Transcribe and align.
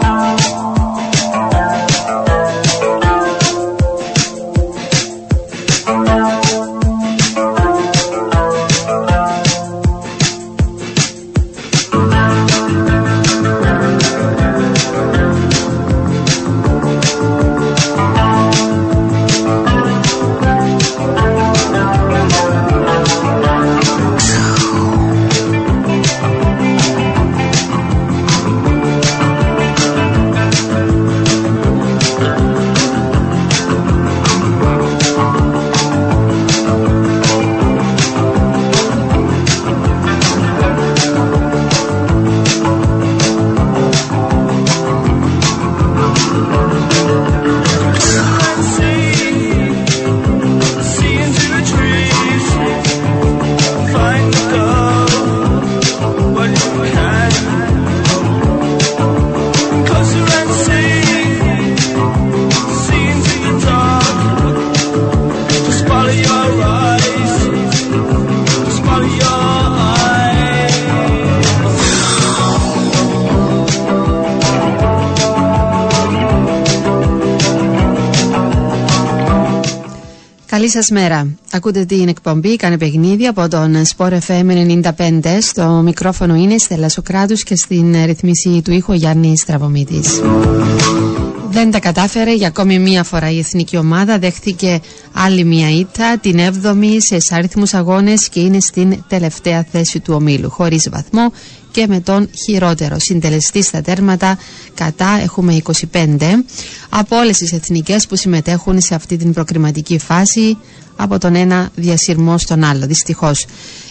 Καλή 0.00 0.31
σας 80.72 80.90
μέρα. 80.90 81.26
Ακούτε 81.50 81.84
την 81.84 82.08
εκπομπή 82.08 82.56
«Κάνε 82.56 82.78
παιχνίδι» 82.78 83.26
από 83.26 83.48
τον 83.48 83.82
Sport 83.96 84.18
FM 84.26 84.82
95. 84.96 85.38
Στο 85.40 85.64
μικρόφωνο 85.84 86.34
είναι 86.34 86.58
Στέλλα 86.58 86.88
Σοκράτους 86.88 87.42
και 87.42 87.56
στην 87.56 88.04
ρυθμίση 88.04 88.62
του 88.64 88.72
ήχου 88.72 88.92
Γιάννης 88.92 89.40
Στραβωμίτης. 89.40 90.20
Δεν 91.50 91.70
τα 91.70 91.78
κατάφερε 91.78 92.34
για 92.34 92.46
ακόμη 92.46 92.78
μία 92.78 93.02
φορά 93.02 93.30
η 93.30 93.38
εθνική 93.38 93.76
ομάδα. 93.76 94.18
Δέχθηκε 94.18 94.80
άλλη 95.12 95.44
μία 95.44 95.70
ήττα, 95.70 96.18
την 96.20 96.38
7η 96.38 96.96
σε 97.00 97.34
αριθμούς 97.34 97.74
αγώνες 97.74 98.28
και 98.28 98.40
είναι 98.40 98.60
στην 98.60 99.02
τελευταία 99.08 99.66
θέση 99.72 100.00
του 100.00 100.14
ομίλου. 100.14 100.50
Χωρίς 100.50 100.88
βαθμό 100.90 101.32
και 101.70 101.86
με 101.88 102.00
τον 102.00 102.30
χειρότερο 102.44 102.98
συντελεστή 102.98 103.62
στα 103.62 103.80
τέρματα 103.80 104.38
κατά 104.74 105.18
έχουμε 105.22 105.62
25 105.92 106.06
από 106.94 107.16
όλες 107.16 107.36
τις 107.38 107.52
εθνικές 107.52 108.06
που 108.06 108.16
συμμετέχουν 108.16 108.80
σε 108.80 108.94
αυτή 108.94 109.16
την 109.16 109.32
προκριματική 109.32 109.98
φάση 109.98 110.56
από 110.96 111.18
τον 111.18 111.34
ένα 111.34 111.70
διασυρμό 111.74 112.38
στον 112.38 112.64
άλλο 112.64 112.86
δυστυχώς 112.86 113.44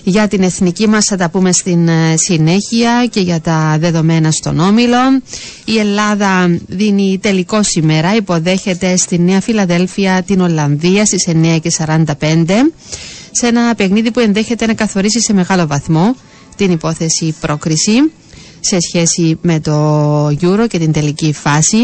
για 0.04 0.28
την 0.28 0.42
εθνική 0.44 0.88
μας 0.88 1.06
θα 1.06 1.16
τα 1.18 1.30
πούμε 1.30 1.52
στην 1.52 1.88
ε, 1.88 2.16
συνέχεια 2.18 3.08
και 3.10 3.20
για 3.20 3.40
τα 3.42 3.78
δεδομένα 3.80 4.32
στον 4.32 4.60
Όμιλο 4.60 4.98
η 5.66 5.78
Ελλάδα 5.80 6.60
δίνει 6.68 7.20
τελικό 7.22 7.64
σήμερα 7.64 8.16
υποδέχεται 8.16 8.96
στη 8.96 9.20
Νέα 9.20 9.42
Φιλαδέλφια 9.42 10.24
την 10.26 10.42
Ολλανδία 10.42 11.06
στις 11.06 11.28
9.45 11.78 12.46
σε 13.32 13.48
ένα 13.48 13.76
παιχνίδι 13.76 14.12
που 14.12 14.20
ενδέχεται 14.20 14.66
να 14.66 14.74
καθορίσει 14.74 15.22
σε 15.22 15.34
μεγάλο 15.34 15.68
βαθμό 15.68 16.16
την 16.56 16.72
υπόθεση 16.72 17.36
πρόκριση 17.40 18.12
σε 18.60 18.78
σχέση 18.80 19.38
με 19.42 19.60
το 19.60 20.28
Euro 20.28 20.66
και 20.70 20.78
την 20.80 20.92
τελική 20.92 21.34
φάση. 21.34 21.78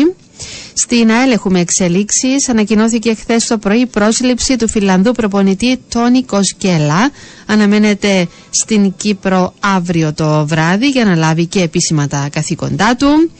Στην 0.80 1.12
ΑΕΛ 1.12 1.32
έχουμε 1.32 1.60
εξελίξεις. 1.60 2.50
Ανακοινώθηκε 2.50 3.14
χθες 3.14 3.46
το 3.48 3.58
πρωί 3.58 3.80
η 3.80 3.86
πρόσληψη 3.86 4.56
του 4.56 4.70
Φιλανδού 4.70 5.12
προπονητή 5.12 5.80
Τόνι 5.90 6.24
Κοσκέλα. 6.24 7.12
Αναμένεται 7.46 8.28
στην 8.50 8.94
Κύπρο 8.98 9.54
αύριο 9.60 10.14
το 10.14 10.48
βράδυ 10.48 10.90
για 10.90 11.06
να 11.06 11.16
λάβει 11.16 11.46
και 11.46 11.62
επίσημα 11.62 12.08
τα 12.08 12.28
καθήκοντά 12.32 12.96
του. 12.96 13.32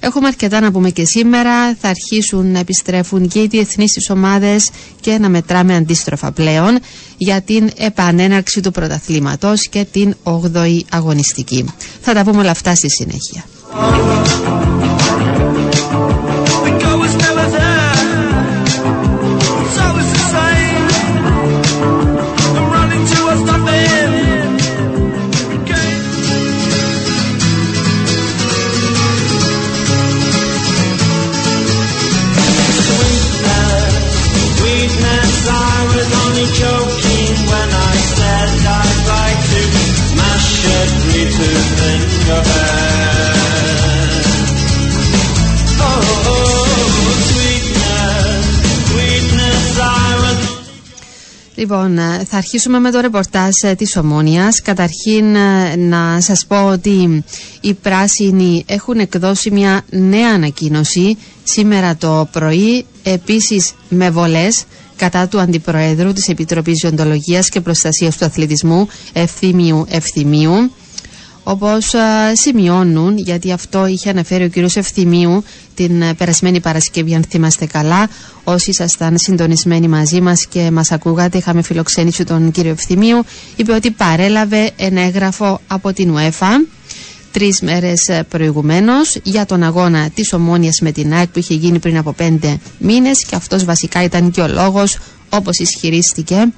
Έχουμε 0.00 0.26
αρκετά 0.26 0.60
να 0.60 0.70
πούμε 0.72 0.90
και 0.90 1.04
σήμερα. 1.04 1.74
Θα 1.80 1.88
αρχίσουν 1.88 2.50
να 2.52 2.58
επιστρέφουν 2.58 3.28
και 3.28 3.38
οι 3.38 3.46
διεθνείς 3.46 3.92
της 3.92 4.10
ομάδες 4.10 4.70
και 5.00 5.18
να 5.18 5.28
μετράμε 5.28 5.74
αντίστροφα 5.76 6.32
πλέον 6.32 6.78
για 7.16 7.40
την 7.40 7.70
επανέναρξη 7.76 8.60
του 8.60 8.70
πρωταθλήματος 8.70 9.68
και 9.68 9.86
την 9.92 10.14
8η 10.22 10.80
αγωνιστική. 10.90 11.64
Θα 12.00 12.12
τα 12.12 12.24
πούμε 12.24 12.40
όλα 12.40 12.50
αυτά 12.50 12.74
στη 12.74 12.90
συνέχεια. 12.90 13.44
Λοιπόν, 51.70 51.98
ε, 51.98 52.24
θα 52.28 52.36
αρχίσουμε 52.36 52.78
με 52.78 52.90
το 52.90 53.00
ρεπορτάζ 53.00 53.62
ε, 53.62 53.74
της 53.74 53.96
Ομόνιας. 53.96 54.62
Καταρχήν 54.62 55.34
ε, 55.34 55.76
να 55.76 56.20
σας 56.20 56.46
πω 56.46 56.64
ότι 56.66 57.24
οι 57.60 57.74
πράσινοι 57.74 58.64
έχουν 58.66 58.98
εκδώσει 58.98 59.50
μια 59.50 59.82
νέα 59.90 60.30
ανακοίνωση 60.34 61.16
σήμερα 61.44 61.96
το 61.96 62.28
πρωί, 62.32 62.84
επίσης 63.02 63.72
με 63.88 64.10
βολές 64.10 64.64
κατά 64.96 65.28
του 65.28 65.40
Αντιπροέδρου 65.40 66.12
της 66.12 66.28
Επιτροπής 66.28 66.78
Ζωοντολογίας 66.80 67.48
και 67.48 67.60
Προστασίας 67.60 68.16
του 68.16 68.24
Αθλητισμού 68.24 68.88
Ευθύμιου 69.12 69.86
Ευθυμίου 69.88 70.70
όπως 71.44 71.94
σημειώνουν, 72.32 73.18
γιατί 73.18 73.52
αυτό 73.52 73.86
είχε 73.86 74.10
αναφέρει 74.10 74.44
ο 74.44 74.48
κύριος 74.48 74.76
Ευθυμίου 74.76 75.44
την 75.74 76.02
ε, 76.02 76.14
περασμένη 76.14 76.60
Παρασκευή, 76.60 77.14
αν 77.14 77.24
θυμάστε 77.28 77.66
καλά, 77.66 78.08
όσοι 78.44 78.70
ήσασταν 78.70 79.18
συντονισμένοι 79.18 79.88
μαζί 79.88 80.20
μας 80.20 80.46
και 80.46 80.70
μας 80.70 80.92
ακούγατε, 80.92 81.38
είχαμε 81.38 81.62
φιλοξένηση 81.62 82.24
τον 82.24 82.50
κύριο 82.50 82.70
Ευθυμίου, 82.70 83.22
είπε 83.56 83.72
ότι 83.72 83.90
παρέλαβε 83.90 84.70
ένα 84.76 85.00
έγγραφο 85.00 85.60
από 85.66 85.92
την 85.92 86.14
UEFA 86.16 86.66
τρεις 87.32 87.60
μέρες 87.60 88.08
ε, 88.08 88.22
προηγουμένως 88.28 89.16
για 89.22 89.46
τον 89.46 89.62
αγώνα 89.62 90.10
της 90.10 90.32
Ομόνιας 90.32 90.80
με 90.80 90.92
την 90.92 91.12
ΑΕΚ 91.14 91.28
που 91.28 91.38
είχε 91.38 91.54
γίνει 91.54 91.78
πριν 91.78 91.96
από 91.96 92.12
πέντε 92.12 92.58
μήνες 92.78 93.24
και 93.24 93.34
αυτός 93.34 93.64
βασικά 93.64 94.02
ήταν 94.02 94.30
και 94.30 94.40
ο 94.40 94.48
λόγος 94.48 94.98
όπως 95.28 95.58
ισχυρίστηκε 95.58 96.52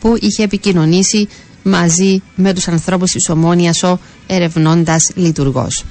που 0.00 0.16
είχε 0.20 0.42
επικοινωνήσει 0.42 1.28
μαζί 1.64 2.22
με 2.34 2.52
τους 2.54 2.68
ανθρώπους 2.68 3.10
της 3.10 3.28
Ομόνιας 3.28 3.82
ο 3.82 3.98
ερευνώντας 4.26 5.10
λειτουργός. 5.14 5.84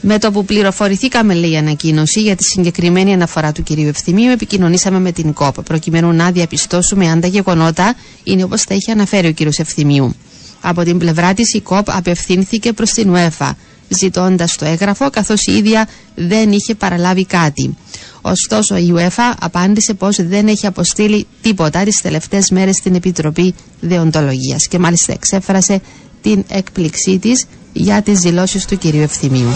Με 0.00 0.18
το 0.18 0.30
που 0.30 0.44
πληροφορηθήκαμε, 0.44 1.34
λέει 1.34 1.50
η 1.50 1.56
ανακοίνωση, 1.56 2.20
για 2.20 2.36
τη 2.36 2.44
συγκεκριμένη 2.44 3.12
αναφορά 3.12 3.52
του 3.52 3.62
κυρίου 3.62 3.88
Ευθυμίου, 3.88 4.30
επικοινωνήσαμε 4.30 5.00
με 5.00 5.12
την 5.12 5.32
ΚΟΠ, 5.32 5.62
προκειμένου 5.62 6.12
να 6.12 6.30
διαπιστώσουμε 6.30 7.08
αν 7.08 7.20
τα 7.20 7.26
γεγονότα 7.26 7.94
είναι 8.24 8.42
όπως 8.42 8.64
τα 8.64 8.74
είχε 8.74 8.92
αναφέρει 8.92 9.26
ο 9.26 9.32
κύριος 9.32 9.58
Ευθυμίου. 9.58 10.14
Από 10.60 10.82
την 10.82 10.98
πλευρά 10.98 11.34
της, 11.34 11.54
η 11.54 11.60
ΚΟΠ 11.60 11.90
απευθύνθηκε 11.90 12.72
προς 12.72 12.90
την 12.90 13.14
ΟΕΦΑ, 13.14 13.56
ζητώντας 13.88 14.56
το 14.56 14.64
έγγραφο, 14.64 15.10
καθώς 15.10 15.46
η 15.46 15.52
ίδια 15.52 15.88
δεν 16.14 16.52
είχε 16.52 16.74
παραλάβει 16.74 17.24
κάτι. 17.26 17.76
Ωστόσο, 18.30 18.76
η 18.76 18.92
UEFA 18.96 19.34
απάντησε 19.40 19.94
πως 19.94 20.16
δεν 20.22 20.46
έχει 20.48 20.66
αποστείλει 20.66 21.26
τίποτα 21.40 21.82
τις 21.82 22.00
τελευταίες 22.00 22.50
μέρες 22.50 22.76
στην 22.76 22.94
Επιτροπή 22.94 23.54
Δεοντολογίας 23.80 24.66
και 24.68 24.78
μάλιστα 24.78 25.12
εξέφρασε 25.12 25.80
την 26.22 26.44
έκπληξή 26.48 27.18
της 27.18 27.44
για 27.72 28.02
τις 28.02 28.20
δηλώσεις 28.20 28.64
του 28.64 28.78
κυρίου 28.78 29.02
Ευθυμίου. 29.02 29.48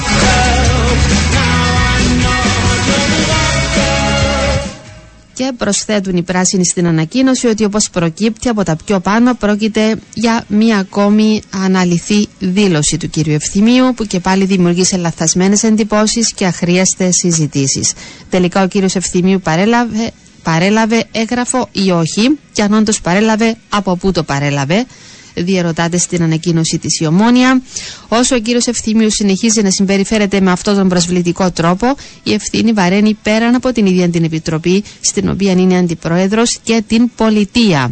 Και 5.34 5.52
προσθέτουν 5.56 6.16
οι 6.16 6.22
πράσινοι 6.22 6.64
στην 6.66 6.86
ανακοίνωση 6.86 7.46
ότι 7.46 7.64
όπως 7.64 7.90
προκύπτει 7.90 8.48
από 8.48 8.62
τα 8.62 8.76
πιο 8.84 9.00
πάνω 9.00 9.34
πρόκειται 9.34 9.96
για 10.14 10.44
μία 10.48 10.76
ακόμη 10.78 11.42
αναλυθή 11.64 12.28
δήλωση 12.38 12.96
του 12.96 13.10
κύριου 13.10 13.34
Ευθυμίου 13.34 13.94
που 13.94 14.04
και 14.04 14.20
πάλι 14.20 14.44
δημιουργήσε 14.44 14.96
λαθασμένες 14.96 15.62
εντυπώσεις 15.62 16.32
και 16.32 16.46
αχρίαστες 16.46 17.16
συζητήσεις. 17.16 17.92
Τελικά 18.30 18.62
ο 18.62 18.66
κύριος 18.66 18.94
Ευθυμίου 18.94 19.40
παρέλαβε, 19.40 20.10
παρέλαβε 20.42 21.04
έγγραφο 21.12 21.68
ή 21.72 21.90
όχι 21.90 22.38
και 22.52 22.62
αν 22.62 22.72
όντως 22.72 23.00
παρέλαβε 23.00 23.56
από 23.68 23.96
πού 23.96 24.12
το 24.12 24.22
παρέλαβε; 24.22 24.86
Διαρωτάται 25.34 25.98
στην 25.98 26.22
ανακοίνωση 26.22 26.78
της 26.78 27.00
η 27.00 27.06
Ομόνια. 27.06 27.62
Όσο 28.08 28.36
ο 28.36 28.38
κύριος 28.38 28.66
Ευθύμιου 28.66 29.10
συνεχίζει 29.10 29.62
να 29.62 29.70
συμπεριφέρεται 29.70 30.40
με 30.40 30.50
αυτόν 30.50 30.76
τον 30.76 30.88
προσβλητικό 30.88 31.50
τρόπο, 31.50 31.86
η 32.22 32.32
ευθύνη 32.32 32.72
βαραίνει 32.72 33.18
πέραν 33.22 33.54
από 33.54 33.72
την 33.72 33.86
ίδια 33.86 34.08
την 34.08 34.24
Επιτροπή, 34.24 34.84
στην 35.00 35.28
οποία 35.28 35.52
είναι 35.52 35.76
αντιπρόεδρος 35.78 36.58
και 36.62 36.82
την 36.86 37.10
πολιτεία. 37.16 37.90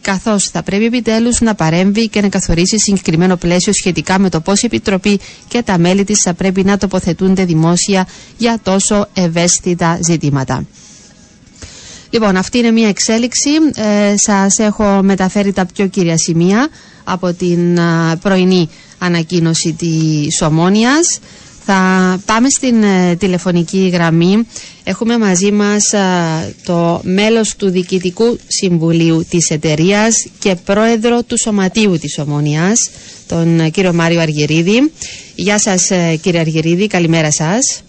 Καθώς 0.00 0.48
θα 0.52 0.62
πρέπει 0.62 0.84
επιτέλους 0.84 1.40
να 1.40 1.54
παρέμβει 1.54 2.08
και 2.08 2.20
να 2.20 2.28
καθορίσει 2.28 2.78
συγκεκριμένο 2.78 3.36
πλαίσιο 3.36 3.72
σχετικά 3.72 4.18
με 4.18 4.28
το 4.28 4.40
πώς 4.40 4.62
η 4.62 4.66
Επιτροπή 4.66 5.20
και 5.48 5.62
τα 5.62 5.78
μέλη 5.78 6.04
της 6.04 6.20
θα 6.20 6.34
πρέπει 6.34 6.64
να 6.64 6.78
τοποθετούνται 6.78 7.44
δημόσια 7.44 8.06
για 8.36 8.58
τόσο 8.62 9.08
ευαίσθητα 9.14 9.98
ζητήματα. 10.04 10.64
Λοιπόν, 12.14 12.36
αυτή 12.36 12.58
είναι 12.58 12.70
μια 12.70 12.88
εξέλιξη. 12.88 13.50
Ε, 13.74 14.16
σας 14.16 14.58
έχω 14.58 15.02
μεταφέρει 15.02 15.52
τα 15.52 15.66
πιο 15.74 15.86
κύρια 15.86 16.16
σημεία 16.18 16.68
από 17.04 17.32
την 17.32 17.78
πρωινή 18.22 18.68
ανακοίνωση 18.98 19.72
της 19.72 20.42
Ομόνιας. 20.42 21.18
Θα 21.64 21.80
πάμε 22.24 22.48
στην 22.48 22.82
ε, 22.82 23.16
τηλεφωνική 23.16 23.90
γραμμή. 23.92 24.46
Έχουμε 24.84 25.18
μαζί 25.18 25.52
μας 25.52 25.94
το 26.64 27.00
μέλος 27.04 27.56
του 27.56 27.70
Διοικητικού 27.70 28.38
Συμβουλίου 28.46 29.26
της 29.28 29.50
εταιρείας 29.50 30.26
και 30.38 30.54
πρόεδρο 30.64 31.22
του 31.22 31.38
Σωματείου 31.38 31.98
της 31.98 32.18
Ομόνιας, 32.18 32.90
τον 33.26 33.60
ε, 33.60 33.68
κύριο 33.68 33.92
Μάριο 33.92 34.20
Αργυρίδη. 34.20 34.92
Γεια 35.34 35.58
σας 35.58 35.90
κύριε 36.20 36.40
Αργυρίδη, 36.40 36.86
καλημέρα 36.86 37.30
σας. 37.32 37.82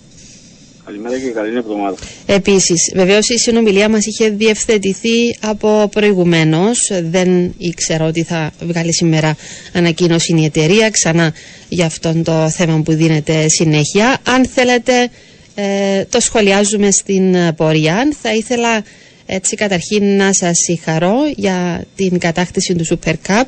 Καλημέρα 0.85 1.19
και 1.19 1.29
καλή 1.29 1.57
εβδομάδα. 1.57 1.95
Επίσης, 2.25 2.91
βεβαίως 2.95 3.29
η 3.29 3.37
συνομιλία 3.37 3.89
μας 3.89 4.05
είχε 4.05 4.29
διευθετηθεί 4.29 5.37
από 5.41 5.89
προηγουμένως. 5.91 6.91
Δεν 7.03 7.53
ήξερα 7.57 8.05
ότι 8.05 8.23
θα 8.23 8.51
βγάλει 8.61 8.93
σήμερα 8.93 9.35
ανακοίνωση 9.73 10.35
η 10.37 10.43
εταιρεία 10.43 10.89
ξανά 10.89 11.33
για 11.69 11.85
αυτόν 11.85 12.23
το 12.23 12.49
θέμα 12.49 12.81
που 12.81 12.93
δίνεται 12.93 13.47
συνέχεια. 13.49 14.17
Αν 14.27 14.45
θέλετε, 14.45 15.09
ε, 15.55 16.03
το 16.09 16.19
σχολιάζουμε 16.19 16.91
στην 16.91 17.35
πορεία. 17.55 18.07
Θα 18.21 18.33
ήθελα 18.33 18.83
έτσι 19.25 19.55
καταρχήν 19.55 20.15
να 20.15 20.33
σας 20.33 20.57
συγχαρώ 20.57 21.15
για 21.35 21.85
την 21.95 22.19
κατάκτηση 22.19 22.75
του 22.75 22.85
Super 22.87 23.13
Cup 23.27 23.43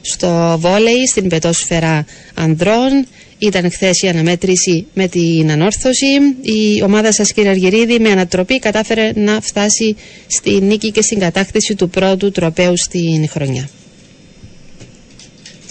στο 0.00 0.56
βόλεϊ, 0.60 1.06
στην 1.06 1.28
πετόσφαιρα 1.28 2.04
ανδρών 2.34 3.06
ήταν 3.46 3.70
χθες 3.70 4.02
η 4.02 4.08
αναμέτρηση 4.08 4.86
με 4.94 5.08
την 5.08 5.50
ανόρθωση. 5.50 6.06
Η 6.40 6.82
ομάδα 6.82 7.12
σας, 7.12 7.32
κύριε 7.32 7.50
Αργυρίδη, 7.50 7.98
με 8.00 8.10
ανατροπή 8.10 8.58
κατάφερε 8.58 9.12
να 9.14 9.40
φτάσει 9.40 9.96
στη 10.26 10.50
νίκη 10.50 10.90
και 10.90 11.02
στην 11.02 11.18
κατάκτηση 11.18 11.74
του 11.74 11.88
πρώτου 11.88 12.30
τροπέου 12.30 12.76
στην 12.76 13.28
χρονιά. 13.28 13.68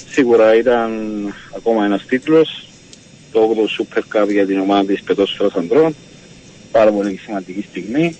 Σίγουρα 0.09 0.55
ήταν 0.55 0.91
ακόμα 1.55 1.85
ένας 1.85 2.05
τίτλος. 2.05 2.67
Το 3.31 3.55
8ο 3.55 3.83
Super 3.83 4.23
Cup 4.23 4.31
για 4.31 4.45
την 4.45 4.59
ομάδα 4.59 4.85
της 4.85 5.01
Πετόσφαιρας 5.01 5.53
Ανδρών. 5.53 5.95
Πάρα 6.71 6.91
πολύ 6.91 7.19
σημαντική 7.23 7.65
στιγμή 7.69 8.15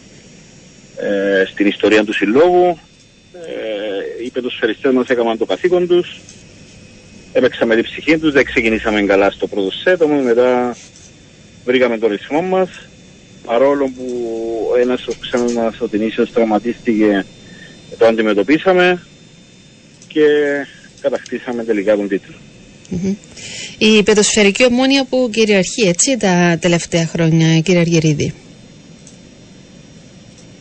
ε, 0.97 1.45
στην 1.45 1.67
ιστορία 1.67 2.03
του 2.03 2.13
συλλόγου. 2.13 2.77
Ε, 3.33 4.25
οι 4.25 4.29
πετοσφαιριστές 4.29 4.93
μας 4.93 5.07
έκαναν 5.07 5.37
το 5.37 5.45
καθήκον 5.45 5.87
τους 5.87 6.19
έπαιξαμε 7.33 7.75
την 7.75 7.83
ψυχή 7.83 8.17
τους, 8.17 8.31
δεν 8.31 8.45
ξεκινήσαμε 8.45 9.01
καλά 9.01 9.31
στο 9.31 9.47
πρώτο 9.47 9.71
σετ, 9.71 10.01
όμως 10.01 10.23
μετά 10.23 10.75
βρήκαμε 11.65 11.97
το 11.97 12.07
ρυθμό 12.07 12.41
μας. 12.41 12.69
Παρόλο 13.45 13.91
που 13.95 14.05
ένας 14.81 15.07
ο 15.07 15.13
ξένος 15.19 15.53
μας, 15.53 15.81
ο 15.81 15.87
Τινήσιος, 15.87 16.31
τραυματίστηκε, 16.31 17.25
το 17.97 18.05
αντιμετωπίσαμε 18.05 19.01
και 20.07 20.25
κατακτήσαμε 21.01 21.63
τελικά 21.63 21.95
τον 21.95 22.07
τιτλο 22.07 22.35
Η 23.77 24.03
πεδοσφαιρική 24.03 24.65
ομόνια 24.65 25.05
που 25.05 25.29
κυριαρχεί 25.31 25.81
έτσι 25.81 26.17
τα 26.17 26.57
τελευταία 26.61 27.05
χρόνια, 27.05 27.59
κύριε 27.59 27.79
Αργυρίδη; 27.79 28.33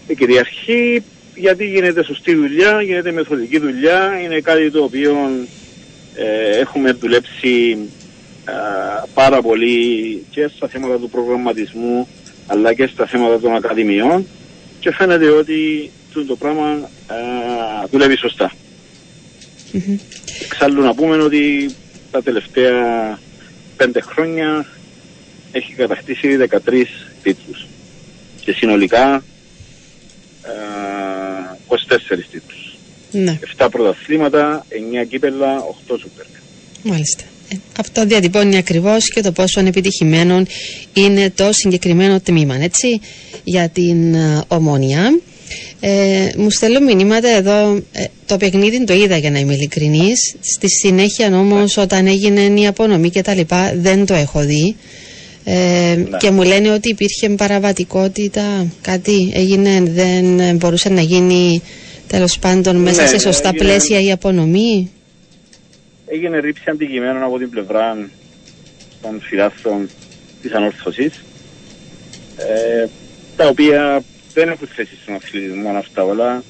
Η 0.07 0.15
κυριαρχεί 0.15 1.03
γιατί 1.35 1.65
γίνεται 1.65 2.05
σωστή 2.05 2.35
δουλειά, 2.35 2.83
γίνεται 2.83 3.13
μεθοδική 3.13 3.59
δουλειά, 3.59 4.21
είναι 4.25 4.41
κάτι 4.41 4.71
το 4.71 4.83
οποίο 4.83 5.17
ε, 6.15 6.59
έχουμε 6.59 6.93
δουλέψει 6.93 7.79
πάρα 9.15 9.43
πολύ 9.43 10.25
και 10.31 10.51
στα 10.57 10.69
θέματα 10.69 10.99
του 10.99 11.11
προγραμματισμού 11.11 12.09
αλλά 12.47 12.75
και 12.75 12.87
στα 12.87 13.07
θέματα 13.07 13.41
των 13.41 13.55
ακαδημιών 13.55 14.27
και 14.81 14.93
φαίνεται 14.93 15.29
ότι 15.29 15.91
το 16.27 16.37
πράγμα 16.37 16.91
δουλεύει 17.91 18.17
σωστά. 18.17 18.53
Mm-hmm. 19.73 19.99
Εξάλλου 20.45 20.83
να 20.83 20.95
πούμε 20.95 21.17
ότι 21.17 21.75
τα 22.11 22.23
τελευταία 22.23 23.19
πέντε 23.77 24.01
χρόνια 24.01 24.67
έχει 25.53 25.73
κατακτήσει 25.73 26.37
13 26.51 26.85
τίτλους 27.23 27.67
και 28.41 28.53
συνολικά 28.53 29.25
24 31.69 31.77
τίτλους. 32.31 32.52
Ναι. 33.13 33.39
7 33.59 33.67
πρωταθλήματα, 33.71 34.67
9 35.03 35.07
κύπελα, 35.09 35.59
8 35.89 35.97
σούπερ. 36.01 36.25
Μάλιστα. 36.83 37.23
Ε, 37.49 37.57
αυτό 37.79 38.07
διατυπώνει 38.07 38.57
ακριβώς 38.57 39.09
και 39.09 39.21
το 39.21 39.33
πόσο 39.33 39.61
ανεπιτυχημένο 39.61 40.43
είναι 40.93 41.31
το 41.31 41.53
συγκεκριμένο 41.53 42.21
τμήμα, 42.21 42.55
έτσι, 42.55 43.01
για 43.45 43.69
την 43.69 44.15
uh, 44.15 44.43
ομόνια. 44.49 45.21
Ε, 45.81 46.31
μου 46.37 46.51
στέλνω 46.51 46.81
μηνύματα 46.81 47.29
εδώ. 47.29 47.83
Ε, 47.93 48.05
το 48.27 48.37
παιχνίδι 48.37 48.85
το 48.85 48.93
είδα 48.93 49.17
για 49.17 49.31
να 49.31 49.39
είμαι 49.39 49.55
ειλικρινής. 49.55 50.35
Στη 50.41 50.69
συνέχεια 50.69 51.39
όμως, 51.39 51.77
ναι. 51.77 51.83
όταν 51.83 52.07
έγινε 52.07 52.61
η 52.61 52.67
απονομή 52.67 53.11
και 53.11 53.23
τα 53.23 53.35
λοιπά, 53.35 53.75
δεν 53.77 54.07
το 54.07 54.15
έχω 54.15 54.41
δει. 54.41 54.77
Ε, 55.45 55.55
ναι. 55.55 56.17
Και 56.19 56.31
μου 56.31 56.43
λένε 56.43 56.71
ότι 56.71 56.89
υπήρχε 56.89 57.29
παραβατικότητα, 57.29 58.67
κάτι 58.81 59.31
έγινε, 59.35 59.83
δεν 59.85 60.57
μπορούσε 60.57 60.89
να 60.89 61.01
γίνει 61.01 61.63
Τέλος 62.13 62.39
πάντων, 62.39 62.77
μέσα 62.77 63.03
ναι, 63.03 63.09
σε 63.09 63.19
σωστά 63.19 63.49
έγινε, 63.49 63.65
πλαίσια 63.65 64.01
η 64.01 64.13
απονομή. 64.13 64.91
Έγινε 66.07 66.39
ρήψη 66.39 66.71
αντικειμένων 66.71 67.23
από 67.23 67.39
την 67.39 67.51
πλευρά 67.51 68.09
των 69.03 69.21
φυλάθων 69.21 69.89
της 70.43 70.53
ανόρθωσης, 70.53 71.25
ε, 72.37 72.87
τα 73.37 73.47
οποία 73.47 74.03
δεν 74.35 74.49
έχουν 74.49 74.69
θέση 74.75 74.99
στον 75.03 75.15
αθλητισμό 75.15 75.71
αυτά 75.71 76.05
όλα. 76.05 76.43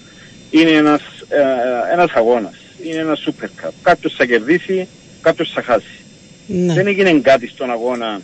Είναι 0.51 0.71
ένας 0.71 1.03
ε, 1.29 1.93
ένας 1.93 2.11
αγώνας, 2.13 2.55
είναι 2.85 2.99
ένα 2.99 3.17
super 3.17 3.67
cup. 3.67 3.71
Κάποιος 3.83 4.15
θα 4.15 4.27
κερδίσει, 4.27 4.89
κάποιος 5.21 5.51
θα 5.55 5.63
χάσει. 5.63 6.01
Ναι. 6.47 6.75
Δεν 6.75 6.87
έγινε 6.87 7.13
κάτι 7.13 7.49
στον 7.49 7.71
αγώνα 7.71 8.21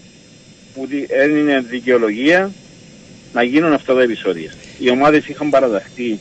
που 0.74 0.88
δεν 1.08 1.36
είναι 1.36 1.60
δικαιολογία 1.60 2.50
να 3.32 3.42
γίνουν 3.42 3.72
αυτά 3.72 3.94
τα 3.94 4.02
επεισόδια. 4.02 4.52
Οι 4.78 4.90
ομάδες 4.90 5.26
είχαν 5.26 5.50
παραδαχτεί 5.50 6.18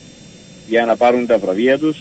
για 0.68 0.84
να 0.84 0.96
πάρουν 0.96 1.26
τα 1.26 1.38
βραβεία 1.38 1.78
τους. 1.78 1.96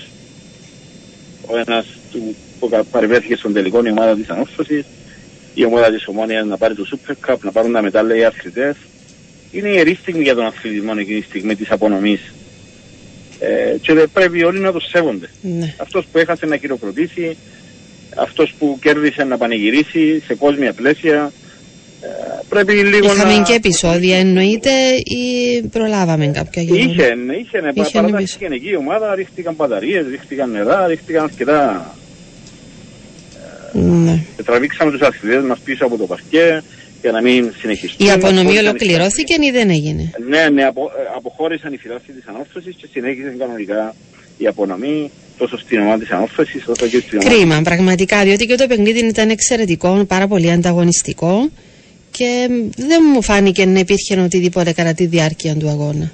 Ο 1.48 1.58
ένας 1.58 1.86
του, 2.12 2.36
που 2.60 2.70
παρευρέθηκε 2.92 3.36
στον 3.36 3.54
τελικό 3.54 3.82
η 3.86 3.90
ομάδα 3.90 4.16
της 4.16 4.30
ανόρθωσης, 4.30 4.86
η 5.54 5.66
ομάδα 5.66 5.92
της 5.92 6.08
Ομόνιας 6.08 6.46
να 6.46 6.58
πάρει 6.58 6.76
το 6.76 6.86
Super 6.92 7.32
Cup, 7.32 7.38
να 7.42 7.52
πάρουν 7.52 7.72
τα 7.72 7.82
μετάλλια 7.82 8.16
οι 8.16 8.24
αθλητές. 8.24 8.76
Είναι 9.52 9.70
η 9.70 9.74
ιερή 9.76 9.98
στιγμή 10.02 10.24
για 10.24 10.36
τον 10.36 10.46
αθλητισμό 10.46 10.92
εκείνη 10.98 11.20
τη 11.20 11.26
στιγμή 11.26 11.56
της 11.56 11.72
απονομής. 11.72 12.34
Ε, 13.40 13.78
και 13.82 14.08
πρέπει 14.14 14.44
όλοι 14.44 14.60
να 14.60 14.72
το 14.72 14.80
σέβονται. 14.80 15.30
Ναι. 15.42 15.74
Αυτός 15.78 16.06
που 16.12 16.18
έχασε 16.18 16.46
να 16.46 16.58
χειροκροτήσει, 16.58 17.38
αυτός 18.16 18.54
που 18.60 18.78
κέρδισε 18.82 19.24
να 19.24 19.38
πανηγυρίσει 19.38 20.20
σε 20.26 20.36
κόσμια 20.36 20.74
πλαίσια, 20.74 21.32
πρέπει 22.50 22.72
λίγο 22.74 23.14
Είχαμε 23.14 23.38
να... 23.38 23.44
και 23.44 23.54
επεισόδια 23.54 24.18
εννοείται 24.18 24.72
ή 25.04 25.62
προλάβαμε 25.72 26.28
κάποια 26.28 26.62
γεγονότα. 26.62 26.92
Είχε, 26.92 27.04
είχε, 27.04 27.62
ναι, 27.62 27.72
είχε 27.74 27.92
παράταξη 27.92 28.38
γενική 28.40 28.76
ομάδα, 28.76 29.16
ρίχτηκαν 29.16 29.54
μπαταρίες, 29.54 30.06
ρίχτηκαν 30.10 30.52
νερά, 30.52 30.88
ρίχτηκαν 30.88 31.24
αρκετά... 31.24 31.92
Ναι. 33.72 34.20
Και 34.36 34.44
τραβήξαμε 34.44 34.92
τους 34.92 35.02
αθλητές 35.02 35.44
μας 35.44 35.60
πίσω 35.60 35.86
από 35.86 35.98
το 35.98 36.06
παρκέ 36.06 36.64
για 37.02 37.12
να 37.12 37.22
μην 37.22 37.54
συνεχιστούν. 37.60 38.08
Η 38.08 38.12
απονομή 38.12 38.58
ολοκληρώθηκε 38.58 39.36
ή 39.42 39.52
δεν 39.52 39.70
έγινε; 39.70 40.12
Ναι, 40.28 40.50
ναι, 40.50 40.64
απο, 40.64 40.82
ε, 40.82 41.16
αποχώρησαν 41.16 41.74
οι 41.74 41.78
φυλάσεις 41.78 42.14
της 42.16 42.24
ανόρθωσης 42.26 42.76
και 42.76 42.88
συνέχισαν 42.92 43.38
κανονικά 43.38 43.96
η 44.38 44.48
απονομή 44.48 45.12
τόσο 45.38 45.58
στην 45.58 45.80
ομάδα 45.80 45.98
της 45.98 46.12
ανόρθωσης 46.12 46.68
όσο 46.68 46.88
και 46.88 47.00
στην 47.00 47.20
ομάδα. 47.20 47.36
Κρίμα, 47.36 47.62
πραγματικά, 47.64 48.24
διότι 48.24 48.46
και 48.46 48.56
το 48.56 48.68
παιχνίδι 48.68 49.00
ήταν 49.00 49.30
εξαιρετικό, 49.30 50.06
πάρα 50.08 50.28
πολύ 50.28 50.52
ανταγωνιστικό 50.52 51.50
και 52.18 52.48
δεν 52.78 53.02
μου 53.14 53.22
φάνηκε 53.22 53.66
να 53.66 53.80
υπήρχε 53.80 54.20
οτιδήποτε 54.20 54.72
κατά 54.72 54.94
τη 54.94 55.06
διάρκεια 55.06 55.56
του 55.56 55.70
αγώνα. 55.70 56.12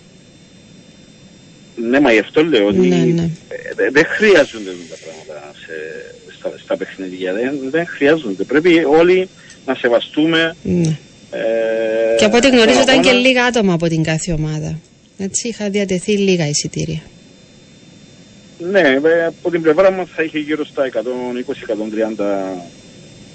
ναι, 1.89 1.99
μα 1.99 2.11
γι' 2.11 2.19
αυτό 2.19 2.43
λέω 2.43 2.67
ότι 2.67 2.77
ναι, 2.77 2.95
ναι. 2.95 3.29
Ε, 3.75 3.89
δεν 3.91 4.05
χρειάζονται 4.05 4.71
τα 4.89 4.95
πράγματα 5.03 5.51
σε, 5.55 5.73
στα, 6.37 6.53
στα 6.63 6.77
παιχνίδια. 6.77 7.33
Δεν, 7.33 7.59
δεν 7.69 7.87
χρειάζονται. 7.87 8.43
Πρέπει 8.43 8.83
όλοι 8.99 9.29
να 9.65 9.75
σεβαστούμε. 9.75 10.55
Ναι. 10.63 10.97
Ε, 11.31 12.15
και 12.17 12.25
από 12.25 12.37
ό,τι 12.37 12.49
γνωρίζω 12.49 12.81
ήταν 12.81 13.01
και 13.01 13.11
λίγα 13.11 13.45
άτομα 13.45 13.73
από 13.73 13.87
την 13.87 14.03
κάθε 14.03 14.31
ομάδα. 14.31 14.79
Έτσι 15.17 15.47
είχα 15.47 15.69
διατεθεί 15.69 16.17
λίγα 16.17 16.47
εισιτήρια. 16.47 17.01
Ναι, 18.71 18.79
ε, 18.79 19.25
από 19.25 19.49
την 19.51 19.61
πλευρά 19.61 19.91
μας 19.91 20.07
θα 20.15 20.23
είχε 20.23 20.39
γύρω 20.39 20.65
στα 20.65 20.89
120-130 20.89 20.97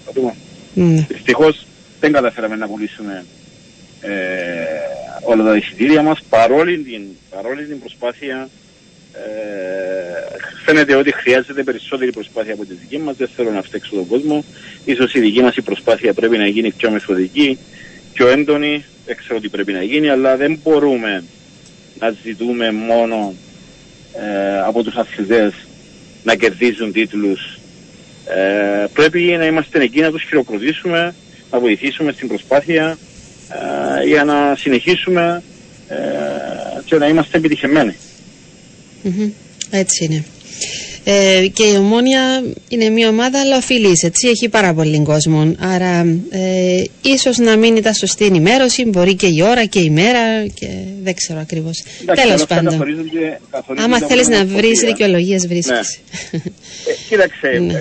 άτομα. 0.09 0.35
Ναι. 0.75 1.07
Δυστυχώς 1.09 1.68
δεν 2.01 2.13
καταφέραμε 2.13 2.57
να 2.57 2.67
πουλήσουμε 2.67 3.25
ε, 4.01 4.11
όλα 5.23 5.45
τα 5.45 5.57
εισιτήρια 5.57 6.03
μας 6.03 6.23
παρόλη 6.29 6.79
την, 6.79 7.03
παρόλη 7.31 7.65
την 7.65 7.81
προσπάθεια 7.81 8.49
ε, 9.13 9.19
φαίνεται 10.65 10.95
ότι 10.95 11.13
χρειάζεται 11.13 11.63
περισσότερη 11.63 12.13
προσπάθεια 12.13 12.55
από 12.55 12.65
τη 12.65 12.75
δική 12.75 12.99
μας, 12.99 13.17
δεν 13.17 13.29
θέλω 13.37 13.51
να 13.51 13.63
φταίξω 13.63 13.95
τον 13.95 14.07
κόσμο. 14.07 14.45
Ίσως 14.85 15.15
η 15.15 15.21
δική 15.21 15.41
μας 15.41 15.57
η 15.57 15.63
προσπάθεια 15.63 16.15
πρέπει 16.15 16.37
να 16.39 16.47
γίνει 16.47 16.71
πιο 16.71 16.91
μεθοδική, 16.91 17.59
πιο 18.13 18.29
έντονη, 18.29 18.85
δεν 19.07 19.17
ξέρω 19.17 19.41
τι 19.41 19.49
πρέπει 19.49 19.73
να 19.73 19.83
γίνει, 19.83 20.09
αλλά 20.09 20.37
δεν 20.37 20.61
μπορούμε 20.63 21.25
να 21.99 22.15
ζητούμε 22.25 22.73
μόνο 22.73 23.35
ε, 24.13 24.61
από 24.61 24.83
τους 24.83 24.95
αθλητές 24.95 25.53
να 26.25 26.35
κερδίζουν 26.35 26.93
τίτλους. 26.93 27.59
Ε, 28.27 28.87
πρέπει 28.93 29.21
να 29.21 29.47
είμαστε 29.47 29.83
εκεί 29.83 30.01
να 30.01 30.11
τους 30.11 30.23
χειροκροτήσουμε, 30.23 31.15
να 31.51 31.59
βοηθήσουμε 31.59 32.13
στην 32.13 32.29
προσπάθεια 32.29 32.99
ε, 34.01 34.07
για 34.07 34.25
να 34.25 34.55
συνεχίσουμε 34.57 35.43
ε, 35.89 35.97
και 36.85 36.97
να 36.97 37.09
είμαστε 37.09 37.41
Έτσι 39.71 40.05
είναι. 40.05 40.25
Ε, 41.05 41.47
και 41.53 41.65
η 41.65 41.77
Ομόνια 41.77 42.45
είναι 42.69 42.89
μια 42.89 43.09
ομάδα 43.09 43.41
αλλά 43.41 43.57
οφειλής, 43.57 44.03
έτσι, 44.03 44.29
έχει 44.29 44.49
πάρα 44.49 44.75
πολύ 44.75 45.03
κόσμο. 45.03 45.55
Άρα 45.59 46.01
ε, 46.31 46.85
ίσως 47.03 47.39
να 47.39 47.57
μην 47.57 47.77
ήταν 47.77 47.95
σωστή 47.95 48.25
ενημέρωση, 48.25 48.85
μπορεί 48.85 49.15
και 49.15 49.27
η 49.27 49.43
ώρα 49.43 49.65
και 49.65 49.81
η 49.81 49.91
μέρα 49.91 50.47
και 50.55 50.67
δεν 51.03 51.15
ξέρω 51.15 51.41
ακριβώς. 51.41 51.83
Τέλος 52.15 52.47
πάντων. 52.47 52.83
Άμα 53.77 53.99
θέλεις 53.99 54.29
να 54.29 54.45
βρεις 54.45 54.81
δικαιολογίες 54.81 55.47
βρίσκεις. 55.47 55.99
Ναι. 56.31 56.39
ε, 56.39 56.95
κοίταξε, 57.09 57.49
ναι. 57.49 57.73
ε, 57.73 57.81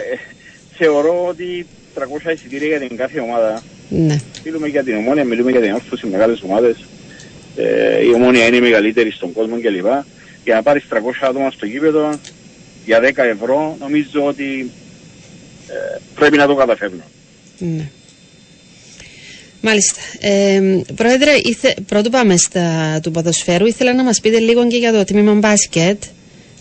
θεωρώ 0.78 1.26
ότι 1.30 1.66
300 1.98 2.34
εισιτήρια 2.34 2.68
για 2.68 2.80
την 2.80 2.98
κάθε 2.98 3.20
ομάδα. 3.20 3.64
Ναι. 3.90 4.20
Μιλούμε 4.46 4.68
για 4.68 4.84
την 4.84 4.96
Ομόνια, 4.96 5.24
μιλούμε 5.24 5.52
για 5.52 5.62
την 5.62 5.74
όρθωση 5.74 6.08
μεγάλες 6.08 6.42
ομάδες. 6.42 6.86
Ε, 7.56 8.06
η 8.06 8.14
Ομόνια 8.14 8.46
είναι 8.46 8.56
η 8.56 8.62
μεγαλύτερη 8.62 9.12
στον 9.12 9.34
κόσμο 9.34 9.56
κλπ. 9.62 9.86
Για 10.44 10.56
να 10.56 10.62
πάρεις 10.62 10.84
300 10.90 10.96
άτομα 11.22 11.52
στο 11.52 11.66
γήπεδο 11.66 12.20
για 12.86 13.00
10 13.00 13.18
ευρώ 13.18 13.78
νομίζω 13.80 14.26
ότι 14.26 14.72
ε, 15.68 15.98
πρέπει 16.16 16.38
να 16.38 16.48
το 16.48 16.56
καταφέρνω. 16.56 17.04
Ναι. 17.58 17.90
Μάλιστα. 19.62 20.00
Ε, 20.20 20.62
πρόεδρε, 20.96 21.32
ήθε, 21.44 21.76
πρώτου 21.86 22.10
πάμε 22.10 22.38
στα 22.38 23.00
του 23.04 23.12
ποδοσφαίρου. 23.12 23.66
Ήθελα 23.66 23.94
να 23.94 24.04
μας 24.04 24.20
πείτε 24.20 24.40
λίγο 24.40 24.68
και 24.68 24.78
για 24.78 24.94
το 24.94 25.04
τμήμα 25.04 25.34
μπάσκετ. 25.34 26.04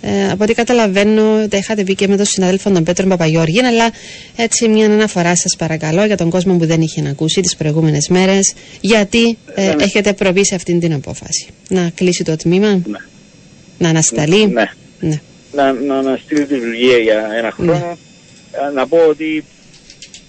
Ε, 0.00 0.30
από 0.30 0.44
ό,τι 0.44 0.54
καταλαβαίνω, 0.54 1.48
τα 1.48 1.56
είχατε 1.56 1.82
πει 1.82 1.94
και 1.94 2.08
με 2.08 2.16
τον 2.16 2.24
συνάδελφο 2.24 2.70
τον 2.70 2.84
Πέτρο 2.84 3.06
Παπαγιώργη, 3.06 3.60
αλλά 3.60 3.90
έτσι 4.36 4.68
μια 4.68 4.86
αναφορά 4.86 5.36
σας 5.36 5.56
παρακαλώ 5.56 6.04
για 6.04 6.16
τον 6.16 6.30
κόσμο 6.30 6.56
που 6.56 6.66
δεν 6.66 6.80
είχε 6.80 7.00
να 7.00 7.10
ακούσει 7.10 7.40
τις 7.40 7.56
προηγούμενες 7.56 8.08
μέρες, 8.08 8.54
γιατί 8.80 9.38
ε, 9.54 9.74
ναι. 9.74 9.82
έχετε 9.82 10.12
προβεί 10.12 10.44
σε 10.44 10.54
αυτή 10.54 10.78
την 10.78 10.92
απόφαση. 10.92 11.46
Να 11.68 11.90
κλείσει 11.94 12.24
το 12.24 12.36
τμήμα, 12.36 12.68
ναι. 12.68 12.98
να 13.78 13.88
ανασταλεί. 13.88 14.46
Ναι. 14.46 14.70
ναι 15.00 15.20
να, 15.52 15.72
να, 15.72 16.02
να 16.02 16.16
στείλει 16.16 16.46
τη 16.46 16.54
λειτουργία 16.54 16.98
για 16.98 17.28
ένα 17.38 17.50
χρόνο. 17.50 17.72
Ναι. 17.72 17.78
Ε, 18.68 18.70
να 18.74 18.86
πω 18.86 18.98
ότι 19.08 19.44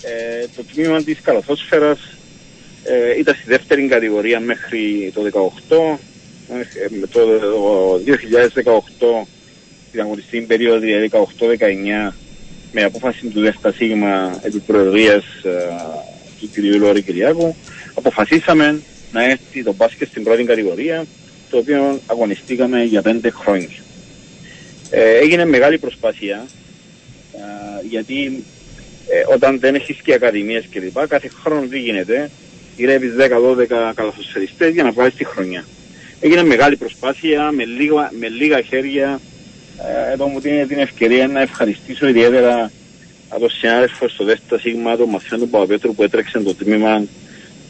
ε, 0.02 0.46
το 0.56 0.64
τμήμα 0.74 1.04
της 1.04 1.18
καλαθόσφαιρας 1.22 2.00
ε, 2.84 3.20
ήταν 3.20 3.36
στη 3.36 3.44
δεύτερη 3.48 3.88
κατηγορία 3.88 4.40
μέχρι 4.40 5.12
το 5.14 5.22
2018. 5.70 5.98
Ε, 6.50 7.06
το, 7.12 7.20
το 7.20 8.02
2018 9.24 9.28
την 9.92 10.02
αγωνιστική 10.02 10.46
περίοδο 10.46 10.80
δηλαδή 10.80 11.10
18-19 11.12 12.14
με 12.72 12.84
απόφαση 12.84 13.28
του 13.28 13.42
ΔΕΣΤΑ 13.42 13.72
ΣΥΓΜΑ 13.72 14.40
επί 14.44 14.60
προεδρίας 14.60 15.24
του 16.40 16.50
κ. 16.54 16.58
Λόρη 16.80 17.02
Κυριάκου 17.02 17.56
αποφασίσαμε 17.94 18.82
να 19.12 19.24
έρθει 19.24 19.64
το 19.64 19.74
μπάσκετ 19.74 20.08
στην 20.08 20.24
πρώτη 20.24 20.44
κατηγορία 20.44 21.06
το 21.50 21.58
οποίο 21.58 22.00
αγωνιστήκαμε 22.06 22.84
για 22.84 23.02
πέντε 23.02 23.30
χρόνια. 23.30 23.78
Ε, 24.90 25.18
έγινε 25.18 25.46
μεγάλη 25.46 25.78
προσπάθεια 25.78 26.46
γιατί 27.90 28.44
ε, 29.08 29.34
όταν 29.34 29.60
δεν 29.60 29.76
έχεις 29.76 29.98
και 30.02 30.14
ακαδημίες 30.14 30.66
κλπ. 30.72 31.08
κάθε 31.08 31.28
χρόνο 31.28 31.66
τι 31.68 31.80
γίνεται, 31.80 32.30
γυρεύεις 32.78 33.12
10-12 33.20 33.66
καλαθοσφαιριστές 33.96 34.74
για 34.74 34.84
να 34.84 34.92
βγάλεις 34.92 35.16
τη 35.16 35.24
χρονιά. 35.24 35.66
Έγινε 36.20 36.44
μεγάλη 36.44 36.76
προσπάθεια 36.76 37.52
με 37.52 37.66
λίγα, 37.66 38.12
με 38.20 38.28
λίγα 38.28 38.62
χέρια. 38.62 39.20
Ε, 39.86 40.12
εδώ 40.12 40.28
μου 40.28 40.40
δίνει 40.40 40.66
την 40.66 40.80
ευκαιρία 40.80 41.28
να 41.28 41.42
ευχαριστήσω 41.42 42.08
ιδιαίτερα 42.08 42.72
από 43.30 43.40
τον 43.40 43.50
συνάδελφο 43.50 44.08
στο 44.08 44.24
δεύτερο 44.24 44.62
σίγμα, 44.62 44.98
τον 44.98 45.10
Μαθιόν 45.10 45.40
του 45.40 45.50
Παπαπέτρου 45.50 45.96
που 45.96 46.04
έτρεξε 46.04 46.40
το 46.40 46.56
τμήμα 46.56 47.06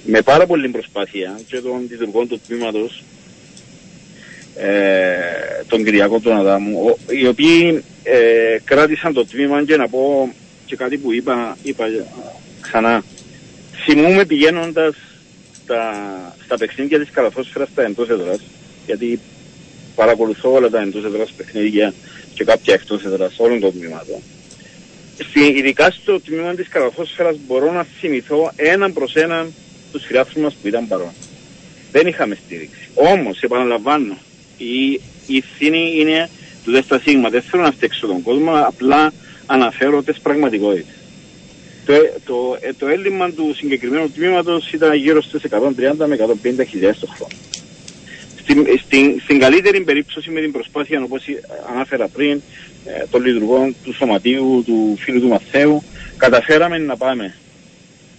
με 0.06 0.22
πάρα 0.22 0.46
πολύ 0.46 0.70
προσπάθεια 0.70 1.40
και 1.48 1.60
των 1.60 1.88
λειτουργών 1.90 2.28
του 2.28 2.42
τμήματος 2.48 3.04
ε, 4.56 5.64
τον 5.68 5.84
Κυριακό 5.84 6.20
τον 6.20 6.38
Αδάμου, 6.38 6.98
οι 7.10 7.28
οποίοι 7.28 7.84
ε, 8.04 8.58
κράτησαν 8.64 9.14
το 9.14 9.26
τμήμα 9.26 9.64
και 9.64 9.78
να 9.78 9.88
πω 9.88 10.34
και 10.66 10.76
κάτι 10.76 10.98
που 10.98 11.14
είπα, 11.14 11.58
είπα 11.64 11.86
ξανά. 12.62 13.04
Θυμούμε 13.86 14.26
πηγαίνοντας 14.26 14.96
στα, 15.64 15.94
στα 16.46 16.58
παιχνίδια 16.58 17.00
της 17.00 17.10
καλαθόσφαιρας 17.12 17.70
στα 17.72 17.84
εντός 17.84 18.10
έδρας, 18.10 18.40
γιατί 18.86 19.20
παρακολουθώ 20.00 20.52
όλα 20.52 20.70
τα 20.70 20.82
εντός 20.82 21.04
έδρας 21.04 21.32
παιχνίδια 21.38 21.94
και 22.34 22.44
κάποια 22.44 22.74
εκτός 22.74 23.04
έδρας 23.06 23.34
όλων 23.38 23.60
των 23.60 23.72
τμήματων. 23.72 24.20
ειδικά 25.56 25.92
στο 25.92 26.22
τμήμα 26.22 26.54
της 26.56 26.68
καλαθόσφαιρας 26.68 27.36
μπορώ 27.48 27.72
να 27.72 27.84
θυμηθώ 28.00 28.52
έναν 28.56 28.94
προς 28.94 29.14
έναν 29.16 29.54
τους 29.92 30.06
φιλάθλους 30.06 30.44
μας 30.44 30.54
που 30.54 30.68
ήταν 30.68 30.88
παρόν. 30.88 31.12
Δεν 31.92 32.08
είχαμε 32.08 32.38
στήριξη. 32.46 32.90
Όμως, 32.94 33.42
επαναλαμβάνω, 33.42 34.18
η, 34.58 35.02
η 35.28 35.38
ευθύνη 35.38 35.94
είναι 36.00 36.30
του 36.64 36.72
ΔΕΣΤΑ 36.72 37.00
ΣΥΓΜΑ. 37.00 37.30
Δεν 37.30 37.42
θέλω 37.42 37.64
να 37.64 37.72
φταίξω 37.72 38.08
τον 38.08 38.22
κόσμο, 38.22 38.52
απλά 38.66 39.14
αναφέρω 39.46 40.04
τις 40.04 40.20
πραγματικότητες. 40.20 40.96
Το, 41.86 41.94
το, 42.26 42.58
ε, 42.60 42.74
το 42.74 42.88
έλλειμμα 42.88 43.32
του 43.32 43.54
συγκεκριμένου 43.56 44.12
τμήματος 44.12 44.72
ήταν 44.72 44.96
γύρω 44.96 45.22
στις 45.22 45.42
130 45.44 46.08
με 46.08 46.16
150 46.16 46.66
χιλιάδες 46.68 47.00
το 47.00 47.08
χρόνο. 47.08 47.34
Στην, 48.50 48.68
στην, 48.86 49.20
στην 49.24 49.40
καλύτερη 49.40 49.82
περίπτωση 49.82 50.30
με 50.30 50.42
την 50.42 50.52
προσπάθεια, 50.52 51.04
όπως 51.04 51.24
ανάφερα 51.74 52.08
πριν, 52.08 52.42
ε, 52.86 53.06
των 53.12 53.26
λειτουργών 53.26 53.76
του 53.84 53.94
Σωματείου, 53.94 54.64
του 54.66 54.98
φίλου 55.00 55.22
του 55.22 55.28
Μαθαίου, 55.28 55.84
καταφέραμε 56.18 56.78
να 56.78 56.98
πάμε 56.98 57.36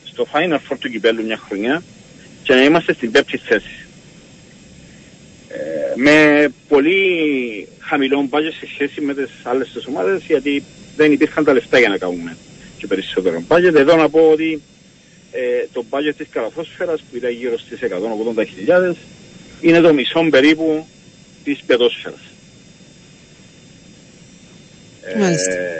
στο 0.05 0.27
Final 0.33 0.55
Four 0.55 0.77
του 0.79 0.91
Κυπέλου 0.91 1.25
μια 1.25 1.37
χρονιά 1.37 1.83
και 2.43 2.55
να 2.55 2.63
είμαστε 2.63 2.93
στην 2.93 3.11
πέπτη 3.11 3.37
θέση 3.37 3.89
με 5.95 6.49
πολύ 6.69 7.69
χαμηλό 7.79 8.27
μπάτζετ 8.29 8.53
σε 8.53 8.67
σχέση 8.67 9.01
με 9.01 9.15
τις 9.15 9.31
άλλες 9.43 9.73
τις 9.73 9.87
ομάδες 9.87 10.23
γιατί 10.27 10.63
δεν 10.97 11.13
υπήρχαν 11.13 11.45
τα 11.45 11.53
λεφτά 11.53 11.79
για 11.79 11.89
να 11.89 11.99
κάνουμε 11.99 12.37
και 12.79 12.87
περισσότερο 12.87 13.43
μπάτζετ. 13.47 13.77
Εδώ 13.77 13.97
να 13.97 14.09
πω 14.09 14.31
ότι 14.33 14.63
ε, 15.33 15.67
το 15.73 15.85
μπάτζετ 15.89 16.17
της 16.17 16.27
καλαθόσφαιρας 16.31 17.01
που 17.01 17.17
ήταν 17.17 17.31
γύρω 17.31 17.59
στις 17.59 17.79
180.000 18.67 18.95
είναι 19.61 19.81
το 19.81 19.93
μισό 19.95 20.27
περίπου 20.31 20.87
της 21.45 21.59
παιδόσφαιρας. 21.67 22.21
Μάλιστα. 25.19 25.53
Ε, 25.53 25.79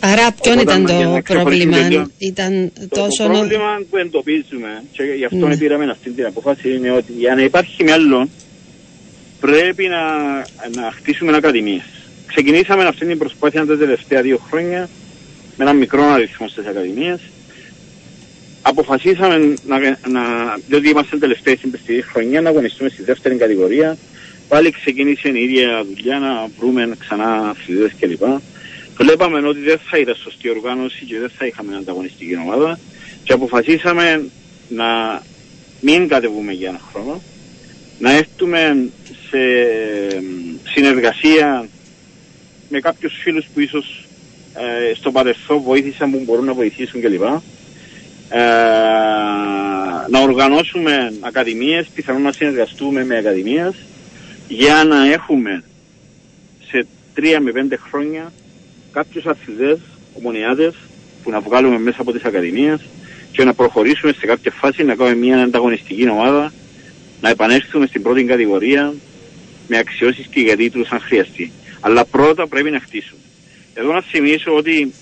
Άρα 0.00 0.32
ποιον 0.32 0.58
ήταν 0.58 0.86
το 0.86 1.20
πρόβλημα, 1.24 2.08
ήταν 2.18 2.72
τόσο... 2.88 3.24
Το 3.24 3.30
πρόβλημα 3.30 3.82
που 3.90 3.96
εντοπίζουμε 3.96 4.82
και 4.92 5.02
γι' 5.02 5.24
αυτό 5.24 5.46
ναι. 5.46 5.56
πήραμε 5.56 5.90
αυτή 5.90 6.10
την 6.10 6.26
αποφάση 6.26 6.74
είναι 6.74 6.90
ότι 6.90 7.12
για 7.12 7.34
να 7.34 7.42
υπάρχει 7.42 7.84
μέλλον 7.84 8.30
πρέπει 9.40 9.86
να, 9.86 10.02
να 10.82 10.90
χτίσουμε 10.92 11.36
ακαδημίες. 11.36 11.82
Ξεκινήσαμε 12.26 12.84
αυτή 12.84 13.06
την 13.06 13.18
προσπάθεια 13.18 13.66
τα 13.66 13.78
τελευταία 13.78 14.22
δύο 14.22 14.38
χρόνια 14.48 14.88
με 15.56 15.64
ένα 15.64 15.72
μικρό 15.72 16.02
αριθμό 16.02 16.48
στις 16.48 16.66
ακαδημίες. 16.66 17.20
Αποφασίσαμε, 18.62 19.54
να, 19.66 19.78
να, 20.08 20.22
διότι 20.68 20.88
είμαστε 20.88 21.18
τελευταίοι 21.18 21.56
στην 21.56 21.78
στη 21.82 22.02
χρονιά, 22.02 22.40
να 22.40 22.48
αγωνιστούμε 22.48 22.88
στη 22.88 23.02
δεύτερη 23.02 23.36
κατηγορία. 23.36 23.96
Πάλι 24.48 24.70
ξεκίνησε 24.70 25.28
η 25.28 25.42
ίδια 25.42 25.84
δουλειά 25.94 26.18
να 26.18 26.48
βρούμε 26.58 26.90
ξανά 26.98 27.48
αθλητές 27.48 27.92
κλπ. 28.00 28.22
Βλέπαμε 28.96 29.48
ότι 29.48 29.60
δεν 29.60 29.78
θα 29.90 29.98
ήταν 29.98 30.14
σωστή 30.14 30.50
οργάνωση 30.50 31.04
και 31.04 31.18
δεν 31.18 31.30
θα 31.38 31.46
είχαμε 31.46 31.76
ανταγωνιστική 31.76 32.36
ομάδα 32.36 32.78
και 33.24 33.32
αποφασίσαμε 33.32 34.24
να 34.68 35.22
μην 35.80 36.08
κατεβούμε 36.08 36.52
για 36.52 36.68
ένα 36.68 36.80
χρόνο, 36.92 37.22
να 37.98 38.12
έρθουμε 38.12 38.88
σε 39.30 39.38
συνεργασία 40.64 41.68
με 42.68 42.80
κάποιους 42.80 43.14
φίλους 43.22 43.46
που 43.54 43.60
ίσως 43.60 44.06
ε, 44.54 44.94
στο 44.94 45.10
παρελθόν 45.12 45.60
βοήθησαν 45.62 46.10
που 46.10 46.22
μπορούν 46.24 46.44
να 46.44 46.54
βοηθήσουν 46.54 47.00
κλπ. 47.00 47.22
Ε, 48.28 48.38
να 50.10 50.20
οργανώσουμε 50.20 51.12
ακαδημίες, 51.20 51.86
πιθανόν 51.94 52.22
να 52.22 52.32
συνεργαστούμε 52.32 53.04
με 53.04 53.16
ακαδημίες 53.16 53.74
για 54.48 54.84
να 54.84 55.12
έχουμε 55.12 55.62
σε 56.70 56.86
τρία 57.14 57.40
με 57.40 57.52
πέντε 57.52 57.76
χρόνια 57.76 58.32
κάποιους 58.92 59.26
αθλητές, 59.26 59.78
ομονιάτες 60.18 60.74
που 61.22 61.30
να 61.30 61.40
βγάλουμε 61.40 61.78
μέσα 61.78 62.00
από 62.00 62.12
τις 62.12 62.24
ακαδημίες 62.24 62.80
και 63.32 63.44
να 63.44 63.54
προχωρήσουμε 63.54 64.12
σε 64.12 64.26
κάποια 64.26 64.50
φάση 64.50 64.84
να 64.84 64.94
κάνουμε 64.94 65.16
μια 65.16 65.42
ανταγωνιστική 65.42 66.08
ομάδα 66.08 66.52
να 67.20 67.28
επανέλθουμε 67.28 67.86
στην 67.86 68.02
πρώτη 68.02 68.24
κατηγορία 68.24 68.94
με 69.68 69.78
αξιώσεις 69.78 70.26
και 70.26 70.40
για 70.40 70.56
τίτλους 70.56 70.88
αν 70.90 71.00
χρειαστεί. 71.00 71.52
Αλλά 71.80 72.04
πρώτα 72.04 72.46
πρέπει 72.46 72.70
να 72.70 72.80
χτίσουμε. 72.80 73.20
Εδώ 73.74 73.92
να 73.92 74.02
θυμίσω 74.02 74.54
ότι 74.54 74.92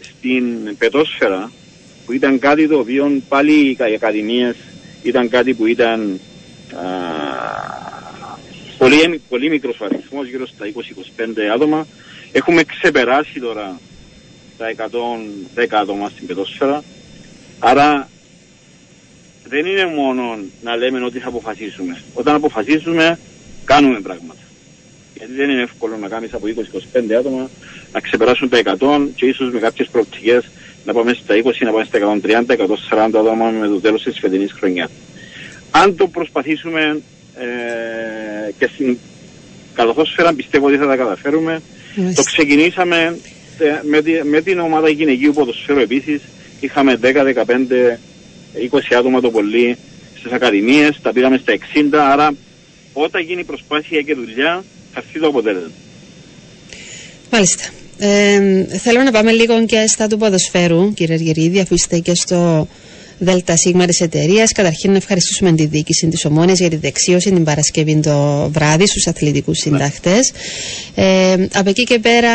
στην 0.00 0.76
πετόσφαιρα 0.78 1.50
που 2.06 2.12
ήταν 2.12 2.38
κάτι 2.38 2.68
το 2.68 2.78
οποίο 2.78 3.22
πάλι 3.28 3.70
οι 3.70 3.94
ακαδημίες 3.94 4.56
ήταν 5.02 5.28
κάτι 5.28 5.54
που 5.54 5.66
ήταν 5.66 6.20
α, 6.74 6.84
πολύ, 8.78 9.20
πολύ 9.28 9.50
μικρός 9.50 9.80
ο 9.80 9.84
αριθμός, 9.84 10.28
γύρω 10.28 10.46
στα 10.46 10.66
20-25 11.16 11.40
άτομα. 11.54 11.86
Έχουμε 12.32 12.62
ξεπεράσει 12.62 13.40
τώρα 13.40 13.80
τα 14.56 14.88
110 15.54 15.66
άτομα 15.70 16.08
στην 16.08 16.26
πετόσφαιρα. 16.26 16.84
Άρα 17.58 18.08
δεν 19.48 19.66
είναι 19.66 19.86
μόνο 19.86 20.38
να 20.62 20.76
λέμε 20.76 21.04
ότι 21.04 21.18
θα 21.18 21.28
αποφασίσουμε. 21.28 22.02
Όταν 22.14 22.34
αποφασίσουμε 22.34 23.18
κάνουμε 23.64 24.00
πράγματα. 24.00 24.40
Γιατί 25.16 25.32
δεν 25.32 25.50
είναι 25.50 25.62
εύκολο 25.62 25.96
να 25.96 26.08
κάνεις 26.08 26.34
από 26.34 26.46
20-25 26.92 27.12
άτομα 27.12 27.50
να 27.92 28.00
ξεπεράσουν 28.00 28.48
τα 28.48 28.62
100 28.78 29.08
και 29.14 29.26
ίσως 29.26 29.52
με 29.52 29.58
κάποιες 29.58 29.88
προοπτικές 29.88 30.50
να 30.92 30.96
πάμε 30.96 31.12
στα 31.12 31.34
20, 31.44 31.52
να 31.60 31.70
πάμε 31.72 31.84
στα 31.84 31.98
130, 31.98 32.56
140 32.56 33.18
άτομα 33.18 33.50
με 33.50 33.66
το 33.66 33.80
τέλος 33.80 34.02
της 34.02 34.18
φετινής 34.18 34.52
χρονιάς. 34.52 34.90
Αν 35.70 35.96
το 35.96 36.06
προσπαθήσουμε 36.06 37.00
ε, 37.34 38.52
και 38.58 38.68
στην 38.74 38.98
καλαθόσφαιρα 39.74 40.34
πιστεύω 40.34 40.66
ότι 40.66 40.76
θα 40.76 40.86
τα 40.86 40.96
καταφέρουμε. 40.96 41.62
Το 42.14 42.22
ξεκινήσαμε 42.22 43.18
ε, 43.58 43.80
με, 43.82 44.02
με, 44.24 44.40
την 44.40 44.58
ομάδα 44.58 44.88
γυναικείου 44.88 45.32
ποδοσφαίρου 45.32 45.80
επίσης. 45.80 46.20
Είχαμε 46.60 46.98
10, 47.02 47.06
15, 47.06 47.12
20 48.70 48.78
άτομα 48.98 49.20
το 49.20 49.30
πολύ 49.30 49.76
στις 50.18 50.32
ακαδημίες, 50.32 51.00
τα 51.02 51.12
πήραμε 51.12 51.38
στα 51.38 51.52
60, 51.52 51.58
άρα 51.92 52.34
όταν 52.92 53.22
γίνει 53.22 53.44
προσπάθεια 53.44 54.00
και 54.00 54.14
δουλειά 54.14 54.64
θα 54.92 55.02
έρθει 55.04 55.18
το 55.18 55.26
αποτέλεσμα. 55.26 55.70
Μάλιστα. 57.30 57.79
Ε, 58.02 58.64
θέλω 58.78 59.02
να 59.02 59.10
πάμε 59.10 59.32
λίγο 59.32 59.64
και 59.64 59.84
στα 59.88 60.06
του 60.06 60.18
ποδοσφαίρου, 60.18 60.92
κύριε 60.92 61.14
Αργυρίδη, 61.14 61.60
αφού 61.60 61.74
είστε 61.74 61.98
και 61.98 62.14
στο 62.14 62.68
ΔΣ 63.18 63.42
της 63.86 64.00
εταιρείας. 64.00 64.52
Καταρχήν, 64.52 64.90
να 64.90 64.96
ευχαριστήσουμε 64.96 65.52
τη 65.52 65.66
διοίκηση 65.66 66.06
της 66.08 66.24
Ομόνιας 66.24 66.58
για 66.58 66.70
τη 66.70 66.76
δεξίωση 66.76 67.30
την 67.30 67.44
Παρασκευή 67.44 68.00
το 68.00 68.48
βράδυ 68.52 68.86
στους 68.86 69.06
αθλητικούς 69.06 69.58
συντάχτες. 69.58 70.32
Ε, 70.94 71.34
από 71.54 71.68
εκεί 71.68 71.84
και 71.84 71.98
πέρα, 71.98 72.30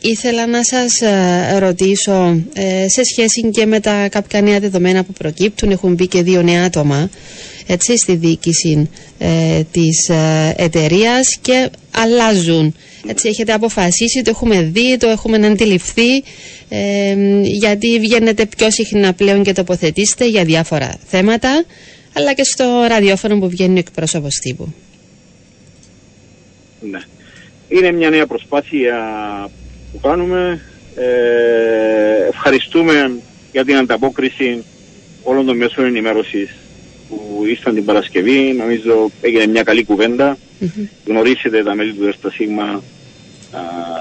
ήθελα 0.00 0.46
να 0.46 0.64
σας 0.64 1.00
ε, 1.00 1.58
ρωτήσω 1.58 2.42
ε, 2.54 2.88
σε 2.88 3.04
σχέση 3.04 3.50
και 3.50 3.66
με 3.66 3.80
τα 3.80 4.08
κάποια 4.08 4.40
νέα 4.40 4.58
δεδομένα 4.60 5.04
που 5.04 5.12
προκύπτουν. 5.12 5.70
Έχουν 5.70 5.94
μπει 5.94 6.06
και 6.06 6.22
δύο 6.22 6.42
νέα 6.42 6.64
άτομα 6.64 7.10
έτσι, 7.70 7.98
στη 7.98 8.16
διοίκηση 8.16 8.90
ε, 9.18 9.62
της 9.70 10.08
ε, 10.08 10.54
εταιρείας 10.56 11.36
και 11.40 11.70
αλλάζουν. 11.90 12.74
Έτσι, 13.06 13.28
έχετε 13.28 13.52
αποφασίσει, 13.52 14.22
το 14.22 14.30
έχουμε 14.30 14.62
δει, 14.62 14.96
το 14.96 15.08
έχουμε 15.08 15.46
αντιληφθεί, 15.46 16.22
ε, 16.68 17.14
γιατί 17.42 17.98
βγαίνετε 17.98 18.46
πιο 18.46 18.70
συχνά 18.70 19.12
πλέον 19.12 19.42
και 19.42 19.52
τοποθετήσετε 19.52 20.28
για 20.28 20.44
διάφορα 20.44 20.98
θέματα, 21.06 21.64
αλλά 22.12 22.32
και 22.32 22.44
στο 22.44 22.84
ραδιόφωνο 22.88 23.38
που 23.38 23.48
βγαίνει 23.48 23.74
ο 23.74 23.78
εκπρόσωπος 23.78 24.34
τύπου. 24.34 24.74
Ναι. 26.80 27.00
Είναι 27.68 27.92
μια 27.92 28.10
νέα 28.10 28.26
προσπάθεια 28.26 28.96
που 29.92 30.00
κάνουμε. 30.00 30.60
Ε, 30.96 32.28
ευχαριστούμε 32.28 33.12
για 33.52 33.64
την 33.64 33.76
ανταπόκριση 33.76 34.64
όλων 35.22 35.46
των 35.46 35.56
μέσων 35.56 35.84
ενημέρωσης 35.84 36.54
που 37.08 37.44
ήρθαν 37.48 37.74
την 37.74 37.84
Παρασκευή. 37.84 38.52
Νομίζω 38.52 39.10
έγινε 39.20 39.46
μια 39.46 39.62
καλή 39.62 39.84
κουβέντα. 39.84 40.38
Mm-hmm. 40.60 40.88
Γνωρίσετε 41.04 41.62
τα 41.62 41.74
μέλη 41.74 41.92
του 41.92 42.04
ΔΣ 42.04 42.16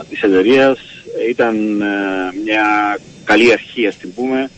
της 0.10 0.22
εταιρείας. 0.22 0.80
Ήταν 1.30 1.82
α, 1.82 1.88
μια 2.44 2.98
καλή 3.24 3.52
αρχή, 3.52 3.88
ας 3.88 3.98
την 3.98 4.14
πούμε, 4.14 4.50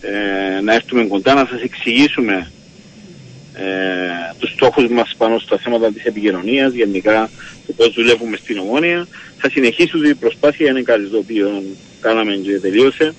ε, 0.00 0.60
να 0.60 0.74
έρθουμε 0.74 1.04
κοντά 1.04 1.34
να 1.34 1.46
σας 1.50 1.62
εξηγήσουμε 1.62 2.50
ε, 3.54 4.34
τους 4.38 4.50
στόχους 4.50 4.88
μας 4.88 5.14
πάνω 5.18 5.38
στα 5.38 5.58
θέματα 5.58 5.92
της 5.92 6.04
επικοινωνίας, 6.04 6.72
γενικά 6.72 7.30
το 7.66 7.72
πώς 7.72 7.92
δουλεύουμε 7.94 8.36
στην 8.36 8.58
Ομόνια. 8.58 9.06
Θα 9.38 9.50
συνεχίσουμε 9.50 10.06
την 10.06 10.18
προσπάθεια, 10.18 10.70
είναι 10.70 10.82
κάτι 10.82 11.06
το 11.06 11.18
οποίο 11.18 11.62
κάναμε 12.00 12.34
και 12.34 12.58
τελείωσε. 12.58 13.14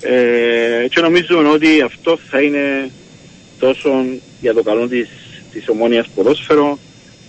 Ε, 0.00 0.86
και 0.88 1.00
νομίζουμε 1.00 1.48
ότι 1.48 1.80
αυτό 1.80 2.18
θα 2.30 2.40
είναι 2.40 2.90
τόσο 3.64 4.04
για 4.40 4.54
το 4.54 4.62
καλό 4.62 4.88
της, 4.88 5.08
της 5.52 5.68
ομόνιας 5.68 6.06
ποδόσφαιρο, 6.14 6.78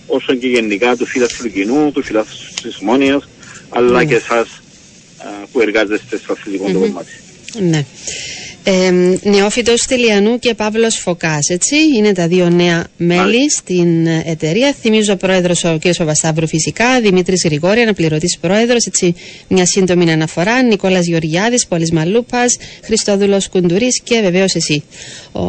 όσο 0.06 0.34
και 0.34 0.46
γενικά 0.46 0.96
του 0.96 1.06
φίλου 1.06 1.26
κοινού, 1.52 1.92
του 1.92 2.02
φίλου 2.02 2.24
της 2.62 2.78
ομόνιας, 2.80 3.28
αλλά 3.68 4.02
mm. 4.02 4.06
και 4.06 4.14
εσάς 4.14 4.48
που 5.52 5.60
εργάζεστε 5.60 6.16
στο 6.18 6.32
αθλητικό 6.32 6.64
mm-hmm. 6.66 6.72
το 6.72 6.78
κομμάτι. 6.78 7.12
Ναι. 7.60 7.86
Ε, 8.66 8.92
Νεόφυτος 9.22 9.86
Τηλιανού 9.86 10.38
και 10.38 10.54
Παύλος 10.54 10.96
Φωκάς, 10.96 11.48
έτσι, 11.48 11.76
είναι 11.96 12.12
τα 12.12 12.28
δύο 12.28 12.48
νέα 12.48 12.86
μέλη 12.96 13.50
στην 13.50 14.06
εταιρεία. 14.06 14.74
Θυμίζω 14.80 15.16
πρόεδρος 15.16 15.64
ο 15.64 15.78
κ. 15.80 15.96
Παπασταύρου 15.96 16.46
φυσικά, 16.46 17.00
Δημήτρης 17.00 17.44
Γρηγόρη, 17.44 17.80
αναπληρωτής 17.80 18.38
πρόεδρος, 18.38 18.86
έτσι, 18.86 19.14
μια 19.48 19.66
σύντομη 19.66 20.12
αναφορά, 20.12 20.62
Νικόλας 20.62 21.06
Γεωργιάδης, 21.06 21.66
Πόλης 21.66 21.90
Μαλούπας, 21.90 22.56
Χριστόδουλος 22.82 23.48
Κουντουρής 23.48 24.00
και 24.00 24.20
βεβαίως 24.20 24.54
εσύ, 24.54 24.84
ο 25.32 25.42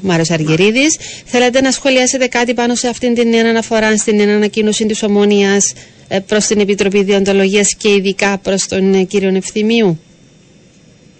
Μάρος 0.00 0.30
Αργυρίδης. 0.30 0.96
Θέλετε 1.24 1.60
να 1.60 1.70
σχολιάσετε 1.70 2.26
κάτι 2.26 2.54
πάνω 2.54 2.74
σε 2.74 2.88
αυτήν 2.88 3.14
την 3.14 3.28
νέα 3.28 3.48
αναφορά, 3.48 3.96
στην 3.96 4.16
νέα 4.16 4.36
ανακοίνωση 4.36 4.86
της 4.86 5.02
Ομόνιας 5.02 5.72
ε, 6.08 6.18
προς 6.18 6.46
την 6.46 6.60
Επιτροπή 6.60 7.02
Διοντολογίας 7.02 7.74
και 7.74 7.88
ειδικά 7.88 8.38
προς 8.38 8.66
τον 8.68 8.94
ε, 8.94 9.02
κύριο 9.02 9.34
Ευθυμίου; 9.36 9.98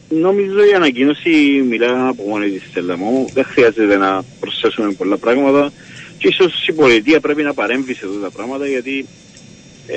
Νομίζω 0.08 0.64
η 0.64 0.72
ανακοίνωση 0.74 1.64
μιλά 1.68 2.08
από 2.08 2.22
μόνη 2.28 2.48
της 2.48 2.62
Στέλλα 2.70 2.96
μου. 2.96 3.26
Δεν 3.32 3.44
χρειάζεται 3.44 3.96
να 3.96 4.22
προσθέσουμε 4.40 4.92
πολλά 4.92 5.16
πράγματα. 5.16 5.72
Και 6.18 6.28
ίσως 6.28 6.66
η 6.66 6.72
πολιτεία 6.72 7.20
πρέπει 7.20 7.42
να 7.42 7.54
παρέμβει 7.54 7.94
σε 7.94 8.06
αυτά 8.06 8.20
τα 8.20 8.30
πράγματα 8.30 8.66
γιατί 8.66 9.06
ε, 9.86 9.96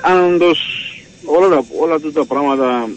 αν 0.00 0.34
όντως 0.34 0.58
όλα, 1.24 1.48
τα, 1.48 1.64
όλα 1.78 1.94
αυτά 1.94 2.12
τα 2.12 2.24
πράγματα 2.24 2.88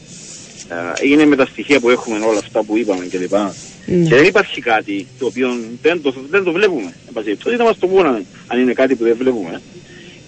ε, 0.69 1.07
είναι 1.07 1.25
με 1.25 1.35
τα 1.35 1.45
στοιχεία 1.45 1.79
που 1.79 1.89
έχουμε 1.89 2.25
όλα 2.25 2.37
αυτά 2.37 2.63
που 2.63 2.77
είπαμε 2.77 3.05
κλπ. 3.05 3.33
Ναι. 3.85 4.07
Και 4.07 4.15
δεν 4.15 4.25
υπάρχει 4.25 4.61
κάτι 4.61 5.07
το 5.19 5.25
οποίο 5.25 5.49
δεν 5.81 6.01
το, 6.01 6.13
δεν 6.29 6.43
το 6.43 6.51
βλέπουμε. 6.51 6.93
Τότε 7.43 7.55
να 7.55 7.63
μας 7.63 7.77
το 7.79 7.87
πούνε 7.87 8.25
αν 8.47 8.59
είναι 8.59 8.73
κάτι 8.73 8.95
που 8.95 9.03
δεν 9.03 9.15
βλέπουμε. 9.17 9.61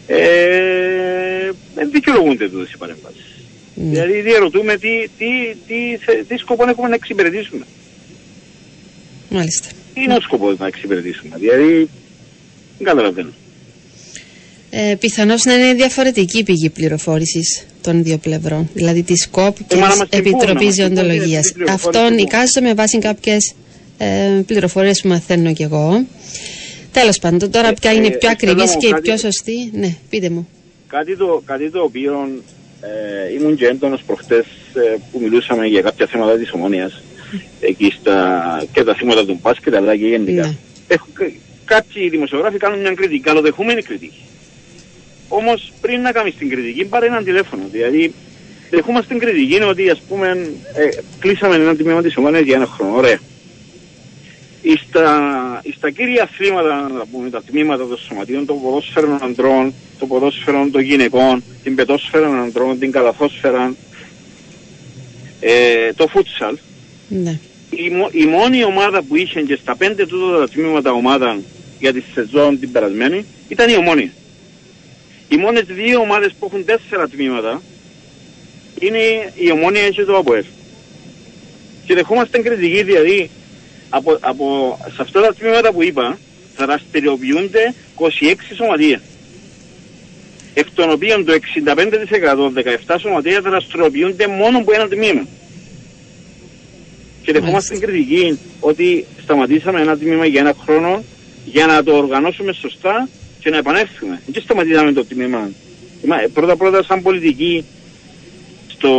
Ε, 0.07 1.51
δεν 1.75 1.89
δικαιολογούνται 1.91 2.49
τούτες 2.49 2.71
οι 2.71 2.77
παρεμβάσεις. 2.77 3.32
Mm. 3.75 3.81
Δηλαδή 3.81 4.21
διαρωτούμε 4.21 4.77
τι, 4.77 5.07
τι, 5.17 5.25
τι, 5.67 5.97
τι 6.27 6.37
σκοπό 6.37 6.69
έχουμε 6.69 6.87
να 6.87 6.95
εξυπηρετήσουμε. 6.95 7.65
Μάλιστα. 9.29 9.67
Τι 9.93 10.01
είναι 10.01 10.13
ο 10.13 10.21
σκοπός 10.21 10.57
να 10.57 10.67
εξυπηρετήσουμε. 10.67 11.35
Δηλαδή 11.37 11.89
δεν 12.77 12.87
καταλαβαίνω. 12.87 13.29
Ε, 14.69 14.95
πιθανώς 14.99 15.43
να 15.43 15.53
είναι 15.53 15.73
διαφορετική 15.73 16.37
η 16.37 16.43
πηγή 16.43 16.69
πληροφόρησης 16.69 17.65
των 17.81 18.03
δύο 18.03 18.17
πλευρών, 18.17 18.69
δηλαδή 18.73 19.03
της 19.03 19.29
ΚΟΠ 19.29 19.57
και 19.67 19.75
ε, 19.75 19.79
της 19.79 20.19
Επιτροπής 20.19 20.75
Διοντολογίας. 20.75 21.53
Αυτόν 21.67 22.17
εικάζω 22.17 22.61
με 22.61 22.73
βάση 22.73 22.97
κάποιες 22.97 23.53
ε, 23.97 24.41
πληροφορίες 24.45 25.01
που 25.01 25.07
μαθαίνω 25.07 25.53
κι 25.53 25.63
εγώ. 25.63 26.05
Τέλος 26.91 27.19
πάντων, 27.19 27.51
τώρα 27.51 27.67
ε, 27.67 27.73
ποια 27.81 27.93
είναι 27.93 28.07
η 28.07 28.17
πιο 28.17 28.29
ακριβής 28.29 28.77
και 28.77 28.87
η 28.87 28.95
πιο 29.01 29.17
σωστή. 29.17 29.71
Ναι, 29.73 29.95
πείτε 30.09 30.29
μου. 30.29 30.47
Κάτι 30.87 31.17
το, 31.17 31.41
κάτι 31.45 31.69
το 31.69 31.79
οποίο 31.79 32.27
ε, 32.83 33.33
ήμουν 33.33 33.55
και 33.55 33.67
έντονος 33.67 34.03
προχτές 34.03 34.45
ε, 34.73 34.97
που 35.11 35.19
μιλούσαμε 35.19 35.65
για 35.65 35.81
κάποια 35.81 36.07
θέματα 36.07 36.37
της 36.37 36.51
ομόνιας 36.51 37.01
εκεί 37.59 37.93
στα, 37.99 38.65
και 38.71 38.83
τα 38.83 38.93
θέματα 38.95 39.25
του 39.25 39.39
μπάσκετ 39.41 39.75
αλλά 39.75 39.95
και 39.95 40.07
γενικά. 40.07 40.41
Ναι. 40.41 40.55
Έχω, 40.87 41.07
κάποιοι 41.65 42.09
δημοσιογράφοι 42.09 42.57
κάνουν 42.57 42.79
μια 42.79 42.93
κριτική, 42.93 43.19
καλοδεχούμενη 43.19 43.81
κριτική. 43.81 44.21
Όμως 45.27 45.73
πριν 45.81 46.01
να 46.01 46.11
κάνεις 46.11 46.35
την 46.35 46.49
κριτική 46.49 46.85
πάρε 46.85 47.05
ένα 47.05 47.23
τηλέφωνο. 47.23 47.63
Δηλαδή 47.71 48.13
δεχόμαστε 48.69 49.07
την 49.07 49.19
κριτική 49.19 49.55
είναι 49.55 49.65
ότι 49.65 49.89
ας 49.89 50.01
πούμε 50.07 50.27
ε, 50.73 50.89
κλείσαμε 51.19 51.55
ένα 51.55 51.75
τμήμα 51.75 52.01
της 52.01 52.17
ομόνιας 52.17 52.43
για 52.43 52.55
ένα 52.55 52.65
χρόνο. 52.65 52.95
Ωραία. 52.95 53.19
Στα, 54.71 55.61
στα 55.75 55.89
κύρια 55.89 56.23
αθλήματα, 56.23 56.89
να 56.97 57.05
πούμε, 57.05 57.29
τα 57.29 57.43
τμήματα 57.43 57.87
των 57.87 57.97
σωματείων, 57.97 58.45
το 58.45 58.53
ποδόσφαιρο 58.53 59.07
των 59.07 59.17
ανδρών, 59.21 59.73
το 59.99 60.05
ποδόσφαιρο 60.05 60.67
των 60.71 60.81
γυναικών, 60.81 61.43
την 61.63 61.75
πετόσφαιρα 61.75 62.25
των 62.25 62.39
ανδρών, 62.39 62.79
την 62.79 62.91
καλαθόσφαιρα, 62.91 63.75
ε, 65.39 65.93
το 65.93 66.07
φούτσαλ. 66.07 66.57
Ναι. 67.07 67.39
Η, 67.69 67.91
η, 68.11 68.25
μόνη 68.25 68.63
ομάδα 68.63 69.01
που 69.01 69.15
είχε 69.15 69.41
και 69.41 69.55
στα 69.61 69.75
πέντε 69.75 70.05
τούτα 70.05 70.39
τα 70.39 70.49
τμήματα 70.49 70.91
ομάδα 70.91 71.39
για 71.79 71.93
τη 71.93 72.03
σεζόν 72.13 72.59
την 72.59 72.71
περασμένη 72.71 73.25
ήταν 73.47 73.69
η 73.69 73.75
Ομόνια. 73.75 74.11
Οι 75.29 75.37
μόνες 75.37 75.63
δύο 75.67 75.99
ομάδες 75.99 76.33
που 76.39 76.45
έχουν 76.45 76.65
τέσσερα 76.65 77.07
τμήματα 77.07 77.61
είναι 78.79 78.97
η 79.35 79.51
Ομόνια 79.51 79.89
και 79.89 80.03
το 80.03 80.17
ΑΠΟΕΦ. 80.17 80.45
Και 81.85 81.93
δεχόμαστε 81.93 82.37
κριτική 82.39 82.83
δηλαδή 82.83 83.29
από, 83.95 84.17
από, 84.19 84.77
σε 84.95 85.01
αυτά 85.01 85.21
τα 85.21 85.33
τμήματα 85.33 85.71
που 85.71 85.83
είπα 85.83 86.17
δραστηριοποιούνται 86.57 87.73
26 87.99 88.05
σωματεία. 88.55 89.01
Εκ 90.53 90.67
των 90.73 90.91
οποίων 90.91 91.25
το 91.25 91.33
65% 91.33 91.37
17 92.87 92.95
σωματεία 92.99 93.41
δραστηριοποιούνται 93.41 94.27
μόνο 94.27 94.57
από 94.57 94.73
ένα 94.73 94.87
τμήμα. 94.87 95.27
Και 97.21 97.31
δεχόμαστε 97.31 97.77
κριτική 97.77 98.39
ότι 98.59 99.05
σταματήσαμε 99.23 99.81
ένα 99.81 99.97
τμήμα 99.97 100.25
για 100.25 100.39
ένα 100.39 100.53
χρόνο 100.63 101.03
για 101.45 101.65
να 101.65 101.83
το 101.83 101.97
οργανώσουμε 101.97 102.53
σωστά 102.53 103.09
και 103.39 103.49
να 103.49 103.57
επανέλθουμε. 103.57 104.21
Δεν 104.25 104.41
σταματήσαμε 104.41 104.91
το 104.91 105.05
τμήμα. 105.05 105.51
Πρώτα 106.33 106.55
πρώτα 106.55 106.83
σαν 106.83 107.01
πολιτική 107.01 107.65
στο, 108.67 108.91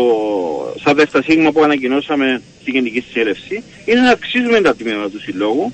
στα 0.81 0.95
δεύτερα 0.95 1.51
που 1.53 1.63
ανακοινώσαμε 1.63 2.43
στη 2.65 2.73
Γενική 2.73 3.05
Συνέλευση 3.11 3.63
είναι 3.85 4.01
να 4.01 4.11
αυξήσουμε 4.11 4.61
τα 4.61 4.75
τμήματα 4.77 5.11
του 5.11 5.21
Συλλόγου 5.21 5.73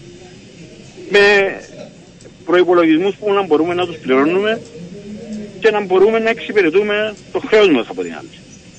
με 1.10 1.20
προϋπολογισμούς 2.44 3.14
που 3.14 3.32
να 3.32 3.42
μπορούμε 3.42 3.74
να 3.74 3.86
τους 3.86 3.96
πληρώνουμε 3.96 4.60
και 5.60 5.70
να 5.70 5.80
μπορούμε 5.84 6.18
να 6.18 6.30
εξυπηρετούμε 6.30 7.14
το 7.32 7.38
χρέος 7.46 7.68
μας 7.68 7.86
από 7.88 8.02
την 8.02 8.14
άλλη. 8.18 8.28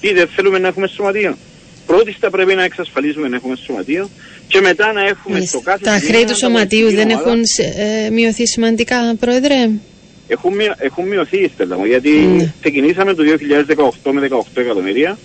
Τι 0.02 0.14
δεν 0.14 0.28
θέλουμε 0.28 0.60
να 0.60 0.68
έχουμε 0.68 0.88
σωματείο. 0.88 1.38
Πρώτη 1.86 2.16
θα 2.20 2.30
πρέπει 2.30 2.56
να 2.56 2.64
εξασφαλίσουμε 2.64 3.28
να 3.28 3.36
έχουμε 3.36 3.56
σωματείο 3.66 4.10
και 4.48 4.60
μετά 4.62 4.92
να 4.94 5.02
έχουμε 5.02 5.34
Μάλιστα. 5.34 5.58
στο 5.58 5.70
κάθε 5.70 5.84
Τα 5.84 6.00
χρέη 6.08 6.24
του 6.26 6.36
σωματείου 6.36 6.92
δεν 6.92 7.10
έχουν 7.10 7.40
ε, 8.06 8.10
μειωθεί 8.10 8.48
σημαντικά, 8.48 9.16
Πρόεδρε; 9.20 9.70
Έχουν, 10.28 10.54
μειω, 10.56 10.74
έχουν 10.78 11.08
μειωθεί, 11.08 11.52
Στέλλα 11.54 11.78
μου, 11.78 11.86
γιατί 11.86 12.12
mm. 12.40 12.50
ξεκινήσαμε 12.60 13.14
το 13.14 13.24
2018 14.04 14.12
με 14.12 14.28
18 14.32 14.40
εκατομμύρια 14.54 15.18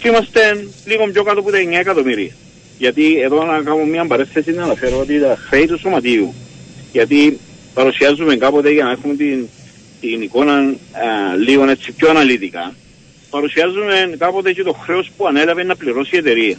και 0.00 0.08
είμαστε 0.08 0.68
λίγο 0.86 1.04
πιο 1.12 1.22
κάτω 1.22 1.40
από 1.40 1.50
τα 1.50 1.58
9 1.58 1.72
εκατομμύρια. 1.72 2.32
Γιατί 2.78 3.20
εδώ 3.20 3.44
να 3.44 3.62
κάνω 3.62 3.84
μια 3.84 4.06
παρέθεση 4.06 4.52
να 4.52 4.62
αναφέρω 4.62 4.98
ότι 4.98 5.20
τα 5.20 5.38
χρέη 5.48 5.66
του 5.66 5.78
σωματείου, 5.78 6.34
γιατί 6.92 7.38
παρουσιάζουμε 7.74 8.36
κάποτε 8.36 8.70
για 8.70 8.84
να 8.84 8.90
έχουμε 8.90 9.14
την, 9.14 9.46
την 10.00 10.22
εικόνα 10.22 10.52
α, 10.52 11.36
λίγο 11.36 11.68
έτσι 11.68 11.92
πιο 11.92 12.10
αναλυτικά, 12.10 12.74
παρουσιάζουμε 13.30 14.14
κάποτε 14.18 14.52
και 14.52 14.62
το 14.62 14.72
χρέος 14.72 15.10
που 15.16 15.26
ανέλαβε 15.26 15.62
να 15.62 15.76
πληρώσει 15.76 16.14
η 16.14 16.18
εταιρεία. 16.18 16.56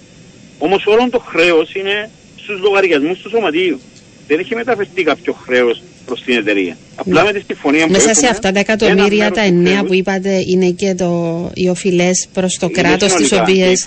Όμως 0.57 0.85
όλο 0.85 1.09
το 1.09 1.19
χρέος 1.19 1.75
είναι 1.75 2.09
στους 2.35 2.59
λογαριασμούς 2.59 3.19
του 3.19 3.29
σωματείου. 3.29 3.79
Δεν 4.27 4.39
έχει 4.39 4.55
μεταφερθεί 4.55 5.03
κάποιο 5.03 5.33
χρέος 5.33 5.81
προς 6.09 6.23
την 6.23 6.37
εταιρεία. 6.37 6.77
Απλά 6.95 7.23
με 7.23 7.31
τη 7.33 7.41
συμφωνία 7.47 7.85
που 7.85 7.91
Μέσα 7.91 8.13
σε 8.13 8.27
αυτά 8.27 8.51
τα 8.51 8.59
εκατομμύρια, 8.59 9.31
τα 9.31 9.41
εννέα 9.41 9.83
που 9.83 9.93
είπατε, 9.93 10.43
είναι 10.47 10.69
και 10.69 10.95
το, 10.95 11.51
οι 11.53 11.69
οφειλές 11.69 12.27
προς 12.33 12.57
το 12.59 12.69
κράτος, 12.69 13.13
τις 13.13 13.31
οποίες... 13.31 13.85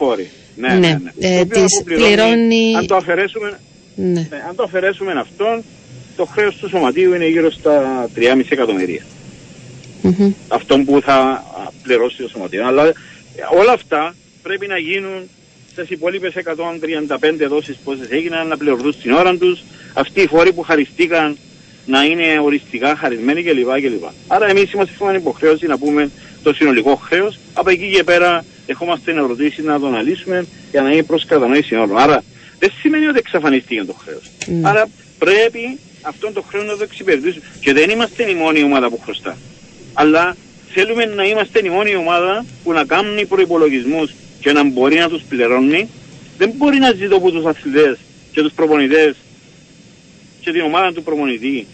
Ναι, 0.57 0.69
ναι, 0.69 0.79
ναι. 0.79 0.99
ναι. 1.19 1.39
Ε, 1.39 1.45
τις 1.45 1.83
πληρώνει... 1.85 2.77
Αν 2.77 2.87
το 2.87 2.97
αφαιρέσουμε, 2.97 3.59
ναι. 3.95 4.27
ναι. 4.31 4.43
αν 4.49 4.55
το 4.57 4.63
αφαιρέσουμε 4.63 5.13
αυτόν, 5.13 5.63
το 6.17 6.25
χρέος 6.25 6.57
του 6.57 6.69
σωματείου 6.69 7.15
είναι 7.15 7.29
γύρω 7.29 7.51
στα 7.51 8.09
3,5 8.17 8.43
εκατομμύρια. 8.49 9.03
Mm-hmm. 10.05 10.33
Αυτό 10.49 10.79
που 10.79 11.01
θα 11.01 11.45
πληρώσει 11.83 12.17
το 12.17 12.29
σωματείο. 12.29 12.67
Αλλά 12.67 12.93
όλα 13.59 13.73
αυτά 13.73 14.15
πρέπει 14.43 14.67
να 14.67 14.79
γίνουν 14.79 15.29
στις 15.73 15.91
υπόλοιπες 15.91 16.33
135 16.35 17.49
δόσεις 17.49 17.77
πόσες 17.85 18.09
έγιναν 18.11 18.47
να 18.47 18.57
πληρωθούν 18.57 18.93
στην 18.93 19.13
ώρα 19.13 19.37
τους. 19.37 19.63
Αυτοί 19.93 20.21
οι 20.21 20.27
φόροι 20.27 20.53
που 20.53 20.63
χαριστήκαν 20.63 21.37
να 21.87 22.05
είναι 22.05 22.39
οριστικά 22.43 22.97
χαρισμένοι 22.97 23.43
κλπ. 23.43 23.81
κλπ. 23.81 24.05
Άρα 24.27 24.49
εμείς 24.49 24.73
είμαστε 24.73 24.95
στην 24.95 25.15
υποχρέωση 25.15 25.67
να 25.67 25.79
πούμε 25.79 26.11
το 26.43 26.55
συνολικό 26.55 26.95
χρέος. 26.95 27.39
Από 27.53 27.71
εκεί 27.71 27.91
και 27.95 28.05
πέρα 28.05 28.45
δεχόμαστε 28.67 29.13
να 29.13 29.21
ρωτήσει 29.21 29.63
να 29.63 29.81
το 29.81 29.87
αναλύσουμε 29.87 30.47
για 30.71 30.83
να 30.83 30.91
είναι 30.91 31.03
προς 31.03 31.25
κατανόηση 31.25 31.75
όλων. 31.75 31.99
Άρα 31.99 32.25
δεν 32.59 32.73
σημαίνει 32.81 33.07
ότι 33.07 33.19
εξαφανίστηκε 33.19 33.85
το 33.85 33.95
χρέος. 34.05 34.23
Mm. 34.47 34.51
Άρα 34.63 34.89
πρέπει 35.19 35.79
αυτό 36.03 36.33
το 36.33 36.43
χρέος 36.43 36.67
να 36.67 36.77
το 36.77 36.83
εξυπηρετήσουμε. 36.83 37.45
Και 37.61 37.73
δεν 37.73 37.91
είμαστε 37.91 38.31
η 38.31 38.35
μόνη 38.35 38.63
ομάδα 38.63 38.89
που 38.91 39.01
χρωστά. 39.05 39.37
Αλλά 39.93 40.37
θέλουμε 40.73 41.05
να 41.05 41.25
είμαστε 41.25 41.61
η 41.65 41.69
μόνη 41.69 41.97
ομάδα 41.97 42.45
που 42.65 42.73
να 42.73 42.85
κάνει 42.85 43.27
προϋπολογισμούς 43.27 44.11
και 44.41 44.53
να 44.53 44.65
μπορεί 44.65 44.97
να 44.97 45.09
τους 45.09 45.23
πληρώνει. 45.29 45.89
Δεν 46.39 46.53
μπορεί 46.57 46.79
να 46.79 46.93
ζητώ 46.93 47.17
από 47.17 47.31
τους 47.31 47.45
αθλητές 47.45 47.99
και 48.33 48.43
τους 48.43 48.53
προπονητές 48.53 49.15
και 50.43 50.53
την 50.53 50.61
ομάδα 50.61 50.93
του 50.93 51.03
προπονητή 51.03 51.67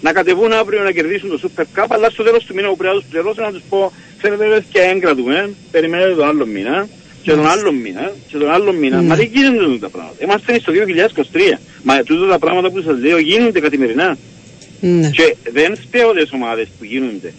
να 0.00 0.12
κατεβούν 0.12 0.52
αύριο 0.52 0.82
να 0.82 0.92
κερδίσουν 0.92 1.28
το 1.30 1.38
Super 1.42 1.64
Cup, 1.74 1.86
αλλά 1.88 2.10
στο 2.10 2.22
τέλος 2.22 2.44
του 2.44 2.54
μήνα 2.54 2.68
που 2.68 2.76
πρέπει 2.76 2.94
να 2.94 3.00
τους 3.00 3.10
πληρώσω 3.10 3.40
να 3.42 3.52
τους 3.52 3.62
πω 3.68 3.92
ξέρετε 4.18 4.64
και 4.72 4.80
έγκρατουμε, 4.80 5.50
περιμένετε 5.70 6.14
τον 6.14 6.26
άλλο 6.28 6.46
μήνα 6.46 6.88
και 7.22 7.30
τον 7.30 7.46
άλλο 7.46 7.72
μήνα 7.72 8.12
και 8.28 8.36
τον 8.36 8.50
άλλο 8.50 8.72
μήνα. 8.72 9.02
Μα 9.02 9.14
δεν 9.14 9.30
γίνονται 9.32 9.78
τα 9.78 9.88
πράγματα. 9.88 10.16
Είμαστε 10.24 10.58
στο 10.60 10.72
2023. 10.72 11.58
Μα 11.82 12.02
τούτα 12.02 12.26
τα 12.26 12.38
πράγματα 12.38 12.70
που 12.70 12.80
σας 12.80 12.98
λέω 12.98 13.18
γίνονται 13.18 13.60
καθημερινά. 13.60 14.16
Ναι. 14.80 15.10
Και 15.10 15.36
δεν 15.52 15.76
φταίω 15.76 16.12
τις 16.12 16.32
ομάδες 16.32 16.68
που 16.78 16.84
γίνονται. 16.84 17.32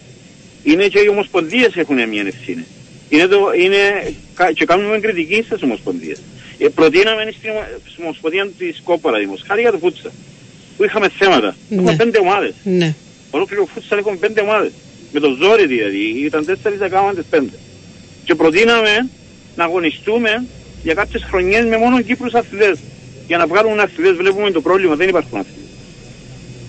Είναι 0.63 0.87
και 0.87 0.99
οι 0.99 1.07
ομοσπονδίες 1.07 1.75
έχουν 1.75 1.95
μια 2.09 2.23
ευθύνη. 2.27 2.65
Είναι, 3.09 3.27
το, 3.27 3.39
είναι 3.63 4.13
και 4.53 4.65
κάνουμε 4.65 4.99
κριτική 4.99 5.43
στις 5.45 5.61
ομοσπονδίες. 5.61 6.21
Ε, 6.57 6.67
προτείναμε 6.67 7.33
στην 7.91 8.03
ομοσπονδία 8.03 8.49
της 8.57 8.81
Κόπαρα, 8.83 9.17
χάρη 9.47 9.61
για 9.61 9.71
το 9.71 9.77
φούτσα 9.77 10.11
που 10.77 10.83
είχαμε 10.83 11.09
θέματα. 11.09 11.55
Ναι. 11.69 11.77
Έχουμε 11.77 11.95
πέντε 11.95 12.19
ομάδες. 12.19 12.53
Ναι. 12.63 12.93
Ολόκληρο 13.31 13.65
φούτσαλ 13.65 13.97
έχουμε 13.97 14.15
πέντε 14.15 14.41
ομάδες. 14.41 14.71
Με 15.11 15.19
το 15.19 15.37
ζόρι 15.41 15.67
δηλαδή, 15.67 16.03
ήταν 16.25 16.45
τέσσερις 16.45 16.81
ακόμα 16.81 17.13
τις 17.13 17.25
πέντε. 17.29 17.57
Και 18.23 18.35
προτείναμε 18.35 19.09
να 19.55 19.63
αγωνιστούμε 19.63 20.45
για 20.83 20.93
κάποιες 20.93 21.23
χρονιές 21.23 21.65
με 21.65 21.77
μόνο 21.77 22.01
Κύπρους 22.01 22.33
αθλητές. 22.33 22.79
Για 23.27 23.37
να 23.37 23.47
βγάλουν 23.47 23.79
αθλητές 23.79 24.15
βλέπουμε 24.15 24.51
το 24.51 24.61
πρόβλημα, 24.61 24.95
δεν 24.95 25.09
υπάρχουν 25.09 25.39
αθλητές. 25.39 25.63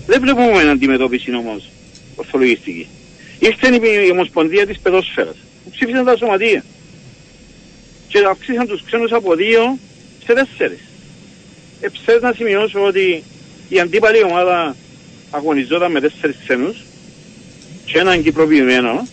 Δεν 0.07 0.21
βλέπουμε 0.21 0.63
να 0.63 0.71
αντιμετώπιση 0.71 1.35
όμως 1.35 1.69
ορθολογιστική. 2.15 2.87
Ήρθε 3.39 3.75
η 4.05 4.11
Ομοσπονδία 4.11 4.67
της 4.67 4.79
Παιδόσφαιρας, 4.79 5.35
που 5.63 5.69
ψήφισαν 5.69 6.05
τα 6.05 6.17
σωματεία. 6.17 6.63
Και 8.07 8.19
αυξήσαν 8.29 8.67
τους 8.67 8.83
ξένους 8.83 9.11
από 9.11 9.35
δύο 9.35 9.77
σε 10.25 10.33
τέσσερις. 10.33 10.79
Εψές 11.81 12.21
να 12.21 12.33
σημειώσω 12.33 12.83
ότι 12.83 13.23
η 13.69 13.79
αντίπαλη 13.79 14.23
ομάδα 14.23 14.75
αγωνιζόταν 15.29 15.91
με 15.91 15.99
τέσσερις 15.99 16.35
ξένους 16.43 16.77
και 17.85 17.99
έναν 17.99 18.23
κυπροποιημένο 18.23 19.07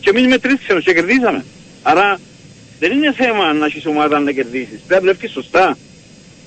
και 0.00 0.10
εμείς 0.10 0.26
με 0.26 0.38
τρεις 0.38 0.58
ξένους 0.62 0.84
και 0.84 0.92
κερδίσαμε. 0.92 1.44
Άρα 1.82 2.20
δεν 2.78 2.92
είναι 2.92 3.12
θέμα 3.12 3.52
να 3.52 3.66
έχεις 3.66 3.86
ομάδα 3.86 4.18
να 4.18 4.32
κερδίσεις. 4.32 4.80
Πρέπει 4.86 4.88
να 4.88 5.00
δουλεύεις 5.00 5.30
σωστά. 5.30 5.78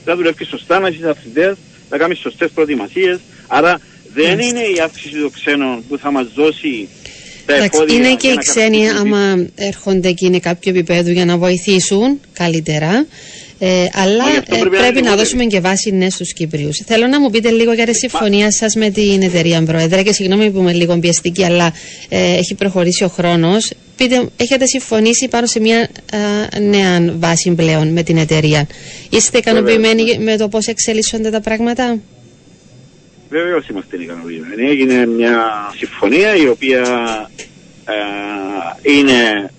Πρέπει 0.03 0.05
να 0.05 0.15
δουλεύεις 0.15 0.47
σωστά, 0.47 0.79
να 0.79 0.87
έχεις 0.87 1.03
αυθυντές, 1.03 1.55
να 1.89 1.97
κάνεις 1.97 2.19
σωστές 2.19 2.49
προετοιμασίες. 2.51 3.19
Άρα 3.47 3.79
δεν 4.13 4.39
είναι 4.39 4.61
η 4.61 4.79
αύξηση 4.83 5.19
των 5.19 5.31
ξένων 5.31 5.83
που 5.87 5.97
θα 5.97 6.11
μας 6.11 6.27
δώσει 6.35 6.89
Εντάξει, 7.49 7.95
είναι 7.95 8.15
και 8.15 8.27
οι 8.27 8.35
ξένοι 8.37 8.89
άμα 8.89 9.47
έρχονται 9.55 10.11
και 10.11 10.25
είναι 10.25 10.39
κάποιο 10.39 10.71
επίπεδο 10.71 11.11
για 11.11 11.25
να 11.25 11.37
βοηθήσουν 11.37 12.19
καλύτερα. 12.33 13.05
Ε, 13.59 13.85
αλλά 13.93 14.23
ε, 14.47 14.63
πρέπει, 14.69 15.01
να, 15.01 15.15
δώσουμε 15.15 15.45
και 15.45 15.59
βάση 15.59 15.91
ναι 15.91 16.09
στους 16.09 16.33
Κύπριους. 16.33 16.81
Θέλω 16.85 17.07
να 17.07 17.19
μου 17.19 17.29
πείτε 17.29 17.49
λίγο 17.49 17.73
για 17.73 17.85
τη 17.85 17.95
συμφωνία 17.95 18.51
σας 18.51 18.75
με 18.75 18.89
την 18.89 19.21
εταιρεία, 19.21 19.63
Πρόεδρε, 19.63 20.03
και 20.03 20.13
συγγνώμη 20.13 20.51
που 20.51 20.59
είμαι 20.59 20.73
λίγο 20.73 20.99
πιεστική, 20.99 21.43
αλλά 21.43 21.73
ε, 22.09 22.37
έχει 22.37 22.55
προχωρήσει 22.55 23.03
ο 23.03 23.07
χρόνος. 23.07 23.71
Πείτε, 23.95 24.29
έχετε 24.37 24.65
συμφωνήσει 24.65 25.27
πάνω 25.27 25.45
σε 25.45 25.59
μια 25.59 25.89
νέα 26.61 27.13
βάση 27.19 27.51
πλέον 27.51 27.87
με 27.87 28.03
την 28.03 28.17
εταιρεία; 28.17 28.67
Είστε 29.09 29.37
ικανοποιημένοι 29.37 30.17
με 30.19 30.37
το 30.37 30.47
πώς 30.47 30.67
εξελίσσονται 30.67 31.29
τα 31.29 31.41
πράγματα; 31.41 31.99
Βεβαίως 33.29 33.67
είμαστε 33.67 33.97
ικανοποιημένοι. 34.01 34.69
Έγινε 34.69 35.05
μια 35.05 35.43
συμφωνία 35.77 36.35
η 36.35 36.47
οποία 36.47 36.83
είναι 38.81 39.49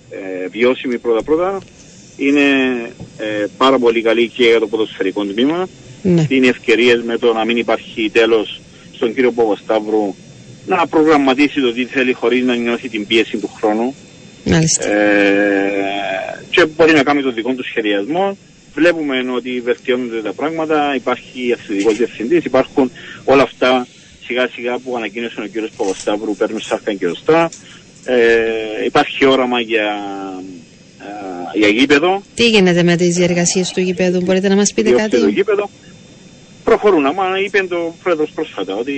βιώσιμη 0.51 0.97
πρώτα-πρώτα 0.97 1.57
είναι 2.17 2.41
ε, 3.19 3.45
πάρα 3.57 3.79
πολύ 3.79 4.01
καλή 4.01 4.27
και 4.27 4.43
για 4.43 4.59
το 4.59 4.67
ποδοσφαιρικό 4.67 5.25
τμήμα. 5.25 5.67
Ναι. 6.01 6.25
Είναι 6.29 6.47
ευκαιρίες 6.47 7.01
με 7.03 7.17
το 7.17 7.33
να 7.33 7.45
μην 7.45 7.57
υπάρχει 7.57 8.09
τέλος 8.13 8.61
στον 8.91 9.13
κύριο 9.13 9.31
Παπασταύρου 9.31 10.15
να 10.65 10.87
προγραμματίσει 10.87 11.61
το 11.61 11.73
τι 11.73 11.85
θέλει 11.85 12.13
χωρίς 12.13 12.43
να 12.43 12.55
νιώθει 12.55 12.89
την 12.89 13.07
πίεση 13.07 13.37
του 13.37 13.49
χρόνου. 13.57 13.95
Μάλιστα. 14.43 14.91
Ε, 14.91 16.43
και 16.49 16.65
μπορεί 16.65 16.93
να 16.93 17.03
κάνει 17.03 17.21
το 17.21 17.31
δικό 17.31 17.53
του 17.53 17.63
σχεδιασμό. 17.63 18.37
βλέπουμε 18.73 19.31
ότι 19.35 19.61
βελτιώνονται 19.61 20.21
τα 20.21 20.33
πράγματα, 20.33 20.95
υπάρχει 20.95 21.53
αθλητικός 21.53 21.97
διευθυντής, 21.97 22.45
υπάρχουν 22.45 22.91
όλα 23.23 23.43
αυτά 23.43 23.87
σιγά 24.29 24.47
σιγά 24.47 24.77
που 24.77 24.95
ανακοίνωσε 24.97 25.41
ο 25.41 25.47
κ. 25.53 25.69
Παπασταύρου 25.77 26.35
παίρνουν 26.35 26.59
σάρκα 26.59 26.93
και 26.93 27.07
οστά. 27.07 27.49
Ε, 28.05 28.85
υπάρχει 28.85 29.25
όραμα 29.25 29.59
για, 29.59 29.83
ε, 29.83 30.68
για 31.53 31.67
γήπεδο. 31.67 32.23
Τι 32.35 32.47
γίνεται 32.47 32.83
με 32.83 32.95
τις 32.95 33.15
διεργασίες 33.15 33.71
του 33.71 33.79
γήπεδου, 33.79 34.21
μπορείτε 34.21 34.47
να 34.47 34.55
μας 34.55 34.73
πείτε 34.73 34.91
κάτι; 34.91 35.19
Το 35.19 35.27
γήπεδο 35.27 35.69
προχωρούν, 36.63 37.05
άμα 37.05 37.23
είπε 37.45 37.65
το 37.69 37.95
πρόεδρος 38.03 38.31
πρόσφατα 38.35 38.75
ότι 38.75 38.93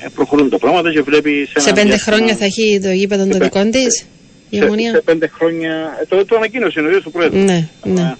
ε, 0.00 0.06
προχωρούν 0.14 0.50
τα 0.50 0.58
πράγματα 0.58 0.92
και 0.92 1.02
βλέπει 1.02 1.48
σε, 1.52 1.60
σε 1.60 1.72
πέντε 1.72 1.96
χρόνια 1.96 2.36
θα 2.36 2.44
έχει 2.44 2.80
το 2.82 2.90
γήπεδο 2.90 3.26
το 3.26 3.38
δικό 3.38 3.64
της. 3.70 4.06
Η 4.50 4.56
σε, 4.56 4.66
σε 4.92 5.02
πέντε 5.04 5.28
χρόνια, 5.28 5.98
ε, 6.00 6.04
το, 6.06 6.24
το 6.24 6.36
ανακοίνωσε 6.36 6.80
ο 6.80 6.86
ίδιος 6.86 7.04
πρόεδρος. 7.12 7.44
Ναι, 7.44 7.68
ναι. 7.84 8.16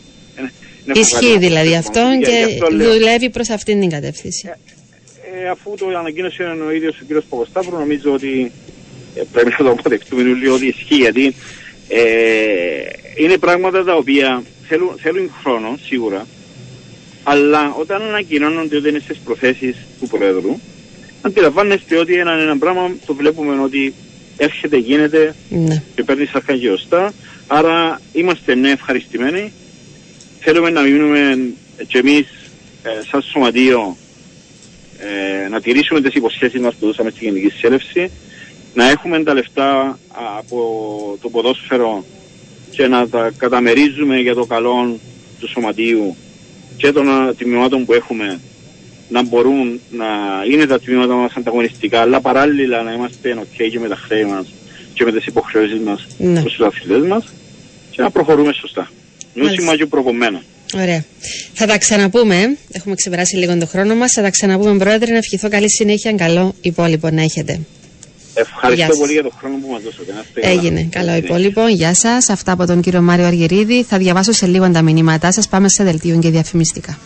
Ισχύει 0.93 1.39
δηλαδή 1.39 1.77
αυτό 1.77 2.01
και, 2.23 2.59
δουλεύει 2.77 3.31
προς 3.31 3.51
αυτήν 3.51 3.81
την 3.81 3.91
κατεύθυνση 3.91 4.51
ε, 5.43 5.49
αφού 5.49 5.75
το 5.79 5.99
ανακοίνωσε 5.99 6.43
ο 6.67 6.71
ίδιος 6.71 7.01
ο 7.01 7.05
κ. 7.09 7.23
Παπασταύρου, 7.29 7.79
νομίζω 7.79 8.13
ότι 8.13 8.53
ε, 9.15 9.23
πρέπει 9.33 9.51
να 9.59 9.65
το 9.65 9.71
αποδεχτούμε 9.71 10.23
λίγο 10.23 10.55
ότι 10.55 10.67
ισχύει, 10.67 10.95
γιατί 10.95 11.35
ε, 11.89 12.03
είναι 13.17 13.39
πράγματα 13.39 13.85
τα 13.85 13.95
οποία 13.95 14.43
θέλουν, 14.69 14.95
θέλουν 14.99 15.31
χρόνο, 15.43 15.79
σίγουρα, 15.83 16.27
αλλά 17.23 17.75
όταν 17.79 18.03
ανακοινώνονται 18.03 18.77
ότι 18.77 18.89
είναι 18.89 18.99
στις 18.99 19.19
προθέσεις 19.19 19.77
του 20.01 20.07
Πρόεδρου, 20.07 20.59
αντιλαμβάνεστε 21.23 21.99
ότι 21.99 22.15
ένα, 22.15 22.33
ένα 22.33 22.59
πράγμα 22.59 22.91
το 23.07 23.15
βλέπουμε 23.15 23.63
ότι 23.63 23.95
έρχεται, 24.37 24.77
γίνεται 24.77 25.35
ναι. 25.49 25.83
και 25.95 26.03
παίρνει 26.03 26.27
σαν 26.27 26.43
χαγιωστά, 26.47 27.13
άρα 27.47 28.01
είμαστε 28.13 28.55
ναι 28.55 28.71
ευχαριστημένοι. 28.71 29.53
Θέλουμε 30.41 30.71
να 30.71 30.81
μείνουμε 30.81 31.39
και 31.87 31.99
εμείς 31.99 32.27
ε, 32.83 32.89
σαν 33.11 33.23
σωματείο 33.23 33.97
ε, 34.99 35.49
να 35.49 35.61
τηρήσουμε 35.61 36.01
τις 36.01 36.15
υποσχέσεις 36.15 36.61
μας 36.61 36.75
που 36.75 36.87
δώσαμε 36.87 37.11
στη 37.11 37.25
Γενική 37.25 37.49
Συνέλευση, 37.49 38.11
να 38.75 38.91
έχουμε 38.91 39.23
τα 39.23 39.35
λεφτά 39.35 39.99
από 40.39 40.59
το 41.21 41.29
ποδόσφαιρο 41.29 42.05
και 42.71 42.87
να 42.87 43.09
τα 43.09 43.31
καταμερίζουμε 43.37 44.17
για 44.17 44.35
το 44.35 44.45
καλό 44.45 44.99
του 45.41 45.49
σωματείου 45.49 46.17
και 46.77 46.93
των 46.93 47.07
τμήματων 47.39 47.85
που 47.85 47.93
έχουμε 47.93 48.41
να 49.09 49.23
μπορούν 49.23 49.81
να 49.91 50.07
είναι 50.53 50.67
τα 50.67 50.81
τμήματα 50.81 51.15
μας 51.15 51.33
ανταγωνιστικά, 51.37 52.01
αλλά 52.01 52.21
παράλληλα 52.21 52.83
να 52.83 52.93
είμαστε 52.93 53.37
ok 53.41 53.69
και 53.71 53.79
με 53.79 53.89
τα 53.89 53.97
χρέη 53.97 54.25
μας 54.25 54.47
και 54.95 55.05
με 55.05 55.13
τις 55.13 55.27
υποχρεώσεις 55.27 55.81
μας 55.81 56.07
ναι. 56.19 56.41
προς 56.41 56.53
τους 56.53 56.67
αθλητές 56.67 57.07
μας 57.07 57.25
και 57.91 58.03
να 58.03 58.11
προχωρούμε 58.11 58.53
σωστά. 58.53 58.91
Νιώσιμα 59.35 59.77
και 59.77 59.87
προκομμένα. 59.87 60.43
Ωραία. 60.75 61.05
Θα 61.53 61.67
τα 61.67 61.79
ξαναπούμε. 61.79 62.57
Έχουμε 62.73 62.95
ξεπεράσει 62.95 63.37
λίγο 63.37 63.59
τον 63.59 63.69
χρόνο 63.69 63.95
μας. 63.95 64.13
Θα 64.13 64.23
τα 64.23 64.31
ξαναπούμε, 64.31 64.79
Πρόεδρε. 64.79 65.11
Να 65.11 65.17
ευχηθώ 65.17 65.49
καλή 65.49 65.71
συνέχεια. 65.71 66.13
Καλό 66.13 66.55
υπόλοιπο 66.61 67.11
να 67.11 67.23
έχετε. 67.23 67.61
Ευχαριστώ 68.41 68.97
πολύ 68.97 69.13
για 69.13 69.23
τον 69.23 69.33
χρόνο 69.39 69.57
που 69.57 69.73
μας 69.73 69.83
δώσατε. 69.83 70.13
Έγινε. 70.35 70.89
Καλό 70.91 71.15
υπόλοιπο. 71.15 71.69
Γεια 71.69 71.95
σας. 71.95 72.29
Αυτά 72.29 72.53
από 72.53 72.67
τον 72.67 72.81
κύριο 72.81 73.01
Μάριο 73.01 73.27
Αργυρίδη. 73.27 73.85
Θα 73.85 73.99
διαβάσω 73.99 74.33
σε 74.33 74.47
λίγο 74.47 74.71
τα 74.71 74.83
μηνύματά 74.83 75.33
σας. 75.33 75.49
Πάμε 75.49 75.69
σε 75.69 75.85
δελτίο 75.85 76.19
και 76.19 76.31
διαφημιστικά. 76.31 76.99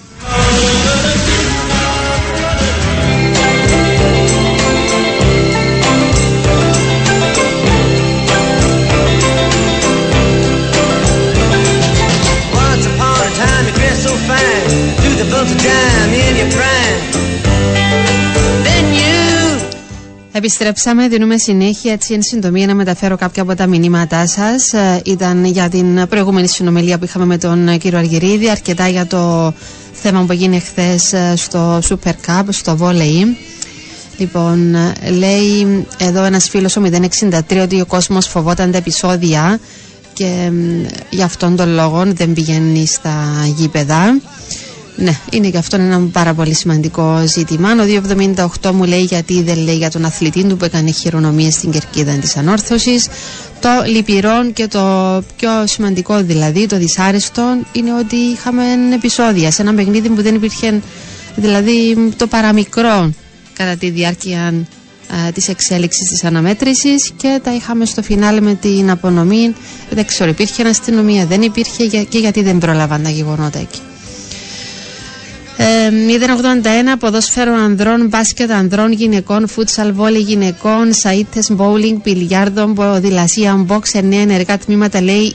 Επιστρέψαμε, 20.35 21.09
δίνουμε 21.09 21.39
συνέχεια 21.39 21.93
έτσι 21.93 22.15
εν 22.15 22.23
συντομία 22.23 22.67
να 22.67 22.75
μεταφέρω 22.75 23.17
κάποια 23.17 23.43
από 23.43 23.55
τα 23.55 23.67
μηνύματά 23.67 24.27
σας. 24.27 24.73
Ε, 24.73 25.01
ήταν 25.05 25.45
για 25.45 25.69
την 25.69 26.07
προηγούμενη 26.09 26.49
συνομιλία 26.49 26.99
που 26.99 27.05
είχαμε 27.05 27.25
με 27.25 27.39
τον 27.39 27.79
κύριο 27.79 27.99
Αργυρίδη, 27.99 28.51
αρκετά 28.51 28.89
για 28.89 29.07
το 29.07 29.53
θέμα 29.93 30.25
που 30.25 30.33
έγινε 30.33 30.59
χθες 30.59 31.13
ε, 31.13 31.33
στο 31.37 31.79
Super 31.89 32.13
Cup, 32.27 32.43
στο 32.49 32.79
Volley. 32.81 33.25
Λοιπόν, 34.17 34.77
λέει 35.19 35.87
εδώ 35.99 36.25
ένας 36.25 36.49
φίλος 36.49 36.77
ο 36.77 36.83
063 37.21 37.41
ότι 37.63 37.81
ο 37.81 37.87
κόσμος 37.87 38.27
φοβόταν 38.27 38.71
τα 38.71 38.79
επεισόδια 38.79 39.59
και 40.13 40.51
γι' 41.11 41.23
αυτόν 41.23 41.57
τον 41.57 41.69
λόγο 41.69 42.03
δεν 42.07 42.33
πηγαίνει 42.33 42.87
στα 42.87 43.15
γήπεδα. 43.57 44.21
Ναι, 44.97 45.19
είναι 45.33 45.51
και 45.51 45.59
αυτό 45.59 45.77
ένα 45.77 46.01
πάρα 46.13 46.35
πολύ 46.35 46.55
σημαντικό 46.55 47.23
ζήτημα. 47.27 47.71
Ο 47.71 48.03
278 48.63 48.71
μου 48.71 48.85
λέει 48.85 49.03
γιατί 49.03 49.43
δεν 49.43 49.59
λέει 49.59 49.77
για 49.77 49.91
τον 49.91 50.05
αθλητή 50.05 50.45
του 50.45 50.57
που 50.57 50.65
έκανε 50.65 50.91
χειρονομίες 50.91 51.55
στην 51.55 51.71
κερκίδα 51.71 52.13
της 52.13 52.37
ανόρθωσης. 52.37 53.09
Το 53.61 53.69
λυπηρό 53.87 54.51
και 54.53 54.67
το 54.67 54.81
πιο 55.37 55.51
σημαντικό 55.65 56.23
δηλαδή, 56.23 56.67
το 56.67 56.77
δυσάρεστο, 56.77 57.43
είναι 57.73 57.95
ότι 57.95 58.17
είχαμε 58.17 58.63
επεισόδια 58.95 59.51
σε 59.51 59.63
ένα 59.63 59.75
παιχνίδι 59.75 60.09
που 60.09 60.23
δεν 60.23 60.35
υπήρχε 60.35 60.81
δηλαδή 61.37 62.11
το 62.17 62.27
παραμικρό 62.27 63.13
κατά 63.53 63.77
τη 63.77 63.91
διάρκεια 63.91 64.55
τη 65.27 65.33
της 65.33 65.49
εξέλιξης 65.49 66.09
της 66.09 66.25
αναμέτρησης 66.25 67.13
και 67.17 67.41
τα 67.43 67.55
είχαμε 67.55 67.85
στο 67.85 68.03
φινάλε 68.03 68.41
με 68.41 68.55
την 68.55 68.91
απονομή 68.91 69.55
δεν 69.91 70.07
ξέρω 70.07 70.31
υπήρχε 70.31 70.69
αστυνομία 70.69 71.27
δεν 71.27 71.43
υπήρχε 71.43 71.87
και 71.87 72.19
γιατί 72.19 72.43
δεν 72.43 72.59
πρόλαβαν 72.59 73.03
τα 73.03 73.11
γεγονότα 73.11 73.59
εκεί 73.59 73.81
081 75.63 76.99
ποδόσφαιρο 76.99 77.55
ανδρών, 77.55 78.07
μπάσκετ 78.07 78.51
ανδρών, 78.51 78.93
γυναικών, 78.93 79.49
φούτσαλ, 79.49 79.93
βόλι 79.93 80.19
γυναικών, 80.19 80.93
σαΐτες, 80.93 81.51
μπόουλινγκ, 81.51 82.01
πιλιάρδων, 82.01 82.75
ποδηλασία, 82.75 83.55
μπόξ, 83.55 83.95
εννέα 83.95 84.21
ενεργά 84.21 84.59
τμήματα 84.59 85.03
λέει 85.03 85.35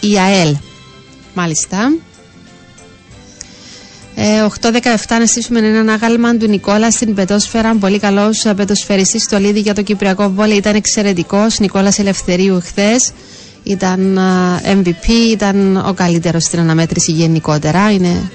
η 0.00 0.18
ΑΕΛ. 0.18 0.56
Μάλιστα. 1.34 1.92
Ε, 4.14 4.42
8-17 4.42 5.18
να 5.18 5.26
στήσουμε 5.26 5.58
έναν 5.58 5.88
άγαλμα 5.88 6.36
του 6.36 6.48
Νικόλα 6.48 6.90
στην 6.90 7.14
πετόσφαιρα. 7.14 7.76
Πολύ 7.76 7.98
καλός 7.98 8.44
πετοσφαιριστής 8.56 9.22
στο 9.22 9.38
Λίδι 9.38 9.60
για 9.60 9.74
το 9.74 9.82
Κυπριακό 9.82 10.30
Βόλι. 10.30 10.54
Ήταν 10.54 10.74
εξαιρετικός. 10.74 11.58
Νικόλας 11.58 11.98
Ελευθερίου 11.98 12.60
χθες. 12.60 13.12
Ήταν 13.62 14.18
MVP, 14.82 15.08
ήταν 15.30 15.76
ο 15.76 15.92
καλύτερος 15.92 16.44
στην 16.44 16.58
αναμέτρηση 16.58 17.12
γενικότερα. 17.12 17.90
Είναι 17.90 18.30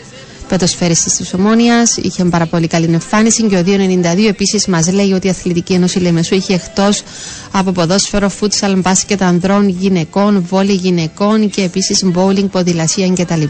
πετοσφαίριστη 0.47 1.09
της 1.17 1.33
Ομόνιας. 1.33 1.97
Είχε 1.97 2.23
πάρα 2.23 2.45
πολύ 2.45 2.67
καλή 2.67 2.85
εμφάνιση 2.93 3.43
και 3.43 3.55
ο 3.57 3.63
292 3.65 4.27
επίσης 4.27 4.67
μας 4.67 4.91
λέει 4.91 5.11
ότι 5.13 5.27
η 5.27 5.29
Αθλητική 5.29 5.73
Ένωση 5.73 5.99
Λεμεσού 5.99 6.35
είχε 6.35 6.53
εκτός 6.53 7.03
από 7.51 7.71
ποδόσφαιρο, 7.71 8.29
φούτσαλ, 8.29 8.79
μπάσκετ 8.79 9.21
ανδρών, 9.21 9.69
γυναικών, 9.69 10.45
βόλι 10.49 10.73
γυναικών 10.73 11.49
και 11.49 11.61
επίσης 11.63 12.03
μπόουλινγκ, 12.03 12.49
ποδηλασία 12.49 13.09
κτλ. 13.09 13.43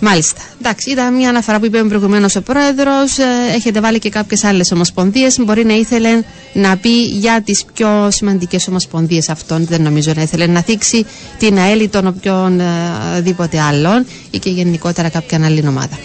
Μάλιστα. 0.00 0.40
Εντάξει, 0.58 0.90
ήταν 0.90 1.14
μια 1.14 1.28
αναφορά 1.28 1.58
που 1.58 1.64
είπε 1.64 1.82
προηγουμένω 1.82 2.26
ο 2.36 2.40
πρόεδρος. 2.40 3.18
Ε, 3.18 3.24
έχετε 3.54 3.80
βάλει 3.80 3.98
και 3.98 4.08
κάποιες 4.08 4.44
άλλες 4.44 4.72
ομοσπονδίες. 4.72 5.38
Μπορεί 5.40 5.64
να 5.64 5.74
ήθελε 5.74 6.22
να 6.52 6.76
πει 6.76 7.02
για 7.02 7.42
τις 7.44 7.64
πιο 7.74 8.08
σημαντικές 8.10 8.68
ομοσπονδίες 8.68 9.28
αυτών. 9.28 9.66
Δεν 9.66 9.82
νομίζω 9.82 10.12
να 10.16 10.22
ήθελε 10.22 10.46
να 10.46 10.62
θίξει 10.62 11.06
την 11.38 11.58
ΑΕΛ 11.58 11.80
ή 11.80 11.88
τον 11.88 12.06
οποιονδήποτε 12.06 13.60
άλλον 13.60 14.06
ή 14.30 14.38
και 14.38 14.50
γενικότερα 14.50 15.08
κάποια 15.08 15.40
άλλη 15.44 15.64
ομάδα. 15.68 15.98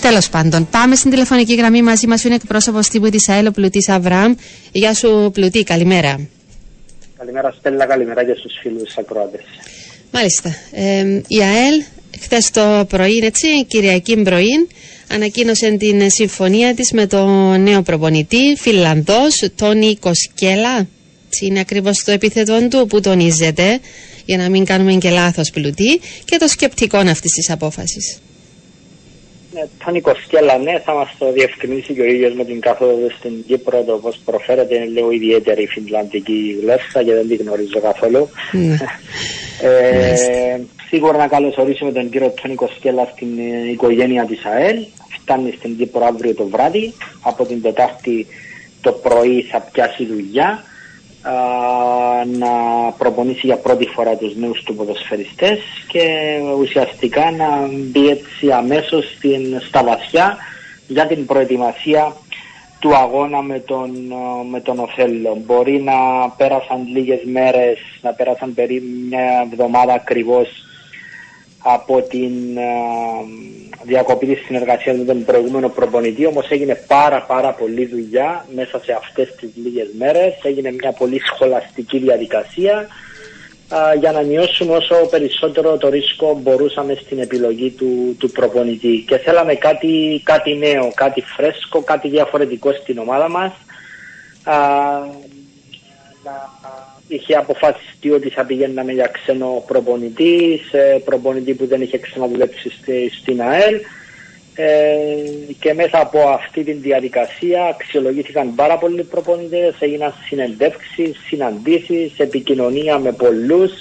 Τέλος 0.00 0.28
πάντων, 0.28 0.68
πάμε 0.70 0.94
στην 0.94 1.10
τηλεφωνική 1.10 1.54
γραμμή 1.54 1.82
μαζί 1.82 2.06
μας. 2.06 2.24
Είναι 2.24 2.34
εκπρόσωπος 2.34 2.88
τύπου 2.88 3.08
της 3.08 3.28
ΑΕΛ, 3.28 3.46
ο 3.46 3.50
Πλουτής 3.50 3.88
Αβραμ. 3.88 4.34
Γεια 4.72 4.94
σου, 4.94 5.30
Πλουτή, 5.32 5.62
καλημέρα. 5.62 6.20
Καλημέρα, 7.18 7.54
Στέλλα, 7.58 7.86
καλημέρα 7.86 8.24
και 8.24 8.34
στους 8.38 8.52
φίλους 8.62 8.96
ακροάτε. 8.96 9.40
Μάλιστα. 10.10 10.54
Ε, 10.72 11.20
η 11.26 11.42
ΑΕΛ 11.42 11.82
χθες 12.24 12.50
το 12.50 12.84
πρωί, 12.88 13.18
έτσι, 13.18 13.64
Κυριακή 13.64 14.16
πρωί, 14.16 14.68
ανακοίνωσε 15.08 15.70
την 15.70 16.10
συμφωνία 16.10 16.74
της 16.74 16.92
με 16.92 17.06
τον 17.06 17.62
νέο 17.62 17.82
προπονητή, 17.82 18.56
Φιλανδός, 18.56 19.48
Τόνι 19.54 19.96
Κοσκέλα. 19.96 20.88
Είναι 21.40 21.60
ακριβώς 21.60 22.04
το 22.04 22.12
επίθετο 22.12 22.68
του 22.70 22.86
που 22.86 23.00
τονίζεται, 23.00 23.80
για 24.24 24.36
να 24.36 24.48
μην 24.48 24.64
κάνουμε 24.64 24.94
και 24.94 25.10
λάθος 25.10 25.50
πλουτή, 25.50 26.00
και 26.24 26.36
το 26.36 26.48
σκεπτικό 26.48 26.96
αυτής 26.98 27.32
της 27.32 27.50
απόφασης. 27.50 28.18
Ναι, 29.52 29.60
Τόνι 29.84 30.00
Κοσκέλα, 30.00 30.58
ναι, 30.58 30.80
θα 30.84 30.92
μας 30.94 31.14
το 31.18 31.32
διευκρινίσει 31.32 31.92
και 31.92 32.00
ο 32.00 32.04
ίδιος 32.04 32.34
με 32.34 32.44
την 32.44 32.60
καθόδο 32.60 33.10
στην 33.18 33.32
Κύπρο, 33.46 33.82
το 33.82 33.92
πώς 33.92 34.20
προφέρεται, 34.24 34.74
είναι 34.74 34.84
λίγο 34.84 35.10
ιδιαίτερη 35.10 35.62
η 35.62 35.66
φιλανδική 35.66 36.56
γλώσσα 36.60 37.02
και 37.04 37.12
δεν 37.12 37.28
την 37.28 37.38
γνωρίζω 37.40 37.80
καθόλου. 37.80 38.28
Ναι. 38.52 38.76
ε, 39.62 40.60
σίγουρα 40.94 41.18
να 41.18 41.26
καλωσορίσουμε 41.26 41.92
τον 41.92 42.10
κύριο 42.10 42.34
Τόνικο 42.42 42.68
Σκέλα 42.76 43.08
στην 43.12 43.38
ε, 43.38 43.70
οικογένεια 43.70 44.24
της 44.24 44.44
ΑΕΛ. 44.44 44.78
Φτάνει 45.20 45.54
στην 45.58 45.76
Κύπρο 45.76 46.04
αύριο 46.04 46.34
το 46.34 46.46
βράδυ. 46.46 46.94
Από 47.22 47.44
την 47.44 47.62
Τετάρτη 47.62 48.26
το 48.80 48.92
πρωί 48.92 49.42
θα 49.42 49.60
πιάσει 49.60 50.06
δουλειά. 50.06 50.64
να 52.38 52.50
προπονήσει 52.98 53.46
για 53.46 53.56
πρώτη 53.56 53.86
φορά 53.86 54.16
τους 54.16 54.36
νέους 54.36 54.62
του 54.62 54.74
ποδοσφαιριστές 54.74 55.58
και 55.88 56.04
ουσιαστικά 56.58 57.30
να 57.30 57.68
μπει 57.70 58.08
έτσι 58.08 58.50
αμέσως 58.50 59.04
στην, 59.16 59.60
στα 59.68 59.84
βαθιά 59.84 60.36
για 60.86 61.06
την 61.06 61.26
προετοιμασία 61.26 62.16
του 62.78 62.96
αγώνα 62.96 63.42
με 63.42 63.58
τον, 63.58 63.90
με 64.50 64.60
τον 64.60 64.78
Οθέλο. 64.78 65.42
Μπορεί 65.46 65.82
να 65.82 66.28
πέρασαν 66.36 66.86
λίγες 66.94 67.20
μέρες, 67.24 67.78
να 68.02 68.10
πέρασαν 68.12 68.54
περίπου 68.54 68.86
μια 69.08 69.48
εβδομάδα 69.52 69.92
ακριβώς 69.92 70.48
από 71.66 72.02
την 72.02 72.32
διακοπή 73.82 74.26
της 74.26 74.44
συνεργασίας 74.44 74.96
με 74.96 75.04
τον 75.04 75.24
προηγούμενο 75.24 75.68
προπονητή, 75.68 76.26
όμως 76.26 76.48
έγινε 76.48 76.74
πάρα 76.86 77.22
πάρα 77.22 77.52
πολλή 77.52 77.86
δουλειά 77.86 78.46
μέσα 78.54 78.80
σε 78.84 78.92
αυτές 78.92 79.34
τις 79.34 79.50
λίγες 79.54 79.88
μέρες. 79.98 80.34
Έγινε 80.42 80.72
μια 80.72 80.92
πολύ 80.92 81.20
σχολαστική 81.20 81.98
διαδικασία 81.98 82.88
για 83.98 84.12
να 84.12 84.22
μειώσουμε 84.22 84.76
όσο 84.76 84.94
περισσότερο 85.10 85.76
το 85.76 85.88
ρίσκο 85.88 86.38
μπορούσαμε 86.42 86.94
στην 86.94 87.18
επιλογή 87.18 87.70
του, 87.70 88.16
του 88.18 88.30
προπονητή. 88.30 89.04
Και 89.06 89.18
θέλαμε 89.18 89.54
κάτι, 89.54 90.20
κάτι 90.24 90.54
νέο, 90.54 90.92
κάτι 90.94 91.20
φρέσκο, 91.20 91.82
κάτι 91.82 92.08
διαφορετικό 92.08 92.72
στην 92.72 92.98
ομάδα 92.98 93.28
μας. 93.28 93.52
Α, 94.44 94.56
να 96.24 96.93
είχε 97.08 97.34
αποφασιστεί 97.34 98.10
ότι 98.10 98.28
θα 98.28 98.44
πηγαίναμε 98.44 98.92
για 98.92 99.06
ξένο 99.06 99.64
προπονητή, 99.66 100.60
σε 100.70 101.02
προπονητή 101.04 101.54
που 101.54 101.66
δεν 101.66 101.82
είχε 101.82 101.98
ξαναδουλέψει 101.98 102.70
στην 103.20 103.42
ΑΕΛ. 103.42 103.80
Ε, 104.56 104.94
και 105.58 105.74
μέσα 105.74 106.00
από 106.00 106.18
αυτή 106.28 106.64
τη 106.64 106.72
διαδικασία 106.72 107.64
αξιολογήθηκαν 107.64 108.54
πάρα 108.54 108.78
πολλοί 108.78 109.02
προπονητές, 109.02 109.74
έγιναν 109.78 110.14
συνεντεύξεις, 110.26 111.16
συναντήσεις, 111.26 112.18
επικοινωνία 112.18 112.98
με 112.98 113.12
πολλούς, 113.12 113.72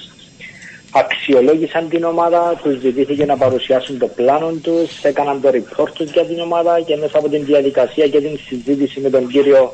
αξιολόγησαν 0.92 1.90
την 1.90 2.04
ομάδα, 2.04 2.60
τους 2.64 2.80
ζητήθηκε 2.80 3.26
να 3.26 3.38
παρουσιάσουν 3.38 3.98
το 3.98 4.08
πλάνο 4.08 4.52
τους, 4.62 5.04
έκαναν 5.04 5.42
το 5.42 5.50
report 5.50 5.90
τους 5.94 6.12
για 6.12 6.26
την 6.26 6.40
ομάδα 6.40 6.82
και 6.82 6.96
μέσα 6.96 7.18
από 7.18 7.30
την 7.30 7.46
διαδικασία 7.46 8.08
και 8.08 8.22
την 8.22 8.40
συζήτηση 8.48 9.00
με 9.00 9.10
τον 9.10 9.28
κύριο 9.28 9.72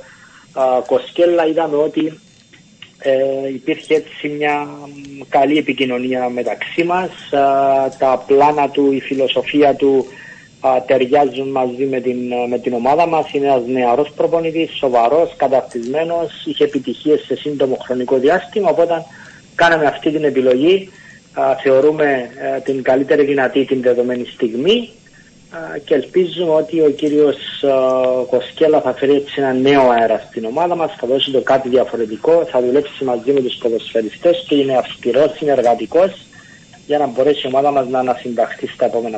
α, 0.53 0.63
Κοσκέλα 0.85 1.47
είδαμε 1.47 1.75
ότι 1.75 2.19
ε, 3.01 3.47
υπήρχε 3.53 3.95
έτσι 3.95 4.27
μια 4.27 4.67
καλή 5.29 5.57
επικοινωνία 5.57 6.29
μεταξύ 6.29 6.83
μας, 6.83 7.09
τα 7.97 8.23
πλάνα 8.27 8.69
του, 8.69 8.91
η 8.91 8.99
φιλοσοφία 8.99 9.75
του 9.75 10.05
α, 10.61 10.81
ταιριάζουν 10.87 11.49
μαζί 11.49 11.85
με 11.85 11.99
την, 11.99 12.17
με 12.49 12.59
την 12.59 12.73
ομάδα 12.73 13.07
μας. 13.07 13.33
Είναι 13.33 13.45
ένας 13.45 13.61
νεαρός 13.65 14.11
προπονητής, 14.15 14.77
σοβαρός, 14.77 15.33
καταρτισμένος, 15.37 16.45
είχε 16.45 16.63
επιτυχίες 16.63 17.21
σε 17.25 17.35
σύντομο 17.35 17.77
χρονικό 17.81 18.17
διάστημα, 18.17 18.69
οπότε 18.69 19.05
κάναμε 19.55 19.85
αυτή 19.85 20.11
την 20.11 20.23
επιλογή. 20.23 20.89
Α, 21.33 21.55
θεωρούμε 21.55 22.29
ε, 22.55 22.59
την 22.59 22.83
καλύτερη 22.83 23.23
δυνατή 23.23 23.65
την 23.65 23.81
δεδομένη 23.81 24.25
στιγμή 24.25 24.89
και 25.85 25.93
ελπίζουμε 25.93 26.51
ότι 26.51 26.81
ο 26.81 26.89
κύριος 26.89 27.37
Κοσκέλα 28.29 28.81
θα 28.81 28.93
φέρει 28.93 29.13
έτσι 29.15 29.33
ένα 29.37 29.53
νέο 29.53 29.89
αέρα 29.89 30.25
στην 30.29 30.45
ομάδα 30.45 30.75
μας, 30.75 30.95
θα 30.99 31.07
δώσει 31.07 31.31
το 31.31 31.41
κάτι 31.41 31.69
διαφορετικό, 31.69 32.47
θα 32.51 32.61
δουλέψει 32.61 33.03
μαζί 33.03 33.31
με 33.31 33.41
τους 33.41 33.55
ποδοσφαιριστές 33.55 34.45
και 34.47 34.55
είναι 34.55 34.77
αυστηρός, 34.77 35.31
συνεργατικός 35.37 36.11
για 36.87 36.97
να 36.97 37.07
μπορέσει 37.07 37.41
η 37.43 37.47
ομάδα 37.47 37.71
μας 37.71 37.87
να 37.89 37.99
ανασυνταχθεί 37.99 38.67
στα 38.67 38.85
επόμενα 38.85 39.17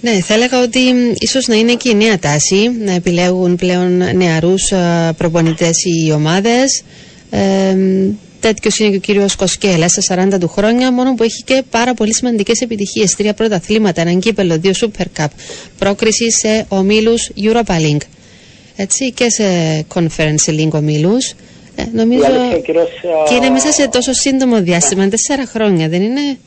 Ναι, 0.00 0.20
θα 0.20 0.34
έλεγα 0.34 0.62
ότι 0.62 0.78
ίσως 1.18 1.46
να 1.46 1.54
είναι 1.54 1.74
και 1.74 1.88
η 1.88 1.94
νέα 1.94 2.18
τάση 2.18 2.70
να 2.84 2.92
επιλέγουν 2.92 3.56
πλέον 3.56 4.16
νεαρούς 4.16 4.72
προπονητές 5.16 5.84
οι 5.84 6.12
ομάδες. 6.12 6.82
Ε, 7.30 7.76
Τέτοιο 8.46 8.70
είναι 8.78 8.90
και 8.90 8.96
ο 8.96 9.00
κύριος 9.00 9.36
Κοσκέλα 9.36 9.88
στα 9.88 10.28
40 10.34 10.40
του 10.40 10.48
χρόνια, 10.48 10.92
μόνο 10.92 11.14
που 11.14 11.22
έχει 11.22 11.42
και 11.42 11.62
πάρα 11.70 11.94
πολύ 11.94 12.14
σημαντικές 12.14 12.60
επιτυχίες. 12.60 13.14
Τρία 13.14 13.34
πρώτα 13.34 13.56
αθλήματα, 13.56 14.00
έναν 14.00 14.20
κύπελο, 14.20 14.58
δύο 14.58 14.72
Super 14.80 15.20
Cup, 15.20 15.26
πρόκριση 15.78 16.30
σε 16.30 16.66
ομίλους 16.68 17.30
Europa 17.36 17.74
League. 17.80 18.06
Έτσι 18.76 19.12
και 19.12 19.30
σε 19.30 19.44
Conference 19.94 20.50
League 20.50 20.70
ομίλους. 20.72 21.34
Ε, 21.76 21.82
νομίζω. 21.92 22.24
Κύριος, 22.64 22.88
και 23.28 23.34
είναι 23.34 23.48
μέσα 23.48 23.72
σε 23.72 23.88
τόσο 23.88 24.12
σύντομο 24.12 24.60
διάστημα, 24.60 25.08
τέσσερα 25.08 25.46
χρόνια, 25.46 25.88
δεν 25.88 26.02
είναι; 26.02 26.38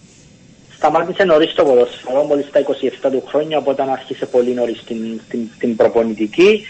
Σταμάτησε 0.76 1.24
νωρίς 1.24 1.54
το 1.54 1.64
ποδόσφαιρο, 1.64 2.24
μόλις 2.24 2.46
στα 2.46 2.60
27 2.60 3.10
του 3.12 3.24
χρόνια, 3.28 3.58
οπότε 3.58 3.84
άρχισε 3.92 4.26
πολύ 4.26 4.54
νωρίς 4.54 4.84
την, 4.88 5.20
την, 5.30 5.40
την 5.60 5.76
προπονητική. 5.76 6.66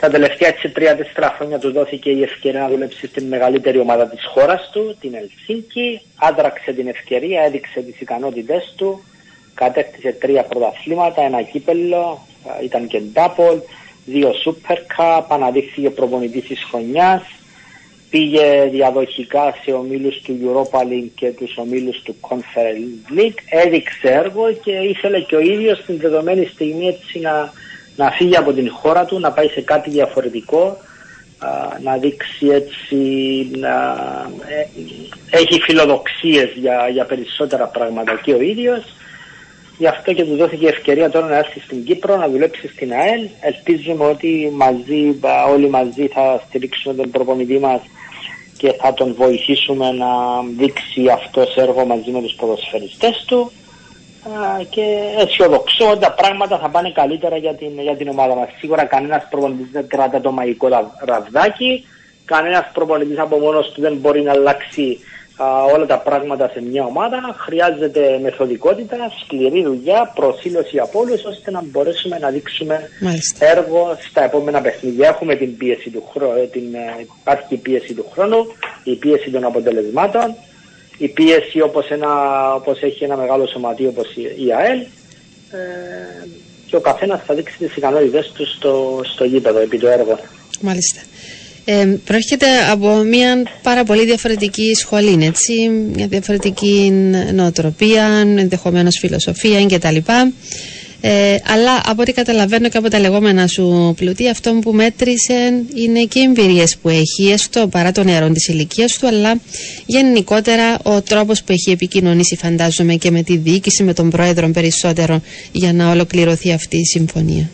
Τα 0.00 0.08
τελευταία 0.08 0.48
έτσι 0.48 0.68
τρία-τέσσερα 0.68 1.34
χρόνια 1.36 1.58
τους 1.58 1.72
δόθηκε 1.72 2.10
η 2.10 2.22
ευκαιρία 2.22 2.60
να 2.60 2.68
δουλέψει 2.68 3.06
στην 3.06 3.26
μεγαλύτερη 3.26 3.78
ομάδα 3.78 4.06
της 4.06 4.24
χώρας 4.24 4.70
του, 4.72 4.96
την 5.00 5.14
Ελσίνκη. 5.14 6.00
Άντραξε 6.16 6.72
την 6.72 6.88
ευκαιρία, 6.88 7.42
έδειξε 7.42 7.80
τις 7.80 8.00
ικανότητες 8.00 8.74
του, 8.76 9.02
κατέκτησε 9.54 10.12
τρία 10.12 10.42
πρωταθλήματα, 10.42 11.22
ένα 11.22 11.42
κύπελο, 11.42 12.26
ήταν 12.62 12.86
και 12.86 13.00
ντάπολ, 13.00 13.58
δύο 14.06 14.32
Super 14.44 14.76
Cup, 14.76 15.24
αναδείχθηκε 15.28 15.90
προπονητής 15.90 16.44
της 16.44 16.64
χρονιάς, 16.70 17.22
πήγε 18.10 18.68
διαδοχικά 18.70 19.54
σε 19.62 19.72
ομίλους 19.72 20.20
του 20.20 20.38
Europa 20.42 20.80
League 20.80 21.10
και 21.14 21.30
τους 21.30 21.56
ομίλους 21.56 22.02
του 22.02 22.14
Conference 22.20 23.18
League, 23.18 23.38
έδειξε 23.64 24.08
έργο 24.08 24.52
και 24.52 24.70
ήθελε 24.70 25.20
και 25.20 25.36
ο 25.36 25.40
ίδιος 25.40 25.78
στην 25.78 25.98
δεδομένη 25.98 26.44
στιγμή 26.46 26.86
έτσι 26.86 27.18
να 27.18 27.52
να 27.98 28.10
φύγει 28.10 28.36
από 28.36 28.52
την 28.52 28.70
χώρα 28.70 29.04
του, 29.04 29.18
να 29.18 29.30
πάει 29.32 29.48
σε 29.48 29.60
κάτι 29.60 29.90
διαφορετικό, 29.90 30.76
να 31.82 31.96
δείξει 31.96 32.46
έτσι, 32.46 32.96
να 33.56 33.74
ε, 34.48 34.66
έχει 35.30 35.60
φιλοδοξίες 35.60 36.50
για, 36.54 36.88
για 36.92 37.04
περισσότερα 37.04 37.66
πράγματα 37.66 38.20
και 38.22 38.32
ο 38.32 38.40
ίδιος. 38.40 38.82
Γι' 39.78 39.86
αυτό 39.86 40.12
και 40.12 40.24
του 40.24 40.36
δόθηκε 40.36 40.64
η 40.64 40.68
ευκαιρία 40.68 41.10
τώρα 41.10 41.26
να 41.26 41.36
έρθει 41.36 41.60
στην 41.60 41.84
Κύπρο, 41.84 42.16
να 42.16 42.28
δουλέψει 42.28 42.68
στην 42.68 42.92
ΑΕΛ. 42.92 43.28
Ελπίζουμε 43.40 44.04
ότι 44.04 44.52
μαζί, 44.54 45.20
όλοι 45.52 45.68
μαζί 45.68 46.06
θα 46.06 46.42
στηρίξουμε 46.48 46.94
τον 46.94 47.10
προπονητή 47.10 47.58
μας 47.58 47.80
και 48.56 48.72
θα 48.72 48.94
τον 48.94 49.14
βοηθήσουμε 49.14 49.92
να 49.92 50.06
δείξει 50.56 51.08
αυτό 51.12 51.46
έργο 51.54 51.86
μαζί 51.86 52.10
με 52.10 52.20
τους 52.20 52.34
ποδοσφαιριστές 52.34 53.24
του 53.26 53.52
και 54.70 54.84
αισιοδοξώ 55.18 55.90
ότι 55.90 56.00
τα 56.00 56.12
πράγματα 56.12 56.58
θα 56.58 56.68
πάνε 56.68 56.90
καλύτερα 56.90 57.36
για 57.36 57.54
την, 57.54 57.80
για 57.80 57.96
την 57.96 58.08
ομάδα 58.08 58.34
μας. 58.34 58.48
Σίγουρα 58.58 58.84
κανένας 58.84 59.26
προπονητής 59.30 59.66
δεν 59.72 59.86
κράτα 59.88 60.20
το 60.20 60.32
μαγικό 60.32 60.68
ραβδάκι, 61.04 61.84
κανένας 62.24 62.70
προπονητής 62.72 63.18
από 63.18 63.38
μόνος 63.38 63.72
του 63.72 63.80
δεν 63.80 63.96
μπορεί 63.96 64.22
να 64.22 64.32
αλλάξει 64.32 64.98
όλα 65.74 65.86
τα 65.86 65.98
πράγματα 65.98 66.50
σε 66.52 66.62
μια 66.62 66.84
ομάδα. 66.84 67.34
Χρειάζεται 67.38 68.18
μεθοδικότητα, 68.22 68.96
σκληρή 69.24 69.62
δουλειά, 69.62 70.12
προσήλωση 70.14 70.78
από 70.78 71.00
όλους, 71.00 71.24
ώστε 71.24 71.50
να 71.50 71.62
μπορέσουμε 71.64 72.18
να 72.18 72.28
δείξουμε 72.28 72.88
Μάλιστα. 73.00 73.46
έργο 73.46 73.96
στα 74.10 74.24
επόμενα 74.24 74.60
παιχνίδια. 74.60 75.08
Έχουμε 75.08 75.34
την 75.34 75.56
πίεση 75.56 75.90
του 75.90 76.02
χρόνου, 76.12 76.38
ε, 76.38 76.46
την, 76.46 76.74
ε, 76.74 77.06
υπάρχει 77.20 77.56
πίεση 77.56 77.94
του 77.94 78.06
χρόνου, 78.12 78.46
η 78.84 78.94
πίεση 78.94 79.30
των 79.30 79.44
αποτελεσμάτων 79.44 80.34
η 80.98 81.08
πίεση 81.08 81.60
όπως, 81.60 81.90
ένα, 81.90 82.08
όπως 82.54 82.80
έχει 82.80 83.04
ένα 83.04 83.16
μεγάλο 83.16 83.46
σωματείο 83.46 83.88
όπως 83.88 84.06
η 84.16 84.52
ΑΕΛ 84.58 84.78
ε, 84.78 86.26
και 86.66 86.76
ο 86.76 86.80
καθένας 86.80 87.20
θα 87.26 87.34
δείξει 87.34 87.56
τις 87.58 87.76
ικανότητες 87.76 88.32
τους 88.34 88.54
στο, 88.54 89.00
στο 89.04 89.24
γήπεδο 89.24 89.58
επί 89.58 89.78
του 89.78 89.86
έργου. 89.86 90.18
Μάλιστα. 90.60 91.00
Ε, 91.64 91.98
προέρχεται 92.04 92.46
από 92.70 92.88
μια 92.88 93.42
πάρα 93.62 93.84
πολύ 93.84 94.04
διαφορετική 94.04 94.74
σχολή, 94.74 95.24
έτσι, 95.24 95.68
μια 95.68 96.06
διαφορετική 96.06 96.90
νοοτροπία, 97.32 98.04
ενδεχομένως 98.38 98.98
φιλοσοφία 98.98 99.66
κτλ. 99.66 99.96
Ε, 101.00 101.36
αλλά 101.46 101.80
από 101.84 102.02
ό,τι 102.02 102.12
καταλαβαίνω 102.12 102.68
και 102.68 102.76
από 102.78 102.90
τα 102.90 102.98
λεγόμενα 102.98 103.46
σου 103.46 103.94
πλουτή, 103.96 104.28
αυτό 104.28 104.52
που 104.62 104.72
μέτρησε 104.72 105.62
είναι 105.74 106.04
και 106.04 106.18
οι 106.18 106.22
εμπειρίες 106.22 106.76
που 106.82 106.88
έχει, 106.88 107.30
έστω 107.32 107.68
παρά 107.68 107.92
το 107.92 108.04
νερό 108.04 108.30
της 108.30 108.48
ηλικίας 108.48 108.98
του, 108.98 109.06
αλλά 109.06 109.40
γενικότερα 109.86 110.78
ο 110.82 111.02
τρόπος 111.02 111.42
που 111.42 111.52
έχει 111.52 111.70
επικοινωνήσει, 111.70 112.36
φαντάζομαι, 112.36 112.94
και 112.94 113.10
με 113.10 113.22
τη 113.22 113.36
διοίκηση, 113.36 113.82
με 113.82 113.92
τον 113.92 114.10
πρόεδρο 114.10 114.50
περισσότερο, 114.50 115.20
για 115.52 115.72
να 115.72 115.90
ολοκληρωθεί 115.90 116.52
αυτή 116.52 116.76
η 116.76 116.84
συμφωνία. 116.84 117.50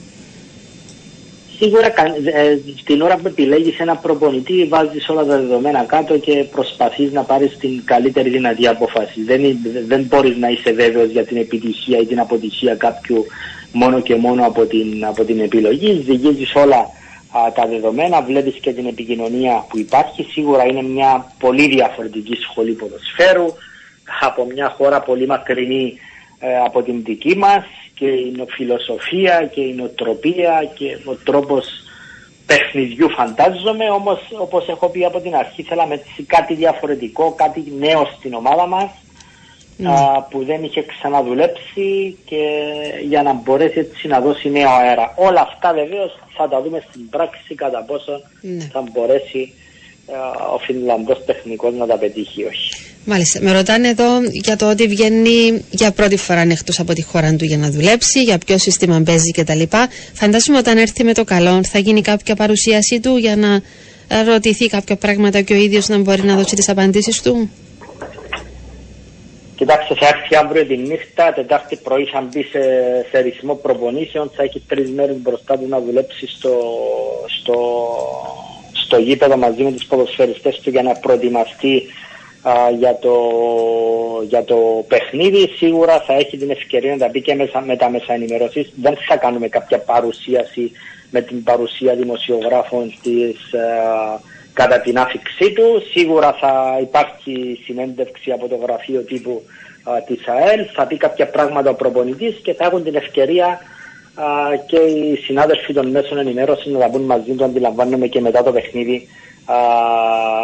Σίγουρα 1.59 1.87
ε, 1.87 2.59
την 2.85 3.03
ώρα 3.03 3.17
που 3.17 3.27
επιλέγεις 3.27 3.79
ένα 3.79 3.97
προπονητή, 3.97 4.65
βάζεις 4.65 5.09
όλα 5.09 5.25
τα 5.25 5.37
δεδομένα 5.37 5.85
κάτω 5.85 6.19
και 6.19 6.45
προσπαθείς 6.51 7.13
να 7.13 7.23
πάρεις 7.23 7.57
την 7.59 7.85
καλύτερη 7.85 8.29
δυνατή 8.31 8.67
απόφαση. 8.67 9.23
Δεν, 9.23 9.41
δεν 9.87 10.03
μπορείς 10.03 10.37
να 10.37 10.49
είσαι 10.49 10.73
βέβαιος 10.73 11.11
για 11.11 11.25
την 11.25 11.37
επιτυχία 11.37 11.99
ή 11.99 12.07
την 12.07 12.21
αποτυχία 12.21 12.75
κάποιου 12.75 13.27
μόνο 13.73 14.01
και 14.01 14.15
μόνο 14.15 14.47
από 14.47 14.65
την, 14.65 15.05
από 15.05 15.25
την 15.25 15.41
επιλογή. 15.41 16.03
Ζυγίζει 16.07 16.47
όλα 16.55 16.79
α, 17.31 17.53
τα 17.53 17.67
δεδομένα, 17.67 18.23
βλέπεις 18.23 18.55
και 18.61 18.73
την 18.73 18.87
επικοινωνία 18.87 19.65
που 19.69 19.79
υπάρχει. 19.79 20.23
Σίγουρα 20.23 20.65
είναι 20.65 20.83
μια 20.83 21.33
πολύ 21.39 21.69
διαφορετική 21.69 22.35
σχολή 22.35 22.73
ποδοσφαίρου 22.73 23.47
από 24.21 24.45
μια 24.45 24.75
χώρα 24.77 25.01
πολύ 25.01 25.27
μακρινή 25.27 25.99
ε, 26.39 26.59
από 26.65 26.83
την 26.83 27.03
δική 27.05 27.37
μας 27.37 27.65
και 27.95 28.07
η 28.07 28.45
φιλοσοφία 28.49 29.51
και 29.55 29.61
η 29.61 29.73
νοοτροπία 29.73 30.71
και 30.75 30.99
ο 31.05 31.15
τρόπος 31.25 31.67
παιχνιδιού 32.47 33.11
φαντάζομαι, 33.11 33.91
όμως 33.91 34.19
όπως 34.39 34.69
έχω 34.69 34.89
πει 34.89 35.05
από 35.05 35.21
την 35.21 35.35
αρχή 35.35 35.63
θέλαμε 35.63 36.01
κάτι 36.27 36.55
διαφορετικό, 36.55 37.33
κάτι 37.33 37.65
νέο 37.79 38.09
στην 38.19 38.35
ομάδα 38.35 38.67
μας 38.67 38.91
ναι. 39.77 39.91
που 40.31 40.45
δεν 40.45 40.65
είχε 40.65 40.83
ξαναδουλέψει 40.83 42.17
και 42.25 42.43
για 43.09 43.23
να 43.23 43.33
μπορέσει 43.33 43.79
έτσι 43.79 44.07
να 44.07 44.21
δώσει 44.21 44.51
νέο 44.51 44.71
αέρα. 44.71 45.15
Όλα 45.17 45.41
αυτά 45.41 45.73
βεβαίως 45.73 46.19
θα 46.37 46.49
τα 46.49 46.63
δούμε 46.63 46.85
στην 46.89 47.09
πράξη 47.09 47.55
κατά 47.55 47.83
πόσο 47.83 48.21
ναι. 48.41 48.65
θα 48.73 48.85
μπορέσει 48.93 49.53
ο 50.55 50.59
Φινλανδός 50.59 51.25
τεχνικός 51.25 51.75
να 51.75 51.87
τα 51.87 51.97
πετύχει 51.97 52.45
όχι. 52.45 52.94
Μάλιστα. 53.07 53.41
Με 53.43 53.53
ρωτάνε 53.53 53.89
εδώ 53.89 54.21
για 54.31 54.57
το 54.57 54.71
ότι 54.71 54.87
βγαίνει 54.87 55.65
για 55.71 55.93
πρώτη 55.93 56.17
φορά 56.17 56.41
εκτό 56.41 56.73
από 56.79 56.93
τη 56.93 57.03
χώρα 57.03 57.35
του 57.37 57.45
για 57.45 57.57
να 57.57 57.71
δουλέψει, 57.71 58.23
για 58.23 58.39
ποιο 58.39 58.59
σύστημα 58.59 59.03
παίζει 59.05 59.31
κτλ. 59.31 59.63
Φαντάζομαι 60.13 60.59
όταν 60.59 60.79
έρθει 60.79 61.05
με 61.05 61.15
το 61.15 61.25
καλό 61.25 61.65
θα 61.65 61.79
γίνει 61.79 62.01
κάποια 62.01 62.35
παρουσίαση 62.35 63.01
του 63.01 63.17
για 63.17 63.37
να 63.37 63.61
ρωτηθεί 64.25 64.67
κάποια 64.67 64.97
πράγματα 64.97 65.41
και 65.41 65.53
ο 65.53 65.57
ίδιος 65.57 65.89
να 65.89 65.99
μπορεί 65.99 66.23
να 66.23 66.37
δώσει 66.37 66.55
τις 66.55 66.69
απαντήσεις 66.69 67.23
του. 67.23 67.51
Κοιτάξτε, 69.57 69.95
θα 69.95 70.07
έρθει 70.07 70.37
αύριο 70.37 70.67
τη 70.67 70.77
νύχτα, 70.77 71.33
Τετάρτη 71.33 71.77
πρωί 71.77 72.05
θα 72.05 72.21
μπει 72.21 72.43
σε, 72.43 72.61
σε 73.11 73.19
ρυθμό 73.21 73.55
προπονήσεων, 73.55 74.31
θα 74.37 74.43
έχει 74.43 74.63
τρεις 74.69 74.91
μέρες 74.91 75.17
μπροστά 75.17 75.59
του 75.59 75.67
να 75.69 75.81
δουλέψει 75.81 76.27
στο, 76.27 76.55
στο, 77.39 77.57
στο 78.73 78.97
γήπεδο 78.97 79.37
μαζί 79.37 79.63
με 79.63 79.73
τους 79.73 79.85
ποδοσφαιριστές 79.85 80.61
του 80.63 80.71
για 80.71 80.83
να 80.83 80.93
προετοιμαστεί 80.93 81.83
για, 82.79 82.99
το, 83.01 83.17
για 84.29 84.45
το 84.45 84.85
παιχνίδι. 84.89 85.49
Σίγουρα 85.57 86.01
θα 86.01 86.15
έχει 86.15 86.37
την 86.37 86.51
ευκαιρία 86.51 86.93
να 86.93 86.99
τα 86.99 87.11
πει 87.11 87.21
και 87.23 87.35
μέσα, 87.35 87.61
με 87.61 87.77
τα 87.77 87.91
μέσα 87.91 88.13
ενημέρωσης. 88.13 88.73
Δεν 88.83 88.97
θα 89.09 89.17
κάνουμε 89.17 89.49
κάποια 89.49 89.79
παρουσίαση 89.79 90.71
με 91.11 91.21
την 91.21 91.43
παρουσία 91.43 91.95
δημοσιογράφων 91.95 92.95
της, 93.03 93.37
κατά 94.53 94.81
την 94.81 94.99
άφηξή 94.99 95.53
του. 95.53 95.83
Σίγουρα 95.93 96.33
θα 96.33 96.79
υπάρχει 96.81 97.61
συνέντευξη 97.65 98.31
από 98.31 98.49
το 98.49 98.57
γραφείο 98.63 99.01
τύπου 99.01 99.43
α, 99.85 100.03
της 100.03 100.29
ΑΕΛ. 100.29 100.67
Θα 100.75 100.87
πει 100.87 100.97
κάποια 100.97 101.27
πράγματα 101.27 101.71
ο 101.71 101.75
προπονητής 101.75 102.41
και 102.43 102.55
θα 102.55 102.65
έχουν 102.65 102.85
την 102.85 102.95
ευκαιρία 102.95 103.59
και 104.67 104.77
οι 104.77 105.17
συνάδελφοι 105.17 105.73
των 105.73 105.91
μέσων 105.91 106.19
ενημέρωσης 106.19 106.73
να 106.73 106.79
τα 106.79 106.89
μπουν 106.89 107.03
μαζί 107.03 107.33
του, 107.33 107.45
αντιλαμβάνομαι 107.45 108.07
και 108.07 108.21
μετά 108.21 108.43
το 108.43 108.53
παιχνίδι 108.53 109.09
α, 109.45 109.57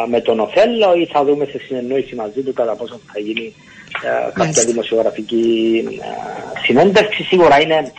με 0.09 0.21
τον 0.21 0.41
Οθέλο 0.41 0.95
ή 0.95 1.07
θα 1.07 1.25
δούμε 1.25 1.45
σε 1.45 1.59
συνεννόηση 1.59 2.15
μαζί 2.15 2.41
του 2.41 2.53
κατά 2.53 2.75
πόσο 2.75 3.01
θα 3.13 3.19
γίνει 3.19 3.55
α, 4.27 4.31
κάποια 4.31 4.65
δημοσιογραφική 4.65 5.85
συνέντευξη. 6.65 7.23
Σίγουρα 7.23 7.61
είναι 7.61 7.93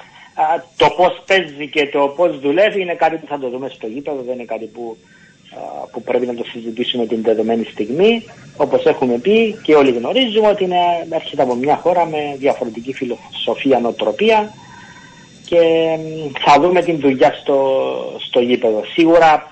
το 0.77 0.89
πώς 0.97 1.23
παίζει 1.27 1.67
και 1.67 1.87
το 1.87 2.13
πώς 2.15 2.39
δουλεύει 2.39 2.81
είναι 2.81 2.93
κάτι 2.93 3.15
που 3.15 3.27
θα 3.27 3.39
το 3.39 3.49
δούμε 3.49 3.69
στο 3.69 3.87
γήπεδο, 3.87 4.21
δεν 4.25 4.33
είναι 4.33 4.43
κάτι 4.43 4.65
που, 4.65 4.97
που 5.91 6.01
πρέπει 6.01 6.25
να 6.25 6.33
το 6.33 6.43
συζητήσουμε 6.43 7.05
την 7.05 7.21
δεδομένη 7.21 7.63
στιγμή. 7.63 8.23
Όπως 8.57 8.85
έχουμε 8.85 9.17
πει 9.17 9.59
και 9.63 9.75
όλοι 9.75 9.91
γνωρίζουμε 9.91 10.47
ότι 10.47 10.63
είναι, 10.63 11.07
έρχεται 11.09 11.41
από 11.41 11.55
μια 11.55 11.75
χώρα 11.75 12.05
με 12.05 12.35
διαφορετική 12.37 12.93
φιλοσοφία, 12.93 13.79
νοοτροπία 13.79 14.53
και 15.51 15.97
θα 16.39 16.61
δούμε 16.61 16.81
την 16.81 16.99
δουλειά 16.99 17.33
στο, 17.41 17.59
στο 18.27 18.39
γήπεδο. 18.39 18.83
Σίγουρα 18.93 19.49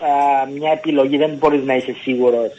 μια 0.57 0.71
επιλογή 0.71 1.17
δεν 1.17 1.29
μπορείς 1.39 1.63
να 1.63 1.75
είσαι 1.75 1.95
σίγουρος 2.01 2.51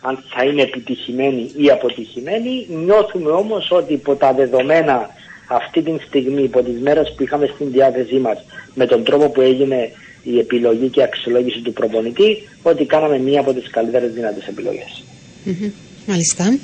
αν 0.00 0.24
θα 0.34 0.44
είναι 0.44 0.62
επιτυχημένη 0.62 1.50
ή 1.56 1.70
αποτυχημένη. 1.70 2.66
Νιώθουμε 2.84 3.30
όμως 3.30 3.70
ότι 3.70 3.92
υπό 3.92 4.14
τα 4.14 4.32
δεδομένα 4.32 5.10
αυτή 5.48 5.82
τη 5.82 5.92
στιγμή, 6.06 6.42
υπό 6.42 6.62
τις 6.62 6.80
μέρες 6.80 7.14
που 7.16 7.22
είχαμε 7.22 7.46
στην 7.54 7.70
διάθεσή 7.70 8.16
μας, 8.16 8.44
με 8.74 8.86
τον 8.86 9.04
τρόπο 9.04 9.28
που 9.28 9.40
έγινε 9.40 9.90
η 10.22 10.38
επιλογή 10.38 10.88
και 10.88 11.00
η 11.00 11.02
αξιολόγηση 11.02 11.60
του 11.60 11.72
προπονητή, 11.72 12.48
ότι 12.62 12.84
κάναμε 12.84 13.18
μία 13.18 13.40
από 13.40 13.52
τις 13.52 13.70
καλύτερες 13.70 14.12
δυνατές 14.12 14.48
Μάλιστα. 16.06 16.58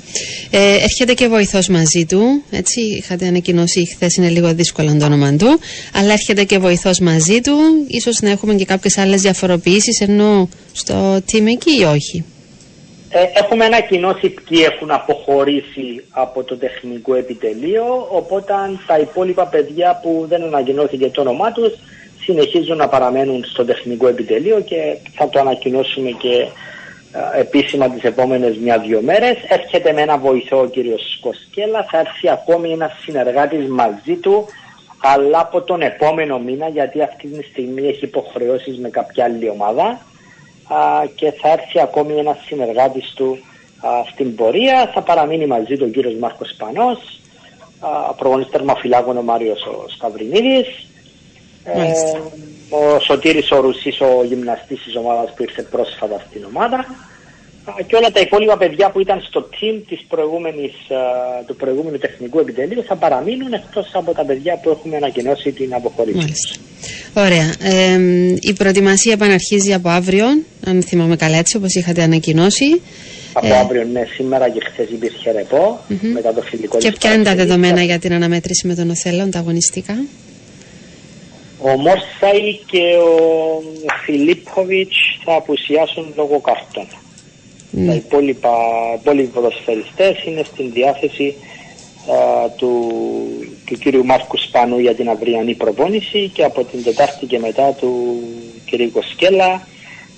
Ε, 0.51 0.73
έρχεται 0.73 1.13
και 1.13 1.27
βοηθός 1.27 1.67
μαζί 1.67 2.05
του. 2.05 2.43
Έτσι, 2.51 2.81
είχατε 2.81 3.27
ανακοινώσει 3.27 3.85
χθες, 3.85 4.15
είναι 4.15 4.29
λίγο 4.29 4.53
δύσκολο 4.53 4.95
το 4.99 5.05
όνομα 5.05 5.35
του. 5.35 5.59
Αλλά 5.93 6.11
έρχεται 6.11 6.43
και 6.43 6.57
βοηθός 6.57 6.99
μαζί 6.99 7.41
του. 7.41 7.55
σω 8.01 8.11
να 8.21 8.29
έχουμε 8.29 8.53
και 8.53 8.65
κάποιες 8.65 8.97
άλλες 8.97 9.21
διαφοροποιήσεις 9.21 9.99
ενώ 10.01 10.49
στο 10.71 11.15
team 11.15 11.45
εκεί 11.47 11.79
ή 11.79 11.83
όχι; 11.83 12.25
Ε, 13.09 13.39
έχουμε 13.39 13.65
ανακοινώσει 13.65 14.29
ποιοι 14.29 14.59
έχουν 14.71 14.91
αποχωρήσει 14.91 16.03
από 16.09 16.43
το 16.43 16.57
τεχνικό 16.57 17.15
επιτελείο. 17.15 18.07
Οπότε 18.11 18.53
τα 18.87 18.99
υπόλοιπα 18.99 19.45
παιδιά 19.45 19.99
που 20.03 20.25
δεν 20.29 20.43
ανακοινώθηκε 20.43 21.09
το 21.09 21.21
όνομά 21.21 21.51
τους 21.51 21.73
συνεχίζουν 22.23 22.77
να 22.77 22.87
παραμένουν 22.87 23.43
στο 23.45 23.65
τεχνικό 23.65 24.07
επιτελείο 24.07 24.61
και 24.61 24.97
θα 25.15 25.29
το 25.29 25.39
ανακοινώσουμε 25.39 26.09
και 26.09 26.29
ε, 26.29 26.47
επίσημα 27.37 27.89
τις 27.89 28.03
επόμενες 28.03 28.57
μια-δυο 28.57 29.01
μέρες. 29.01 29.37
Έρχεται 29.47 29.93
με 29.93 30.01
ένα 30.01 30.17
βοηθό 30.17 30.59
ο 30.59 30.65
κύριος 30.65 31.19
Κοσκέλα, 31.21 31.85
θα 31.91 31.99
έρθει 31.99 32.29
ακόμη 32.29 32.71
ένας 32.71 32.91
συνεργάτης 33.01 33.67
μαζί 33.67 34.15
του, 34.15 34.45
αλλά 35.01 35.39
από 35.39 35.61
τον 35.61 35.81
επόμενο 35.81 36.39
μήνα, 36.39 36.67
γιατί 36.67 37.01
αυτή 37.01 37.27
τη 37.27 37.43
στιγμή 37.43 37.87
έχει 37.87 38.05
υποχρεώσεις 38.05 38.77
με 38.77 38.89
κάποια 38.89 39.23
άλλη 39.23 39.49
ομάδα 39.49 40.01
και 41.15 41.31
θα 41.31 41.51
έρθει 41.51 41.79
ακόμη 41.79 42.13
ένας 42.13 42.37
συνεργάτης 42.45 43.13
του 43.15 43.37
στην 44.11 44.35
πορεία. 44.35 44.91
Θα 44.93 45.01
παραμείνει 45.01 45.45
μαζί 45.45 45.77
του 45.77 45.85
ο 45.87 45.91
κύριος 45.91 46.15
Μάρκος 46.19 46.53
Πανός, 46.57 47.19
προγονής 48.17 48.49
τερμαφυλάκων 48.49 49.17
ο 49.17 49.21
Μάριος 49.21 49.65
ο 49.65 49.85
Σταυρινίδης, 49.89 50.67
ε, 51.63 51.93
ο 52.79 52.99
Σωτήρης 52.99 53.51
ο 53.51 53.59
Ρουσής, 53.61 54.01
ο 54.01 54.23
γυμναστής 54.23 54.83
της 54.83 54.95
ομάδας 54.95 55.33
που 55.35 55.43
ήρθε 55.43 55.61
πρόσφατα 55.61 56.25
στην 56.29 56.41
ομάδα 56.51 56.85
και 57.87 57.95
όλα 57.95 58.11
τα 58.11 58.19
υπόλοιπα 58.19 58.57
παιδιά 58.57 58.89
που 58.89 58.99
ήταν 58.99 59.21
στο 59.27 59.49
team 59.51 59.81
της 59.87 60.05
προηγούμενης, 60.07 60.71
του 61.47 61.55
προηγούμενου 61.55 61.97
τεχνικού 61.97 62.39
επιτελείου 62.39 62.83
θα 62.83 62.95
παραμείνουν 62.95 63.53
εκτός 63.53 63.89
από 63.93 64.11
τα 64.13 64.25
παιδιά 64.25 64.59
που 64.63 64.69
έχουμε 64.69 64.95
ανακοινώσει 64.95 65.51
την 65.51 65.73
αποχωρήση. 65.73 66.33
Ωραία. 67.13 67.53
Ε, 67.61 67.99
η 68.39 68.53
προετοιμασία 68.53 69.13
επαναρχίζει 69.13 69.73
από 69.73 69.89
αύριο, 69.89 70.25
αν 70.65 70.83
θυμάμαι 70.83 71.15
καλά 71.15 71.37
έτσι, 71.37 71.57
όπως 71.57 71.73
είχατε 71.75 72.01
ανακοινώσει. 72.01 72.81
Από 73.33 73.47
ε... 73.47 73.57
αύριο, 73.57 73.83
ναι, 73.91 74.03
σήμερα 74.13 74.49
και 74.49 74.59
χθες 74.71 74.89
υπήρχε 74.89 75.31
ρεπό 75.31 75.79
mm-hmm. 75.89 75.97
μετά 76.13 76.33
το 76.33 76.41
φιλικό 76.41 76.77
Και 76.77 76.91
ποια 76.91 77.13
είναι 77.13 77.23
τα 77.23 77.35
δεδομένα 77.35 77.83
για 77.83 77.99
την 77.99 78.13
αναμέτρηση 78.13 78.67
με 78.67 78.75
τον 78.75 78.89
Οθέλο, 78.89 79.29
τα 79.29 79.39
αγωνιστικά. 79.39 79.95
Ο 81.65 81.77
Μόρσαϊ 81.77 82.59
και 82.65 82.83
ο 82.97 83.61
Φιλίπποβιτς 84.03 84.97
θα 85.23 85.35
απουσιάσουν 85.35 86.13
λόγω 86.15 86.39
καρτών. 86.39 86.87
Mm. 86.87 87.85
Τα 87.87 87.93
υπόλοιπα, 87.93 88.49
υπόλοιποι 88.99 89.27
ποδοσφαιριστές 89.27 90.23
είναι 90.25 90.43
στην 90.43 90.71
διάθεση 90.73 91.35
α, 92.11 92.49
του, 92.57 92.71
του 93.65 93.77
κύριου 93.77 94.05
Μάρκου 94.05 94.37
Σπανού 94.37 94.79
για 94.79 94.95
την 94.95 95.09
αυριανή 95.09 95.55
προπόνηση 95.55 96.31
και 96.33 96.43
από 96.43 96.63
την 96.63 96.83
Τετάρτη 96.83 97.25
και 97.25 97.39
μετά 97.39 97.73
του 97.79 98.19
κύριου 98.65 98.91
Κοσκέλα 98.91 99.67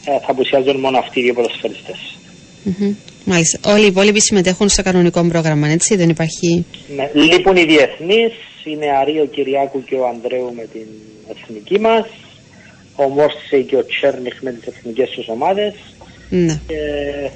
θα 0.04 0.32
απουσιάζουν 0.32 0.80
μόνο 0.80 0.98
αυτοί 0.98 1.20
οι 1.20 1.24
δύο 1.24 1.34
ποδοσφαιριστές. 1.34 2.18
Mm-hmm. 2.66 2.96
Μάλιστα. 3.26 3.72
Όλοι 3.74 3.84
οι 3.84 3.88
υπόλοιποι 3.88 4.22
συμμετέχουν 4.22 4.70
στο 4.70 4.84
κανονικό 4.84 5.24
πρόγραμμα, 5.24 5.68
έτσι, 5.68 5.96
δεν 5.96 6.10
υπάρχει... 6.10 6.66
Ναι, 6.96 7.12
λείπουν 7.14 7.56
οι 7.56 7.66
διεθνείς, 7.66 8.34
είναι 8.64 8.86
Αρίο 9.02 9.26
Κυριάκου 9.26 9.84
και 9.84 9.96
ο 9.96 10.08
Ανδρέου 10.08 10.54
με 10.56 10.68
την 10.74 10.88
εθνική 11.30 11.80
μας, 11.80 12.06
ο 12.96 13.04
Μόρσεϊ 13.08 13.64
και 13.64 13.76
ο 13.76 13.86
Τσέρνιχ 13.86 14.42
με 14.42 14.52
τις 14.52 14.68
εθνικές 14.68 15.10
τους 15.10 15.28
ομάδες 15.28 15.74
ναι. 16.30 16.60
και 16.68 16.76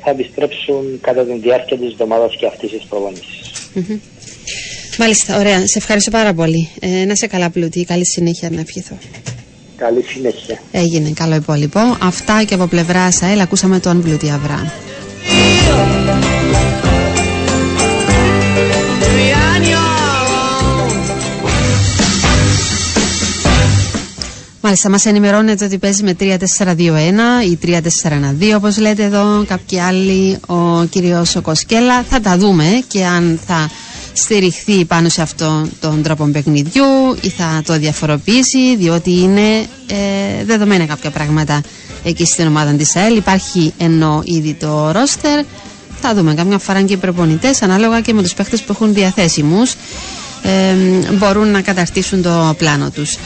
θα 0.04 0.10
επιστρέψουν 0.10 1.00
κατά 1.02 1.26
τη 1.26 1.38
διάρκεια 1.38 1.78
της 1.78 1.92
εβδομάδας 1.92 2.36
και 2.36 2.46
αυτής 2.46 2.72
της 2.72 2.84
προπονησης 2.90 3.52
Μάλιστα, 5.00 5.38
ωραία. 5.38 5.68
Σε 5.68 5.78
ευχαριστώ 5.78 6.12
πάρα 6.12 6.34
πολύ. 6.34 6.70
Ε, 6.80 7.06
να 7.06 7.16
σε 7.16 7.28
καλά 7.28 7.50
πλούτη. 7.50 7.84
Καλή 7.84 8.06
συνέχεια 8.06 8.50
να 8.50 8.60
ευχηθώ. 8.60 8.98
Καλή 9.76 10.04
συνέχεια. 10.04 10.62
Έγινε, 10.72 11.12
καλό 11.16 11.36
υπόλοιπο. 11.36 11.80
Αυτά 12.02 12.44
και 12.44 12.54
από 12.54 12.68
πλευράς 12.68 13.16
ΣΑΕΛ 13.16 13.40
ακούσαμε 13.40 13.80
τον 13.80 14.02
Πλούτη 14.02 14.30
Αβρά. 14.30 14.74
Μάλιστα, 24.62 24.90
μας 24.90 25.06
ενημερώνεται 25.06 25.66
ότι 25.66 25.78
παίζει 25.78 26.04
με 26.04 26.16
3-4-2-1 26.20 26.36
ή 27.50 27.58
3-4-1-2, 27.66 28.56
όπως 28.56 28.78
λέτε 28.78 29.04
εδώ. 29.04 29.44
Κάποιοι 29.48 29.80
άλλοι, 29.80 30.38
ο 30.48 30.84
κύριος 30.90 31.36
Κοσκέλα. 31.42 32.04
Θα 32.04 32.20
τα 32.22 32.38
δούμε 32.38 32.66
και 32.88 33.06
αν 33.06 33.40
θα 33.46 33.70
στηριχθεί 34.14 34.86
πάνω 34.86 35.10
σε 35.10 35.22
αυτόν 35.22 35.72
τον 35.80 36.02
τρόπο 36.04 36.26
παιχνιδιού 36.26 36.84
ή 37.22 37.30
θα 37.30 37.62
το 37.66 37.78
διαφοροποιήσει, 37.78 38.76
διότι 38.76 39.12
είναι 39.12 39.58
ε, 39.88 40.44
δεδομένα 40.46 40.86
κάποια 40.86 41.10
πράγματα 41.10 41.62
εκεί 42.04 42.26
στην 42.26 42.48
ομάδα 42.48 42.74
της 42.74 42.96
ΑΕΛ. 42.96 43.16
Υπάρχει 43.18 43.74
ενώ 43.78 44.22
ήδη 44.26 44.54
το 44.54 44.92
ρόστερ. 44.92 45.44
Θα 46.02 46.14
δούμε 46.16 46.34
καμιά 46.34 46.58
φορά 46.58 46.82
και 46.82 46.94
οι 46.94 46.98
προπονητές, 46.98 47.62
ανάλογα 47.62 48.02
και 48.02 48.14
με 48.14 48.22
τους 48.22 48.34
παίχτες 48.34 48.62
που 48.62 48.72
έχουν 48.72 48.94
διαθέσιμους, 48.94 49.74
ε, 50.42 50.74
μπορούν 51.14 51.48
να 51.52 51.62
καταρτήσουν 51.62 52.22
το 52.22 52.56
πλάνο 52.58 52.90
τους. 52.90 53.18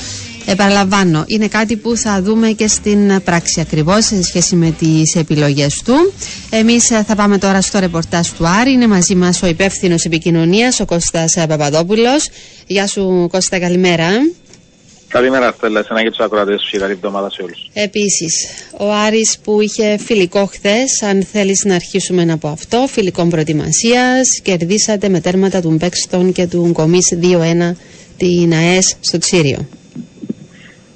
Επαναλαμβάνω, 0.46 1.24
είναι 1.28 1.48
κάτι 1.48 1.76
που 1.76 1.98
θα 1.98 2.22
δούμε 2.22 2.50
και 2.50 2.68
στην 2.68 3.24
πράξη 3.24 3.62
ακριβώς 3.62 4.06
σε 4.06 4.24
σχέση 4.24 4.56
με 4.56 4.76
τις 4.80 5.16
επιλογές 5.16 5.82
του. 5.86 6.14
Εμείς 6.50 6.92
ε, 6.92 7.04
θα 7.04 7.16
πάμε 7.16 7.38
τώρα 7.38 7.62
στο 7.62 7.80
ρεπορτάζ 7.80 8.28
του 8.28 8.48
Άρη. 8.48 8.72
Είναι 8.72 8.88
μαζί 8.88 9.16
μας 9.16 9.42
ο 9.42 9.48
υπεύθυνος 9.48 10.06
επικοινωνίας, 10.06 10.80
ο 10.80 10.86
Κώστας 10.86 11.34
Παπαδόπουλος. 11.48 12.30
Γεια 12.68 12.88
σου, 12.88 13.28
Κώστα, 13.32 13.60
καλημέρα. 13.60 14.08
Καλημέρα, 15.08 15.54
Στέλλα, 15.58 15.80
εσένα 15.80 16.04
και 16.04 16.10
τους 16.10 16.20
ακροατές 16.20 16.62
σου. 16.62 16.80
Καλή 16.80 16.92
εβδομάδα 16.92 17.30
σε 17.30 17.42
όλους. 17.42 17.70
Επίσης, 17.74 18.48
ο 18.78 18.92
Άρης 18.92 19.38
που 19.44 19.62
είχε 19.62 19.98
φιλικό 19.98 20.46
χθες, 20.46 21.02
αν 21.02 21.28
θέλεις 21.32 21.64
να 21.66 21.76
αρχίσουμε 21.76 22.32
από 22.32 22.48
αυτό, 22.48 22.86
φιλικό 22.90 23.26
προετοιμασίας, 23.26 24.40
κερδίσατε 24.44 25.10
με 25.10 25.20
τέρματα 25.20 25.62
του 25.62 25.70
Μπέξτον 25.70 26.32
και 26.32 26.48
του 26.48 26.68
Γκομής 26.72 27.14
2-1 27.22 27.76
την 28.18 28.54
ΑΕΣ 28.54 28.96
στο 29.00 29.18
Τσίριο. 29.18 29.68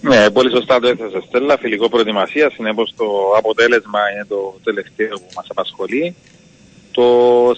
Ναι, 0.08 0.30
πολύ 0.30 0.50
σωστά 0.50 0.80
το 0.80 0.88
έθεσε 0.88 1.22
Στέλλα. 1.28 1.58
Φιλικό 1.58 1.90
προετοιμασία, 1.90 2.50
συνεπώς 2.50 2.94
το 2.98 3.06
αποτέλεσμα 3.38 4.00
είναι 4.14 4.26
το 4.28 4.60
τελευταίο 4.64 5.10
που 5.10 5.32
μας 5.36 5.46
απασχολεί. 5.50 6.16
Το 6.92 7.06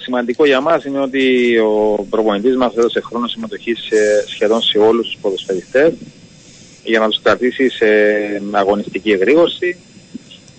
σημαντικό 0.00 0.46
για 0.46 0.60
μας 0.60 0.84
είναι 0.84 1.00
ότι 1.00 1.56
ο 1.58 2.06
προπονητής 2.10 2.56
μας 2.56 2.76
έδωσε 2.76 3.00
χρόνο 3.00 3.26
συμμετοχής 3.26 3.88
σχεδόν 4.26 4.62
σε 4.62 4.78
όλους 4.78 5.06
τους 5.06 5.18
ποδοσφαιριστές 5.20 5.92
για 6.84 6.98
να 6.98 7.08
τους 7.08 7.20
κρατήσει 7.22 7.68
σε 7.68 7.86
αγωνιστική 8.50 9.10
εγρήγορση 9.10 9.76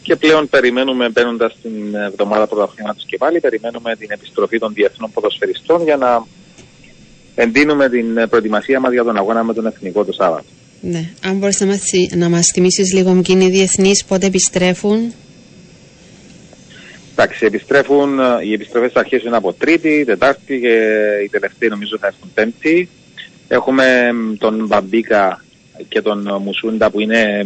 και 0.02 0.16
πλέον 0.16 0.50
περιμένουμε 0.50 1.10
μπαίνοντας 1.10 1.56
στην 1.60 1.96
εβδομάδα 1.96 2.48
πρωταθλήματος 2.48 3.06
και 3.06 3.18
πάλι 3.18 3.40
περιμένουμε 3.40 3.96
την 3.96 4.12
επιστροφή 4.12 4.60
των 4.60 4.74
διεθνών 4.74 5.12
ποδοσφαιριστών 5.12 5.84
για 5.84 5.98
να 5.98 6.26
εντείνουμε 7.36 7.90
την 7.90 8.30
προετοιμασία 8.30 8.80
μας 8.80 8.92
για 8.92 9.04
τον 9.04 9.18
αγώνα 9.18 9.44
με 9.44 9.54
τον 9.54 9.66
Εθνικό 9.66 10.06
το 10.06 10.12
Σάββατο. 10.12 10.46
Ναι. 10.82 11.10
Αν 11.24 11.38
μπορείς 11.38 11.60
να 11.60 11.66
μας, 11.66 11.82
να 12.16 12.30
μας 12.30 12.48
θυμίσεις 12.54 12.94
λίγο 12.94 13.12
ποιοι 13.12 13.24
είναι 13.28 13.44
οι 13.44 13.50
διεθνείς, 13.50 14.06
πότε 14.06 14.26
επιστρέφουν; 14.26 15.14
Εντάξει, 17.12 17.46
επιστρέφουν, 17.46 18.20
οι 18.44 18.54
επιστροφές 18.54 18.92
θα 18.92 19.00
αρχίσουν 19.00 19.34
από 19.34 19.54
Τρίτη, 19.54 20.04
Τετάρτη 20.06 20.60
και 20.60 20.76
οι 21.24 21.30
τελευταίοι 21.30 21.70
νομίζω 21.70 21.98
θα 21.98 22.08
έρθουν 22.08 22.32
Πέμπτη. 22.34 22.90
Έχουμε 23.48 24.12
τον 24.38 24.66
Μπαμπίκα 24.66 25.44
και 25.88 26.02
τον 26.02 26.42
Μουσούντα 26.44 26.90
που 26.90 27.00
είναι 27.00 27.44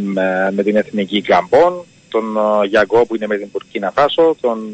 με 0.51 0.63
την 0.63 0.75
Εθνική 0.75 1.21
Καμπών, 1.21 1.86
τον 2.09 2.23
Γιαγκό 2.67 3.05
που 3.05 3.15
είναι 3.15 3.27
με 3.27 3.38
την 3.38 3.51
Πουρκίνα 3.51 3.91
Φάσο, 3.91 4.36
τον 4.41 4.71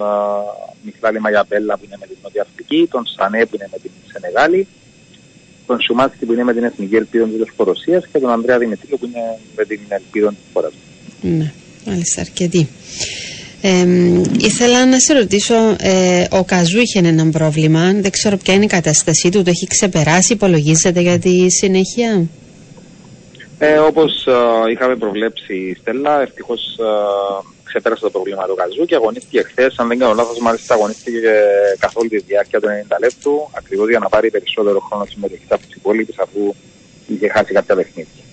Μιχλάλη 0.82 1.20
Μαγιαπέλα 1.20 1.78
που 1.78 1.84
είναι 1.86 1.98
με 2.00 2.06
την 2.06 2.18
Νότια 2.24 2.42
Αφρική, 2.42 2.88
τον 2.92 3.06
Σανέ 3.06 3.46
που 3.46 3.56
είναι 3.56 3.68
με 3.72 3.78
την 3.78 3.92
Σενεγάλη 4.12 4.68
τον 5.66 5.82
Σουμάτσκι 5.82 6.26
που 6.26 6.34
είναι 6.34 6.44
με 6.44 6.54
την 6.54 6.64
Εθνική 6.64 6.96
Ελπίδα 6.96 7.26
της 7.26 7.38
Λευκορωσίας 7.38 8.08
και 8.12 8.20
τον 8.20 8.30
Ανδρέα 8.30 8.58
Δημητρίου 8.58 8.98
που 9.00 9.06
είναι 9.06 9.40
με 9.56 9.66
την 9.66 9.80
Ελπίδα 9.88 10.30
της 10.30 10.38
χώρας 10.54 10.72
Ναι, 11.22 11.52
μάλιστα, 11.86 12.22
αρκετοί. 12.22 12.70
Ε, 13.62 13.86
ήθελα 14.38 14.86
να 14.86 15.00
σε 15.00 15.14
ρωτήσω, 15.14 15.56
ε, 15.80 16.26
ο 16.32 16.44
Καζού 16.44 16.80
είχε 16.80 17.00
ένα 17.00 17.30
πρόβλημα, 17.30 17.94
δεν 17.94 18.12
ξέρω 18.12 18.38
ποια 18.38 18.54
είναι 18.54 18.64
η 18.64 18.68
κατάστασή 18.68 19.30
του, 19.30 19.44
το 19.44 19.50
έχει 19.50 19.68
ξεπεράσει, 19.68 20.34
υπολογίζεται 20.34 21.02
για 21.02 21.20
τη 21.20 21.52
συνέχεια; 21.52 22.28
Ε, 23.58 23.78
όπως 23.78 24.28
ε, 24.28 24.72
είχαμε 24.72 24.96
προβλέψει 24.96 25.54
η 25.54 25.76
Στέλλα, 25.80 26.22
ευτυχώς 26.22 26.78
ε, 26.80 26.84
ξεπέρασε 27.72 28.02
το 28.08 28.10
πρόβλημα 28.16 28.44
του 28.48 28.56
Καζού 28.62 28.84
και 28.90 28.96
αγωνίστηκε 28.96 29.42
χθες. 29.50 29.72
Αν 29.82 29.88
δεν 29.88 29.98
κάνω 30.00 30.14
λάθος, 30.14 30.38
μάλιστα 30.48 30.74
αγωνίστηκε 30.74 31.20
καθ' 31.84 31.98
όλη 32.00 32.10
τη 32.10 32.18
διάρκεια 32.18 32.60
των 32.60 32.70
90 32.70 32.96
λεπτού, 33.06 33.34
ακριβώς 33.60 33.88
για 33.90 34.00
να 34.00 34.10
πάρει 34.14 34.28
περισσότερο 34.36 34.80
χρόνο 34.88 35.06
συμμετοχή 35.12 35.48
από 35.50 35.64
τι 35.68 35.74
υπόλοιπε, 35.76 36.14
αφού 36.26 36.42
είχε 37.08 37.28
χάσει 37.36 37.52
κάποια 37.54 37.76
παιχνίδια. 37.76 38.24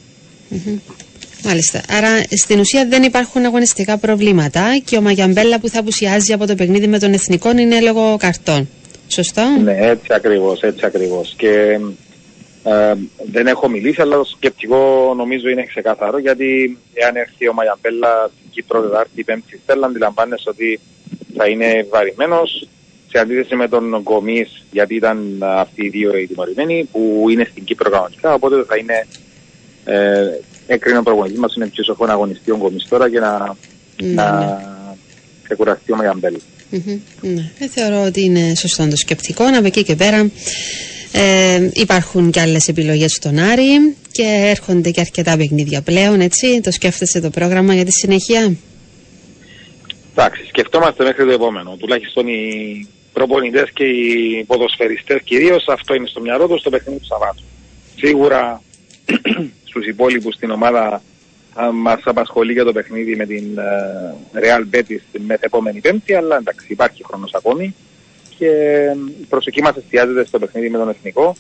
Μάλιστα. 1.45 1.81
Άρα 1.89 2.23
στην 2.43 2.61
ουσία 2.61 2.87
δεν 2.89 3.03
υπάρχουν 3.03 3.45
αγωνιστικά 3.45 3.99
προβλήματα 3.99 4.63
και 4.85 4.97
ο 4.97 5.01
Μαγιαμπέλα 5.01 5.61
που 5.61 5.69
θα 5.69 5.79
απουσιάζει 5.79 6.33
από 6.33 6.47
το 6.47 6.55
παιχνίδι 6.55 6.87
με 6.87 6.99
τον 6.99 7.13
Εθνικό 7.13 7.51
είναι 7.51 7.81
λόγω 7.81 8.17
καρτών. 8.17 8.69
Σωστό; 9.09 9.43
Ναι, 9.63 9.77
έτσι 9.81 10.09
ακριβώς, 10.11 10.63
έτσι 10.63 10.87
ακριβώς. 10.87 11.35
Και 11.37 11.79
ε, 12.69 12.95
δεν 13.31 13.47
έχω 13.47 13.69
μιλήσει, 13.69 14.01
αλλά 14.01 14.17
το 14.17 14.25
σκεπτικό 14.25 15.13
νομίζω 15.17 15.49
είναι 15.49 15.65
ξεκάθαρο 15.65 16.19
γιατί 16.19 16.79
εάν 16.95 17.17
έρθει 17.17 17.49
ο 17.49 17.53
Μαγιαμπέλα 17.53 18.31
στην 18.37 18.51
Κύπρο 18.51 18.81
Δεδάρτη, 18.81 19.25
Πέμπτη, 19.25 19.61
Στέλλα, 19.63 19.87
αντιλαμβάνεσαι 19.87 20.49
ότι 20.49 20.81
θα 21.37 21.49
είναι 21.49 21.87
βαρημένος 21.91 22.69
σε 23.11 23.19
αντίθεση 23.19 23.55
με 23.55 23.69
τον 23.69 24.01
Γκομής, 24.03 24.65
γιατί 24.71 24.95
ήταν 24.95 25.39
αυτοί 25.41 25.85
οι 25.85 25.89
δύο 25.89 26.17
οι 26.17 26.27
τιμωρημένοι, 26.27 26.89
που 26.93 27.27
είναι 27.31 27.47
στην 27.51 27.65
Κύπρο 27.65 27.91
κανονικά. 27.91 28.35
Οπότε 28.35 28.65
θα 28.69 28.77
είναι. 28.77 29.07
Ε, 29.85 30.41
έκρινε 30.67 30.99
ο 30.99 31.03
προπονητής 31.03 31.39
μας, 31.39 31.55
είναι 31.55 31.67
πιο 31.67 31.85
σοφό 31.85 32.07
να 32.07 32.13
αγωνιστεί 32.13 32.51
ο 32.51 32.57
Γκομής 32.57 32.87
τώρα 32.89 33.11
και 33.11 33.19
να, 33.19 33.57
mm. 34.01 34.05
να 34.05 34.59
ξεκουραστεί 35.43 35.93
ο 35.93 35.97
Μαγιαμπέλα. 35.97 36.39
Mm-hmm. 36.73 36.99
Ναι. 37.21 37.51
Ε, 37.59 37.69
θεωρώ 37.69 38.03
ότι 38.03 38.25
είναι 38.25 38.55
σωστό 38.55 38.89
το 38.89 38.97
σκεπτικό. 38.97 39.45
Από 39.45 39.67
εκεί 39.67 39.83
και 39.83 39.97
πέρα 39.97 40.31
ε, 41.13 41.69
υπάρχουν 41.73 42.31
και 42.31 42.41
άλλες 42.41 42.69
επιλογές 42.69 43.13
στον 43.13 43.39
Άρη 43.39 43.97
και 44.11 44.25
έρχονται 44.57 44.91
και 44.91 45.01
αρκετά 45.01 45.37
παιχνίδια 45.37 45.83
πλέον, 45.83 46.21
έτσι. 46.21 46.61
Το 46.61 46.71
σκέφτεσαι 46.71 47.21
το 47.21 47.31
πρόγραμμα 47.31 47.75
για 47.75 47.85
τη 47.85 47.93
συνέχεια; 47.93 48.57
Εντάξει, 50.15 50.47
σκεφτόμαστε 50.47 51.05
μέχρι 51.05 51.25
το 51.25 51.33
επόμενο. 51.33 51.77
Τουλάχιστον 51.79 52.29
οι 52.29 52.89
προπονητές 53.13 53.71
και 53.73 53.85
οι 53.85 54.45
ποδοσφαιριστές 54.47 55.21
κυρίως 55.25 55.69
αυτό 55.69 55.95
είναι 55.95 56.07
στο 56.07 56.21
μυαλό 56.21 56.49
τους 56.49 56.61
στο 56.61 56.71
παιχνίδι 56.71 56.99
του 56.99 57.07
Σαββάτου. 57.07 57.43
Σίγουρα 57.97 58.63
στους 59.69 59.87
υπόλοιπους 59.87 60.35
στην 60.35 60.51
ομάδα 60.51 61.03
μας 61.73 62.01
απασχολεί 62.05 62.53
για 62.53 62.65
το 62.65 62.73
παιχνίδι 62.73 63.17
με 63.17 63.27
την 63.27 63.45
uh, 63.57 64.39
Real 64.39 64.77
Betis 64.77 65.01
την 65.13 65.23
επόμενη 65.41 65.81
Πέμπτη, 65.81 66.15
αλλά 66.15 66.37
εντάξει, 66.37 66.67
υπάρχει 66.69 67.05
χρόνος 67.05 67.35
ακόμη 67.35 67.75
και 68.39 68.51
η 69.21 69.25
προσοχή 69.29 69.63
μας 69.63 69.77
εστιάζεται 69.77 70.27
στο 70.27 70.39
παιχνίδι 70.39 70.71
με 70.71 70.79
τον 70.79 70.89
Εθνικό. 70.89 71.37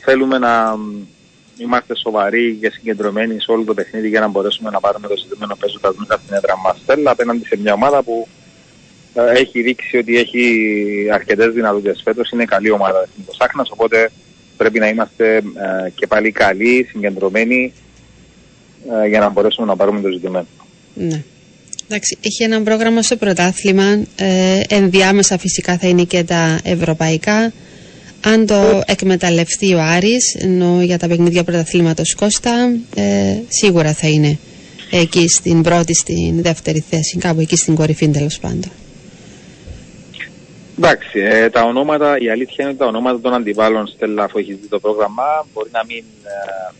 Θέλουμε 0.00 0.38
να 0.38 0.76
είμαστε 1.58 1.96
σοβαροί 1.96 2.58
και 2.60 2.70
συγκεντρωμένοι 2.70 3.40
σε 3.40 3.50
όλο 3.52 3.64
το 3.64 3.74
παιχνίδι 3.74 4.08
για 4.08 4.20
να 4.20 4.28
μπορέσουμε 4.28 4.70
να 4.70 4.80
πάρουμε 4.80 5.08
το 5.08 5.16
ζητημένο 5.16 5.56
παίζοντας 5.60 5.94
μέσα 5.96 6.20
στην 6.22 6.36
έδρα 6.36 6.58
μας. 6.58 6.82
Θέλω 6.86 7.10
απέναντι 7.10 7.46
σε 7.46 7.56
μια 7.56 7.72
ομάδα 7.72 8.02
που 8.02 8.28
ε, 9.14 9.38
έχει 9.38 9.62
δείξει 9.62 9.96
ότι 9.96 10.18
έχει 10.18 10.44
αρκετές 11.12 11.52
δυνατότητες 11.52 12.00
φέτος, 12.04 12.30
είναι 12.30 12.44
καλή 12.44 12.70
ομάδα 12.70 13.02
Εθνικός 13.10 13.36
Άκνας, 13.40 13.70
οπότε 13.70 14.10
πρέπει 14.56 14.78
να 14.78 14.88
είμαστε 14.88 15.36
ε, 15.36 15.90
και 15.94 16.06
πάλι 16.06 16.32
καλοί, 16.32 16.86
συγκεντρωμένοι 16.90 17.72
ε, 19.02 19.08
για 19.08 19.18
να 19.18 19.28
μπορέσουμε 19.28 19.66
να 19.66 19.76
πάρουμε 19.76 20.00
το 20.00 20.08
ζητημένο. 20.08 20.46
Ναι. 20.94 21.24
Εντάξει, 21.90 22.18
έχει 22.20 22.42
ένα 22.42 22.62
πρόγραμμα 22.62 23.02
στο 23.02 23.16
πρωτάθλημα. 23.16 24.02
Ε, 24.16 24.60
ενδιάμεσα 24.68 25.38
φυσικά 25.38 25.78
θα 25.78 25.88
είναι 25.88 26.04
και 26.04 26.24
τα 26.24 26.60
ευρωπαϊκά. 26.64 27.52
Αν 28.24 28.46
το 28.46 28.82
εκμεταλλευτεί 28.86 29.74
ο 29.74 29.80
Άρης, 29.80 30.34
ενώ 30.34 30.82
για 30.82 30.98
τα 30.98 31.08
παιχνίδια 31.08 31.44
πρωταθλήματος 31.44 32.14
Κώστα, 32.14 32.70
ε, 32.94 33.36
σίγουρα 33.48 33.92
θα 33.92 34.08
είναι 34.08 34.38
εκεί 34.90 35.28
στην 35.28 35.62
πρώτη, 35.62 35.94
στην 35.94 36.42
δεύτερη 36.42 36.84
θέση, 36.90 37.18
κάπου 37.18 37.40
εκεί 37.40 37.56
στην 37.56 37.74
κορυφή 37.74 38.08
τέλος 38.08 38.38
πάντων. 38.38 38.70
Εντάξει, 40.78 41.20
ε, 41.20 41.50
τα 41.50 41.62
ονόματα, 41.62 42.18
η 42.18 42.30
αλήθεια 42.30 42.56
είναι 42.58 42.68
ότι 42.68 42.78
τα 42.78 42.86
ονόματα 42.86 43.20
των 43.20 43.34
αντιβάλλων, 43.34 43.86
Στέλλα, 43.86 44.24
αφού 44.24 44.38
έχεις 44.38 44.56
δει 44.56 44.68
το 44.68 44.80
πρόγραμμα, 44.80 45.46
μπορεί 45.52 45.68
να 45.72 45.84
μην 45.84 46.04
ε, 46.24 46.28
ε, 46.28 46.74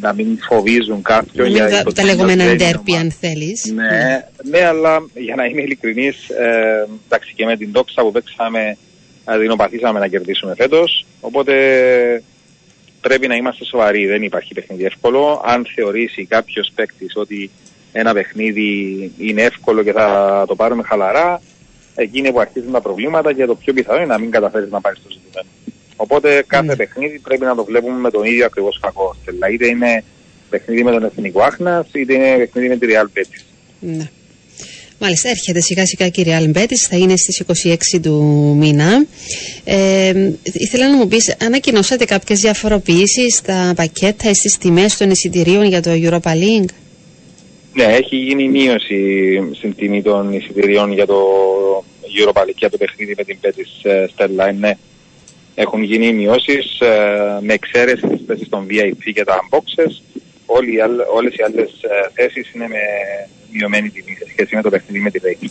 να 0.00 0.12
μην 0.12 0.38
φοβίζουν 0.48 1.02
κάποιον 1.02 1.48
για 1.48 1.68
τα, 1.68 1.92
τα 1.92 2.04
λεγόμενα 2.04 2.54
ντέρπι 2.54 2.96
αν 2.96 3.12
θέλεις. 3.20 3.72
Ναι, 3.74 4.24
ναι, 4.42 4.64
αλλά 4.64 5.06
για 5.14 5.34
να 5.34 5.44
είμαι 5.44 5.62
ειλικρινής 5.62 6.28
ε, 6.28 6.88
εντάξει 7.06 7.34
και 7.34 7.44
με 7.44 7.56
την 7.56 7.72
τόξα 7.72 8.02
που 8.02 8.12
παίξαμε 8.12 8.76
αδεινοπαθήσαμε 9.24 9.98
να 9.98 10.08
κερδίσουμε 10.08 10.54
φέτος 10.54 11.06
οπότε 11.20 11.54
πρέπει 13.00 13.26
να 13.26 13.34
είμαστε 13.34 13.64
σοβαροί 13.64 14.06
δεν 14.06 14.22
υπάρχει 14.22 14.54
παιχνίδι 14.54 14.84
εύκολο. 14.84 15.42
Αν 15.46 15.66
θεωρήσει 15.74 16.26
κάποιος 16.26 16.72
παίκτης 16.74 17.12
ότι 17.16 17.50
ένα 17.92 18.12
παιχνίδι 18.12 19.12
είναι 19.18 19.42
εύκολο 19.42 19.82
και 19.82 19.92
θα 19.92 20.44
το 20.46 20.54
πάρουμε 20.54 20.82
χαλαρά 20.82 21.40
εκεί 21.94 22.22
που 22.32 22.40
αρχίζουν 22.40 22.72
τα 22.72 22.80
προβλήματα 22.80 23.32
και 23.32 23.46
το 23.46 23.54
πιο 23.54 23.72
πιθανό 23.72 23.98
είναι 23.98 24.06
να 24.06 24.18
μην 24.18 24.30
καταφέρεις 24.30 24.70
να 24.70 24.80
πάρεις 24.80 25.02
το 25.02 25.08
ζητημένο. 25.10 25.48
Οπότε 25.96 26.44
κάθε 26.46 26.72
mm. 26.72 26.76
παιχνίδι 26.76 27.18
πρέπει 27.18 27.44
να 27.44 27.54
το 27.54 27.64
βλέπουμε 27.64 27.98
με 27.98 28.10
τον 28.10 28.24
ίδιο 28.24 28.44
ακριβώς 28.44 28.78
κακό. 28.80 29.16
Δηλαδή 29.24 29.54
είτε 29.54 29.66
είναι 29.66 30.04
παιχνίδι 30.50 30.84
με 30.84 30.90
τον 30.90 31.04
Εθνικό 31.04 31.42
Άχνας, 31.42 31.86
είτε 31.92 32.14
είναι 32.14 32.36
παιχνίδι 32.36 32.68
με 32.68 32.76
τη 32.76 32.86
Real 32.90 33.18
Betis. 33.18 33.42
Ναι. 33.80 34.08
Μάλιστα, 34.98 35.28
έρχεται 35.28 35.60
σιγά 35.60 35.86
σιγά 35.86 36.08
και 36.08 36.20
η 36.20 36.24
Real 36.28 36.56
Betis, 36.56 36.86
θα 36.90 36.96
είναι 36.96 37.16
στις 37.16 37.42
26 37.94 38.00
του 38.02 38.14
μήνα. 38.58 39.06
Ε, 39.64 40.30
ήθελα 40.42 40.90
να 40.90 40.96
μου 40.96 41.08
πεις, 41.08 41.36
ανακοινώσατε 41.40 42.04
κάποιες 42.04 42.40
διαφοροποιήσεις 42.40 43.36
στα 43.36 43.72
πακέτα 43.76 44.30
ή 44.30 44.34
στις 44.34 44.58
τιμές 44.58 44.96
των 44.96 45.10
εισιτηρίων 45.10 45.64
για 45.64 45.82
το 45.82 45.90
Europa 45.92 46.30
League; 46.30 46.70
Ναι, 47.72 47.84
έχει 47.84 48.16
γίνει 48.16 48.48
μείωση 48.48 49.00
στην 49.54 49.74
τιμή 49.74 50.02
των 50.02 50.32
εισιτηρίων 50.32 50.92
για 50.92 51.06
το 51.06 51.18
Europa 52.20 52.40
League, 52.40 52.56
για 52.56 52.70
το 52.70 52.76
παιχνίδι 52.76 53.14
με 53.16 53.24
την 53.24 53.38
Betis 53.42 53.90
Sterline. 54.16 54.54
Ναι 54.58 54.72
έχουν 55.58 55.82
γίνει 55.82 56.12
μειώσεις 56.12 56.80
ε, 56.80 57.38
με 57.40 57.52
εξαίρεση 57.54 58.06
τη 58.06 58.18
θέση 58.26 58.46
των 58.48 58.66
VIP 58.70 59.12
και 59.14 59.24
τα 59.24 59.34
unboxes. 59.40 59.92
όλοι, 60.46 60.76
όλες 61.14 61.34
οι 61.34 61.42
άλλες 61.46 61.70
ε, 61.82 62.10
θέσεις 62.12 62.54
είναι 62.54 62.68
με 62.68 62.78
μειωμένη 63.52 63.90
τιμή 63.90 64.16
σε 64.18 64.26
σχέση 64.30 64.56
με 64.56 64.62
το 64.62 64.70
παιχνίδι 64.70 65.00
με 65.00 65.10
τη 65.10 65.18
Ρέικη. 65.18 65.50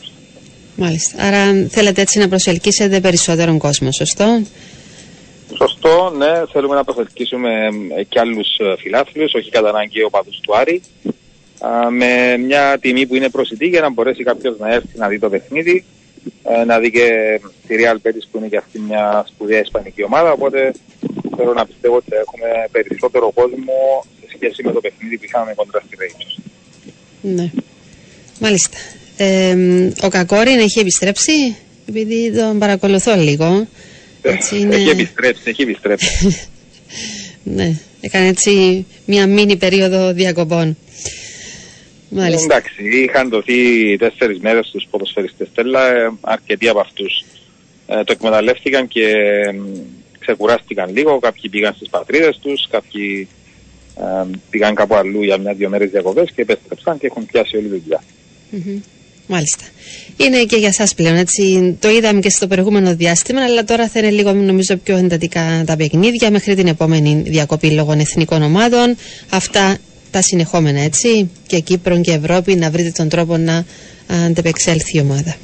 Μάλιστα. 0.75 1.23
Άρα 1.23 1.67
θέλετε 1.69 2.01
έτσι 2.01 2.19
να 2.19 2.27
προσελκύσετε 2.27 2.99
περισσότερον 2.99 3.57
κόσμο, 3.57 3.91
σωστό; 3.91 4.41
Σωστό, 5.57 6.13
ναι. 6.17 6.31
Θέλουμε 6.51 6.75
να 6.75 6.83
προσελκύσουμε 6.83 7.49
και 8.09 8.19
άλλους 8.19 8.47
φιλάθλους, 8.79 9.33
όχι 9.33 9.49
κατά 9.49 9.69
ανάγκη 9.69 10.03
ο 10.03 10.09
παδούς 10.09 10.39
του 10.39 10.55
Άρη, 10.55 10.81
με 11.89 12.37
μια 12.37 12.77
τιμή 12.81 13.05
που 13.05 13.15
είναι 13.15 13.29
προσιτή 13.29 13.67
για 13.67 13.81
να 13.81 13.89
μπορέσει 13.89 14.23
κάποιος 14.23 14.57
να 14.59 14.73
έρθει 14.73 14.97
να 14.97 15.07
δει 15.07 15.19
το 15.19 15.29
παιχνίδι, 15.29 15.85
ε, 15.85 16.04
να 16.65 16.79
δει 16.79 16.91
και 16.91 17.39
τη 17.67 17.75
Real 17.79 18.07
Betis 18.07 18.25
που 18.31 18.37
είναι 18.37 18.47
και 18.47 18.57
αυτή 18.57 18.79
μια 18.79 19.25
σπουδαία 19.27 19.59
ισπανική 19.59 20.03
ομάδα, 20.03 20.31
οπότε 20.31 20.71
θέλω 21.37 21.53
να 21.53 21.65
πιστεύω 21.65 21.95
ότι 21.95 22.09
θα 22.09 22.15
έχουμε 22.15 22.67
περισσότερο 22.71 23.31
κόσμο 23.31 24.05
σε 24.19 24.27
σχέση 24.35 24.63
με 24.63 24.71
το 24.71 24.81
παιχνίδι 24.81 25.17
που 25.17 25.23
είχαμε 25.25 25.53
κοντά 25.55 25.83
στη 25.85 25.97
Rangers. 25.99 26.43
Ναι. 27.21 27.51
Μάλιστα. 28.39 28.77
Ε, 29.17 29.55
ο 30.01 30.09
Κακόριν 30.09 30.59
έχει 30.59 30.79
επιστρέψει, 30.79 31.55
επειδή 31.89 32.31
τον 32.31 32.59
παρακολουθώ 32.59 33.15
λίγο. 33.15 33.67
Έτσι 34.21 34.59
είναι... 34.59 34.75
Έχει 34.75 34.89
επιστρέψει, 34.89 35.41
έχει 35.45 35.61
επιστρέψει. 35.61 36.47
ναι, 37.57 37.79
έκανε 38.01 38.27
έτσι 38.27 38.85
μια 39.05 39.27
μίνι 39.27 39.55
περίοδο 39.55 40.13
διακοπών. 40.13 40.77
Μάλιστα. 42.09 42.43
Εντάξει, 42.43 43.03
είχαν 43.03 43.29
δοθεί 43.29 43.97
τέσσερις 43.97 44.39
μέρες 44.39 44.67
στους 44.67 44.87
ποδοσφαιριστές 44.89 45.47
Στέλλα, 45.51 45.95
ε, 45.95 46.11
αρκετοί 46.21 46.67
από 46.67 46.79
αυτούς 46.79 47.23
ε, 47.87 48.03
το 48.03 48.11
εκμεταλλεύτηκαν 48.11 48.87
και 48.87 49.13
ξεκουράστηκαν 50.19 50.93
λίγο, 50.93 51.19
κάποιοι 51.19 51.49
πήγαν 51.49 51.73
στις 51.73 51.89
πατρίδες 51.89 52.39
τους, 52.41 52.67
κάποιοι 52.69 53.27
ε, 53.99 54.25
πήγαν 54.49 54.75
κάπου 54.75 54.95
αλλού 54.95 55.23
για 55.23 55.37
μια-δυο 55.37 55.69
μέρες 55.69 55.89
διακοπές 55.89 56.31
και 56.35 56.41
επέστρεψαν 56.41 56.97
και 56.97 57.05
έχουν 57.05 57.25
πιάσει 57.25 57.57
όλη 57.57 57.67
τη 57.67 57.79
δουλειά. 57.79 58.03
Μάλιστα. 59.27 59.63
Είναι 60.17 60.43
και 60.43 60.55
για 60.55 60.73
σας 60.73 60.93
πλέον, 60.93 61.15
έτσι. 61.15 61.77
Το 61.79 61.89
είδαμε 61.89 62.19
και 62.19 62.29
στο 62.29 62.47
προηγούμενο 62.47 62.95
διάστημα, 62.95 63.43
αλλά 63.43 63.63
τώρα 63.63 63.87
θα 63.87 63.99
είναι 63.99 64.09
λίγο, 64.09 64.33
νομίζω, 64.33 64.77
πιο 64.77 64.97
εντατικά 64.97 65.63
τα 65.65 65.75
παιχνίδια 65.75 66.31
μέχρι 66.31 66.55
την 66.55 66.67
επόμενη 66.67 67.23
διακοπή 67.25 67.71
λόγω 67.71 67.91
εθνικών 67.91 68.41
ομάδων. 68.41 68.95
Αυτά 69.29 69.77
τα 70.15 70.21
συνεχόμενα, 70.21 70.81
έτσι. 70.81 71.31
Και 71.47 71.59
Κύπρο 71.59 72.01
και 72.01 72.11
Ευρώπη 72.11 72.55
να 72.55 72.69
βρείτε 72.69 72.91
τον 72.91 73.09
τρόπο 73.09 73.37
να 73.37 73.65
αντεπεξέλθει 74.25 74.97
η 74.97 74.99
ομάδα. 74.99 75.35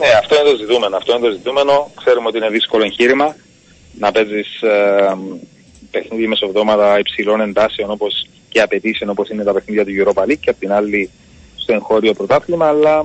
Ναι, 0.00 0.10
αυτό 0.20 0.34
είναι 0.34 0.50
το 0.50 0.56
ζητούμενο. 0.56 0.96
Αυτό 0.96 1.10
είναι 1.12 1.26
το 1.28 1.32
ζητούμενο. 1.32 1.90
Ξέρουμε 2.00 2.26
ότι 2.28 2.36
είναι 2.36 2.48
δύσκολο 2.48 2.84
εγχείρημα 2.84 3.36
να 3.98 4.12
παίζεις 4.12 4.62
ε, 4.62 5.16
παιχνίδι 5.90 6.26
μεσοβδόματα 6.26 6.98
υψηλών 6.98 7.40
εντάσεων 7.40 7.90
όπως 7.90 8.26
και 8.48 8.60
απαιτήσεων 8.60 9.10
όπως 9.10 9.28
είναι 9.28 9.44
τα 9.44 9.52
παιχνίδια 9.52 9.84
του 9.84 9.92
Europa 9.98 10.22
League 10.22 10.40
και 10.40 10.50
απ' 10.50 10.58
την 10.58 10.72
άλλη 10.72 11.10
στο 11.56 11.72
εγχώριο 11.72 12.12
πρωτάθλημα. 12.12 12.66
Αλλά 12.66 13.04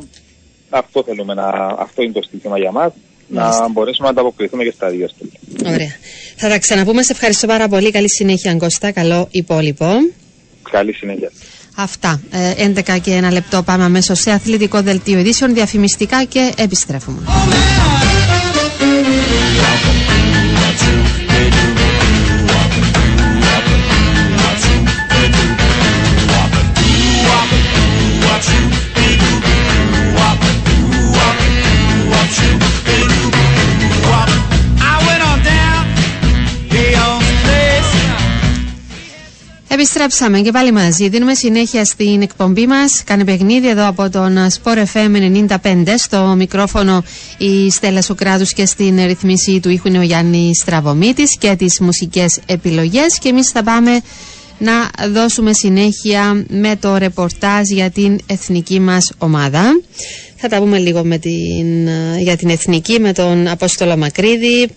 αυτό 0.70 1.04
θέλουμε 1.04 1.34
να. 1.34 1.48
Αυτό 1.78 2.02
είναι 2.04 2.14
το 2.14 2.22
στοίχημα 2.22 2.58
για 2.58 2.72
μας. 2.72 2.92
Να 3.28 3.70
μπορέσουμε 3.70 4.08
να 4.08 4.14
ανταποκριθούμε 4.14 4.64
και 4.64 4.74
στα 4.76 4.90
δύο 4.90 5.10
Ωραία. 5.66 5.96
Θα 6.36 6.50
τα 6.50 6.60
ξαναπούμε. 6.60 7.04
Σε 7.04 7.12
ευχαριστώ 7.12 7.48
πάρα 7.48 7.68
πολύ. 7.68 7.92
Καλή 7.92 8.10
συνέχεια, 8.10 8.56
Κώστα. 8.56 8.92
Καλό 8.92 9.28
υπόλοιπο. 9.32 9.88
Καλή 10.74 10.94
συνέχεια. 10.94 11.32
Αυτά. 11.76 12.22
11 12.76 12.88
ε, 12.88 13.00
και 13.00 13.12
ένα 13.12 13.32
λεπτό 13.32 13.64
πάμε 13.64 13.84
αμέσως 13.84 14.20
σε 14.20 14.32
αθλητικό 14.32 14.82
δελτίο 14.82 15.20
ειδήσεων, 15.20 15.54
διαφημιστικά 15.54 16.24
και 16.24 16.54
επιστρέφουμε. 16.58 17.22
Επιστρέψαμε 39.84 40.42
και 40.42 40.52
πάλι 40.52 40.72
μαζί. 40.72 41.10
Δίνουμε 41.10 41.34
συνέχεια 41.34 41.86
στην 41.86 42.22
εκπομπή 42.22 42.68
μας. 42.68 43.04
Κάνε 43.06 43.24
παιχνίδι 43.24 43.70
εδώ 43.70 43.88
από 43.88 44.10
τον 44.10 44.38
Sport 44.64 44.84
FM 44.94 45.46
95. 45.64 45.84
Στο 45.98 46.34
μικρόφωνο 46.38 47.04
η 47.38 47.70
Στέλλα 47.72 48.02
Σοκράτου 48.02 48.46
και 48.46 48.66
στην 48.66 49.06
ρυθμίση 49.06 49.60
του 49.60 49.70
ήχου 49.70 49.88
είναι 49.88 49.98
ο 49.98 50.02
Γιάννης 50.02 50.58
Στραβωμίτη 50.60 51.24
και 51.40 51.56
τις 51.56 51.80
μουσικές 51.80 52.40
επιλογές. 52.46 53.18
Και 53.20 53.30
εμείς 53.30 53.50
θα 53.50 53.64
πάμε 53.64 54.02
να 54.58 54.74
δώσουμε 55.12 55.54
συνέχεια 55.54 56.46
με 56.50 56.76
το 56.76 56.98
ρεπορτάζ 56.98 57.70
για 57.70 57.90
την 57.90 58.20
εθνική 58.26 58.80
μας 58.80 59.12
ομάδα. 59.18 59.64
Θα 60.36 60.48
τα 60.48 60.58
πούμε 60.58 60.78
λίγο 60.78 61.04
με 61.04 61.18
την, 61.18 61.88
για 62.20 62.38
την 62.38 62.50
εθνική 62.50 63.00
με 63.00 63.14
τον 63.14 63.48
Απόστολο 63.48 63.98
Μακρύδη. 63.98 64.68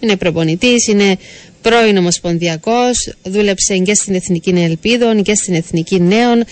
Είναι 0.00 0.16
προπονητής, 0.16 0.86
είναι 0.86 1.16
πρώην 1.64 1.96
Ομοσπονδιακός, 1.96 3.14
δούλεψε 3.22 3.76
και 3.76 3.94
στην 3.94 4.14
Εθνική 4.14 4.50
Ελπίδων 4.50 5.22
και 5.22 5.34
στην 5.34 5.54
Εθνική 5.54 6.00
Νέων. 6.00 6.44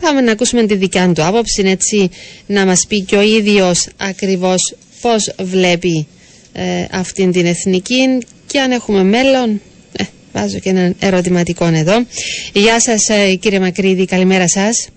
Πάμε 0.00 0.20
να 0.20 0.32
ακούσουμε 0.32 0.66
τη 0.66 0.74
δικιά 0.74 1.12
του 1.14 1.24
άποψη, 1.24 1.62
έτσι 1.66 2.10
να 2.46 2.66
μας 2.66 2.86
πει 2.88 3.00
και 3.00 3.16
ο 3.16 3.20
ίδιος 3.20 3.88
ακριβώς 3.96 4.74
πώς 5.00 5.32
βλέπει 5.38 6.06
ε, 6.52 6.84
αυτήν 6.90 7.32
την 7.32 7.46
εθνική 7.46 8.18
και 8.46 8.60
αν 8.60 8.70
έχουμε 8.70 9.02
μέλλον. 9.02 9.60
Ε, 9.92 10.04
βάζω 10.32 10.58
και 10.58 10.68
ένα 10.68 10.92
ερωτηματικό 10.98 11.64
εδώ. 11.64 12.06
Γεια 12.52 12.80
σας 12.80 13.08
ε, 13.08 13.34
κύριε 13.34 13.60
Μακρύδη, 13.60 14.04
καλημέρα 14.04 14.48
σας. 14.48 14.88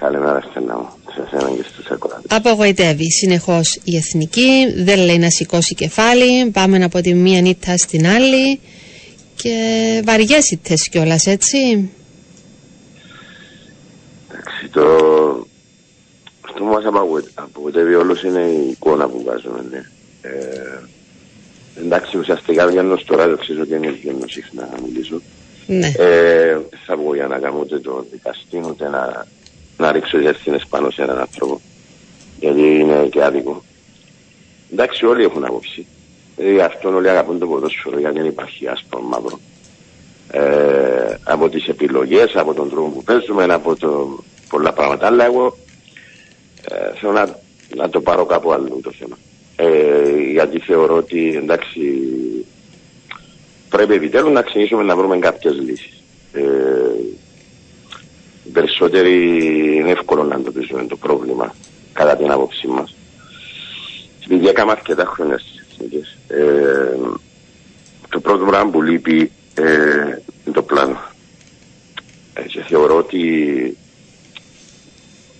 Καλημέρα 0.00 0.40
Στενά 0.50 0.76
μου. 0.76 0.88
Απογοητεύει 2.28 3.10
συνεχώς 3.10 3.78
η 3.84 3.96
εθνική, 3.96 4.72
δεν 4.76 4.98
λέει 4.98 5.18
να 5.18 5.30
σηκώσει 5.30 5.74
κεφάλι. 5.74 6.50
Πάμε 6.50 6.84
από 6.84 7.00
τη 7.00 7.14
μία 7.14 7.40
νύχτα 7.40 7.76
στην 7.76 8.06
άλλη 8.06 8.60
και 9.42 10.02
βαριές 10.04 10.50
οι 10.50 10.60
κιόλας, 10.90 11.26
έτσι; 11.26 11.90
Εντάξει, 14.30 14.68
το... 14.70 14.82
Αυτό 16.40 16.58
που 16.58 16.64
μας 16.64 16.84
απογοητεύει 17.34 17.94
όλος 17.94 18.22
είναι 18.22 18.40
η 18.40 18.68
εικόνα 18.70 19.08
που 19.08 19.22
βγάζουμε, 19.22 19.64
ναι. 19.70 19.82
Ε, 20.22 20.78
εντάξει, 21.84 22.18
ουσιαστικά 22.18 22.70
για 22.70 22.84
το 23.06 23.16
ράδιο 23.16 23.36
ξέρω 23.36 23.62
ότι 23.62 23.74
είναι 23.74 23.90
βγαίνω 23.90 24.26
συχνά 24.26 24.68
να 24.72 24.80
μιλήσω. 24.82 25.22
Ναι. 25.66 25.92
Ε, 25.98 26.58
θα 26.86 26.96
βγω 26.96 27.14
για 27.14 27.26
να 27.26 27.38
κάνω 27.38 27.58
ούτε 27.60 27.78
το 27.78 28.06
δικαστή, 28.10 28.60
ούτε 28.68 28.88
να, 28.88 29.26
να 29.76 29.92
ρίξω 29.92 30.18
ευθύνες 30.18 30.66
πάνω 30.68 30.90
σε 30.90 31.02
έναν 31.02 31.18
άνθρωπο. 31.18 31.60
Γιατί 32.40 32.60
είναι 32.60 33.08
και 33.10 33.24
άδικο. 33.24 33.64
Εντάξει, 34.72 35.06
όλοι 35.06 35.24
έχουν 35.24 35.44
άποψη. 35.44 35.86
Δηλαδή 36.38 36.60
αυτόν 36.60 36.94
όλοι 36.94 37.10
αγαπούν 37.10 37.38
το 37.38 37.46
ποδόσφαιρο 37.46 37.98
γιατί 37.98 38.18
δεν 38.18 38.26
υπάρχει 38.26 38.68
άσπρο 38.68 39.00
μαύρο. 39.00 39.40
Ε, 40.30 41.14
από 41.24 41.48
τις 41.48 41.66
επιλογές, 41.66 42.34
από 42.34 42.54
τον 42.54 42.70
τρόπο 42.70 42.88
που 42.88 43.02
παίζουμε, 43.02 43.44
από 43.44 43.76
το, 43.76 44.18
πολλά 44.48 44.72
πράγματα. 44.72 45.06
Αλλά 45.06 45.24
εγώ 45.24 45.56
ε, 46.68 46.98
θέλω 46.98 47.12
να, 47.12 47.38
να 47.76 47.88
το 47.88 48.00
πάρω 48.00 48.24
κάπου 48.26 48.52
άλλο 48.52 48.80
το 48.82 48.92
θέμα. 48.98 49.18
Ε, 49.56 50.30
γιατί 50.32 50.58
θεωρώ 50.58 50.96
ότι 50.96 51.34
εντάξει 51.36 51.80
πρέπει 53.68 53.94
επιτέλους 53.94 54.32
να 54.32 54.42
ξεκινήσουμε 54.42 54.82
να 54.82 54.96
βρούμε 54.96 55.18
κάποιες 55.18 55.54
λύσεις. 55.54 56.02
Ε, 56.32 56.42
περισσότεροι 58.52 59.36
είναι 59.76 59.90
εύκολο 59.90 60.22
να 60.22 60.34
αντιμετωπίσουμε 60.34 60.86
το 60.86 60.96
πρόβλημα 60.96 61.54
κατά 61.92 62.16
την 62.16 62.30
άποψή 62.30 62.66
μας. 62.66 62.94
Επειδή 64.24 64.48
έκανα 64.48 64.72
αρκετά 64.72 65.04
χρόνια 65.04 65.38
στις 65.38 65.57
εθνικές. 65.78 66.16
Ε, 66.28 66.96
το 68.08 68.20
πρώτο 68.20 68.44
πράγμα 68.44 68.70
που 68.70 68.82
λείπει 68.82 69.30
ε, 69.54 69.64
είναι 70.44 70.54
το 70.54 70.62
πλάνο. 70.62 70.98
Ε, 72.34 72.42
και 72.42 72.62
θεωρώ 72.62 72.96
ότι 72.96 73.22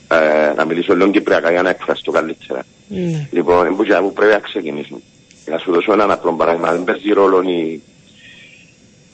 ε, 0.08 0.52
να 0.56 0.64
μιλήσω 0.64 0.96
λίγο 0.96 1.10
κυπριακά 1.10 1.50
για 1.50 1.62
να 1.62 1.70
εκφραστώ 1.70 2.10
καλύτερα. 2.10 2.62
Mm. 2.90 3.26
Λοιπόν, 3.30 3.76
που 3.76 4.12
πρέπει 4.12 4.32
να 4.32 4.38
ξεκινήσουμε. 4.38 5.00
Να 5.46 5.58
σου 5.58 5.72
δώσω 5.72 5.92
έναν 5.92 6.10
απλό 6.10 6.32
παράδειγμα. 6.32 6.72
Δεν 6.72 6.84
παίζει 6.84 7.12
ρόλο 7.12 7.42
η, 7.42 7.82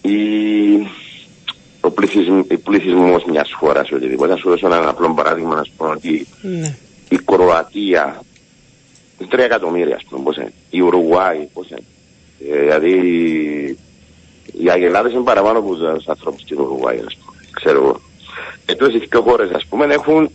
η, 0.02 0.16
ο 1.80 1.90
πληθυσμ, 1.90 2.40
πληθυσμός 2.40 3.24
μιας 3.24 3.52
χώρας 3.52 3.88
ή 3.88 3.94
οτιδήποτε. 3.94 4.32
Να 4.32 4.38
σου 4.38 4.48
δώσω 4.48 4.66
έναν 4.66 4.88
απλό 4.88 5.14
παράδειγμα 5.14 5.54
να 5.54 5.64
σου 5.64 5.72
πω 5.76 5.86
ότι 5.86 6.26
mm. 6.42 6.74
η 7.08 7.16
Κροατία 7.16 8.22
Τρία 9.28 9.44
εκατομμύρια, 9.44 9.96
ας 9.96 10.04
πούμε, 10.04 10.22
πώς 10.22 10.36
είναι. 10.36 10.52
Η 10.70 10.80
Ουρουγουάη, 10.80 11.48
πώς 11.52 11.70
είναι. 11.70 11.80
Ε, 12.50 12.58
δηλαδή, 12.58 12.92
οι 14.52 14.70
Αγελάδες 14.70 15.12
είναι 15.12 15.22
παραπάνω 15.22 15.58
από 15.58 15.74
τους 15.74 16.08
ανθρώπους 16.08 16.40
στην 16.40 16.60
Ουρουγουάη, 16.60 16.98
ας 16.98 17.16
πούμε. 17.16 17.36
Ξέρω 17.50 17.82
εγώ. 17.82 18.00
Εκτός 18.66 18.94
οι 18.94 18.98
δύο 18.98 19.22
χώρες, 19.22 19.50
ας 19.50 19.64
πούμε, 19.66 19.94
έχουν 19.94 20.24
ε, 20.24 20.30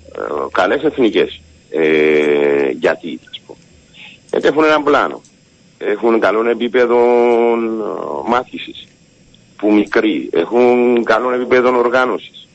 καλές 0.52 0.84
εθνικές. 0.84 1.42
Ε, 1.70 2.70
γιατί, 2.70 3.20
ας 3.30 3.42
πούμε. 3.46 3.60
Γιατί 4.32 4.48
έχουν 4.48 4.64
έναν 4.64 4.84
πλάνο. 4.84 5.22
Έχουν 5.78 6.20
καλό 6.20 6.50
επίπεδο 6.50 6.98
ε, 6.98 8.30
μάθησης. 8.30 8.88
που 9.58 9.74
μικροί 9.74 10.30
έχουν 10.34 11.04
καλό 11.04 11.32
επίπεδο 11.32 11.78
οργάνωσης 11.78 12.48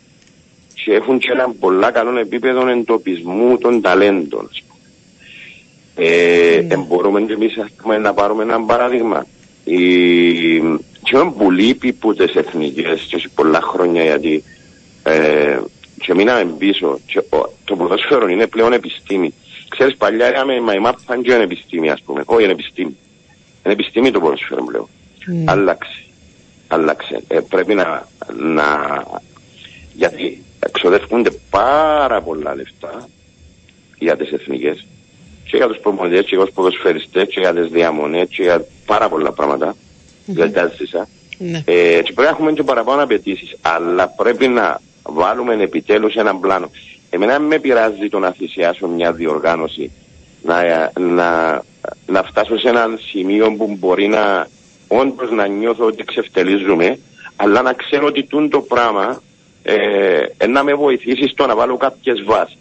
και 0.85 0.93
έχουν 0.93 1.19
και 1.19 1.31
ένα 1.33 1.55
πολλά 1.61 1.91
καλό 1.91 2.19
επίπεδο 2.19 2.69
εντοπισμού 2.69 3.59
των 3.59 3.81
ταλέντων. 3.81 4.51
Ας 5.97 6.05
πούμε. 6.05 6.09
Ε, 6.09 6.61
Ναι. 6.61 6.75
ε, 6.75 6.77
μπορούμε 6.77 7.21
και 7.21 7.33
εμείς 7.33 7.57
ας 7.59 7.71
πούμε, 7.83 7.99
να 7.99 8.15
πάρουμε 8.15 8.43
ένα 8.43 8.61
παράδειγμα. 8.61 9.27
Η, 9.65 9.79
και 11.03 11.17
ο 11.17 11.33
που 11.39 11.51
λείπει 11.51 11.93
που 11.93 12.15
τις 12.15 12.35
εθνικές 12.35 13.01
και 13.01 13.19
σε 13.19 13.29
πολλά 13.35 13.61
χρόνια 13.61 14.03
γιατί 14.03 14.45
ε, 15.03 15.59
και 16.01 16.15
μείναμε 16.15 16.55
πίσω 16.59 16.99
και 17.07 17.19
ο, 17.19 17.53
το 17.65 17.77
ποδόσφαιρο 17.77 18.29
είναι 18.29 18.47
πλέον 18.47 18.73
επιστήμη. 18.73 19.35
Ξέρεις 19.69 19.97
παλιά 19.97 20.31
είχαμε 20.31 20.61
μα 20.61 20.75
η 20.75 20.79
μάπα 20.79 21.21
και 21.23 21.33
είναι 21.33 21.43
επιστήμη 21.43 21.91
ας 21.91 22.03
πούμε. 22.03 22.23
Όχι 22.27 22.43
είναι 22.43 22.53
επιστήμη. 22.53 22.97
Είναι 23.65 23.73
επιστήμη 23.73 24.11
το 24.11 24.21
ποδόσφαιρο 24.21 24.65
πλέον. 24.65 24.89
Ναι. 25.27 25.45
Άλλαξε. 25.47 26.05
Άλλαξε. 26.69 27.23
Ε, 27.29 27.41
πρέπει 27.41 27.75
να, 27.75 28.09
να... 28.39 29.03
Γιατί 29.93 30.43
εξοδεύονται 30.61 31.31
πάρα 31.51 32.23
πολλά 32.23 32.55
λεφτά 32.55 33.09
για 33.99 34.17
τις 34.17 34.33
εθνικές 34.33 34.87
και 35.55 35.61
για 35.61 35.69
τους 35.69 35.83
προπονητές 35.83 36.25
και 36.25 36.35
για 36.37 36.45
τους 36.45 36.55
ποδοσφαιριστές 36.55 37.29
και 37.29 37.41
για 37.41 37.55
τις 37.55 37.69
διαμονές 37.69 38.29
και 38.29 38.43
για 38.43 38.67
πάρα 38.87 39.09
πολλά 39.09 39.33
πράγματα. 39.33 39.77
Δεν 40.27 40.53
τα 40.53 40.73
ζήσα. 40.77 41.09
Ναι. 41.39 41.63
Ε, 41.65 42.03
και 42.03 42.13
πρέπει 42.13 42.21
να 42.23 42.29
έχουμε 42.29 42.53
και 42.53 42.63
παραπάνω 42.63 43.03
απαιτήσεις. 43.03 43.57
Αλλά 43.61 44.09
πρέπει 44.09 44.49
να 44.49 44.81
βάλουμε 45.03 45.55
επιτέλους 45.55 46.15
έναν 46.15 46.41
πλάνο. 46.41 46.71
Εμένα 47.11 47.33
δεν 47.33 47.43
με 47.43 47.59
πειράζει 47.59 48.09
το 48.09 48.19
να 48.19 48.31
θυσιάσω 48.31 48.87
μια 48.87 49.13
διοργάνωση. 49.13 49.91
Να, 50.43 50.91
να, 50.99 51.63
να 52.07 52.23
φτάσω 52.23 52.59
σε 52.59 52.69
έναν 52.69 52.99
σημείο 53.11 53.53
που 53.53 53.77
μπορεί 53.79 54.07
να 54.07 54.49
όντως 54.89 55.31
να 55.31 55.47
νιώθω 55.47 55.85
ότι 55.87 56.05
ξεφτελίζουμε, 56.05 56.99
αλλά 57.37 57.63
να 57.63 57.73
ξέρω 57.73 58.07
ότι 58.07 58.25
τούν 58.25 58.51
το 58.51 58.61
πράγμα 58.61 59.23
ε, 59.63 59.75
ε, 60.37 60.47
να 60.47 60.63
με 60.65 60.75
βοηθήσει 60.75 61.29
στο 61.29 61.47
να 61.47 61.57
βάλω 61.57 61.77
κάποιες 61.77 62.23
βάσεις. 62.25 62.59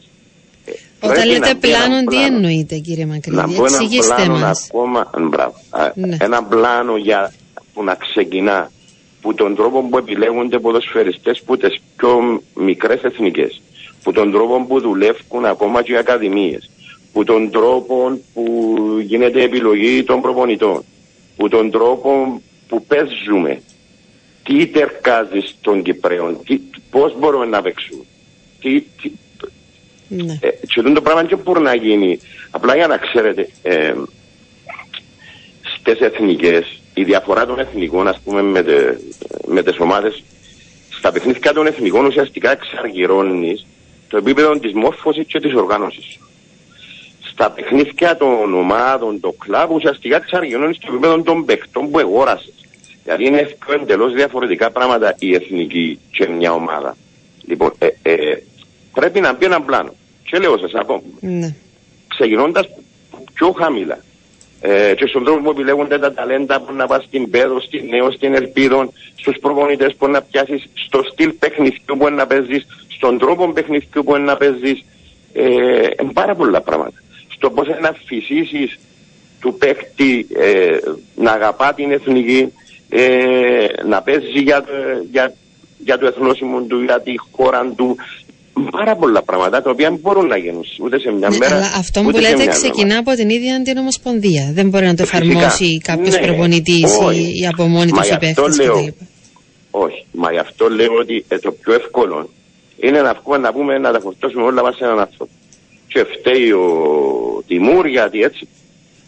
Όταν 1.04 1.28
λέτε 1.28 1.56
πλάνο, 1.56 2.04
τι 2.04 2.24
εννοείτε 2.24 2.78
κύριε 2.78 3.06
Να 3.06 3.14
Μακρύδη, 3.14 3.56
μπω 3.60 3.66
ένα 3.66 3.76
εξηγήστε 3.76 4.14
πλάνο 4.16 4.38
μας. 4.39 4.68
ακόμα, 4.70 5.10
μπράβο, 5.30 5.56
Α, 5.70 5.91
Ναι. 5.95 6.18
ένα 6.20 6.43
πλάνο 6.43 6.97
για, 6.97 7.34
που 7.74 7.84
να 7.84 7.95
ξεκινά 7.95 8.72
που 9.22 9.34
τον 9.34 9.56
τρόπο 9.56 9.82
που 9.82 9.97
επιλέγονται 9.97 10.60
ποδοσφαιριστές 10.60 11.41
που 11.45 11.58
τις 11.58 11.82
πιο 11.95 12.41
μικρές 12.56 13.01
εθνικές 13.04 13.62
που 14.04 14.12
τον 14.12 14.32
τρόπο 14.32 14.66
που 14.66 14.80
δουλεύουν 14.82 15.45
ακόμα 15.45 15.82
και 15.84 15.91
οι 15.91 15.97
ακαδημίες 15.97 16.70
που 17.14 17.24
τον 17.24 17.51
τρόπο 17.51 18.20
που 18.34 18.76
γίνεται 19.01 19.39
η 19.39 19.43
επιλογή 19.43 20.04
των 20.04 20.22
προπονητών 20.22 20.84
που 21.38 21.47
τον 21.49 21.72
τρόπο 21.72 22.41
που 22.68 22.86
παίζουμε 22.86 23.62
τι 24.43 24.68
τερκάζεις 24.68 25.56
στον 25.60 25.82
Κυπρέο 25.84 26.32
τι, 26.45 26.60
πώς 26.91 27.16
μπορούμε 27.20 27.45
να 27.45 27.62
παίξουμε 27.62 28.04
τι, 28.62 28.82
τι, 28.82 29.12
Ναι. 30.08 30.38
ε, 30.41 30.49
και 30.49 30.80
αυτό 30.80 30.93
το 30.93 31.01
πράγμα 31.01 31.24
δεν 31.24 31.39
μπορεί 31.43 31.62
να 31.62 31.76
γίνει. 31.76 32.20
Απλά 32.51 32.76
για 32.76 32.88
να 32.88 32.97
ξέρετε, 32.97 33.49
ε, 33.62 33.93
στις 35.62 35.99
εθνικές, 35.99 36.82
η 36.93 37.04
διαφορά 37.04 37.45
των 37.45 37.60
εθνικών, 37.60 38.08
ας 38.08 38.20
πούμε, 38.24 38.41
με, 38.41 38.64
τε, 38.64 38.97
με 39.45 39.64
τις 39.64 39.80
ομάδες, 39.80 40.24
στα 40.89 41.12
παιχνίδια 41.12 41.54
των 41.54 41.68
εθνικών 41.68 42.06
ουσιαστικά 42.06 42.51
εξαργυρώνεις 42.51 43.66
το 44.08 44.18
επίπεδο 44.18 44.60
της 44.60 44.74
μόρφωσης 44.74 45.26
και 45.28 45.39
της 45.39 45.54
οργάνωσης. 45.54 46.06
σου. 46.06 46.20
Στα 47.32 47.51
παιχνίδια 47.51 48.18
των 48.18 48.54
ομάδων, 48.54 49.20
των 49.20 49.36
κλαμπ, 49.38 49.72
ουσιαστικά 49.72 50.16
εξαργυρώνεις 50.16 50.78
το 50.78 50.88
επίπεδο 50.89 51.22
των 51.22 51.45
παιχτών 51.45 51.91
που 51.91 51.99
εγόρασες. 51.99 52.54
Δηλαδή 53.04 53.26
είναι 53.26 53.58
δύο 53.66 53.82
εντελώς 53.82 54.14
διαφορετικά 54.14 54.72
πράγματα 54.72 55.16
η 55.20 55.34
εθνική 55.34 55.99
και 56.12 56.28
μια 56.28 56.54
ομάδα. 56.54 56.97
Λοιπόν, 57.47 57.74
ε, 57.78 57.88
ε, 58.01 58.38
πρέπει 58.94 59.20
να 59.20 59.34
μπει 59.34 59.46
ένα 59.46 59.62
πλάνο. 59.62 59.94
Και 60.30 60.38
λέω 60.38 60.58
σας 60.58 60.74
ακόμα, 60.74 61.02
Ναι. 61.20 61.56
ξεκινώντας 62.08 62.68
πιο 63.34 63.52
χαμηλά. 63.52 63.98
Ε, 64.66 64.94
και 64.96 65.06
στον 65.08 65.24
τρόπο 65.24 65.41
που 65.41 65.50
επιλέγονται 65.50 66.00
τα 66.00 66.14
ταλέντα 66.14 66.62
που 66.62 66.74
να 66.74 66.88
πας 66.88 67.04
στην 67.04 67.30
πέδο, 67.30 67.60
στην 67.62 67.86
νέο, 67.89 68.12
στην 68.12 68.34
ελπίδο, 68.36 68.94
στους 69.16 69.38
προπονητές 69.41 69.96
που 69.96 70.08
να 70.08 70.22
πιάσεις, 70.22 70.64
στο 70.74 71.04
στυλ 71.12 71.32
παιχνιδιού 71.34 71.98
που 71.98 72.10
να 72.10 72.28
παίζεις, 72.28 72.66
στον 72.88 73.18
τρόπο 73.18 73.52
παιχνιδιού 73.52 74.04
που 74.04 74.18
να 74.18 74.38
παίζεις, 74.38 74.84
ε, 75.34 75.44
ε, 75.44 75.96
πάρα 76.14 76.36
πολλά 76.36 76.62
πράγματα. 76.62 77.02
Στο 77.28 77.50
πώς 77.50 77.68
να 77.82 77.96
φυσήσεις 78.06 78.80
του 79.39 79.54
παίκτη 79.58 80.28
ε, 80.36 80.78
να 81.16 81.32
αγαπά 81.32 81.74
την 81.74 81.91
εθνική, 81.91 82.54
ε, 82.89 83.66
να 83.86 84.02
παίζει 84.02 84.39
για, 84.39 84.64
το- 84.64 84.72
για, 85.12 85.34
για 85.78 85.98
το 85.98 86.06
εθνόσημο 86.06 86.62
του, 86.62 86.82
για 86.82 87.02
τη 87.02 87.14
χώρα 87.32 87.66
του. 87.76 87.98
Πάρα 88.72 88.95
πολλά 88.95 89.22
πράγματα 89.22 89.62
τα 89.62 89.70
οποία 89.70 89.89
δεν 89.89 89.99
μπορούν 90.01 90.28
να 90.28 90.38
γίνουν 90.38 90.64
ούτε 90.82 90.99
σε 90.99 91.12
μια 91.12 91.30
Ναι, 91.30 91.38
μέρα. 91.38 91.56
αλλά 91.56 91.66
αυτό 91.78 91.99
ούτε 92.01 92.12
που 92.12 92.16
σε 92.18 92.22
λέτε 92.30 92.43
μια 92.43 92.51
ξεκινά 92.51 92.97
από 92.97 93.12
την 93.12 93.30
ίδια 93.30 93.62
την 93.62 93.78
Ομοσπονδία. 93.78 94.51
Δεν 94.54 94.70
μπορεί 94.70 94.86
να 94.86 94.93
το 94.95 95.06
Φυσικά. 95.06 95.26
εφαρμόσει 95.26 95.78
κάποιος 95.78 96.16
Ναι. 96.16 96.22
προπονητής 96.26 96.97
Όχι. 97.01 97.39
ή 97.41 97.47
από 97.47 97.64
μόνοι 97.64 97.91
Μα 97.91 98.01
του 98.01 98.08
γι' 98.08 98.14
αυτό 98.14 98.30
υπεύθυνοι 98.41 98.66
λέω. 98.66 98.76
κτλ. 98.76 98.88
Όχι. 99.72 100.06
Μα 100.12 100.32
γι' 100.32 100.38
αυτό 100.38 100.70
λέω 100.70 100.93
ότι 100.99 101.26
ε, 101.28 101.38
το 101.39 101.51
πιο 101.51 101.74
εύκολο 101.74 102.30
είναι 102.80 103.01
να 103.01 103.14
βγούμε 103.24 103.38
να 103.38 103.54
πούμε 103.54 103.78
να 103.78 103.91
τα 103.91 103.99
φορτώσουμε 103.99 104.43
όλα 104.43 104.62
μας 104.64 104.76
σε 104.76 104.84
έναν 104.84 104.99
άνθρωπο. 104.99 105.32
Και 105.88 106.06
φταίει 106.20 106.51
ο 106.51 106.68
Τιμούρ 107.47 107.88
γιατί 107.88 108.22
έτσι 108.22 108.47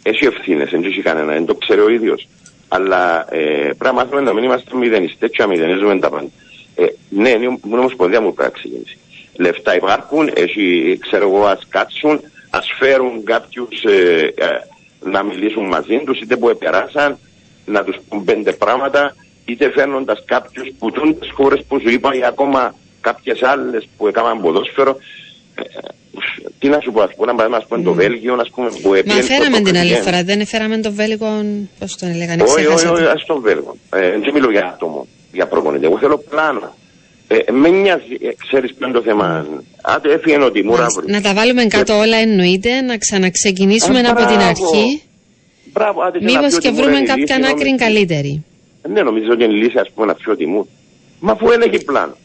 έχει 0.02 0.24
ευθύνες, 0.24 0.70
δεν 0.70 0.84
έχει 0.84 1.02
κανένα, 1.02 1.32
δεν 1.32 1.46
το 1.46 1.54
ξέρει 1.54 1.80
ο 1.80 1.88
ίδιος. 1.88 2.28
Αλλά 2.68 3.26
ε, 3.34 3.38
πρέπει 3.60 3.84
να 3.84 3.92
μάθουμε 3.92 4.20
να 4.20 4.32
μην 4.34 4.44
είμαστε 4.44 4.76
μηδενιστές 4.76 5.30
και 5.30 5.42
να 5.42 5.48
μηδενίζουμε 5.48 5.98
τα 5.98 6.10
πάντα. 6.10 6.28
Ε, 6.74 6.84
ναι, 7.08 7.28
είναι 7.28 7.44
η 7.44 7.58
Ομοσπονδία 7.72 8.20
μου 8.20 8.34
πρέπει 8.34 8.50
να 8.52 8.58
ξεκινήσει. 8.58 8.98
Λεφτά 9.38 9.76
υπάρχουν, 9.76 10.30
έχει, 10.34 10.98
ξέρω 11.00 11.28
εγώ, 11.28 11.44
ας 11.44 11.66
κάτσουν, 11.68 12.20
ας 12.50 12.66
φέρουν 12.78 13.24
κάποιους 13.24 13.82
ε, 13.84 14.32
ε, 14.36 14.46
να 15.10 15.22
μιλήσουν 15.22 15.64
μαζί 15.66 16.02
τους, 16.06 16.20
είτε 16.20 16.36
που 16.36 16.48
επεράσαν, 16.48 17.18
να 17.64 17.84
τους 17.84 17.96
πούν 18.08 18.24
πέντε 18.24 18.52
πράγματα, 18.52 19.16
είτε 19.44 19.70
φέρνοντας 19.70 20.22
κάποιους 20.24 20.68
που 20.78 20.90
τούν 20.90 21.18
τις 21.18 21.30
χώρες 21.32 21.64
που 21.68 21.80
σου 21.80 21.90
είπα 21.90 22.14
ή 22.14 22.24
ακόμα 22.24 22.74
κάποιες 23.00 23.42
άλλες 23.42 23.88
που 23.96 24.06
έκαναν 24.06 24.40
ποδόσφαιρο. 24.40 24.96
Ε, 25.54 25.62
τι 26.58 26.68
να 26.68 26.80
σου 26.80 26.92
πω, 26.92 27.00
ας 27.02 27.14
πούμε, 27.16 27.32
να 27.32 27.38
πάμε, 27.38 27.56
ας 27.56 27.66
πούμε, 27.66 27.82
το 27.82 27.92
Βέλγιο, 27.92 28.34
ας 28.34 28.50
πούμε, 28.50 28.68
που 28.82 28.88
Μα 28.88 28.98
έπιανε 28.98 29.22
φέραμε 29.22 29.56
στο 29.56 29.64
την 29.64 29.76
άλλη 29.76 29.88
πρωτογενή. 29.90 30.04
φορά, 30.04 30.22
δεν 30.24 30.40
έφεραμε 30.40 30.78
τον 30.78 30.94
Βέλγο, 30.94 31.26
πώς 31.78 31.96
τον 31.96 32.08
έλεγαν, 32.08 32.40
Όχι, 32.40 32.50
όχι, 32.52 32.64
ξέχασα. 32.64 32.90
όχι, 32.92 33.02
το. 33.02 33.10
ας 33.10 33.24
τον 33.26 33.40
Βέλγο. 33.40 33.76
Ε, 33.94 34.10
δεν 34.18 34.32
μιλώ 34.32 34.50
για 34.50 34.66
άτομο, 34.74 35.06
για 35.32 35.46
προπονητή. 35.46 35.84
Εγώ 35.84 35.98
θέλω 35.98 36.18
πλάνο. 36.18 36.74
Ε, 37.28 37.52
με 37.52 37.68
νοιάζει, 37.68 38.12
ε, 38.22 38.28
ξέρεις 38.48 38.74
ποιο 38.74 38.86
είναι 38.88 38.96
το 38.96 39.02
θέμα. 39.02 39.46
Άντε 39.82 40.12
έφυγε 40.12 40.42
ο 40.44 40.50
Τιμούρα 40.50 40.78
Μάλιστα. 40.80 41.00
αύριο. 41.00 41.14
Να 41.16 41.22
τα 41.22 41.34
βάλουμε 41.34 41.64
κάτω 41.64 41.98
όλα 41.98 42.16
εννοείται, 42.16 42.80
να 42.80 42.98
ξαναξεκινήσουμε 42.98 43.98
Ε, 43.98 44.02
από 44.02 44.16
την 44.26 44.34
μπράβο. 44.36 44.48
αρχή. 44.48 45.02
Μπράβο, 45.72 46.00
άντε, 46.02 46.18
και 46.18 46.24
να 46.24 46.30
πει 46.30 46.36
Μήπως 46.36 46.54
ο 46.54 46.58
και 46.58 46.68
Τιμούρ 46.68 46.82
βρούμε 46.82 46.96
είναι 46.98 47.04
η 47.04 47.08
κάποια 47.08 47.36
λύση, 47.36 47.50
άκρη 47.50 47.64
νομίζω- 47.70 47.84
καλύτερη. 47.84 48.44
Ναι, 48.92 49.02
νομίζω 49.02 49.28
ότι 49.32 49.44
είναι 49.44 49.54
η 49.54 49.56
λύση, 49.56 49.78
ας 49.78 49.90
πούμε, 49.94 50.06
να 50.06 50.14
πιω 50.14 50.32
ο 50.32 50.36
Τιμούρ. 50.36 50.66
Μα 51.20 51.32
αφού 51.32 51.50
έλεγε 51.50 51.78
πλάνο. 51.78 52.16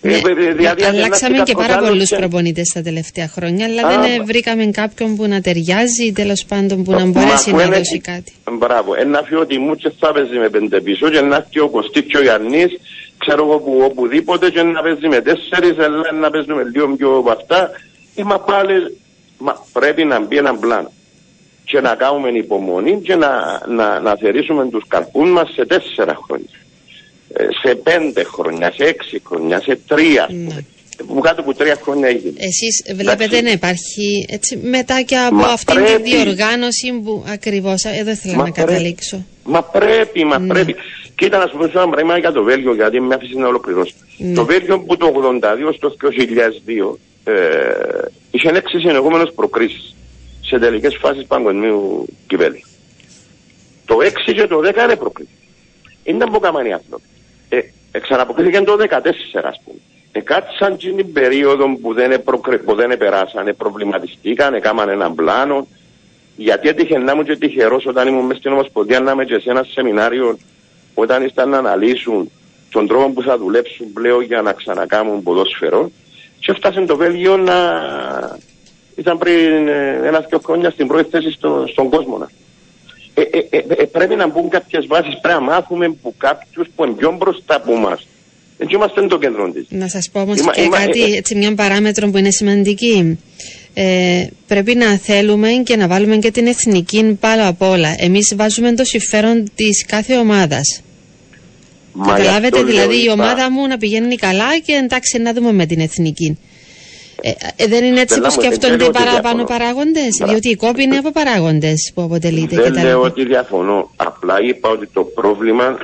Ναι, 0.00 0.12
Ε, 0.12 0.16
δηλαδή, 0.16 0.62
μα 0.62 0.70
αν 0.70 0.94
αλλάξαμε 0.94 1.34
ένας 1.34 1.46
και 1.48 1.52
κάποιος 1.52 1.54
πάρα 1.66 1.74
άλλος 1.76 1.88
πολλούς 1.88 2.08
και- 2.08 2.16
προπονητές 2.16 2.68
τα 2.74 2.82
τελευταία 2.82 3.28
χρόνια, 3.28 3.64
αλλά 3.66 3.86
Α, 3.86 3.90
δεν 3.90 4.10
ε, 4.12 4.16
μα- 4.18 4.24
βρήκαμε 4.24 4.64
κάποιον 4.66 5.16
που 5.16 5.26
να 5.26 5.40
ταιριάζει, 5.40 6.12
τέλος 6.12 6.44
πάντων 6.44 6.84
που 6.84 6.90
να 6.92 6.98
Μα 6.98 7.06
μπορέσει 7.06 7.32
αφού 7.34 7.56
να 7.56 7.62
έλεγε- 7.62 7.78
δώσει 7.78 7.98
κάτι. 8.00 8.32
Μπράβο, 8.58 8.94
ένα 8.94 9.22
φύο 9.22 9.40
ότι 9.40 9.58
μου 9.58 9.74
και 9.74 9.90
θα 9.98 10.12
παίζει 10.12 10.38
με 10.38 10.48
πέντε 10.48 10.80
πίσω 10.80 11.10
και 11.10 11.20
να 11.20 11.36
έρθει 11.36 11.58
ο 11.60 11.68
Κωστής 11.68 12.02
και 12.08 12.16
ο 12.16 12.22
Γιάννης, 12.22 12.70
ξέρω 13.18 13.42
εγώ 13.44 13.58
που 13.58 13.80
οπουδήποτε 13.84 14.50
και 14.50 14.62
να 14.62 14.82
παίζει 14.82 15.08
με 15.08 15.20
τέσσερις, 15.20 15.78
αλλά 15.84 16.12
να 16.12 16.30
παίζουμε 16.30 16.62
λίγο 16.74 16.88
πιο 16.96 17.16
από 17.16 17.30
αυτά. 17.30 17.70
Ε, 18.14 18.22
μα 18.22 18.38
πάλι, 18.40 18.96
μα 19.38 19.64
πρέπει 19.72 20.04
να 20.04 20.20
μπει 20.20 20.36
ένα 20.36 20.54
πλάνο 20.56 20.90
και 21.64 21.80
να 21.80 21.94
κάνουμε 21.94 22.28
υπομονή 22.28 23.00
και 23.00 23.14
να, 23.14 23.62
να, 23.68 24.00
να 24.00 24.16
θερήσουμε 24.16 24.68
τους 24.68 24.84
καρπούς 24.88 25.30
μας 25.30 25.52
σε 25.54 25.66
τέσσερα 25.66 26.18
χρόνια. 26.24 26.58
Ε, 27.32 27.46
σε 27.62 27.74
πέντε 27.74 28.22
χρόνια, 28.24 28.72
σε 28.76 28.84
έξι 28.84 29.22
χρόνια, 29.26 29.60
σε 29.60 29.78
τρία. 29.86 30.28
Ναι. 30.30 30.56
Που 31.06 31.20
κάτω 31.20 31.40
από 31.40 31.54
τρία 31.54 31.78
χρόνια 31.82 32.08
έγινε. 32.08 32.32
Εσείς 32.38 32.82
βλέπετε 32.94 33.24
Εντάξει. 33.24 33.42
να 33.42 33.50
υπάρχει 33.50 34.26
έτσι, 34.28 34.56
μετά 34.56 35.02
και 35.02 35.16
από 35.16 35.34
Μα 35.34 35.46
αυτήν 35.46 35.74
πρέπει. 35.74 36.02
τη 36.02 36.16
διοργάνωση 36.16 36.92
που 37.04 37.24
ακριβώς 37.28 37.84
εδώ 37.84 38.10
ήθελα 38.10 38.34
Μα 38.34 38.44
να 38.44 38.50
πρέπει. 38.52 38.68
καταλήξω. 38.68 39.24
Μα 39.44 39.62
πρέπει, 39.62 40.24
μα 40.24 40.38
Ναι. 40.38 40.46
πρέπει. 40.52 40.74
Κοίτα 41.16 41.38
να 41.38 41.46
σου 41.46 41.56
πω 41.56 41.64
ένα 41.64 41.88
πράγμα 41.88 42.18
για 42.18 42.32
το 42.32 42.42
Βέλγιο, 42.42 42.74
γιατί 42.74 43.00
με 43.00 43.14
άφησες 43.14 43.36
να 43.36 43.48
ολοκληρώσω. 43.48 43.94
Ναι. 44.18 44.34
Το 44.34 44.44
Βέλγιο 44.44 44.80
που 44.80 44.96
το 44.96 45.12
82 45.40 45.74
στο 45.74 45.96
2002 46.00 46.96
ε, 47.24 47.34
είχε 48.30 48.48
έξι 48.48 48.78
συνεχόμενες 48.78 49.32
προκρίσεις 49.34 49.96
σε 50.40 50.58
τελικές 50.58 50.96
φάσεις 50.96 51.26
παγκοσμίου 51.26 52.06
κυπέλου. 52.26 52.60
Το 53.84 53.96
6 54.26 54.32
και 54.34 54.46
το 54.46 54.58
10 54.58 54.84
είναι 54.84 54.96
προκρίσεις. 54.96 55.34
Είναι 56.04 56.24
από 56.24 56.38
καμάνοι 56.38 56.72
άνθρωποι. 56.72 57.04
Ε, 57.48 57.58
ε, 57.90 57.98
ξαναποκρίθηκε 57.98 58.60
το 58.60 58.76
14 58.90 58.96
ας 59.42 59.60
πούμε. 59.64 59.78
Ε, 60.12 60.20
κάτσαν 60.20 60.76
και 60.76 60.90
την 60.90 61.12
περίοδο 61.12 61.78
που 61.82 61.94
δεν, 61.94 62.12
επροκρι... 62.12 62.58
που 62.58 62.74
δεν 62.74 62.90
επεράσανε, 62.90 63.52
προβληματιστήκαν, 63.52 64.54
έκαναν 64.54 64.88
έναν 64.88 65.14
πλάνο, 65.14 65.66
γιατί 66.36 66.68
έτυχε 66.68 66.98
να 66.98 67.12
ήμουν 67.12 67.24
και 67.24 67.36
τυχερός 67.36 67.86
όταν 67.86 68.08
ήμουν 68.08 68.26
μες 68.26 68.36
στην 68.36 68.52
Ομοσπονδία 68.52 69.00
να 69.00 69.12
είμαι 69.12 69.24
και 69.24 69.38
σε 69.38 69.50
ένα 69.50 69.62
σεμινάριο 69.62 70.38
όταν 70.98 71.24
ήσταν 71.24 71.48
να 71.48 71.58
αναλύσουν 71.58 72.30
τον 72.70 72.86
τρόπο 72.86 73.10
που 73.10 73.22
θα 73.22 73.38
δουλέψουν 73.38 73.92
πλέον 73.92 74.22
για 74.22 74.42
να 74.42 74.52
ξανακάμουν 74.52 75.22
ποδόσφαιρο 75.22 75.90
και 76.38 76.52
φτάσε 76.52 76.80
το 76.80 76.96
Βέλγιο 76.96 77.36
να 77.36 77.54
ήταν 78.96 79.18
πριν 79.18 79.68
ε, 79.68 80.00
ένα-δυο 80.04 80.40
χρόνια 80.44 80.70
στην 80.70 80.86
πρώτη 80.86 81.10
θέση 81.10 81.30
στο, 81.30 81.64
στον 81.68 81.88
κόσμο. 81.88 82.28
Ε, 83.14 83.20
ε, 83.20 83.46
ε, 83.50 83.64
ε, 83.68 83.84
πρέπει 83.84 84.14
να 84.14 84.26
μπουν 84.28 84.48
κάποιες 84.48 84.86
βάσεις, 84.86 85.18
πρέπει 85.20 85.38
να 85.38 85.44
μάθουμε 85.44 85.86
από 85.86 86.14
κάποιους 86.18 86.66
που 86.76 86.84
είναι 86.84 86.94
πιο 86.94 87.16
μπροστά 87.18 87.54
από 87.54 87.72
εμά. 87.72 87.98
Έτσι 88.58 88.74
είμαστε 88.74 89.06
το 89.06 89.18
κέντρο 89.18 89.50
της. 89.50 89.66
Να 89.68 89.88
σας 89.88 90.10
πω 90.12 90.20
όμως 90.20 90.40
και 90.40 90.68
κάτι, 90.70 91.02
έτσι, 91.02 91.34
μια 91.34 91.54
παράμετρο 91.54 92.10
που 92.10 92.16
είναι 92.18 92.30
σημαντική. 92.30 93.18
Ε, 93.74 94.26
πρέπει 94.46 94.74
να 94.74 94.98
θέλουμε 94.98 95.48
και 95.64 95.76
να 95.76 95.88
βάλουμε 95.88 96.16
και 96.16 96.30
την 96.30 96.46
εθνική 96.46 97.16
πάνω 97.20 97.48
απ' 97.48 97.62
όλα. 97.62 97.94
Εμείς 97.98 98.34
βάζουμε 98.36 98.74
το 98.74 98.84
συμφέρον 98.84 99.50
της 99.54 99.86
κάθε 99.86 100.16
ομάδας. 100.16 100.80
Καταλάβετε, 102.06 102.62
δηλαδή 102.62 103.04
η 103.04 103.10
ομάδα 103.10 103.50
μου 103.50 103.66
να 103.66 103.76
πηγαίνει 103.76 104.16
καλά 104.16 104.58
και 104.58 104.72
εντάξει 104.72 105.18
να 105.18 105.32
δούμε 105.32 105.52
με 105.52 105.66
την 105.66 105.80
εθνική. 105.80 106.38
Ε, 107.20 107.30
ε, 107.56 107.66
δεν 107.66 107.84
είναι 107.84 108.00
έτσι 108.00 108.20
που 108.20 108.30
σκέφτονται 108.30 108.84
οι 108.84 108.90
παραπάνω 108.90 109.44
παράγοντες, 109.44 110.16
διότι 110.24 110.48
η 110.48 110.56
κόπη 110.56 110.82
είναι 110.82 110.96
από 110.96 111.10
παράγοντες 111.10 111.92
που 111.94 112.02
αποτελείται. 112.02 112.56
Δεν 112.56 112.82
λέω 112.82 113.00
ότι 113.00 113.24
διαφωνώ. 113.24 113.90
Απλά 113.96 114.40
είπα 114.42 114.68
ότι 114.68 114.86
το 114.86 115.02
πρόβλημα 115.02 115.78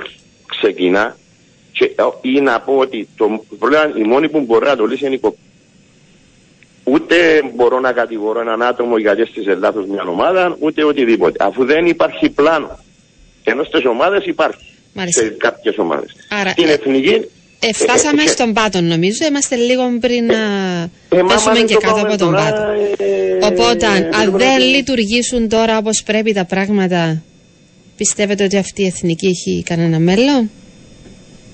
ξεκινά 0.47 1.17
και, 1.73 1.85
ε, 1.85 2.03
ή 2.21 2.41
να 2.41 2.61
πω 2.61 2.77
ότι 2.77 3.09
το 3.17 3.45
πρόβλημα, 3.59 3.93
η 3.97 4.03
μόνη 4.03 4.29
που 4.29 4.41
μπορεί 4.41 4.65
να 4.65 4.77
το 4.77 4.85
λύσει 4.85 5.07
είναι 5.07 5.15
η 5.15 5.19
κόπη. 5.19 5.39
Ούτε 6.85 7.17
μπορώ 7.55 7.81
να 7.81 7.93
κατηγορώ 7.93 8.41
έναν 8.41 8.63
άτομο 8.63 8.99
γιατί 8.99 9.21
έστησε 9.21 9.55
λάθο 9.55 9.85
μια 9.89 10.05
ομάδα, 10.09 10.57
ούτε 10.59 10.85
οτιδήποτε. 10.85 11.45
Αφού 11.45 11.65
δεν 11.65 11.87
υπάρχει 11.87 12.31
πλάνο. 12.31 12.79
Ενώ 13.45 13.65
στις 13.65 13.85
ομάδες 13.85 14.25
υπάρχει. 14.25 14.72
Μάλιστα. 14.93 15.22
Σε 15.22 15.28
κάποιες 15.28 15.78
ομάδες. 15.78 16.11
Στην 16.51 16.68
εθνική 16.68 17.28
ε, 17.64 17.72
φτάσαμε 17.72 18.22
ε, 18.22 18.26
στον 18.26 18.53
πάτο 18.53 18.80
νομίζω, 18.80 19.26
είμαστε 19.28 19.57
λίγο 19.57 19.82
πριν 20.01 20.24
να 20.24 20.43
ε, 21.09 21.22
πέσουμε 21.28 21.61
και 21.61 21.76
κάτω 21.76 22.01
από 22.07 22.16
τον 22.16 22.32
πάτο. 22.32 22.62
Οπότε, 23.43 23.86
αν 23.86 24.36
δεν 24.36 24.59
λειτουργήσουν 24.59 25.49
τώρα 25.49 25.78
όπως 25.78 26.03
πρέπει 26.03 26.32
τα 26.32 26.45
πράγματα, 26.45 27.22
πιστεύετε 27.97 28.45
ότι 28.45 28.57
αυτή 28.57 28.82
η 28.82 28.86
εθνική 28.86 29.26
έχει 29.26 29.62
κανένα 29.66 29.99
μέλλον; 29.99 30.51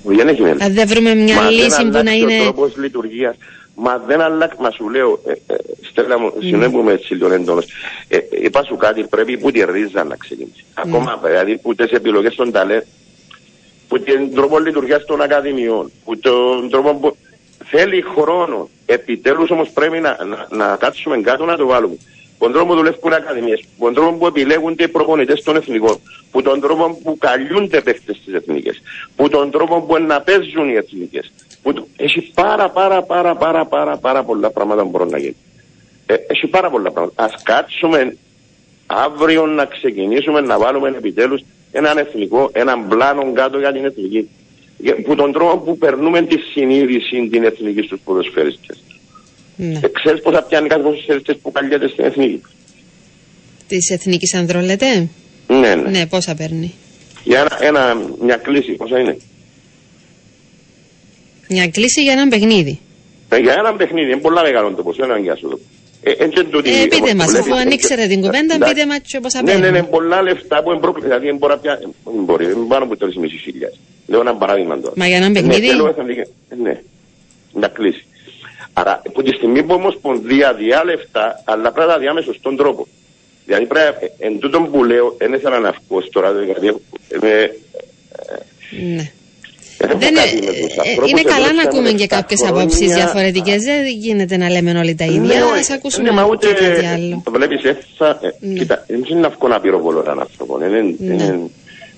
Δεν 0.02 0.28
έχει 0.28 0.40
μέλλον. 0.40 0.62
Αν 0.62 0.74
δεν 0.74 0.88
βρούμε 0.88 1.14
μια 1.14 1.34
Μα 1.34 1.50
λύση 1.50 1.84
που 1.84 2.02
να 2.04 2.12
είναι... 2.12 2.40
Ο 2.40 2.42
τρόπος 2.42 2.76
λειτουργίας. 2.76 3.36
Μα 3.74 3.98
δεν 4.06 4.20
αλλάξει, 4.20 4.56
μα 4.60 4.70
σου 4.70 4.88
λέω, 4.88 5.20
ε, 5.26 5.32
ε, 5.52 5.56
Στέλλα 5.90 6.18
μου, 6.18 6.32
mm. 6.36 6.40
συγγνώμη 6.40 6.82
με 6.82 6.92
έτσι 6.92 7.14
λίγο 7.14 7.32
έντονος, 7.32 7.66
ε, 8.08 8.18
είπα 8.42 8.64
σου 8.64 8.76
κάτι, 8.76 9.02
πρέπει 9.02 9.38
που 9.38 9.50
τη 9.50 9.64
ρίζα 9.64 10.04
να 10.04 10.16
ξεκινήσει. 10.16 10.64
Mm. 10.68 10.72
Ακόμα, 10.74 11.20
δηλαδή, 11.24 11.58
που 11.58 11.74
τις 11.74 11.90
επιλογές 11.90 12.34
των 12.34 12.52
ταλέντων, 12.52 12.86
που 13.88 14.00
τον 14.00 14.34
τρόπο 14.34 14.58
λειτουργίας 14.58 15.04
των 15.04 15.20
ακαδημιών, 15.20 15.90
που 16.04 16.18
τον 16.18 16.70
τρόπο 16.70 16.94
που 16.94 17.16
θέλει 17.64 18.02
χρόνο. 18.02 18.68
Επιτέλους 18.86 19.50
όμως 19.50 19.70
πρέπει 19.70 19.98
να, 19.98 20.16
να, 20.24 20.46
να 20.50 20.76
κάτσουμε 20.76 21.20
κάτω 21.20 21.44
να 21.44 21.56
το 21.56 21.66
βάλουμε. 21.66 21.96
Που 22.38 22.44
τον 22.44 22.52
τρόπο 22.52 22.68
που 22.68 22.76
δουλεύουν 22.76 23.12
ακαδημίες, 23.12 23.64
που 23.78 23.84
τον 23.84 23.94
τρόπο 23.94 24.16
που 24.16 24.26
επιλέγονται 24.26 24.84
οι 24.84 24.88
προπονητές 24.88 25.42
των 25.42 25.56
εθνικών, 25.56 26.00
που 26.30 26.42
τον 26.42 26.60
τρόπο 26.60 27.00
που 27.02 27.18
καλούνται 27.18 27.80
παίχτε 27.80 28.14
στις 28.14 28.34
εθνικές, 28.34 28.82
που 29.16 29.28
τον 29.28 29.50
τρόπο 29.50 29.80
που 29.80 29.98
να 29.98 30.20
παίζουν 30.20 30.68
οι 30.68 30.74
εθνικές. 30.74 31.32
Που... 31.62 31.88
Έχει 31.96 32.32
πάρα 32.34 32.70
πάρα 32.70 33.02
πάρα 33.02 33.34
πάρα 33.36 33.64
πάρα 33.66 33.96
πάρα 33.96 34.24
πολλά 34.24 34.50
πράγματα 34.50 34.82
που 34.82 34.88
μπορούν 34.88 35.08
να 35.08 35.18
γίνουν. 35.18 35.36
Ε, 36.06 36.14
έχει 36.26 36.46
πάρα 36.46 36.70
πολλά 36.70 36.90
πράγματα. 36.90 37.22
Α 37.24 37.28
κάτσουμε 37.42 38.16
αύριο 38.86 39.46
να 39.46 39.64
ξεκινήσουμε 39.64 40.40
να 40.40 40.58
βάλουμε 40.58 40.88
επιτέλους 40.88 41.42
έναν 41.72 41.98
εθνικό, 41.98 42.50
έναν 42.52 42.88
πλάνο 42.88 43.32
κάτω 43.32 43.58
για 43.58 43.72
την 43.72 43.84
εθνική. 43.84 44.28
Που 45.04 45.14
τον 45.14 45.32
τρόπο 45.32 45.56
που 45.56 45.78
περνούμε 45.78 46.22
τη 46.22 46.38
συνείδηση 46.38 47.28
την 47.30 47.44
εθνική 47.44 47.82
στους 47.82 48.00
ποδοσφαιριστές. 48.04 48.82
Ναι. 49.56 49.80
Ε, 49.82 49.88
ξέρεις 49.88 50.20
πόσα 50.22 50.42
πιάνει 50.42 50.68
κάθε 50.68 50.82
ποδοσφαιριστές 50.82 51.36
που 51.36 51.52
καλιέται 51.52 51.88
στην 51.88 52.04
εθνική; 52.04 52.42
Της 53.66 53.90
εθνικής 53.90 54.34
ανδρών 54.34 54.64
λέτε. 54.64 55.08
Ναι, 55.48 55.74
ναι. 55.74 55.90
Ναι, 55.90 56.06
πόσα 56.06 56.34
παίρνει; 56.34 56.74
Για 57.24 57.40
ένα, 57.40 57.58
ένα, 57.60 58.00
μια 58.20 58.36
κλίση, 58.36 58.72
πόσα 58.72 58.98
είναι; 58.98 59.16
Μια 61.48 61.68
κλίση 61.68 62.02
για 62.02 62.12
ένα 62.12 62.28
παιχνίδι. 62.28 62.80
Ε, 63.28 63.36
για 63.36 63.54
ένα 63.58 63.74
παιχνίδι, 63.74 64.10
είναι 64.10 64.20
πολλά 64.20 64.42
μεγάλο 64.42 64.74
το 64.74 64.82
ποσό, 64.82 65.04
ένα 65.04 65.36
το 65.36 65.48
ε, 65.52 65.77
ε, 66.02 66.86
πείτε 66.88 67.14
μας, 67.14 67.34
αφού 67.34 67.54
αν 67.54 67.70
ήξερε 67.70 68.06
την 68.06 68.20
κουβέντα, 68.20 68.58
πείτε 68.58 68.86
μας 68.86 68.98
και 69.06 69.16
όπως 69.16 69.34
απέναντι. 69.34 69.60
Ναι, 69.60 69.70
ναι, 69.70 69.78
ναι, 69.78 69.86
πολλά 69.86 70.22
λεφτά 70.22 70.62
που 70.62 70.70
εμπρόκληση, 70.70 71.08
δηλαδή 71.08 71.32
μπορεί 71.32 71.52
να 71.52 71.58
πιάσει, 71.58 71.86
μπορεί, 72.04 72.46
πάνω 72.68 72.84
από 72.84 72.94
3.500. 73.00 73.06
Λέω 74.06 74.20
ένα 74.20 74.34
παράδειγμα 74.34 74.80
τώρα. 74.80 74.92
Μα 74.96 75.06
για 75.06 75.16
ένα 75.16 75.30
παιχνίδι. 75.32 75.68
Ναι, 76.62 76.80
να 77.52 77.68
κλείσει. 77.68 78.06
Άρα, 78.72 79.02
από 79.06 79.22
τη 79.22 79.32
στιγμή 79.32 79.62
που 79.62 79.74
όμως 79.74 79.98
πονδία 80.00 80.54
διά 80.54 80.84
λεφτά, 80.84 81.42
αλλά 81.44 81.72
πρέπει 81.72 81.90
να 81.90 81.98
διάμε 81.98 82.20
σωστόν 82.20 82.56
τρόπο. 82.56 82.86
Δηλαδή 83.44 83.66
πρέπει, 83.66 84.12
εν 84.18 84.38
τούτον 84.38 84.70
που 84.70 84.84
λέω, 84.84 85.14
δεν 85.18 85.32
ήθελα 85.32 85.58
να 85.58 85.74
βγω 85.88 86.02
τώρα, 86.12 86.32
δηλαδή, 86.32 86.76
ναι. 87.20 87.50
Δεν 89.78 90.16
ε, 90.16 90.20
είναι 91.06 91.22
καλά 91.22 91.52
να 91.52 91.62
ακούμε 91.62 91.90
και 91.90 92.06
κάποιες 92.06 92.44
απόψεις 92.44 92.94
διαφορετικές. 92.94 93.62
Δεν 93.62 93.86
γίνεται 93.86 94.36
να 94.36 94.50
λέμε 94.50 94.78
όλοι 94.78 94.94
τα 94.94 95.04
ίδια. 95.04 95.20
Ναι, 95.20 95.34
Α 95.34 95.74
ακούσουμε 95.74 96.10
ναι, 96.10 96.20
και 96.38 96.46
κάτι 96.46 96.86
άλλο. 96.86 97.22
Βλέπεις, 97.30 97.64
έφτασα. 97.64 98.20
Ναι. 98.40 98.58
Κοίτα, 98.58 98.84
δεν 98.86 99.04
είναι 99.10 99.26
αυκό 99.26 99.48
να 99.48 99.60
πυροβολώ 99.60 100.00
έναν 100.00 100.20
άνθρωπο. 100.20 100.58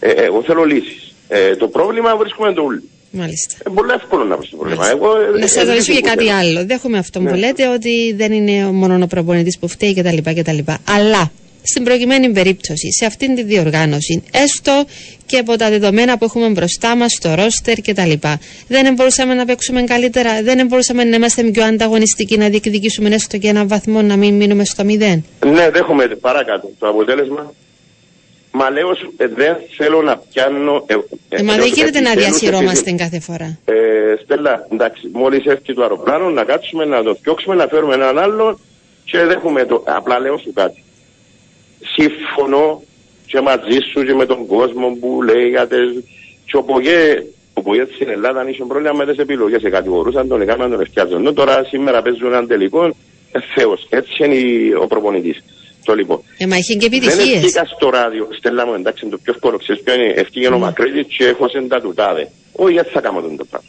Ε, 0.00 0.10
εγώ 0.10 0.42
θέλω 0.42 0.64
λύσεις. 0.64 1.14
Ε, 1.28 1.56
το 1.56 1.68
πρόβλημα 1.68 2.16
βρίσκουμε 2.16 2.52
το 2.52 2.62
ούλι. 2.62 2.82
Μάλιστα. 3.10 3.54
Είναι 3.66 3.74
πολύ 3.76 3.92
εύκολο 3.92 4.24
να 4.24 4.36
βρεις 4.36 4.50
το 4.50 4.56
πρόβλημα. 4.56 4.90
Εγώ, 4.90 5.08
να 5.40 5.46
σα 5.46 5.64
ρωτήσω 5.64 5.92
και 5.92 6.00
κάτι 6.00 6.30
άλλο. 6.30 6.66
Δέχομαι 6.66 6.98
αυτό 6.98 7.20
που 7.20 7.34
λέτε 7.34 7.68
ότι 7.68 8.14
δεν 8.16 8.32
είναι 8.32 8.72
μόνο 8.72 8.98
ο 9.02 9.06
προπονητής 9.06 9.58
που 9.58 9.68
φταίει 9.68 9.94
κτλ. 9.94 10.58
Αλλά 10.84 11.30
στην 11.62 11.84
προκειμένη 11.84 12.30
περίπτωση, 12.30 12.92
σε 12.92 13.06
αυτήν 13.06 13.34
τη 13.34 13.42
διοργάνωση, 13.42 14.22
έστω 14.32 14.84
και 15.26 15.38
από 15.38 15.56
τα 15.56 15.70
δεδομένα 15.70 16.18
που 16.18 16.24
έχουμε 16.24 16.48
μπροστά 16.48 16.96
μας, 16.96 17.18
το 17.22 17.34
ρόστερ 17.34 17.80
κτλ. 17.80 18.12
Δεν 18.68 18.94
μπορούσαμε 18.94 19.34
να 19.34 19.44
παίξουμε 19.44 19.82
καλύτερα, 19.82 20.42
δεν 20.42 20.66
μπορούσαμε 20.66 21.04
να 21.04 21.16
είμαστε 21.16 21.42
πιο 21.42 21.64
ανταγωνιστικοί, 21.64 22.36
να 22.36 22.48
διεκδικήσουμε 22.48 23.08
έστω 23.14 23.38
και 23.38 23.48
ένα 23.48 23.66
βαθμό, 23.66 24.02
να 24.02 24.16
μην 24.16 24.34
μείνουμε 24.34 24.64
στο 24.64 24.84
μηδέν. 24.84 25.24
Ναι, 25.46 25.70
δέχομαι 25.70 26.06
παρακάτω 26.06 26.70
το 26.78 26.88
αποτέλεσμα. 26.88 27.54
Μα 28.52 28.70
λέω 28.70 28.90
ε, 29.16 29.26
δεν 29.26 29.56
θέλω 29.76 30.02
να 30.02 30.16
πιάνω. 30.16 30.84
Ε, 30.86 30.94
ε, 31.28 31.42
μα 31.42 31.54
δεν 31.54 31.66
γίνεται 31.66 32.00
να 32.00 32.14
διασυρώμαστε 32.14 32.92
κάθε 32.92 33.20
φορά. 33.20 33.58
Ε, 33.64 33.74
Στέλλα, 34.22 34.66
εντάξει, 34.72 35.10
μόλις 35.12 35.44
έρθει 35.44 35.74
το 35.74 35.82
αεροπλάνο 35.82 36.30
να 36.30 36.44
κάτσουμε 36.44 36.84
να 36.84 37.02
το 37.02 37.14
φτιάξουμε, 37.14 37.54
να 37.54 37.66
φέρουμε 37.66 37.94
έναν 37.94 38.18
άλλο 38.18 38.58
και 39.04 39.18
δέχομαι 39.24 39.64
το. 39.64 39.82
Απλά 39.86 40.20
λέω 40.20 40.38
σου 40.38 40.52
κάτι 40.52 40.82
σύμφωνο 41.94 42.82
και 43.26 43.40
μαζί 43.40 43.78
σου 43.92 44.04
και 44.04 44.14
με 44.14 44.26
τον 44.26 44.46
κόσμο 44.46 44.96
που 45.00 45.22
λέει 45.22 45.48
για 45.48 45.66
τις... 45.66 46.02
Και 46.44 46.56
ο 46.56 46.62
Πογέ, 46.62 47.24
ο 47.54 47.62
Πογέ 47.62 47.86
στην 47.94 48.08
Ελλάδα 48.08 48.40
αν 48.40 48.48
είχε 48.48 48.64
πρόβλημα 48.64 48.92
με 48.92 49.06
τις 49.06 49.16
επιλογές, 49.16 49.62
κατηγορούσαν 49.70 50.28
τον, 50.28 50.40
έκαναν 50.40 50.70
τον 50.70 50.80
ευκιάζον. 50.80 51.34
Τώρα 51.34 51.64
σήμερα 51.64 52.02
παίζουν 52.02 52.26
έναν 52.26 52.46
τελικό, 52.46 52.84
ε, 52.84 52.92
Θεός. 53.54 53.86
Έτσι 53.90 54.24
είναι 54.24 54.76
ο 54.82 54.86
προπονητής. 54.86 55.44
Το 55.84 55.94
λοιπόν. 55.94 56.22
Ε, 56.38 56.46
μα 56.46 56.56
είχε 56.56 56.74
και 56.74 56.86
επιτυχίες. 56.86 57.16
Δεν 57.16 57.34
ευκήκα 57.34 57.64
στο 57.64 57.90
ράδιο, 57.90 58.28
στέλνα 58.38 58.66
μου 58.66 58.74
εντάξει, 58.74 59.06
το 59.06 59.18
πιο 59.22 59.32
εύκολο, 59.32 59.56
ξέρεις 59.56 59.82
ποιο 59.82 59.94
είναι, 59.94 60.12
ευκήγε 60.16 60.46
ο 60.46 60.50
ναι. 60.50 60.58
Μακρύδης 60.58 61.06
και 61.16 61.26
έχω 61.26 61.48
σε 61.48 61.60
τα 61.60 61.80
τουτάδε. 61.80 62.30
Όχι, 62.52 62.76
έτσι 62.76 62.92
θα 62.92 63.00
κάνω 63.00 63.20
τον 63.20 63.36
το 63.36 63.44
πράγμα. 63.44 63.68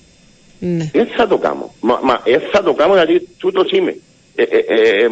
Ναι. 0.59 0.89
Έτσι 0.93 1.13
θα 1.15 1.27
το 1.27 1.37
κάνω. 1.37 1.73
Μα, 1.81 1.99
μα 2.03 2.21
έτσι 2.23 2.47
θα 2.51 2.63
το 2.63 2.73
κάνω 2.73 2.95
γιατί 2.95 3.27
τούτος 3.37 3.71
είμαι. 3.71 3.95
Ε, 4.35 4.43
ε, 4.43 4.57
ε, 4.57 5.03
ε 5.03 5.09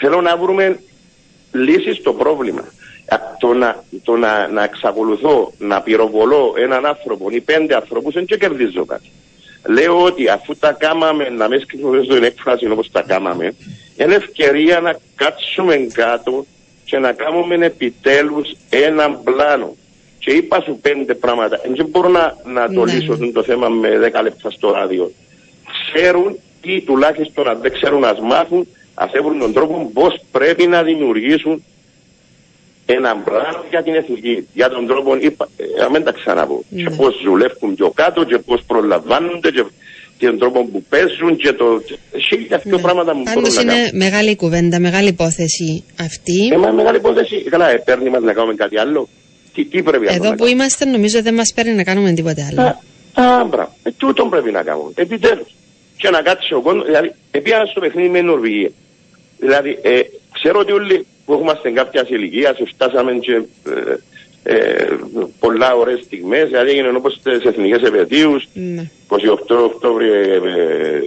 θέλω 0.00 0.20
να 0.20 0.36
βρούμε 0.36 0.80
λύσεις 1.52 1.96
στο 1.96 2.12
πρόβλημα. 2.12 2.64
Το 3.38 3.52
να, 3.52 3.84
το 4.02 4.16
να, 4.16 4.48
να 4.48 4.64
εξακολουθώ 4.64 5.52
να 5.58 5.80
πυροβολώ 5.80 6.54
έναν 6.56 6.86
άνθρωπο 6.86 7.26
ή 7.30 7.40
πέντε 7.40 7.74
άνθρωπους 7.74 8.14
δεν 8.14 8.26
και 8.26 8.36
κερδίζω 8.36 8.84
κάτι. 8.84 9.10
Λέω 9.66 10.02
ότι 10.02 10.28
αφού 10.28 10.56
τα 10.56 10.72
κάμαμε, 10.72 11.28
να 11.28 11.48
μες 11.48 11.62
σκεφτώ 11.62 12.00
την 12.00 12.22
έκφραση 12.22 12.70
όπως 12.70 12.90
τα 12.90 13.02
κάμαμε, 13.02 13.54
είναι 13.96 14.14
ευκαιρία 14.14 14.80
να 14.80 14.98
κάτσουμε 15.14 15.76
κάτω 15.76 16.46
και 16.84 16.98
να 16.98 17.12
κάνουμε 17.12 17.66
επιτέλους 17.66 18.56
έναν 18.70 19.22
πλάνο. 19.22 19.76
Και 20.18 20.30
είπα 20.30 20.60
σου 20.60 20.78
πέντε 20.82 21.14
πράγματα. 21.14 21.60
Δεν 21.76 21.86
μπορώ 21.86 22.08
να, 22.08 22.36
να 22.44 22.72
το 22.72 22.84
ναι. 22.84 22.92
λύσω 22.92 23.18
το 23.32 23.42
θέμα 23.42 23.68
με 23.68 23.98
δέκα 23.98 24.22
λεπτά 24.22 24.50
στο 24.50 24.70
ράδιο. 24.70 25.12
Ξέρουν 25.92 26.38
ή 26.62 26.80
τουλάχιστον 26.80 27.48
αν 27.48 27.58
δεν 27.60 27.72
ξέρουν 27.72 28.00
να 28.00 28.22
μάθουν 28.22 28.68
ας 28.98 29.12
έβρουν 29.12 29.38
τον 29.38 29.52
τρόπο 29.52 29.90
πώς 29.94 30.20
πρέπει 30.30 30.66
να 30.66 30.82
δημιουργήσουν 30.82 31.64
ένα 32.86 33.16
πράγμα 33.16 33.64
για 33.70 33.82
την 33.82 33.94
εθνική. 33.94 34.46
Για 34.54 34.68
τον 34.68 34.86
τρόπο, 34.86 35.16
είπα, 35.16 35.48
ε, 35.56 35.88
μην 35.92 36.04
τα 36.04 36.12
ξαναπώ. 36.12 36.64
Ναι. 36.68 36.82
Και 36.82 36.90
πώς 36.90 37.22
δουλεύουν 37.24 37.74
πιο 37.74 37.90
κάτω 37.90 38.24
και 38.24 38.38
πώς 38.38 38.60
προλαμβάνονται 38.66 39.50
και, 39.50 39.64
και 40.18 40.26
τον 40.26 40.38
τρόπο 40.38 40.64
που 40.64 40.82
παίζουν 40.88 41.36
και 41.36 41.52
το... 41.52 41.82
Χίλια 42.28 42.60
ναι. 42.64 42.78
πράγματα 42.78 43.12
που 43.12 43.22
Πάντως 43.34 43.62
είναι 43.62 43.72
να 43.72 43.90
μεγάλη 43.92 44.36
κουβέντα, 44.36 44.80
μεγάλη 44.80 45.08
υπόθεση 45.08 45.84
αυτή. 46.00 46.48
Ε, 46.52 46.56
μα 46.56 46.70
μεγάλη 46.70 46.96
υπόθεση. 46.96 47.42
Καλά, 47.42 47.70
ε, 47.70 47.76
παίρνει 47.76 48.10
μας 48.10 48.22
να 48.22 48.32
κάνουμε 48.32 48.54
κάτι 48.54 48.78
άλλο. 48.78 49.08
Τι, 49.54 49.64
τι 49.64 49.82
πρέπει 49.82 50.06
Εδώ 50.08 50.34
που 50.34 50.46
είμαστε 50.46 50.84
νομίζω 50.84 51.22
δεν 51.22 51.34
μας 51.34 51.52
παίρνει 51.54 51.74
να 51.74 51.82
κάνουμε 51.82 52.12
τίποτε 52.12 52.46
άλλο. 52.50 52.80
Α, 53.12 53.44
μπράβο. 53.44 53.72
Ε, 53.82 53.90
τούτο 53.90 54.26
πρέπει 54.26 54.50
να 54.50 54.62
κάνουμε. 54.62 54.90
Επιτέλους. 54.94 55.48
Και 55.96 56.10
να 56.10 56.22
κάτσει 56.22 56.54
ο 56.54 56.60
κόσμος, 56.60 56.84
δηλαδή, 56.84 57.14
επίανα 57.30 57.64
στο 57.64 57.80
παιχνίδι 57.80 58.08
με 58.08 58.20
Νορβηγία. 58.20 58.70
Δηλαδή, 59.38 59.78
ε, 59.82 60.00
ξέρω 60.32 60.58
ότι 60.58 60.72
όλοι 60.72 61.06
που 61.24 61.32
έχουμε 61.32 61.52
κάποια 61.74 62.06
ηλικία, 62.08 62.56
φτάσαμε 62.74 63.12
και 63.12 63.32
ε, 64.42 64.54
ε, 64.56 64.88
πολλά 65.40 65.74
ωραίες 65.74 66.00
στιγμές, 66.04 66.48
δηλαδή 66.48 66.70
έγινε 66.70 66.88
όπως 66.96 67.12
στις 67.14 67.44
εθνικές 67.44 67.82
επαιτίους, 67.82 68.48
Ναι. 68.52 68.90
28 69.08 69.56
Οκτώβρη, 69.64 70.08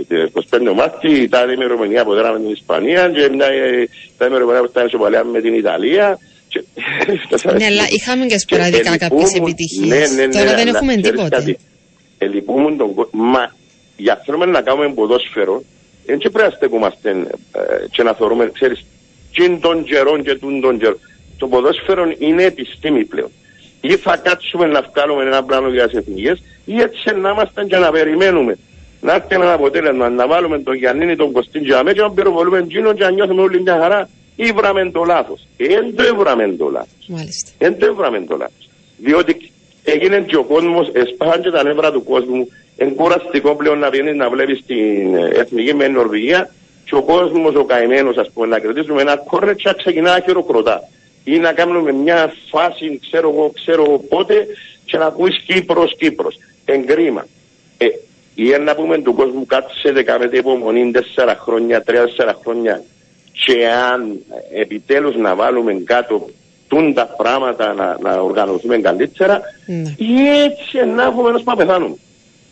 ε, 0.10 0.26
25 0.50 0.74
Μάρτης, 0.76 1.30
τα 1.30 1.46
ημερομηνία 1.54 2.04
που 2.06 2.14
δέραμε 2.14 2.40
την 2.40 2.50
Ισπανία 2.50 3.10
και 3.10 3.30
μια, 3.36 3.46
ε, 3.46 3.88
τα 4.18 4.26
ημερομηνία 4.26 4.60
που 4.62 4.72
ήταν 4.76 5.00
παλιά 5.00 5.24
με 5.24 5.42
την 5.42 5.54
Ιταλία. 5.54 6.18
Και- 6.48 6.64
Ναι, 7.58 7.66
αλλά 7.66 7.84
είχαμε 7.90 8.26
και 8.26 8.38
σποραδικά 8.38 8.92
Ε, 8.92 8.94
ε, 8.94 8.98
κάποιες 8.98 9.34
λυπούμουν- 9.34 9.50
επιτυχίες. 9.50 9.88
ναι, 10.12 10.16
ναι, 10.16 10.26
ναι, 10.26 10.34
Τώρα 10.34 10.46
δεν 10.56 10.68
αλλά 10.68 10.78
έχουμε 10.78 10.96
ξέρεις 10.96 11.10
τίποτε. 11.10 11.36
κάτι, 11.36 11.58
ε, 12.18 12.26
λυπούμουν 12.28 12.78
τον 12.78 12.94
κόσμο. 12.94 13.24
Μα 13.24 13.56
για 13.98 14.22
θέλουμε 14.26 14.46
να 14.46 14.62
κάνουμε 14.62 14.94
ποδόσφαιρο, 14.94 15.64
δεν 16.06 16.18
και 16.18 16.30
πρέπει 16.30 16.50
να 16.50 16.56
στεκούμαστε 16.56 17.10
ε, 17.10 17.88
και 17.92 18.04
να 18.04 18.14
θεωρούμε, 18.14 18.52
ξέρεις, 18.54 18.86
και 19.32 19.58
των 19.62 19.84
καιρών 19.84 20.24
και 20.24 20.36
τούν 20.36 20.62
των 20.62 20.78
καιρών. 20.78 21.00
Το 21.38 21.48
ποδόσφαιρο 21.48 22.14
είναι 22.18 22.44
επιστήμη 22.44 23.06
πλέον. 23.06 23.32
Ή 23.82 23.96
θα 23.96 24.18
κάτσουμε 24.18 24.66
να 24.66 24.82
βγάλουμε 24.82 25.24
ένα 25.24 25.44
πλάνο 25.44 25.70
για 25.70 25.88
τις 25.88 25.98
εθνικές, 25.98 26.44
ή 26.66 26.82
έτσι 26.82 27.16
να 27.16 27.30
είμαστε 27.30 27.66
και 27.66 27.78
να 27.78 27.92
περιμένουμε. 27.92 28.58
Να 29.02 29.14
έρθει 29.14 29.36
ένα 29.36 29.54
αποτέλεσμα, 29.54 30.10
να 30.10 30.28
βάλουμε 30.28 30.60
τον 30.60 30.76
Γιάννη, 30.76 31.16
τον 31.16 31.32
Κωστίν 31.32 31.64
και 31.64 31.76
αμέσως 31.76 32.08
να 32.08 32.12
πυροβολούμε 32.12 32.58
εκείνον 32.58 32.96
και 32.96 33.04
να 33.04 33.12
νιώθουμε 33.12 33.42
όλοι 33.42 33.62
μια 33.62 33.78
χαρά. 33.80 34.10
Ή 34.36 34.52
βράμε 34.52 34.92
το 34.92 35.04
λάθος. 35.04 35.48
Εν 35.58 35.96
το 35.96 36.16
βράμε 36.16 36.56
το 36.58 36.70
λάθος. 36.70 37.06
Μάλιστα. 37.08 37.52
Δεν 37.58 37.80
το 37.80 37.86
έβραμε 37.86 38.20
το 38.28 38.38
λάθος. 38.38 38.70
Διότι 38.98 39.52
έγινε 39.84 40.20
και 40.20 40.36
ο 40.36 40.44
κόσμος, 40.44 40.90
εσπάχαν 40.94 41.42
και 41.42 41.52
τα 41.52 41.64
νεύρα 41.64 41.92
του 41.92 42.04
κόσμου, 42.04 42.48
εν 42.84 42.96
κουραστικό 42.96 43.56
πλέον 43.56 43.80
να 43.80 43.90
βγαίνεις 43.90 44.16
να 44.16 44.30
βλέπεις 44.30 44.64
την 44.66 45.16
ε, 45.16 45.30
εθνική 45.34 45.74
με 45.76 45.88
Νορβηγία 45.88 46.54
και 46.86 46.96
ο 46.96 47.02
κόσμος 47.02 47.56
ο 47.56 47.64
καημένος 47.64 48.18
ας 48.18 48.30
πούμε 48.34 48.48
να 48.48 48.60
κρατήσουμε 48.60 49.02
ένα 49.02 49.18
κόρνετ 49.18 49.56
και 49.56 49.68
να 49.70 49.74
ξεκινά 49.74 50.12
να 50.12 50.20
χειροκροτά. 50.20 50.82
Ή 51.24 51.38
να 51.38 51.52
κάνουμε 51.54 51.92
μια 51.92 52.34
φάση, 52.50 53.00
ξέρω 53.02 53.30
εγώ, 53.30 53.52
ξέρω 53.54 53.84
εγώ 53.84 53.98
πότε 53.98 54.48
και 54.86 54.98
να 54.98 55.06
ακούεις 55.06 55.44
Κύπρος, 55.46 55.96
Κύπρος. 55.98 56.36
Εγκρίμα. 56.66 57.26
Ε, 57.78 57.86
ή 58.36 58.44
να 58.64 58.76
πούμε 58.76 58.98
του 58.98 59.14
κόσμου 59.14 59.46
κάτσε 59.46 59.92
δεκαμέτη 59.92 60.38
υπομονή, 60.38 60.92
τέσσερα 60.92 61.36
χρόνια, 61.36 61.82
τρία-τέσσερα 61.84 62.40
χρόνια 62.44 62.84
και 63.46 63.68
αν 63.92 64.20
ε, 64.54 64.62
επιτέλους 64.62 65.16
να 65.16 65.36
βάλουμε 65.36 65.74
κάτω 65.74 66.30
τούν 66.68 66.94
τα 66.94 67.06
πράγματα 67.06 67.74
να, 67.74 67.98
να 68.02 68.22
οργανωθούμε 68.22 68.78
καλύτερα 68.78 69.42
Ναι. 69.66 69.96
ή 69.98 70.28
έτσι 70.46 70.86
να 70.96 71.04
έχουμε 71.04 71.30
ένας 71.30 71.44
να 71.44 71.56
πεθάνουμε. 71.56 71.96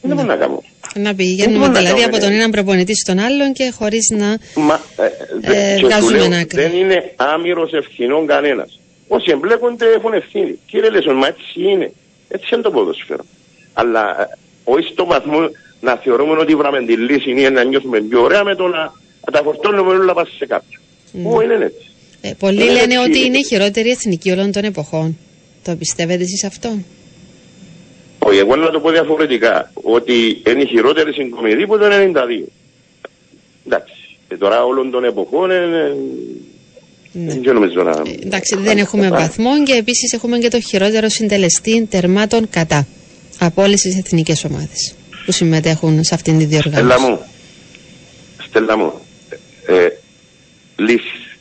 Δεν 0.02 0.16
μπορούμε 0.16 0.34
να 0.34 0.40
κάνουμε. 0.40 0.60
Να 0.96 1.02
Δεν 1.04 1.16
πηγαίνουμε 1.16 1.58
μπορούμε 1.58 1.68
να 1.74 1.80
δηλαδή 1.80 2.00
κάνουμε, 2.00 2.16
από 2.16 2.20
τον 2.26 2.30
ναι. 2.30 2.36
έναν 2.36 2.52
προπονητή 2.52 2.96
στον 2.96 3.20
άλλον 3.20 3.54
και 3.54 3.72
χωρίς 3.78 4.10
να... 4.10 4.38
Μα, 4.62 4.82
ε, 4.98 5.10
δε- 5.42 5.72
Ε, 5.72 5.74
και 5.74 5.80
σου 5.80 5.86
βγάζουμε 5.86 6.18
λέω, 6.28 6.40
άκρη. 6.40 6.62
δεν 6.62 6.74
είναι 6.74 7.14
άμυρος 7.16 7.72
ευθυνών 7.74 8.28
κανένας. 8.28 8.80
Όσοι 9.08 9.32
εμπλέκονται 9.32 9.86
έχουν 9.98 10.14
ευθύνη. 10.14 10.60
Κύριε 10.66 10.90
Λεσον, 10.90 11.18
μα 11.18 11.28
έτσι 11.28 11.62
είναι. 11.72 11.92
Έτσι 12.28 12.48
είναι 12.54 12.62
το 12.64 12.72
ποδοσφαίρο. 12.72 13.26
Αλλά 13.74 14.22
ε, 14.22 14.38
όχι 14.64 14.88
στο 14.92 15.06
βαθμό 15.06 15.40
να 15.82 15.96
θεωρούμε 15.96 16.38
ότι 16.40 16.56
βράμε 16.56 16.86
τη 16.86 16.94
λύση 16.98 17.30
ή 17.30 17.50
να 17.50 17.64
νιώθουμε 17.64 18.02
πιο 18.02 18.22
ωραία 18.22 18.44
με 18.44 18.56
το 18.56 18.68
να, 18.68 18.80
να 19.26 19.32
τα 19.32 19.42
φορτώνουμε 19.44 19.92
όλα 19.92 20.14
πας 20.14 20.30
σε 20.38 20.46
κάποιον. 20.46 20.82
Όχι, 21.24 21.46
είναι 21.46 21.66
έτσι. 21.66 21.86
Ε, 22.22 22.32
πολλοί 22.40 22.62
Είναι 22.62 22.72
λένε 22.72 22.94
έτσι. 22.94 22.98
ότι 23.10 23.20
είναι 23.26 23.38
η 23.38 23.44
χειρότερη 23.44 23.90
εθνική 23.90 24.32
όλων 24.32 24.52
των 24.52 24.64
εποχών. 24.64 25.18
Το 25.64 25.76
πιστεύετε 25.76 26.24
εσείς 26.24 26.44
αυτό; 26.44 26.70
Όχι, 28.20 28.38
εγώ 28.38 28.56
να 28.56 28.70
το 28.70 28.80
πω 28.80 28.90
διαφορετικά. 28.90 29.72
Ότι 29.74 30.42
είναι 30.48 30.62
η 30.62 30.68
χειρότερη 30.68 31.14
συγκομιδή 31.14 31.68
που 31.68 31.78
το 31.78 31.86
92. 31.86 32.48
Εντάξει. 33.66 33.94
Και 34.28 34.36
τώρα 34.38 34.64
όλων 34.64 34.92
των 34.92 35.04
εποχών 35.04 35.52
είναι... 35.52 35.96
Ναι. 37.12 37.34
Δεν 37.34 37.54
νομίζω 37.54 37.84
να... 37.84 37.92
Ε, 37.92 38.16
εντάξει, 38.24 38.56
δεν 38.56 38.78
έχουμε 38.78 39.10
βαθμό 39.10 39.64
και 39.64 39.74
επίσης 39.74 40.14
έχουμε 40.14 40.38
και 40.38 40.48
το 40.48 40.60
χειρότερο 40.60 41.10
συντελεστή 41.10 41.86
τερμάτων 41.90 42.50
κατά 42.50 42.88
από 43.40 43.62
όλες 43.62 43.82
τις 43.82 43.98
εθνικές 43.98 44.44
ομάδες 44.44 44.96
που 45.26 45.32
συμμετέχουν 45.32 46.04
σε 46.04 46.14
αυτήν 46.14 46.38
τη 46.38 46.44
Στέλλα 46.44 46.62
διοργάνωση. 46.62 47.06
μου, 47.06 47.20
Στέλλα 48.48 48.78
μου, 48.78 48.94
ε, 49.68 49.88
λύσεις. 50.76 51.38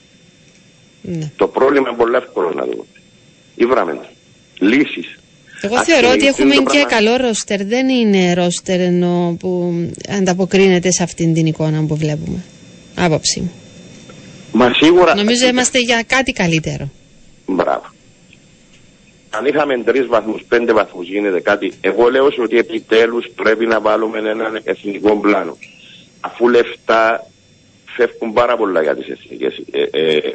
Ναι. 1.02 1.30
Το 1.36 1.48
πρόβλημα 1.48 1.88
είναι 1.88 1.98
πολύ 1.98 2.16
εύκολο 2.16 2.52
να 2.52 2.64
δούμε. 2.64 2.84
Ή 3.54 3.64
βράμε 3.64 3.92
το. 3.92 4.06
Λύσεις. 4.58 5.17
Εγώ 5.60 5.76
Ας 5.76 5.84
θεωρώ 5.86 6.08
ότι 6.08 6.18
συνεχιστούν 6.20 6.50
έχουμε 6.50 6.64
το 6.64 6.70
και 6.70 6.84
πράγμα. 6.86 7.10
καλό 7.10 7.26
ρόστερ. 7.26 7.64
Δεν 7.64 7.88
είναι 7.88 8.34
ρόστερ 8.34 8.80
ενώ 8.80 9.36
που 9.40 9.74
ανταποκρίνεται 10.18 10.90
σε 10.90 11.02
αυτήν 11.02 11.34
την 11.34 11.46
εικόνα 11.46 11.84
που 11.86 11.96
βλέπουμε. 11.96 12.44
Άποψη 12.96 13.40
μου. 13.40 13.52
Μα 14.52 14.70
σίγουρα... 14.80 15.14
Νομίζω 15.14 15.46
είμαστε 15.46 15.78
για 15.78 16.02
κάτι 16.06 16.32
καλύτερο. 16.32 16.90
Μπράβο. 17.46 17.84
Αν 19.30 19.44
είχαμε 19.46 19.82
τρεις 19.84 20.06
βαθμούς, 20.06 20.42
πέντε 20.48 20.72
βαθμούς 20.72 21.08
γίνεται 21.08 21.40
κάτι. 21.40 21.72
Εγώ 21.80 22.10
λέω 22.10 22.30
σου 22.30 22.42
ότι 22.44 22.58
επιτέλους 22.58 23.26
πρέπει 23.34 23.66
να 23.66 23.80
βάλουμε 23.80 24.18
έναν 24.18 24.60
εθνικό 24.64 25.16
πλάνο. 25.16 25.56
Αφού 26.20 26.48
λεφτά 26.48 27.26
φεύγουν 27.96 28.32
πάρα 28.32 28.56
πολλά 28.56 28.82
για 28.82 28.96
τις 28.96 29.06
εθνικές. 29.08 29.62
Ε, 29.70 29.82
ε, 30.00 30.32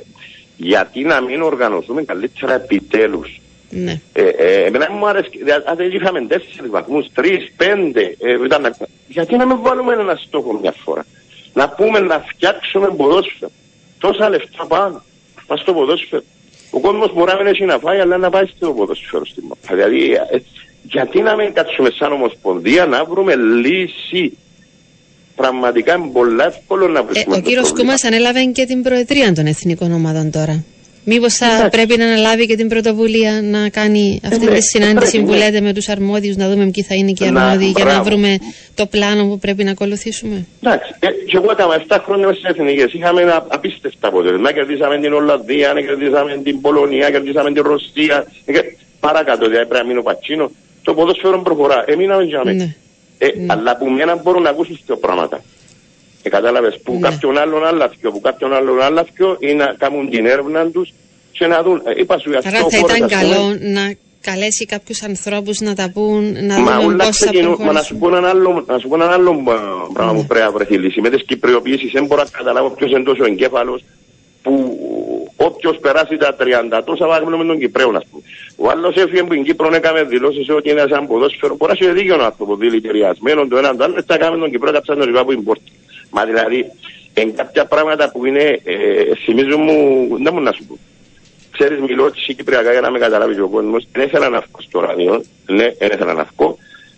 γιατί 0.58 1.04
να 1.04 1.22
μην 1.22 1.42
οργανωθούμε 1.42 2.04
καλύτερα 2.04 2.54
επιτέλους. 2.54 3.42
Ναι. 3.76 4.00
Ε, 4.14 4.22
ε, 4.28 4.64
εμένα 4.66 4.92
μου 4.92 5.08
άρεσε, 5.08 5.30
δηλαδή, 5.44 5.64
αν 5.68 5.76
δεν 5.76 5.92
είχαμε 5.92 6.22
τέσσερις 6.28 6.70
βαθμούς, 6.70 7.06
τρεις, 7.14 7.52
πέντε, 7.58 8.16
ε, 8.20 8.34
ήταν, 8.46 8.62
να- 8.62 8.76
γιατί 9.08 9.36
να 9.38 9.46
μην 9.46 9.58
βάλουμε 9.62 9.94
ένα 9.94 10.16
στόχο 10.28 10.54
μια 10.62 10.74
φορά; 10.84 11.06
Να 11.54 11.70
πούμε 11.70 12.00
να 12.00 12.20
φτιάξουμε 12.28 12.88
ποδόσφαιρο. 12.98 13.52
Τόσα 14.00 14.30
λεφτά 14.30 14.66
πάνω, 14.68 15.04
πας 15.48 15.60
στο 15.60 15.74
ποδόσφαιρο. 15.74 16.24
Ο 16.72 16.80
κόσμος 16.80 17.14
μπορεί 17.14 17.32
να 17.32 17.38
μην 17.38 17.48
έχει 17.48 17.66
να 17.66 17.78
φάει, 17.78 18.00
αλλά 18.00 18.18
να 18.18 18.30
πάει 18.30 18.46
στο 18.56 18.72
ποδόσφαιρο 18.74 19.26
στην 19.26 19.44
μάχη. 19.48 19.76
Δηλαδή, 19.76 20.12
ε, 20.32 20.38
γιατί 20.84 21.22
να 21.22 21.36
μην 21.36 21.54
κάτσουμε 21.54 21.90
σαν 22.00 22.12
ομοσπονδία 22.12 22.86
να 22.86 23.06
βρούμε 23.06 23.36
λύση; 23.36 24.38
Πραγματικά 25.36 25.94
είναι 25.96 26.08
πολύ 26.14 26.42
εύκολο 26.42 26.88
να 26.88 27.00
Ε, 27.00 27.04
βρίσκουμε 27.04 27.36
ο 27.36 27.40
το 27.40 27.46
κύριος 27.46 27.64
πρόβλημα. 27.68 27.84
Κούμας 27.94 28.04
ανέλαβε 28.04 28.46
και 28.46 28.66
την 28.66 28.82
προεδρία 28.84 29.34
των 29.34 29.46
εθνικών 29.46 29.92
ομάδων 29.94 30.32
τώρα. 30.32 30.64
Μήπως 31.06 31.34
θα 31.34 31.46
Εντάξει. 31.46 31.70
πρέπει 31.70 31.98
να 31.98 32.06
αναλάβει 32.06 32.46
και 32.46 32.56
την 32.56 32.68
πρωτοβουλία 32.70 33.42
να 33.44 33.70
κάνει 33.70 34.20
αυτή 34.26 34.46
ναι, 34.46 34.52
τη 34.54 34.62
συνάντηση 34.62 35.12
πρέπει, 35.12 35.26
που 35.26 35.32
ναι. 35.32 35.38
λέτε 35.38 35.62
με 35.62 35.74
τους 35.74 35.88
αρμόδιους, 35.90 36.36
να 36.36 36.50
δούμε 36.50 36.66
ποιοι 36.70 36.84
θα 36.84 36.96
είναι 36.96 37.12
και 37.12 37.26
οι 37.26 37.30
Να, 37.32 37.42
αρμόδιοι 37.44 37.66
για 37.76 37.84
να 37.86 37.92
μπράβο. 37.92 38.04
βρούμε 38.10 38.38
το 38.76 38.86
πλάνο 38.86 39.26
που 39.28 39.38
πρέπει 39.40 39.64
να 39.64 39.72
ακολουθήσουμε. 39.72 40.46
Εντάξει, 40.62 40.94
ε, 41.00 41.08
και 41.08 41.38
εγώ 41.38 41.52
έκανα 41.52 41.84
7 41.88 41.98
χρόνια 42.06 42.28
μέσα 42.28 42.40
στις 42.40 42.50
εθνικές. 42.50 42.94
Είχαμε 42.94 43.22
ένα 43.22 43.46
απίστευτα 43.48 44.08
αποτέλεσμα. 44.08 44.52
Κερδίσαμε 44.52 45.00
την 45.00 45.14
Ολλανδία, 45.14 45.74
κερδίσαμε 45.86 46.40
την 46.44 46.62
Πολωνία, 46.62 47.10
κερδίσαμε 47.12 47.52
την 47.52 47.64
Ρωσία. 47.64 48.26
ε, 48.46 48.52
και 48.52 48.62
Παρακάτω, 49.00 49.48
δηλαδή 49.48 49.66
πρέπει 49.68 49.84
να 49.84 49.90
μείνω 49.90 50.02
πατσίνο. 50.02 50.52
Το 50.84 50.94
ποδόσφαιρο 50.94 51.42
προχωρά. 51.42 51.84
Έμειναμε 51.88 52.24
για 52.24 52.42
μένα. 52.44 52.64
Ναι. 52.64 52.76
Ε, 53.18 53.28
Αλλά 53.48 53.78
που 53.78 53.86
μένα 53.90 54.16
μπορούν 54.16 54.42
να 54.42 54.50
ακούσουν 54.50 54.80
δύο 54.86 54.98
πράγματα. 54.98 55.42
Ε, 56.26 56.30
κατάλαβες, 56.30 56.80
που 56.84 56.94
Ναι. 56.94 57.00
κάποιον 57.10 57.38
άλλον 57.38 57.66
άλλα 57.66 57.88
δυο, 58.00 58.12
που 58.12 58.22
κάποιον 58.22 58.54
άλλον 58.54 58.82
άλλα 58.82 59.06
δυο, 59.16 59.38
ή 59.40 59.54
να 59.54 59.76
κάνουν 59.78 60.10
την 60.10 60.26
έρευνα 60.26 60.66
τους 60.68 60.94
και 61.32 61.48
να 61.48 61.64
δουν. 61.64 61.82
Ε, 61.86 62.00
είπα 62.00 62.18
σου, 62.18 62.30
για 62.30 62.42
Άρα 62.46 62.58
δύο 62.58 62.70
θα 62.70 62.78
χώρες, 62.78 62.96
ήταν 62.98 63.04
ας 63.04 63.12
πούμε, 63.14 63.22
καλό 63.34 63.58
να 63.74 63.94
καλέσει 64.22 64.66
κάποιους 64.66 65.04
ανθρώπους 65.04 65.60
να 65.60 65.74
τα 65.76 65.92
πούν, 65.94 66.46
να 66.46 66.60
Μα 66.60 66.72
δούμε 66.80 66.86
όλα 66.86 67.06
πώς 67.06 67.18
θα 67.18 67.26
ξεκινούν, 67.26 67.56
μα 67.60 67.72
να 67.72 67.82
σου 67.82 67.98
προχωρήσουμε. 67.98 68.00
πω 68.00 68.08
έναν 68.08 68.26
άλλο, 68.26 68.64
να 68.68 68.78
σου 68.80 68.88
πω 68.88 68.96
έναν 68.96 69.10
άλλο 69.12 69.32
α, 69.32 69.92
πράγμα 69.94 70.12
Ναι. 70.14 70.20
που 70.20 70.26
πρέπει 70.26 70.46
να 70.46 70.52
βρεθεί 70.52 70.78
λύση. 70.78 71.02
Με 71.02 71.10
τις 71.10 71.24
κυπριοποιήσεις 71.24 71.92
δεν 71.92 72.06
μπορώ 72.06 72.22
να 72.24 72.30
καταλάβω 72.38 72.70
ποιος 72.70 72.92
είναι 72.92 73.04
τόσο 73.04 73.26
εγκέφαλος 73.26 73.84
που 74.44 74.78
όποιος 75.36 75.78
περάσει 75.82 76.18
τα 76.18 76.36
30 76.36 76.82
τόσα 76.86 77.08
βάγουμε 77.08 77.38
με 77.38 77.46
τον 77.46 77.60
Κυπρέο, 77.60 77.92
ας 77.96 78.06
πούμε. 78.12 78.24
Ο 78.58 78.70
άλλος 78.70 78.96
έφυγε 78.96 79.24
που 79.24 79.34
την 79.34 79.44
Κύπρο 79.44 79.76
έκαμε 79.76 80.04
δηλώσεις 80.04 80.50
ότι 80.50 80.70
είναι 80.70 80.86
σαν 80.90 81.08
ποδόσφαιρο. 81.08 81.56
Μπορεί 81.56 81.74
να 81.80 81.86
έχει 81.88 81.94
δίκιο 82.00 82.16
ο 82.22 82.24
άνθρωπος, 82.24 82.58
δηλητηριασμένο 82.58 83.48
το 83.48 83.58
έναν 83.58 83.78
το 83.78 83.84
άλλο, 83.84 83.96
θα 84.08 84.18
κάνουμε 84.18 84.40
τον 84.40 84.52
Κυπρέο 84.52 84.74
κάτσαν 84.74 84.98
τον 84.98 85.06
ριβά 85.06 85.24
που 85.26 85.32
είναι 85.32 85.42
πόρτη. 85.42 85.72
Μα 86.16 86.26
δηλαδή, 86.26 86.72
εν 87.14 87.36
κάποια 87.36 87.66
πράγματα 87.66 88.12
που 88.12 88.26
είναι, 88.26 88.60
ε, 88.64 88.76
θυμίζουν 89.26 89.62
μου, 89.62 90.08
δεν 90.24 90.34
μου 90.36 90.42
να 90.42 90.52
σου 90.52 90.64
πω. 90.68 90.78
Ξέρεις, 91.52 91.80
μιλώ 91.80 92.06
έτσι 92.06 92.34
κυπριακά 92.34 92.72
για 92.72 92.82
να 92.82 92.92
με 92.92 93.00
καταλάβεις 93.00 93.36
και 93.36 93.42
ο 93.42 93.48
κόσμος. 93.50 93.88
Δεν 93.92 94.06
ήθελα 94.08 94.30
να 94.30 94.40
βγω 94.40 94.62
στο 94.68 94.80
ράδιο. 94.80 95.24
Ναι, 95.46 95.68
δεν 95.78 95.90
ήθελα 95.94 96.14
να 96.14 96.28
βγω. 96.36 96.58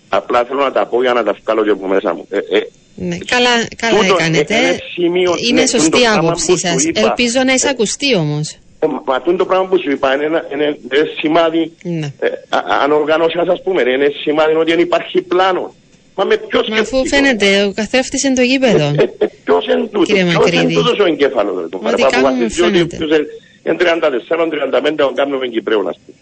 Απλά 0.09 0.43
θέλω 0.43 0.61
να 0.63 0.71
τα 0.71 0.85
πω 0.85 1.01
για 1.01 1.13
να 1.13 1.23
τα 1.23 1.35
βγάλω 1.43 1.63
και 1.63 1.69
από 1.69 1.87
μέσα 1.87 2.13
μου. 2.13 2.25
Ε, 2.29 2.37
ε, 2.37 2.61
Ναι, 2.95 3.17
καλά, 3.25 3.49
καλά 3.75 3.99
Τούτο 3.99 4.15
έκανετε. 4.19 4.55
είναι 4.55 4.77
σημείο- 4.93 5.35
Είναι 5.49 5.61
ναι, 5.61 5.67
σωστή 5.67 5.89
τούτο 5.89 5.97
η 5.97 6.01
πράγμα 6.01 6.19
άποψή 6.19 6.45
που 6.45 6.51
σου 6.57 6.67
σας. 6.67 6.83
είπα. 6.83 6.99
Ελπίζω 7.01 7.43
να 7.45 7.53
εισακουστεί 7.53 8.15
όμως. 8.15 8.49
ε, 8.79 8.87
Μα 9.05 9.21
τούτο 9.21 9.37
το 9.37 9.45
πράγμα 9.45 9.67
που 9.67 9.79
σου 9.79 9.91
είπα 9.91 10.13
είναι 10.15 10.23
ένα 10.25 10.45
είναι, 10.53 10.63
είναι 10.93 11.09
σημάδι, 11.19 11.71
Ναι. 11.83 12.13
ε, 12.19 12.27
α- 12.49 12.63
αν 12.83 12.91
οργανώσεις 12.91 13.35
ας 13.49 13.61
πούμε, 13.63 13.81
είναι 13.81 14.11
σημάδι 14.23 14.53
ότι 14.55 14.71
δεν 14.71 14.79
υπάρχει 14.79 15.21
πλάνο. 15.21 15.73
Μα 16.15 16.23
με 16.25 16.37
ποιος 16.37 16.67
Μα 16.69 16.77
αφού 16.77 17.07
φαίνεται, 17.07 17.63
ο 17.63 17.71
καθρέφτης 17.73 18.23
είναι 18.23 18.35
το 18.35 18.41
γήπεδο. 18.41 18.85
Ε, 18.97 19.13
ε, 19.17 19.25
ποιος 19.43 19.65
είναι 19.67 19.87
τούτο, 19.87 20.05
Κύριε 20.05 20.23
ποιος 20.23 20.35
Μακρύδη. 20.35 20.63
είναι 20.63 20.73
τούτος 20.73 20.99
ο 20.99 21.05
εγκέφαλος. 21.05 21.55
ρε, 21.61 21.67
το 21.67 21.77
Ό,τι 21.77 21.83
παραπάνω 21.85 22.11
κάνουμε 22.11 22.43
βασίζει 22.43 22.61
ότι 22.61 22.71
φαίνεται. 22.71 22.97
ποιος 22.97 23.09
είναι- 23.17 23.27
Είναι 23.67 23.77
34-35 23.77 25.03
ο 25.05 25.11
κάνουμε 25.13 25.47
Κυπρέο, 25.47 25.79
ας 25.79 25.97
πούμε. 26.05 26.17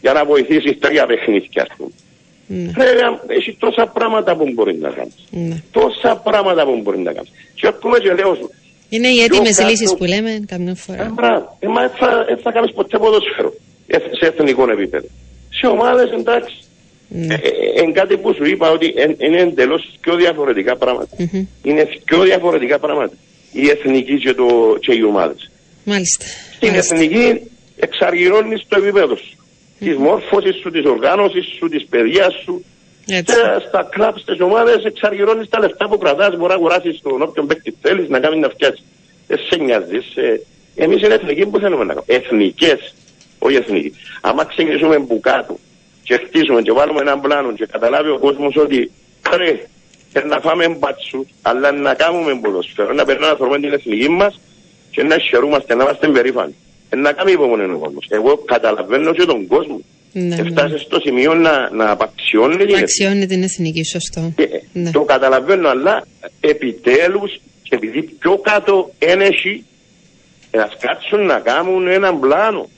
Για 0.00 0.12
να 0.12 0.24
βοηθήσει 0.24 0.74
τρία 0.74 1.06
παιχνίδια, 1.06 1.62
ας 1.62 1.76
πούμε. 1.76 1.90
Ναι. 2.46 2.70
έχει 3.26 3.56
τόσα 3.58 3.86
πράγματα 3.86 4.36
που 4.36 4.50
μπορεί 4.54 4.74
να 4.76 4.88
κάνεις. 4.90 5.14
Ναι. 5.30 5.62
Τόσα 5.70 6.16
πράγματα 6.16 6.64
που 6.64 6.80
μπορεί 6.82 6.98
να 6.98 7.12
κάνεις. 7.12 7.30
Και 7.54 7.66
ακούμε 7.66 7.98
και 7.98 8.12
λέω 8.12 8.34
σου. 8.34 8.50
Είναι 8.88 9.08
οι 9.08 9.20
έτοιμες 9.22 9.60
λύσεις 9.68 9.94
που 9.94 10.04
λέμε 10.04 10.44
καμιά 10.46 10.74
φορά. 10.74 11.02
Ε, 11.02 11.10
μπράβο. 11.14 11.56
Ε, 11.60 11.66
μα 11.66 11.88
θα, 11.88 12.26
ε, 12.28 12.36
θα 12.36 12.52
κάνεις 12.52 12.72
ποτέ 12.72 12.98
ποδοσφαίρο 12.98 13.52
σε 14.18 14.26
εθνικό 14.26 14.70
επίπεδο. 14.70 15.06
Σε 15.60 15.66
ομάδες 15.66 16.10
εντάξει. 16.10 16.54
Ναι. 17.14 17.34
Ε, 17.34 17.38
ε, 17.38 17.82
ε, 17.82 17.92
κάτι 17.92 18.16
που 18.16 18.34
σου 18.34 18.44
είπα 18.44 18.70
ότι 18.70 18.94
είναι 19.18 19.40
εντελώς 19.40 19.90
πιο 20.00 20.16
διαφορετικά 20.16 20.76
πράγματα. 20.76 21.16
Mm-hmm. 21.18 21.46
Είναι 21.62 21.88
πιο 22.04 22.22
διαφορετικά 22.22 22.78
πράγματα. 22.78 23.14
Η 23.52 23.68
εθνική 23.68 24.18
και, 24.18 24.34
το, 24.34 24.76
και 24.80 24.94
οι 24.94 25.02
ομάδες. 25.02 25.50
Μάλιστα. 25.84 26.24
Στην 26.54 26.74
εθνική 26.74 27.50
εξαργυρώνεις 27.76 28.64
το 28.68 28.78
επίπεδο 28.78 29.16
σου. 29.16 29.36
Mm-hmm. 29.36 29.84
Της 29.84 29.96
μόρφωσης 29.96 30.56
σου, 30.56 30.70
της 30.70 30.84
οργάνωσης 30.84 31.46
σου, 31.58 31.68
της 31.68 31.86
παιδεία 31.90 32.30
σου. 32.44 32.64
Έτσι. 33.06 33.34
στα 33.68 33.88
κλαμπ, 33.90 34.16
στις 34.16 34.40
ομάδες 34.40 34.84
εξαργυρώνεις 34.84 35.48
τα 35.48 35.58
λεφτά 35.58 35.88
που 35.88 35.98
κρατάς. 35.98 36.36
Μπορείς 36.36 36.48
να 36.48 36.54
αγοράσεις 36.54 37.00
τον 37.02 37.22
όποιον 37.22 37.46
παίκτη 37.46 37.76
θέλεις 37.80 38.08
να 38.08 38.20
κάνει 38.20 38.38
να 38.38 38.48
φτιάξει. 38.48 38.82
Δεν 39.26 39.38
σε 39.48 39.56
νοιάζεις. 39.56 40.16
Ε, 40.16 40.40
Εμείς 40.74 41.02
είναι 41.02 41.14
εθνική 41.14 41.46
που 41.46 41.58
θέλουμε 41.58 41.84
να 41.84 41.94
κάνουμε. 41.94 42.04
Εθνικές, 42.06 42.94
όχι 43.38 43.56
εθνική. 43.56 43.92
Αν 44.20 44.46
ξεκινήσουμε 44.46 44.98
που 44.98 45.20
κάτω 45.20 45.58
και 46.02 46.20
χτίσουμε 46.24 46.62
και 46.62 46.72
βάλουμε 46.72 47.00
έναν 47.00 47.20
πλάνο 47.20 47.52
και 47.52 47.66
καταλάβει 47.66 48.10
ο 48.10 48.18
κόσμος 48.18 48.56
ότι 48.56 48.90
πρέπει 49.20 49.68
να 50.28 50.40
φάμε 50.40 50.68
μπατσού, 50.68 51.26
αλλά 51.42 51.72
να 51.72 51.94
κάνουμε 51.94 52.38
ποδοσφαίρο, 52.42 52.92
να 52.92 53.04
περνάμε 53.04 53.30
να 53.30 53.36
θεωρούμε 53.36 53.58
την 53.58 53.72
εθνική 53.72 54.08
μας 54.08 54.40
και 54.90 55.02
να 55.02 55.18
χαιρούμαστε, 55.18 55.74
να 55.74 55.82
είμαστε 55.82 56.08
περήφανοι. 56.08 56.54
Ε, 56.88 56.96
να 56.96 57.12
κάνουμε 57.12 57.32
υπομονή 57.32 57.72
ο 57.72 57.78
κόσμος. 57.78 58.06
Εγώ 58.08 58.36
καταλαβαίνω 58.36 59.12
και 59.12 59.24
τον 59.24 59.46
κόσμο. 59.46 59.80
Ναι, 60.12 60.34
Έφτασε 60.34 60.72
ναι. 60.72 60.78
στο 60.78 61.00
σημείο 61.00 61.34
να, 61.34 61.70
να 61.70 61.90
απαξιώνει 61.90 62.56
την 62.56 62.74
εθνική. 62.74 63.26
την 63.26 63.42
εθνική, 63.42 63.84
σωστό. 63.84 64.32
Και, 64.36 64.48
ναι. 64.72 64.90
Το 64.90 65.00
καταλαβαίνω, 65.00 65.68
αλλά 65.68 66.06
επιτέλους, 66.40 67.40
επειδή 67.68 68.02
πιο 68.02 68.38
κάτω 68.38 68.90
ένεχει, 68.98 69.64
να 70.50 70.68
κάτσουν 70.80 71.26
να 71.26 71.38
κάνουν 71.38 71.86
έναν 71.86 72.20
πλάνο. 72.20 72.68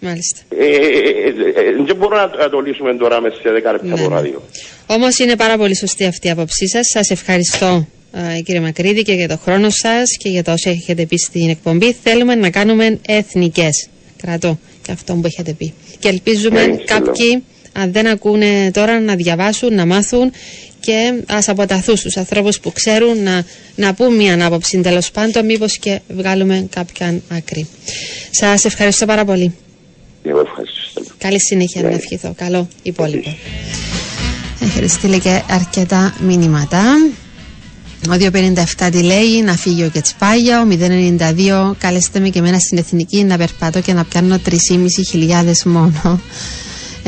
Μάλιστα. 0.00 0.40
Ε, 0.48 0.64
ε, 0.64 0.68
ε, 0.68 1.84
δεν 1.86 1.96
μπορούμε 1.96 2.30
να 2.38 2.50
το 2.50 2.60
λύσουμε 2.60 2.94
τώρα 2.94 3.20
μέσα 3.20 3.34
σε 3.34 3.48
10 3.48 3.52
λεπτά 3.52 4.02
από 4.02 4.08
ράδιο. 4.08 4.42
Όμως 4.86 5.18
είναι 5.18 5.36
πάρα 5.36 5.56
πολύ 5.56 5.76
σωστή 5.76 6.04
αυτή 6.04 6.26
η 6.26 6.30
άποψή 6.30 6.68
σας. 6.68 6.86
Σας 6.86 7.10
ευχαριστώ 7.10 7.86
κύριε 8.44 8.60
Μακρύδη 8.60 9.02
και 9.02 9.12
για 9.12 9.28
το 9.28 9.38
χρόνο 9.44 9.70
σας 9.70 10.16
και 10.16 10.28
για 10.28 10.42
το 10.42 10.52
όσο 10.52 10.70
έχετε 10.70 11.06
πει 11.06 11.16
στην 11.16 11.48
εκπομπή. 11.48 11.96
Θέλουμε 12.02 12.34
να 12.34 12.50
κάνουμε 12.50 12.98
εθνικές. 13.06 13.88
Κρατώ 14.22 14.58
και 14.82 14.92
αυτό 14.92 15.14
που 15.14 15.26
έχετε 15.26 15.52
πει. 15.52 15.74
Και 15.98 16.08
ελπίζουμε 16.08 16.82
κάποιοι, 16.84 17.44
αν 17.72 17.92
δεν 17.92 18.06
ακούνε 18.06 18.70
τώρα, 18.72 19.00
να 19.00 19.14
διαβάσουν, 19.14 19.74
να 19.74 19.86
μάθουν 19.86 20.32
και 20.80 21.14
ας 21.26 21.48
αποταθούν 21.48 21.96
στους 21.96 22.16
ανθρώπους 22.16 22.60
που 22.60 22.72
ξέρουν 22.72 23.22
να, 23.22 23.44
να 23.74 23.94
πούν 23.94 24.14
μια 24.14 24.46
άποψη 24.46 24.80
τέλος 24.80 25.10
πάντων, 25.10 25.44
μήπως 25.44 25.78
και 25.78 26.00
βγάλουμε 26.08 26.66
κάποια 26.70 27.20
άκρη. 27.28 27.68
Σας 28.30 28.64
ευχαριστώ 28.64 29.06
πάρα 29.06 29.24
πολύ. 29.24 29.54
Εγώ 30.28 30.40
ευχαριστώ. 30.40 31.02
Καλή 31.18 31.40
συνέχεια 31.40 31.82
να 31.82 31.88
ευχηθώ. 31.88 32.32
Καλό 32.36 32.68
υπόλοιπο. 32.82 33.36
Έχετε 34.60 34.86
στείλει 34.86 35.20
και 35.20 35.42
αρκετά 35.48 36.14
μηνύματα. 36.20 36.82
Ο 38.08 38.12
257 38.78 38.88
τι 38.92 39.02
λέει, 39.02 39.42
να 39.44 39.52
φύγει 39.56 39.84
ο 39.84 39.88
Κετσπάγια, 39.88 40.60
ο 40.60 40.66
092 41.70 41.72
καλέστε 41.78 42.20
με 42.20 42.28
και 42.28 42.38
εμένα 42.38 42.58
στην 42.58 42.78
εθνική 42.78 43.24
να 43.24 43.36
περπατώ 43.36 43.80
και 43.80 43.92
να 43.92 44.04
πιάνω 44.04 44.40
3.500 44.46 45.62
μόνο. 45.64 46.20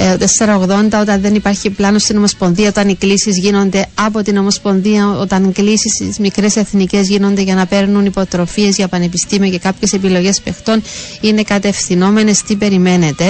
Ε, 0.03 0.17
480 0.17 1.01
όταν 1.01 1.21
δεν 1.21 1.35
υπάρχει 1.35 1.71
πλάνο 1.71 1.99
στην 1.99 2.17
Ομοσπονδία, 2.17 2.69
όταν 2.69 2.89
οι 2.89 2.95
κλήσεις 2.97 3.39
γίνονται 3.39 3.87
από 3.95 4.23
την 4.23 4.37
Ομοσπονδία, 4.37 5.09
όταν 5.09 5.45
οι 5.45 5.53
κλήσεις 5.53 5.93
στις 5.93 6.19
μικρές 6.19 6.57
εθνικές 6.57 7.09
γίνονται 7.09 7.43
για 7.43 7.55
να 7.55 7.67
παίρνουν 7.67 8.05
υποτροφίες 8.07 8.77
για 8.77 8.89
πανεπιστήμια 8.89 9.51
και 9.51 9.59
κάποιες 9.59 9.93
επιλογές 9.93 10.41
παιχτών, 10.41 10.83
είναι 11.21 11.43
κατευθυνόμενες. 11.43 12.43
Τι 12.43 12.57
περιμένετε; 12.57 13.25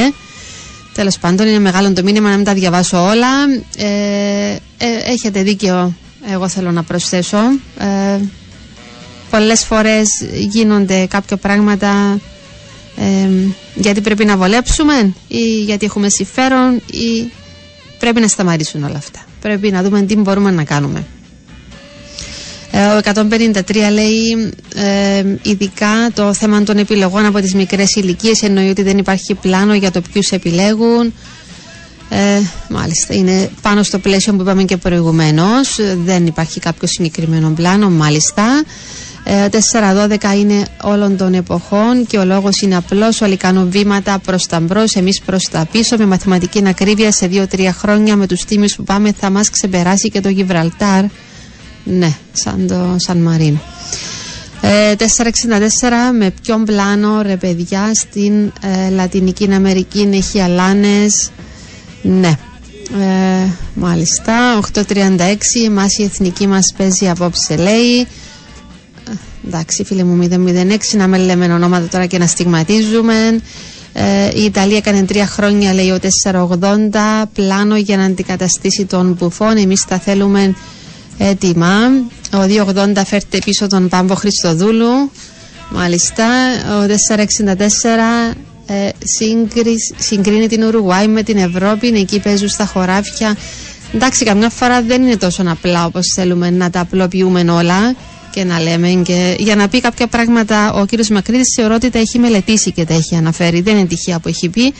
Τέλος 0.94 1.18
πάντων, 1.18 1.46
είναι 1.46 1.58
μεγάλο 1.58 1.92
το 1.92 2.02
μήνυμα 2.02 2.28
να 2.30 2.36
μην 2.36 2.44
τα 2.44 2.54
διαβάσω 2.54 3.02
όλα. 3.08 3.28
Ε, 3.76 4.56
ε, 4.78 4.86
έχετε 5.12 5.42
δίκιο, 5.42 5.94
εγώ 6.32 6.48
θέλω 6.48 6.70
να 6.70 6.82
προσθέσω. 6.82 7.38
Ε, 7.78 8.18
Πολλές 9.30 9.64
φορές 9.64 10.08
γίνονται 10.32 11.06
κάποια 11.06 11.36
πράγματα 11.36 12.18
γιατί 13.74 14.00
πρέπει 14.00 14.24
να 14.24 14.36
βολέψουμε 14.36 15.12
ή 15.28 15.62
γιατί 15.62 15.84
έχουμε 15.86 16.08
συμφέρον 16.08 16.74
ή 16.90 17.30
πρέπει 17.98 18.20
να 18.20 18.28
σταματήσουν 18.28 18.84
όλα 18.84 18.96
αυτά. 18.96 19.20
Πρέπει 19.40 19.70
να 19.70 19.82
δούμε 19.82 20.02
τι 20.02 20.16
μπορούμε 20.16 20.50
να 20.50 20.64
κάνουμε. 20.64 21.04
Ε, 22.70 22.86
ο 22.86 23.00
153 23.04 23.76
λέει 23.92 24.52
ε, 24.74 25.24
ειδικά 25.42 26.10
το 26.14 26.34
θέμα 26.34 26.62
των 26.62 26.78
επιλογών 26.78 27.24
από 27.26 27.40
τις 27.40 27.54
μικρές 27.54 27.94
ηλικίες 27.94 28.42
εννοεί 28.42 28.68
ότι 28.68 28.82
δεν 28.82 28.98
υπάρχει 28.98 29.34
πλάνο 29.34 29.74
για 29.74 29.90
το 29.90 30.00
ποιους 30.12 30.30
επιλέγουν. 30.30 31.14
Ε, 32.12 32.40
μάλιστα, 32.68 33.14
είναι 33.14 33.50
πάνω 33.62 33.82
στο 33.82 33.98
πλαίσιο 33.98 34.32
που 34.34 34.42
είπαμε 34.42 34.62
και 34.64 34.76
προηγουμένως. 34.76 35.78
Δεν 36.04 36.26
υπάρχει 36.26 36.60
κάποιο 36.60 36.88
συγκεκριμένο 36.88 37.50
πλάνο, 37.50 37.90
μάλιστα. 37.90 38.62
4-12 39.30 40.36
είναι 40.36 40.64
όλων 40.82 41.16
των 41.16 41.34
εποχών 41.34 42.06
και 42.06 42.18
ο 42.18 42.24
λόγος 42.24 42.60
είναι 42.60 42.76
απλός. 42.76 43.20
Όλοι 43.20 43.36
κάνουν 43.36 43.70
βήματα 43.70 44.18
προς 44.18 44.46
τα 44.46 44.60
μπρος 44.60 44.94
εμείς 44.94 45.20
προς 45.20 45.48
τα 45.50 45.66
πίσω 45.72 45.96
με 45.96 46.06
μαθηματική 46.06 46.62
ακρίβεια 46.66 47.12
σε 47.12 47.30
2-3 47.32 47.68
χρόνια 47.72 48.16
με 48.16 48.26
τους 48.26 48.44
τίμιους 48.44 48.74
που 48.76 48.84
πάμε 48.84 49.12
θα 49.12 49.30
μας 49.30 49.50
ξεπεράσει 49.50 50.10
και 50.10 50.20
το 50.20 50.28
Γιβραλτάρ. 50.28 51.04
Ναι, 51.84 52.12
σαν 52.32 52.66
το 52.66 52.96
Σαν 52.98 53.18
Μαρίν. 53.18 53.58
464 54.62 54.66
με 56.18 56.32
ποιον 56.42 56.64
πλάνο 56.64 57.22
ρε 57.22 57.36
παιδιά 57.36 57.90
στην 57.94 58.52
ε, 58.62 58.90
Λατινική 58.90 59.52
Αμερική 59.52 60.08
έχει 60.12 60.40
αλάνες; 60.40 61.30
Ναι. 62.02 62.38
Ε, 63.00 63.48
μάλιστα 63.74 64.60
836 64.74 65.36
εμάς 65.66 65.98
η 65.98 66.02
εθνική 66.02 66.46
μας 66.46 66.72
παίζει 66.76 67.08
απόψε 67.08 67.56
λέει 67.56 68.06
εντάξει 69.46 69.84
φίλε 69.84 70.04
μου 70.04 70.28
006 70.30 70.76
να 70.92 71.08
με 71.08 71.18
λέμε 71.18 71.52
ονόματα 71.52 71.86
τώρα 71.86 72.06
και 72.06 72.18
να 72.18 72.26
στιγματίζουμε. 72.26 73.40
Ε, 73.92 74.28
η 74.34 74.44
Ιταλία 74.44 74.76
έκανε 74.76 75.02
τρία 75.02 75.26
χρόνια 75.26 75.74
λέει 75.74 75.90
ο 75.90 75.98
480 76.22 76.44
πλάνο 77.32 77.76
για 77.76 77.96
να 77.96 78.04
αντικαταστήσει 78.04 78.84
τον 78.84 79.16
Μπουφόν. 79.18 79.56
Εμείς 79.56 79.84
τα 79.84 79.98
θέλουμε 79.98 80.54
έτοιμα. 81.18 81.76
Ο 82.34 82.64
280 82.96 83.02
φέρτε 83.06 83.38
πίσω 83.44 83.66
τον 83.66 83.88
Πάμπο 83.88 84.14
Χριστοδούλου. 84.14 85.10
Μάλιστα 85.70 86.26
ο 86.80 86.86
464 87.46 88.36
ε, 88.66 88.88
συγκρίνει 89.98 90.46
την 90.48 90.62
Ουρουγουάη 90.62 91.08
με 91.08 91.22
την 91.22 91.36
Ευρώπη. 91.36 91.86
Εκεί 91.86 92.20
παίζουν 92.20 92.48
στα 92.48 92.64
χωράφια. 92.66 93.36
Εντάξει 93.94 94.24
καμιά 94.24 94.48
φορά 94.48 94.82
δεν 94.82 95.02
είναι 95.02 95.16
τόσο 95.16 95.42
απλά 95.46 95.84
όπως 95.84 96.12
θέλουμε 96.14 96.50
να 96.50 96.70
τα 96.70 96.80
απλοποιούμε 96.80 97.40
όλα 97.40 97.94
και 98.30 98.44
να 98.44 98.60
λέμε 98.60 98.88
και 99.04 99.36
για 99.38 99.56
να 99.56 99.68
πει 99.68 99.80
κάποια 99.80 100.06
πράγματα 100.06 100.72
ο 100.72 100.86
κύριος 100.86 101.08
Μακρύδης 101.08 101.52
θεωρώ 101.56 101.74
ότι 101.74 101.90
τα 101.90 101.98
έχει 101.98 102.18
μελετήσει 102.18 102.70
και 102.72 102.84
τα 102.84 102.94
έχει 102.94 103.14
αναφέρει. 103.16 103.60
Δεν 103.60 103.76
είναι 103.76 103.86
τυχαία 103.86 104.18
που 104.20 104.28
έχει 104.28 104.48
πει. 104.48 104.74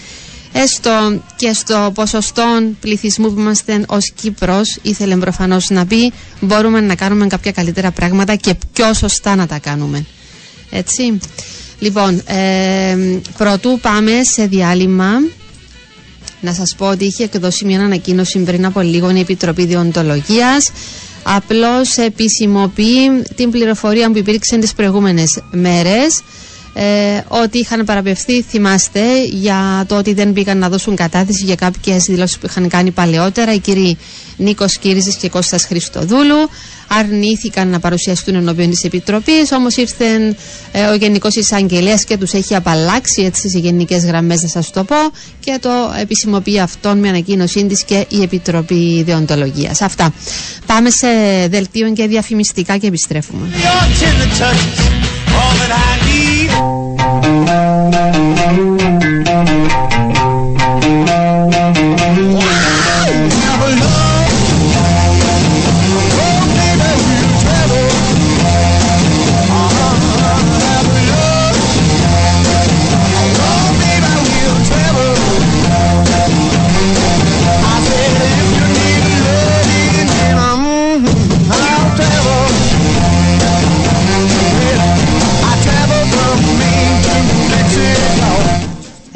Έστω 0.52 1.20
και 1.36 1.52
στο 1.52 1.90
ποσοστό 1.94 2.44
πληθυσμού 2.80 3.34
που 3.34 3.40
είμαστε 3.40 3.84
ως 3.88 4.12
Κύπρος 4.20 4.78
ήθελε 4.82 5.16
προφανώς 5.16 5.68
να 5.70 5.86
πει 5.86 6.12
μπορούμε 6.40 6.80
να 6.80 6.94
κάνουμε 6.94 7.26
κάποια 7.26 7.52
καλύτερα 7.52 7.90
πράγματα 7.90 8.34
και 8.34 8.54
πιο 8.72 8.94
σωστά 8.94 9.34
να 9.36 9.46
τα 9.46 9.58
κάνουμε 9.58 10.04
έτσι. 10.70 11.18
Λοιπόν 11.78 12.22
ε, 12.26 12.96
πρωτού 13.38 13.78
πάμε 13.82 14.10
σε 14.32 14.46
διάλειμμα 14.46 15.10
να 16.40 16.52
σας 16.54 16.74
πω 16.78 16.86
ότι 16.88 17.04
είχε 17.04 17.24
εκδώσει 17.24 17.64
μια 17.64 17.80
ανακοίνωση 17.80 18.38
πριν 18.38 18.64
από 18.66 18.80
λίγο 18.80 19.10
η 19.10 19.20
Επιτροπή 19.20 19.64
Διοντολογίας 19.66 20.70
απλώς 21.36 21.96
επισημοποιεί 21.96 23.22
την 23.36 23.50
πληροφορία 23.50 24.10
που 24.10 24.18
υπήρξε 24.18 24.58
τις 24.58 24.74
προηγούμενες 24.74 25.42
μέρες 25.50 26.22
ε, 26.74 27.20
ότι 27.28 27.58
είχαν 27.58 27.84
παραπευθεί, 27.84 28.42
θυμάστε, 28.42 29.24
για 29.24 29.84
το 29.88 29.96
ότι 29.96 30.12
δεν 30.14 30.32
πήγαν 30.32 30.58
να 30.58 30.68
δώσουν 30.68 30.96
κατάθεση 30.96 31.44
για 31.44 31.54
κάποιες 31.54 32.02
δηλώσεις 32.04 32.38
που 32.38 32.46
είχαν 32.46 32.68
κάνει 32.68 32.90
παλαιότερα. 32.90 33.52
Οι 33.54 33.58
κύριοι 33.58 33.96
Νίκος 34.36 34.78
Κύριζη 34.78 35.16
και 35.16 35.28
Κώστας 35.28 35.64
Χριστοδούλου 35.64 36.48
αρνήθηκαν 36.88 37.68
να 37.68 37.78
παρουσιαστούν 37.80 38.34
ενώπιον 38.34 38.70
της 38.70 38.84
Επιτροπής. 38.84 39.52
Όμως 39.52 39.76
ήρθε 39.76 40.34
ε, 40.72 40.84
ο 40.84 40.94
Γενικός 40.94 41.34
Εισαγγελέας 41.36 42.04
και 42.04 42.16
τους 42.16 42.32
έχει 42.32 42.54
απαλλάξει 42.54 43.22
έτσι 43.22 43.48
σε 43.48 43.58
γενικές 43.58 44.04
γραμμές, 44.04 44.42
να 44.42 44.48
σας 44.48 44.70
το 44.70 44.84
πω, 44.84 44.96
και 45.40 45.58
το 45.60 45.70
επισημοποιεί 46.00 46.60
αυτόν 46.60 46.98
με 46.98 47.08
ανακοίνωσή 47.08 47.66
της 47.66 47.84
και 47.84 48.06
η 48.08 48.22
Επιτροπή 48.22 49.02
Δεοντολογία. 49.06 49.70
Αυτά. 49.80 50.12
Πάμε 50.66 50.90
σε 50.90 51.06
δελτίο 51.50 51.92
και 51.92 52.06
διαφημιστικά 52.06 52.76
και 52.76 52.86
επιστρέφουμε. 52.86 53.46
all 55.40 55.54
that 55.60 55.72
I 55.72 55.90
need. 56.06 56.79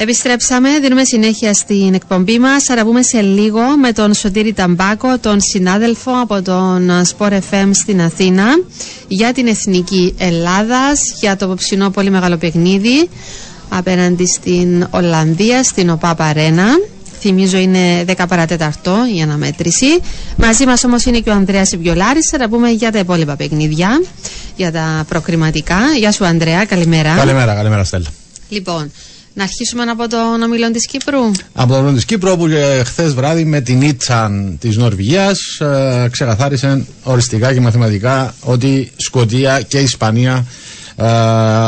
Επιστρέψαμε, 0.05 0.78
δίνουμε 0.78 1.05
συνέχεια 1.05 1.55
στην 1.55 1.94
εκπομπή 1.94 2.39
μας. 2.39 2.64
Θα 2.64 2.85
πούμε 2.85 3.02
σε 3.02 3.20
λίγο 3.20 3.60
με 3.81 3.93
τον 3.93 4.14
Σωτήρη 4.14 4.52
Ταμπάκο, 4.52 5.18
τον 5.18 5.40
συνάδελφο 5.40 6.12
από 6.22 6.43
τον 6.43 6.90
Sport 6.90 7.32
FM 7.51 7.70
στην 7.72 8.01
Αθήνα, 8.01 8.44
για 9.09 9.32
την 9.32 9.47
Εθνική 9.47 10.14
Ελλάδας, 10.18 11.01
για 11.20 11.36
το 11.36 11.55
ψινό 11.55 11.90
πολύ 11.90 12.10
μεγάλο 12.10 12.36
παιχνίδι 12.36 13.09
απέναντι 13.68 14.26
στην 14.26 14.86
Ολλανδία, 14.90 15.62
στην 15.62 15.90
ΟΠΑ 15.90 16.14
Παρένα. 16.14 16.66
Θυμίζω 17.20 17.59
είναι 17.59 18.05
10 18.06 18.24
παρατέταρτο 18.28 18.97
η 19.16 19.22
αναμέτρηση. 19.22 20.01
Μαζί 20.36 20.64
μας 20.64 20.85
όμως 20.85 21.05
είναι 21.05 21.18
και 21.18 21.31
ο 21.31 21.32
Ανδρέας 21.32 21.76
Βιολάρη. 21.76 22.20
Θα 22.22 22.48
πούμε 22.48 22.70
για 22.70 22.93
τα 22.93 22.98
υπόλοιπα 22.98 23.36
παιχνίδια, 23.36 24.02
για 24.56 24.72
τα 24.72 25.05
προκριματικά. 25.09 25.78
Γεια 25.98 26.12
σου, 26.12 26.24
Ανδρέα, 26.24 26.64
καλημέρα. 26.64 27.14
Καλημέρα, 27.16 27.55
καλημέρα, 27.55 27.85
Στέλλα. 27.85 28.09
Λοιπόν, 28.48 28.93
να 29.35 29.43
αρχίσουμε 29.43 29.82
από 29.82 30.09
τον 30.09 30.43
ομιλόν 30.43 30.73
της 30.73 30.86
Κύπρου. 30.86 31.31
Από 31.52 31.69
τον 31.69 31.77
ομιλόν 31.77 31.94
της 31.94 32.05
Κύπρου, 32.05 32.31
όπου 32.31 32.47
χθες 32.85 33.15
βράδυ 33.15 33.44
με 33.44 33.61
την 33.61 33.82
Ιτσαν 33.82 34.56
της 34.61 34.77
Νορβηγίας 34.77 35.39
ε, 35.61 36.09
ξεκαθάρισαν 36.11 36.86
οριστικά 37.02 37.52
και 37.55 37.61
μαθηματικά 37.61 38.35
ότι 38.40 38.93
Σκοτία 38.97 39.61
και 39.61 39.78
Ισπανία 39.78 40.47
ε, 40.97 41.05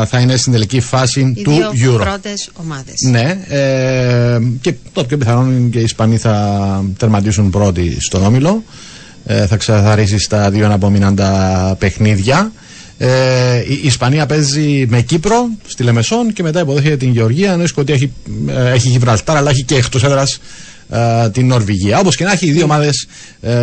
θα 0.05 0.19
είναι 0.21 0.35
στην 0.35 0.51
τελική 0.51 0.79
φάση 0.79 1.33
οι 1.35 1.41
του 1.41 1.51
δύο 1.71 1.93
Euro. 1.93 1.99
πρώτες 1.99 2.49
ομάδες. 2.53 2.95
Ναι, 3.01 3.39
ε, 3.47 4.39
και 4.61 4.73
το 4.93 5.03
πιο 5.03 5.17
πιθανό 5.17 5.51
είναι 5.51 5.69
και 5.69 5.79
οι 5.79 5.83
Ισπανοί 5.83 6.17
θα 6.17 6.83
τερματίσουν 6.97 7.49
πρώτοι 7.49 7.97
στον 7.99 8.23
όμιλο. 8.25 8.63
Ε, 9.25 9.47
θα 9.47 9.57
ξεκαθαρίσει 9.57 10.19
στα 10.19 10.49
δύο 10.49 10.65
αναπομείναντα 10.65 11.75
παιχνίδια. 11.79 12.51
Ε, 12.97 13.57
η 13.67 13.79
Ισπανία 13.83 14.25
παίζει 14.25 14.85
με 14.89 15.01
Κύπρο 15.01 15.49
στη 15.67 15.83
Λεμεσόν 15.83 16.33
και 16.33 16.43
μετά 16.43 16.59
υποδέχεται 16.59 16.97
την 16.97 17.11
Γεωργία. 17.11 17.51
Ενώ 17.51 17.63
η 17.63 17.67
Σκωτία 17.67 17.95
έχει, 17.95 18.11
ε, 18.47 18.71
έχει 18.71 18.89
Γιβραλτάρ, 18.89 19.37
αλλά 19.37 19.49
έχει 19.49 19.63
και 19.63 19.75
εκτός 19.75 20.03
έδρας 20.03 20.39
ε, 20.89 21.29
την 21.29 21.47
Νορβηγία. 21.47 21.99
Όπως 21.99 22.15
και 22.15 22.23
να 22.23 22.31
έχει, 22.31 22.45
οι 22.47 22.51
δύο 22.51 22.63
ομάδες 22.63 23.07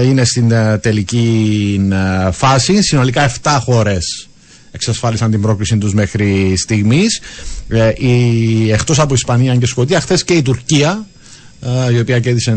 είναι 0.05 0.25
στην 0.25 0.51
ε, 0.51 0.79
τελική 0.79 1.81
ε, 2.27 2.31
φάση. 2.31 2.83
Συνολικά 2.83 3.33
7 3.43 3.59
χώρες 3.61 4.29
εξασφάλισαν 4.75 5.31
την 5.31 5.41
πρόκληση 5.41 5.79
τους 5.79 5.95
μέχρι 5.95 6.55
στιγμής. 6.57 7.21
Ε, 7.69 7.93
Εκτός 8.73 8.99
από 8.99 9.15
Ισπανία 9.15 9.57
και 9.57 9.67
Σκωτία, 9.67 10.01
χθες 10.01 10.25
και 10.25 10.35
η 10.35 10.43
Τουρκία 10.43 10.91
ε, 10.91 11.14
η 11.93 11.99
οποία 11.99 12.21
κέρδισε 12.21 12.55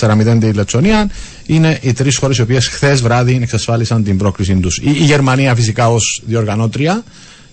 4-0 0.00 0.36
τη 0.40 0.52
Λετσονία. 0.52 1.10
Είναι 1.46 1.78
οι 1.82 1.92
τρεις 1.92 2.16
χώρες 2.16 2.36
οι 2.36 2.42
οποίες 2.42 2.68
χθες 2.68 3.00
βράδυ 3.02 3.38
εξασφάλισαν 3.42 4.04
την 4.04 4.18
πρόκλησή 4.18 4.54
τους. 4.54 4.76
Η, 4.78 4.90
η 5.00 5.04
Γερμανία 5.04 5.54
φυσικά 5.54 5.88
ως 5.90 6.22
διοργανώτρια, 6.26 7.04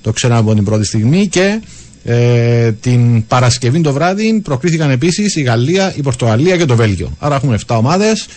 το 0.02 0.12
ξέραμε 0.12 0.40
από 0.40 0.54
την 0.56 0.64
πρώτη 0.64 0.86
στιγμή 0.86 1.28
και 1.28 1.62
ε, 2.04 2.72
την 2.72 3.28
Παρασκευή 3.28 3.82
το 3.82 3.94
βράδυ 3.94 4.40
προκλήθηκαν 4.44 4.90
επίσης 4.90 5.36
η 5.36 5.42
Γαλλία, 5.42 5.94
η 5.96 6.02
Πορτογαλία 6.02 6.58
και 6.58 6.66
το 6.66 6.76
Βέλγιο. 6.76 7.16
Άρα 7.20 7.36
έχουμε 7.36 7.60
7 7.68 7.76
ομάδες. 7.78 8.28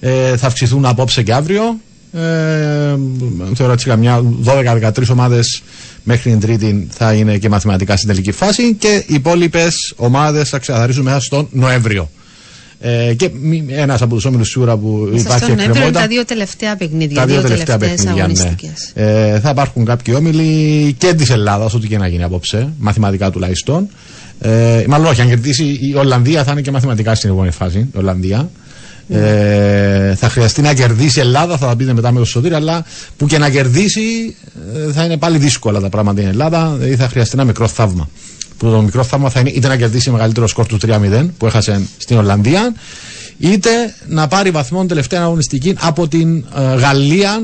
Ε, 0.00 0.36
θα 0.36 0.46
αυξηθούν 0.46 0.84
απόψε 0.84 1.22
και 1.22 1.32
αύριο. 1.32 1.80
Ε, 2.12 2.96
θεωρώ 3.54 3.72
ότι 3.72 3.84
καμιά 3.84 4.24
12-13 4.44 4.90
ομάδες 5.10 5.62
μέχρι 6.04 6.30
την 6.30 6.40
Τρίτη 6.40 6.86
θα 6.90 7.12
είναι 7.12 7.38
και 7.38 7.48
μαθηματικά 7.48 7.96
στην 7.96 8.08
τελική 8.08 8.32
φάση 8.32 8.74
και 8.74 9.04
οι 9.06 9.14
υπόλοιπες 9.14 9.92
ομάδες 9.96 10.48
θα 10.48 10.58
ξεκαθαρίσουν 10.58 11.02
μέσα 11.02 11.20
στον 11.20 11.48
Νοέμβριο. 11.50 12.10
Ε, 12.82 13.14
και 13.14 13.30
ένας 13.68 14.02
από 14.02 14.14
τους 14.14 14.24
όμιλους 14.24 14.48
σίγουρα 14.48 14.76
που 14.76 15.08
Μέσα 15.12 15.22
υπάρχει 15.22 15.22
στον 15.22 15.38
Νοέμβριο 15.38 15.54
είναι 15.54 15.64
εκκρεμότητα. 15.64 16.00
τα 16.00 16.06
δύο 16.06 16.24
τελευταία 16.24 16.76
παιχνίδια. 16.76 17.20
Τα 17.20 17.26
δύο 17.26 17.40
τελευταία 17.40 17.78
τελευταίες 17.78 18.04
παιχνίδια, 18.04 18.26
ναι. 18.26 18.32
αγωνιστικές. 18.32 18.90
Ε, 18.94 19.40
θα 19.40 19.50
υπάρχουν 19.50 19.84
κάποιοι 19.84 20.14
όμιλοι 20.16 20.92
και 20.92 21.14
της 21.14 21.30
Ελλάδας, 21.30 21.74
ό,τι 21.74 21.88
και 21.88 21.98
να 21.98 22.06
γίνει 22.08 22.22
απόψε, 22.22 22.72
μαθηματικά 22.78 23.30
τουλάχιστον. 23.30 23.88
Ε, 24.40 24.84
μάλλον 24.88 25.06
όχι, 25.06 25.20
αν 25.20 25.28
κερδίσει 25.28 25.64
η 25.64 25.94
Ολλανδία 25.94 26.44
θα 26.44 26.52
είναι 26.52 26.60
και 26.60 26.70
μαθηματικά 26.70 27.14
στην 27.14 27.30
επόμενη 27.30 27.52
φάση. 27.52 27.78
Η 27.78 27.98
Ολλανδία. 27.98 28.50
Ε, 29.12 30.14
θα 30.14 30.28
χρειαστεί 30.28 30.62
να 30.62 30.74
κερδίσει 30.74 31.18
η 31.18 31.22
Ελλάδα, 31.22 31.56
θα 31.56 31.66
τα 31.66 31.76
πείτε 31.76 31.92
μετά 31.92 32.12
με 32.12 32.18
το 32.18 32.24
Σωτήρι, 32.24 32.54
αλλά 32.54 32.84
που 33.16 33.26
και 33.26 33.38
να 33.38 33.50
κερδίσει 33.50 34.36
ε, 34.88 34.92
θα 34.92 35.04
είναι 35.04 35.16
πάλι 35.16 35.38
δύσκολα 35.38 35.80
τα 35.80 35.88
πράγματα 35.88 36.18
στην 36.18 36.30
Ελλάδα, 36.30 36.74
δηλαδή 36.76 36.96
θα 36.96 37.08
χρειαστεί 37.08 37.34
ένα 37.34 37.44
μικρό 37.44 37.68
θαύμα. 37.68 38.08
Που 38.58 38.70
το 38.70 38.80
μικρό 38.80 39.02
θαύμα 39.02 39.30
θα 39.30 39.40
είναι 39.40 39.50
είτε 39.50 39.68
να 39.68 39.76
κερδίσει 39.76 40.10
μεγαλύτερο 40.10 40.46
σκορ 40.46 40.66
του 40.66 40.78
3-0 40.86 41.28
που 41.38 41.46
έχασε 41.46 41.86
στην 41.96 42.16
Ολλανδία, 42.16 42.74
είτε 43.38 43.70
να 44.06 44.28
πάρει 44.28 44.50
βαθμόν 44.50 44.86
τελευταία 44.86 45.22
αγωνιστική 45.22 45.74
από 45.80 46.08
την 46.08 46.44
ε, 46.56 46.74
Γαλλία 46.74 47.42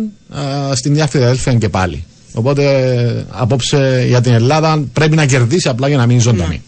ε, 0.71 0.75
στην 0.75 0.93
μια 0.93 1.07
Φιλαδέλφια 1.07 1.55
και 1.55 1.69
πάλι. 1.69 2.05
Οπότε 2.33 2.65
ε, 2.65 3.25
απόψε 3.29 4.05
για 4.09 4.21
την 4.21 4.33
Ελλάδα 4.33 4.85
πρέπει 4.93 5.17
να 5.17 5.27
κερδίσει 5.27 5.69
απλά 5.69 5.89
για 5.89 5.97
να 5.97 6.07
μείνει 6.07 6.21
ζωντανή. 6.21 6.63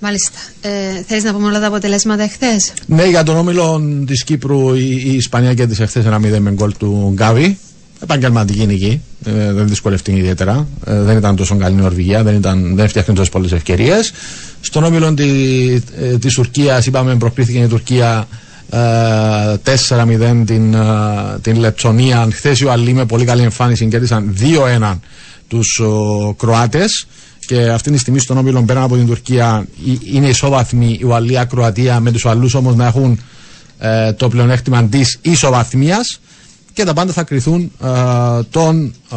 Μάλιστα. 0.00 0.38
Ε, 0.60 1.02
Θες 1.06 1.22
να 1.22 1.32
πούμε 1.32 1.46
όλα 1.46 1.60
τα 1.60 1.66
αποτελέσματα 1.66 2.22
εχθές; 2.22 2.72
Ναι, 2.86 3.04
για 3.04 3.22
τον 3.22 3.36
όμιλο 3.36 3.82
της 4.06 4.24
Κύπρου 4.24 4.74
η, 4.74 5.02
η 5.06 5.14
Ισπανία 5.14 5.54
κέρδισε 5.54 5.86
χθε 5.86 6.00
ένα 6.00 6.16
0 6.18 6.38
με 6.38 6.50
γκολ 6.50 6.72
του 6.78 7.12
Γκάβι. 7.14 7.58
Επαγγελματική 8.02 8.66
νική. 8.66 9.00
Ε, 9.24 9.52
δεν 9.52 9.68
δυσκολευτεί 9.68 10.12
ιδιαίτερα. 10.12 10.66
Ε, 10.86 11.00
δεν 11.00 11.16
ήταν 11.16 11.36
τόσο 11.36 11.56
καλή 11.56 11.74
η 11.74 11.80
Νορβηγία, 11.80 12.22
δεν, 12.22 12.34
ήταν, 12.34 12.76
δεν 12.76 12.88
φτιάχνει 12.88 13.14
τόσες 13.14 13.32
πολλές 13.32 13.52
ευκαιρίες. 13.52 14.12
Στον 14.60 14.84
όμιλο 14.84 15.14
τη 15.14 15.30
ε, 16.00 16.18
της 16.18 16.34
Τουρκίας, 16.34 16.86
είπαμε, 16.86 17.16
προκρίθηκε 17.16 17.58
η 17.58 17.66
Τουρκία 17.66 18.28
ε, 18.70 18.78
4-0 19.88 20.42
την, 20.46 20.74
ε, 20.74 21.38
την 21.42 21.56
Λετσονία. 21.56 22.28
Χθες 22.32 22.60
οι 22.60 22.68
Αλή 22.68 22.92
με 22.92 23.06
πολύ 23.06 23.24
καλή 23.24 23.42
εμφάνιση 23.42 23.86
κέρδισαν 23.86 24.36
2-1 24.90 24.98
τους 25.48 25.80
Κροάτες. 26.36 27.06
Και 27.46 27.68
αυτή 27.68 27.90
τη 27.90 27.98
στιγμή 27.98 28.18
στον 28.18 28.36
όμιλο 28.36 28.62
πέραν 28.62 28.82
από 28.82 28.96
την 28.96 29.06
Τουρκία 29.06 29.66
ε, 29.86 30.16
είναι 30.16 30.28
ισόβαθμη 30.28 30.96
η 31.00 31.04
Ουαλία-Κροατία 31.04 32.00
με 32.00 32.12
τους 32.12 32.26
αλλούς 32.26 32.54
όμως 32.54 32.76
να 32.76 32.86
έχουν 32.86 33.20
ε, 33.78 34.12
το 34.12 34.28
πλεονέκτημα 34.28 34.84
της 34.84 35.18
ισοβαθμίας 35.22 36.20
και 36.72 36.84
τα 36.84 36.92
πάντα 36.92 37.12
θα 37.12 37.22
κρυθούν 37.22 37.72
ε, 37.84 37.88
τον, 38.50 38.94
ε, 39.12 39.16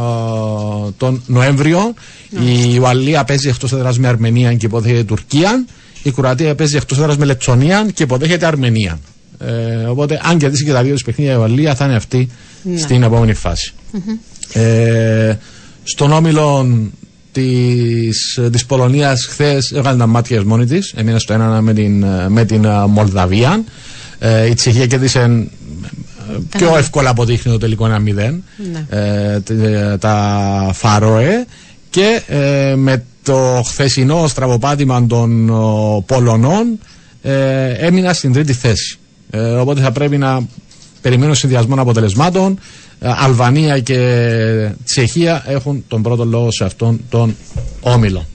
τον 0.97 1.23
Νοέμβριο. 1.26 1.93
Η 2.30 2.77
Ουαλία 2.80 3.23
παίζει 3.23 3.47
εκτός 3.47 3.72
έδρας 3.72 3.99
με 3.99 4.07
Αρμενία 4.07 4.53
και 4.53 4.65
υποδέχεται 4.65 5.03
Τουρκία. 5.03 5.65
Η 6.03 6.11
Κροατία 6.11 6.56
παίζει 6.56 6.76
εκτός 6.76 6.97
έδρας 6.97 7.18
με 7.18 7.26
Λετσονία 7.26 7.88
και 7.93 8.03
υποδέχεται 8.03 8.45
Αρμενία. 8.45 8.99
Ε, 9.39 9.85
οπότε, 9.85 10.19
αν 10.23 10.38
κερδίσει 10.38 10.64
και 10.64 10.72
τα 10.72 10.84
δύο 10.84 10.93
της 10.93 11.03
παιχνίδια 11.03 11.34
η 11.34 11.38
Ουαλία, 11.38 11.76
θα 11.76 11.85
είναι 11.85 11.95
αυτή 11.95 12.30
στην 12.77 13.03
επόμενη 13.03 13.34
φάση. 13.34 13.73
Ε, 14.53 15.35
στον 15.84 16.11
όμιλο 16.11 16.68
της, 17.40 18.40
της 18.52 18.66
Πολωνίας 18.66 19.26
χθες 19.26 19.72
έβγαλε 19.72 19.98
τα 19.98 20.07
μάτια 20.07 20.44
μόνη 20.45 20.66
της 20.66 20.94
έμεινε 20.95 21.20
στο 21.20 21.36
1 21.57 21.60
με 21.61 21.74
την, 21.74 22.06
με 22.28 22.45
την 22.45 22.66
ε, 22.66 22.86
Μολδαβία 22.88 23.64
ε, 24.20 24.45
η 24.49 24.53
Τσεχία 24.53 24.86
κέρδισε 24.86 25.20
ε, 25.20 26.57
πιο 26.57 26.78
εύκολα 26.78 27.10
αποδείχνει 27.10 27.52
το 27.52 27.57
τελικό 27.57 27.86
1-0 27.86 28.14
Ναι. 28.14 28.34
ε, 28.90 29.40
τε- 29.40 29.64
ε, 29.64 29.98
τα 29.98 30.70
Φαρόε 30.74 31.45
και 31.90 32.22
ε, 32.28 32.76
με 32.76 33.03
το 33.24 33.61
χθεσινό 33.68 34.28
στραβοπάτημα 34.28 35.06
των 35.07 35.49
ο, 35.49 36.03
Πολωνών 36.06 36.80
ε, 37.22 37.70
έμεινα 37.72 38.14
στην 38.14 38.34
τρίτη 38.34 38.53
θέση. 38.53 38.98
Ε, 39.30 39.40
οπότε 39.40 39.82
θα 39.82 39.91
πρέπει 39.91 40.18
να 40.18 40.41
περιμένω 41.02 41.34
συνδυασμό 41.34 41.76
αποτελεσμάτων. 41.82 42.60
Ε, 42.99 43.09
Αλβανία 43.17 43.80
και 43.80 44.71
Τσεχία 44.84 45.43
έχουν 45.47 45.84
τον 45.88 46.01
πρώτο 46.01 46.26
λόγο 46.26 46.51
σε 46.51 46.63
αυτόν 46.63 47.01
τον 47.09 47.35
όμιλο. 47.81 48.26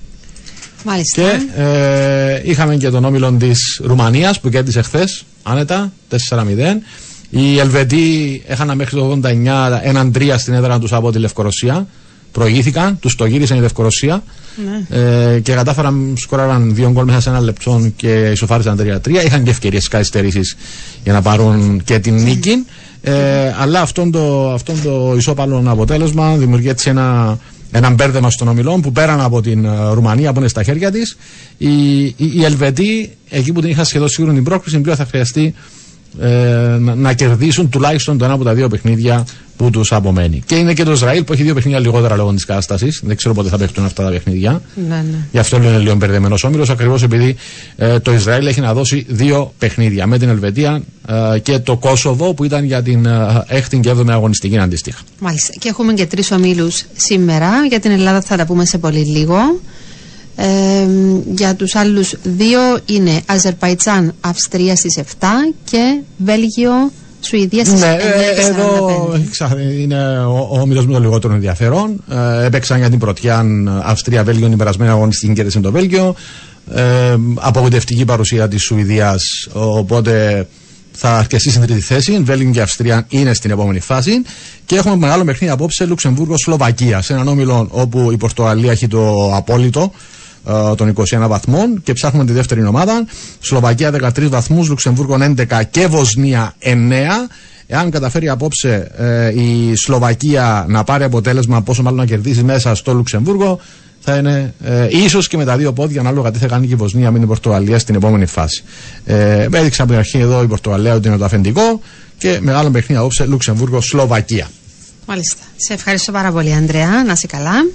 Μάλιστα. 0.84 1.22
Και 1.22 1.62
ε, 1.62 2.42
είχαμε 2.44 2.76
και 2.76 2.90
τον 2.90 3.04
όμιλο 3.04 3.32
της 3.32 3.80
Ρουμανίας 3.84 4.40
που 4.40 4.48
κέρδισε 4.48 4.82
χθες 4.82 5.24
άνετα 5.42 5.92
4-0. 6.28 6.38
Οι 7.30 7.58
Ελβετοί 7.58 8.42
έχαναν 8.46 8.76
μέχρι 8.76 8.96
το 8.96 9.20
89 9.22 9.80
έναν 9.82 10.12
3 10.14 10.34
στην 10.36 10.54
έδρα 10.54 10.78
τους 10.78 10.92
από 10.92 11.12
τη 11.12 11.18
Λευκορωσία. 11.18 11.86
Προηγήθηκαν, 12.32 12.98
τους 12.98 13.14
το 13.14 13.24
γύρισαν 13.24 13.56
η 13.56 13.60
Λευκορωσία 13.60 14.22
ε, 14.88 15.40
και 15.42 15.52
κατάφεραν, 15.52 16.14
σκόραραν 16.16 16.74
δύο 16.74 16.90
γκολ 16.90 17.04
μέσα 17.04 17.20
σε 17.20 17.28
ένα 17.28 17.40
λεπτό 17.40 17.90
και 17.96 18.30
ισοφάρισαν 18.32 19.00
3-3. 19.06 19.24
Είχαν 19.24 19.42
και 19.42 19.50
ευκαιρίες 19.50 19.88
καθυστερήσεις 19.88 20.56
για 21.04 21.12
να 21.12 21.22
πάρουν 21.22 21.82
και 21.84 21.98
την 21.98 22.14
νίκη. 22.14 22.64
Ε, 23.06 23.54
αλλά 23.58 23.80
αυτόν 23.80 24.10
το, 24.10 24.52
αυτόν 24.52 24.82
το 24.82 25.14
ισόπαλο 25.16 25.62
αποτέλεσμα 25.66 26.36
δημιουργεί 26.36 26.68
έτσι 26.68 26.88
ένα, 26.90 27.38
ένα 27.70 27.90
μπέρδεμα 27.90 28.30
στον 28.30 28.48
ομιλό 28.48 28.78
που 28.80 28.92
πέραν 28.92 29.20
από 29.20 29.40
την 29.40 29.64
ε, 29.64 29.92
Ρουμανία 29.92 30.32
που 30.32 30.38
είναι 30.38 30.48
στα 30.48 30.62
χέρια 30.62 30.90
της, 30.90 31.16
οι, 31.58 32.02
οι, 32.04 32.14
οι 32.16 32.44
Ελβετοί, 32.44 33.10
εκεί 33.28 33.52
που 33.52 33.60
την 33.60 33.70
είχαν 33.70 33.84
σχεδόν 33.84 34.08
σίγουρη 34.08 34.34
την 34.34 34.44
πρόκληση, 34.44 34.80
πλέον 34.80 34.96
θα 34.96 35.04
χρειαστεί 35.06 35.54
ε, 36.20 36.28
να, 36.78 36.94
να 36.94 37.12
κερδίσουν 37.12 37.68
τουλάχιστον 37.68 38.18
το 38.18 38.24
ένα 38.24 38.34
από 38.34 38.44
τα 38.44 38.54
δύο 38.54 38.68
παιχνίδια 38.68 39.24
που 39.56 39.70
τους 39.70 39.92
απομένει. 39.92 40.42
Και 40.46 40.54
είναι 40.54 40.72
και 40.72 40.84
το 40.84 40.92
Ισραήλ 40.92 41.24
που 41.24 41.32
έχει 41.32 41.42
δύο 41.42 41.54
παιχνίδια 41.54 41.80
λιγότερα 41.80 42.16
λόγω 42.16 42.32
της 42.32 42.44
κατάστασης. 42.44 43.00
Δεν 43.04 43.16
ξέρω 43.16 43.34
πότε 43.34 43.48
θα 43.48 43.58
παίχτουν 43.58 43.84
αυτά 43.84 44.04
τα 44.04 44.10
παιχνίδια. 44.10 44.62
Ναι, 44.88 44.94
ναι. 44.94 45.18
Γι' 45.32 45.38
αυτό 45.38 45.56
είναι 45.56 45.78
λίγο 45.78 45.94
μπερδεμένος 45.94 46.44
όμιλος, 46.44 46.70
ακριβώς 46.70 47.02
επειδή 47.02 47.36
ε, 47.76 47.98
το 47.98 48.12
Ισραήλ 48.12 48.46
έχει 48.46 48.60
να 48.60 48.74
δώσει 48.74 49.06
δύο 49.08 49.52
παιχνίδια 49.58 50.06
με 50.06 50.18
την 50.18 50.28
Ελβετία 50.28 50.82
ε, 51.34 51.38
και 51.38 51.58
το 51.58 51.76
Κόσοβο 51.76 52.34
που 52.34 52.44
ήταν 52.44 52.64
για 52.64 52.82
την 52.82 53.06
ε, 53.06 53.44
6η 53.50 53.80
και 53.80 53.90
7η 53.90 54.08
αγωνιστική 54.08 54.58
αντίστοιχα. 54.58 55.00
Μάλιστα. 55.18 55.52
Και 55.58 55.68
έχουμε 55.68 55.92
και 55.92 56.06
τρεις 56.06 56.30
ομίλους 56.30 56.84
σήμερα. 56.96 57.50
Για 57.68 57.80
την 57.80 57.90
Ελλάδα 57.90 58.20
θα 58.20 58.36
τα 58.36 58.46
πούμε 58.46 58.64
σε 58.64 58.78
πολύ 58.78 59.04
λίγο. 59.04 59.36
Ε, 60.36 60.64
Ε, 60.84 60.86
για 61.34 61.54
τους 61.54 61.74
άλλους 61.74 62.14
δύο 62.22 62.60
είναι 62.86 63.22
Αζερπαϊτζάν, 63.26 64.14
Αυστρία 64.20 64.76
στις 64.76 64.98
7 64.98 65.26
και 65.70 66.00
Βέλγιο, 66.16 66.92
Σουηδία 67.20 67.64
στις 67.64 67.80
ναι, 67.80 67.96
9 67.96 67.98
ε, 67.98 68.46
εδώ 68.46 69.14
είναι 69.80 70.18
ο, 70.18 70.48
ο 70.50 70.60
όμιλο 70.60 70.84
με 70.86 70.92
το 70.92 71.00
λιγότερο 71.00 71.34
ενδιαφέρον. 71.34 72.04
Ε, 72.10 72.44
έπαιξαν 72.44 72.78
για 72.78 72.90
την 72.90 72.98
πρωτιά 72.98 73.44
Αυστρία, 73.82 74.24
Βέλγιο 74.24 74.48
την 74.48 74.58
περασμένη 74.58 74.90
αγωνιστική 74.90 75.32
κέρδισε 75.32 75.60
το 75.60 75.72
Βέλγιο. 75.72 76.14
Ε, 76.74 77.16
απογοητευτική 77.34 78.04
παρουσία 78.04 78.48
της 78.48 78.62
Σουηδίας, 78.62 79.22
οπότε 79.52 80.46
θα 80.92 81.16
αρκεστεί 81.16 81.50
στην 81.50 81.62
τρίτη 81.62 81.80
θέση. 81.80 82.18
Βέλγιο 82.22 82.50
και 82.50 82.60
Αυστρία 82.60 83.06
είναι 83.08 83.34
στην 83.34 83.50
επόμενη 83.50 83.80
φάση. 83.80 84.12
Και 84.66 84.76
έχουμε 84.76 84.96
μεγάλο 84.96 85.24
παιχνίδι 85.24 85.52
απόψε 85.52 85.86
Λουξεμβούργο-Σλοβακία. 85.86 87.02
Σε 87.02 87.12
έναν 87.12 87.28
όμιλο 87.28 87.68
όπου 87.70 88.10
η 88.12 88.16
Πορτογαλία 88.16 88.70
έχει 88.72 88.86
το 88.86 89.32
απόλυτο 89.34 89.80
ε, 89.82 90.23
των 90.76 90.94
21 90.94 91.26
βαθμών 91.28 91.82
και 91.82 91.92
ψάχνουμε 91.92 92.24
τη 92.24 92.32
δεύτερη 92.32 92.64
ομάδα. 92.66 93.06
Σλοβακία 93.40 93.92
13 94.16 94.28
βαθμούς, 94.28 94.68
Λουξεμβούργο 94.68 95.16
11 95.20 95.62
και 95.70 95.86
Βοσνία 95.86 96.54
9. 96.60 96.68
Εάν 97.66 97.90
καταφέρει 97.90 98.28
απόψε 98.28 98.90
ε, 98.96 99.40
η 99.42 99.74
Σλοβακία 99.74 100.64
να 100.68 100.84
πάρει 100.84 101.04
αποτέλεσμα, 101.04 101.62
πόσο 101.62 101.82
μάλλον 101.82 101.98
να 101.98 102.06
κερδίσει 102.06 102.42
μέσα 102.42 102.74
στο 102.74 102.92
Λουξεμβούργο, 102.94 103.60
θα 104.00 104.16
είναι 104.16 104.54
ε, 104.64 104.86
ίσως 104.90 105.28
και 105.28 105.36
με 105.36 105.44
τα 105.44 105.56
δύο 105.56 105.72
πόδια 105.72 106.00
ανάλογα 106.00 106.30
τι 106.30 106.38
θα 106.38 106.46
κάνει 106.46 106.66
και 106.66 106.72
η 106.72 106.76
Βοσνία 106.76 107.10
με 107.10 107.18
την 107.18 107.28
Πορτογαλία 107.28 107.78
στην 107.78 107.94
επόμενη 107.94 108.26
φάση. 108.26 108.62
Ε, 109.04 109.48
έδειξα 109.52 109.82
από 109.82 109.90
την 109.90 110.00
αρχή 110.00 110.18
εδώ 110.18 110.42
η 110.42 110.46
Πορτογαλία 110.46 110.94
ότι 110.94 111.08
είναι 111.08 111.16
το 111.16 111.24
αφεντικό 111.24 111.80
και 112.18 112.38
μεγάλο 112.40 112.70
παιχνίδι 112.70 113.00
απόψε 113.00 113.24
Λουξεμβούργο-Σλοβακία. 113.26 114.46
Μάλιστα. 115.06 115.42
Σε 115.56 115.72
ευχαριστώ 115.72 116.12
πάρα 116.12 116.30
πολύ, 116.32 116.52
Ανδρέα. 116.52 117.04
Να 117.04 117.12
είσαι 117.12 117.26
καλά. 117.26 117.66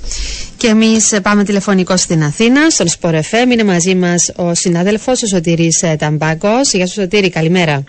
Και 0.58 0.68
εμείς 0.68 1.20
πάμε 1.24 1.44
τηλεφωνικό 1.44 1.98
στην 1.98 2.24
Αθήνα, 2.24 2.70
στον 2.70 2.88
Σπορεφέμ. 2.88 3.52
Είναι 3.52 3.64
μαζί 3.64 3.96
μας 3.96 4.32
ο 4.36 4.54
συνάδελφος, 4.54 5.24
ο 5.24 5.28
Σωτήρης 5.28 5.82
ε, 5.82 5.96
Ταμπάκος. 6.00 6.74
Γεια 6.74 6.88
σου, 6.88 6.94
Σωτήρη, 7.02 7.30
καλημέρα. 7.30 7.84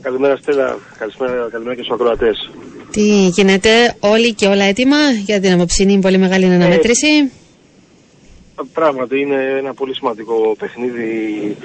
Καλημέρα, 0.00 0.36
Στέλλα. 0.36 0.78
Καλημέρα, 0.98 1.48
καλημέρα 1.50 1.74
και 1.76 1.82
στους 1.82 1.94
ακροατές. 1.94 2.50
Τι 2.90 3.26
γίνεται, 3.28 3.94
όλοι 4.00 4.34
και 4.34 4.46
όλα 4.46 4.64
έτοιμα; 4.64 4.96
Για 5.24 5.40
την 5.40 5.52
απόψινή 5.52 5.98
πολύ 5.98 6.18
μεγάλη 6.18 6.44
αναμέτρηση; 6.44 7.06
Ε, 7.06 8.62
πράγματι, 8.72 9.20
είναι 9.20 9.56
ένα 9.58 9.74
πολύ 9.74 9.94
σημαντικό 9.94 10.56
παιχνίδι, 10.58 11.56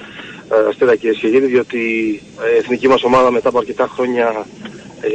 ε, 0.50 0.74
Στέλλα 0.74 0.96
και 0.96 1.14
Σχεγίδη, 1.14 1.46
διότι 1.46 1.78
η 1.78 2.58
εθνική 2.58 2.88
μας 2.88 3.04
ομάδα 3.04 3.32
μετά 3.32 3.50
από 3.50 3.58
αρκετά 3.58 3.90
χρόνια 3.94 4.46
ε, 5.02 5.10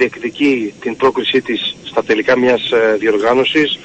διεκδικεί 0.00 0.74
την 0.80 0.96
πρόκρισή 0.96 1.40
της 1.40 1.76
στα 1.84 2.04
τελικά 2.04 2.38
μιας 2.38 2.70
ε, 2.70 2.96
διοργάνωσης, 2.98 3.78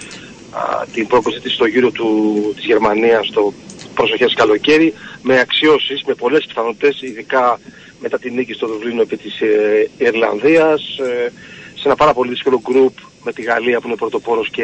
την 0.94 1.08
πρόκρισή 1.08 1.40
της 1.40 1.54
στο 1.54 1.66
γύρο 1.66 1.92
του, 1.92 2.10
της 2.56 2.66
Γερμανίας 2.66 3.28
στο 3.28 3.54
προσοχές 3.94 4.34
καλοκαίρι, 4.34 4.94
με 5.22 5.40
αξιώσεις, 5.40 6.04
με 6.08 6.14
πολλές 6.14 6.46
πιθανότητες, 6.48 7.02
ειδικά 7.02 7.60
μετά 8.00 8.18
την 8.20 8.34
νίκη 8.34 8.54
στο 8.54 8.68
Δουβλίνο 8.68 9.02
επί 9.02 9.18
της 9.18 9.42
ε, 9.42 9.90
Ιρλανδίας, 9.98 10.82
ε, 11.00 11.32
σε 11.76 11.84
ένα 11.86 11.96
πάρα 11.96 12.14
πολύ 12.14 12.30
δύσκολο 12.30 12.62
γκρουπ 12.70 12.94
με 13.24 13.32
τη 13.34 13.42
Γαλλία 13.42 13.80
που 13.80 13.88
είναι 13.88 13.96
πρωτοπόρος 13.96 14.50
και 14.50 14.64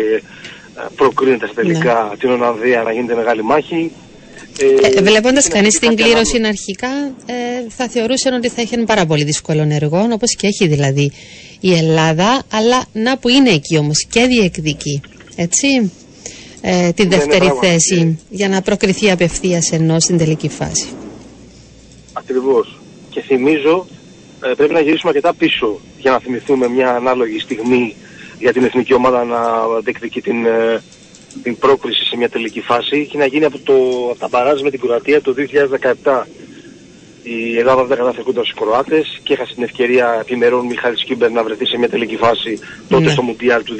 ε, 0.77 0.85
προκρίνεται 0.95 1.45
στα 1.45 1.61
τελικά 1.61 2.07
ναι. 2.09 2.17
την 2.17 2.29
Ολλανδία 2.29 2.83
να 2.83 2.91
γίνεται 2.91 3.15
μεγάλη 3.15 3.43
μάχη. 3.43 3.91
Ε, 4.59 4.87
ε, 4.97 5.01
Βλέποντας 5.01 5.47
κανείς 5.47 5.79
την 5.79 5.95
κλήρωση 5.95 6.41
αρχικά, 6.45 6.87
ε, 7.25 7.33
θα 7.69 7.87
θεωρούσε 7.87 8.29
ότι 8.33 8.49
θα 8.49 8.61
έχει 8.61 8.73
ένα 8.73 8.85
πάρα 8.85 9.05
πολύ 9.05 9.23
δύσκολο 9.23 9.67
έργο, 9.69 10.07
όπως 10.11 10.35
και 10.35 10.47
έχει 10.47 10.67
δηλαδή 10.67 11.11
η 11.59 11.73
Ελλάδα, 11.73 12.43
αλλά 12.51 12.85
να 12.93 13.17
που 13.17 13.29
είναι 13.29 13.49
εκεί 13.49 13.77
όμως 13.77 14.05
και 14.09 14.25
διεκδικεί. 14.25 15.01
Έτσι. 15.35 15.91
Ε, 16.61 16.91
τη 16.91 17.03
ναι, 17.05 17.15
ναι, 17.15 17.15
δεύτερη 17.15 17.51
θέση 17.61 18.19
για 18.29 18.49
να 18.49 18.61
προκριθεί 18.61 19.11
απευθείας 19.11 19.71
ενώ 19.71 19.99
στην 19.99 20.17
τελική 20.17 20.49
φάση. 20.49 20.87
Ακριβώς. 22.13 22.79
Και 23.09 23.21
θυμίζω, 23.21 23.87
ε, 24.45 24.53
πρέπει 24.57 24.73
να 24.73 24.79
γυρίσουμε 24.79 25.09
αρκετά 25.09 25.33
πίσω 25.33 25.79
για 25.99 26.11
να 26.11 26.19
θυμηθούμε 26.19 26.67
μια 26.67 26.89
ανάλογη 26.95 27.39
στιγμή 27.39 27.95
για 28.39 28.53
την 28.53 28.63
εθνική 28.63 28.93
ομάδα 28.93 29.23
να 29.23 29.39
διεκδικεί 29.83 30.21
την, 30.21 30.45
ε, 30.45 30.81
την 31.43 31.57
πρόκριση 31.57 32.05
σε 32.05 32.17
μια 32.17 32.29
τελική 32.29 32.61
φάση. 32.61 32.97
Έχει 32.97 33.17
να 33.17 33.25
γίνει 33.25 33.45
από, 33.45 33.59
το, 33.59 33.73
από 34.09 34.19
τα 34.19 34.27
μπαράζ 34.27 34.61
με 34.61 34.69
την 34.69 34.79
Κροατία 34.79 35.21
το 35.21 35.33
2017. 36.03 36.23
Η 37.23 37.57
Ελλάδα 37.57 37.83
δεν 37.83 37.97
κατάφερε 37.97 38.23
κοντά 38.23 38.43
στους 38.43 38.53
Κροάτες 38.53 39.19
και 39.23 39.33
έχασε 39.33 39.53
την 39.53 39.63
ευκαιρία 39.63 40.17
επιμερών 40.21 40.65
Μιχάλη 40.65 40.97
Σκίμπερ 40.97 41.31
να 41.31 41.43
βρεθεί 41.43 41.65
σε 41.65 41.77
μια 41.77 41.89
τελική 41.89 42.15
φάση 42.15 42.59
τότε 42.89 43.03
ναι. 43.03 43.11
στο 43.11 43.21
Μουντιάλ 43.21 43.63
του 43.63 43.75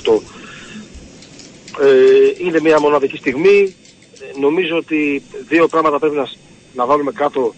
2018. 0.00 0.20
Ε, 1.80 2.44
είναι 2.46 2.60
μια 2.60 2.80
μοναδική 2.80 3.16
στιγμή. 3.16 3.76
Ε, 4.20 4.38
νομίζω 4.40 4.76
ότι 4.76 5.22
δύο 5.48 5.66
πράγματα 5.68 5.98
πρέπει 5.98 6.16
να, 6.16 6.28
να 6.74 6.86
βάλουμε 6.86 7.12
κάτω 7.12 7.54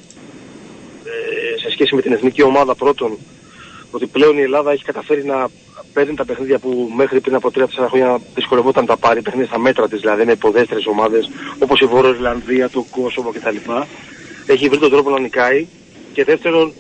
ε, 1.05 1.59
σε 1.59 1.71
σχέση 1.71 1.95
με 1.95 2.03
την 2.03 2.13
εθνική 2.13 2.43
ομάδα 2.43 2.75
πρώτον 2.75 3.19
ότι 3.91 4.07
πλέον 4.07 4.39
η 4.39 4.41
Ελλάδα 4.41 4.73
έχει 4.73 4.85
καταφέρει 4.85 5.25
να 5.25 5.49
παίρνει 5.93 6.15
τα 6.15 6.25
παιχνίδια 6.25 6.59
που 6.59 6.91
μέχρι 6.97 7.21
πριν 7.21 7.35
από 7.35 7.51
3-4 7.55 7.65
χρόνια 7.89 8.21
δυσκολευόταν 8.35 8.85
να 8.85 8.89
τα 8.89 8.97
πάρει, 8.97 9.23
παιχνίδια 9.23 9.49
στα 9.49 9.59
μέτρα 9.59 9.89
της 9.89 10.01
δηλαδή 10.01 10.25
με 10.25 10.33
υποδέστερες 10.33 10.87
ομάδες 10.87 11.31
όπως 11.59 11.81
η 11.81 11.85
Βόρεια 11.85 12.11
Ιρλανδία, 12.11 12.71
το 12.71 12.87
Κόσοβο 12.91 13.31
κτλ. 13.31 13.57
Έχει 14.47 14.69
βρει 14.69 14.79
τον 14.79 14.91
τρόπο 14.91 15.11
να 15.11 15.21
νικάει 15.21 15.67
και 16.13 16.25
δεύτερον 16.25 16.73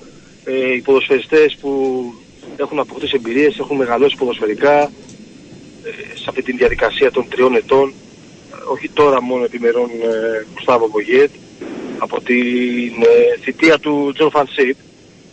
ε, 0.44 0.72
οι 0.74 0.80
ποδοσφαιριστές 0.80 1.56
που 1.60 1.70
έχουν 2.56 2.78
αποκτήσει 2.78 3.12
εμπειρίες, 3.16 3.58
έχουν 3.58 3.76
μεγαλώσει 3.76 4.16
ποδοσφαιρικά 4.16 4.82
ε, 4.82 5.90
σε 6.14 6.24
αυτή 6.28 6.42
τη 6.42 6.52
διαδικασία 6.52 7.10
των 7.10 7.28
τριών 7.28 7.54
ετών 7.54 7.92
όχι 8.72 8.88
τώρα 8.88 9.22
μόνο 9.22 9.44
επί 9.44 9.60
ημερών 9.60 9.90
ε, 9.90 10.46
Γκουστάβο 10.54 10.88
Πογιέτ 10.88 11.30
από 11.98 12.20
την 12.20 13.02
ε, 13.02 13.40
θητεία 13.40 13.78
του 13.78 14.12
Τζον 14.14 14.30
Φαν'τ 14.30 14.61
Σιπ 14.61 14.76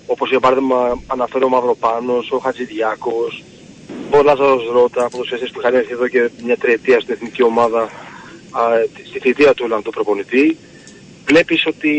όπως 0.05 0.29
για 0.29 0.39
παράδειγμα 0.39 1.01
αναφέρω 1.07 1.45
ο 1.45 1.49
Μαυροπάνος, 1.49 2.31
ο 2.31 2.37
Χατζηδιάκος, 2.37 3.43
ο 4.11 4.23
Λάζαρος 4.23 4.69
Ρώτα, 4.73 5.09
ποδοσφαιριστές 5.09 5.51
που 5.51 5.59
είχαν 5.59 5.73
έρθει 5.73 5.91
εδώ 5.91 6.07
και 6.07 6.29
μια 6.43 6.57
τριετία 6.57 6.99
στην 6.99 7.13
εθνική 7.13 7.43
ομάδα 7.43 7.81
α, 8.51 8.61
στη 9.07 9.19
θητεία 9.19 9.53
του 9.53 9.63
Ολλανδού 9.65 9.89
προπονητή. 9.89 10.57
Βλέπεις 11.25 11.65
ότι 11.65 11.93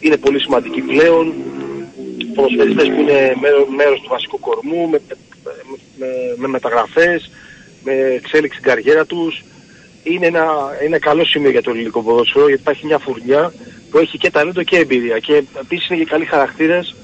είναι 0.00 0.16
πολύ 0.16 0.40
σημαντικοί 0.40 0.80
πλέον, 0.80 1.34
ποδοσφαιριστές 2.34 2.88
που 2.88 3.00
είναι 3.00 3.34
μέρος, 3.76 4.00
του 4.00 4.08
βασικού 4.08 4.40
κορμού, 4.40 4.88
με, 4.88 5.00
με, 5.98 6.06
με, 6.36 6.48
μεταγραφές, 6.48 7.30
με 7.84 7.92
εξέλιξη 7.92 8.58
στην 8.58 8.70
καριέρα 8.70 9.06
τους. 9.06 9.44
Είναι 10.02 10.26
ένα, 10.26 10.46
ένα 10.80 10.98
καλό 10.98 11.24
σημείο 11.24 11.50
για 11.50 11.62
το 11.62 11.70
ελληνικό 11.70 12.02
ποδόσφαιρο 12.02 12.46
γιατί 12.46 12.62
υπάρχει 12.62 12.86
μια 12.86 12.98
φουρνιά 12.98 13.52
που 13.90 13.98
έχει 13.98 14.18
και 14.18 14.30
ταλέντο 14.30 14.62
και 14.62 14.76
εμπειρία 14.76 15.18
και 15.18 15.42
επίσης 15.60 15.88
είναι 15.88 15.98
και 15.98 16.10
καλοί 16.10 16.24
χαρακτήρες 16.24 16.94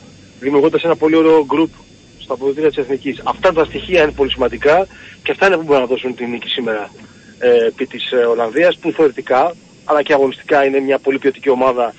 δημιουργώντας 0.41 0.83
ένα 0.83 0.97
πολύ 0.97 1.17
ωραίο 1.17 1.45
γκρουπ 1.45 1.71
στα 2.19 2.35
αποδοτήρια 2.35 2.69
της 2.69 2.79
Εθνικής. 2.79 3.21
Αυτά 3.25 3.53
τα 3.53 3.65
στοιχεία 3.65 4.03
είναι 4.03 4.13
πολύ 4.13 4.31
σημαντικά 4.31 4.87
και 5.23 5.31
αυτά 5.31 5.47
είναι 5.47 5.57
που 5.57 5.63
μπορούν 5.63 5.81
να 5.81 5.87
δώσουν 5.87 6.15
την 6.15 6.31
νίκη 6.31 6.49
σήμερα 6.49 6.91
ε, 7.39 7.67
επί 7.67 7.87
της 7.87 8.13
ε, 8.13 8.17
Ολλανδίας 8.17 8.77
που 8.77 8.93
θεωρητικά 8.93 9.55
αλλά 9.85 10.03
και 10.03 10.13
αγωνιστικά 10.13 10.65
είναι 10.65 10.81
μια 10.81 10.99
πολύ 10.99 11.19
ποιοτική 11.19 11.51
ομάδα 11.51 11.95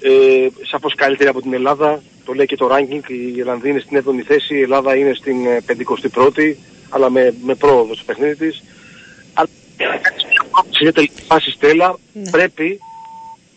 ε, 0.00 0.46
σαφώς 0.62 0.94
καλύτερη 0.94 1.28
από 1.28 1.42
την 1.42 1.52
Ελλάδα. 1.52 2.02
Το 2.24 2.32
λέει 2.32 2.46
και 2.46 2.56
το 2.56 2.68
ranking, 2.72 3.10
η 3.36 3.40
Ολλανδία 3.40 3.70
είναι 3.70 3.80
στην 3.80 4.02
7η 4.04 4.22
θέση, 4.26 4.56
η 4.56 4.60
Ελλάδα 4.60 4.96
είναι 4.96 5.14
στην 5.14 5.36
51η 5.66 6.54
αλλά 6.88 7.10
με, 7.10 7.34
με 7.44 7.54
πρόοδο 7.54 7.94
στο 7.94 8.04
παιχνίδι 8.04 8.36
της. 8.36 8.62
Αλλά 9.32 9.48
σε 10.70 10.82
μια 10.82 10.92
τελική 10.92 11.22
φάση 11.22 11.50
Στέλλα 11.50 11.98
ναι. 12.12 12.30
πρέπει 12.30 12.80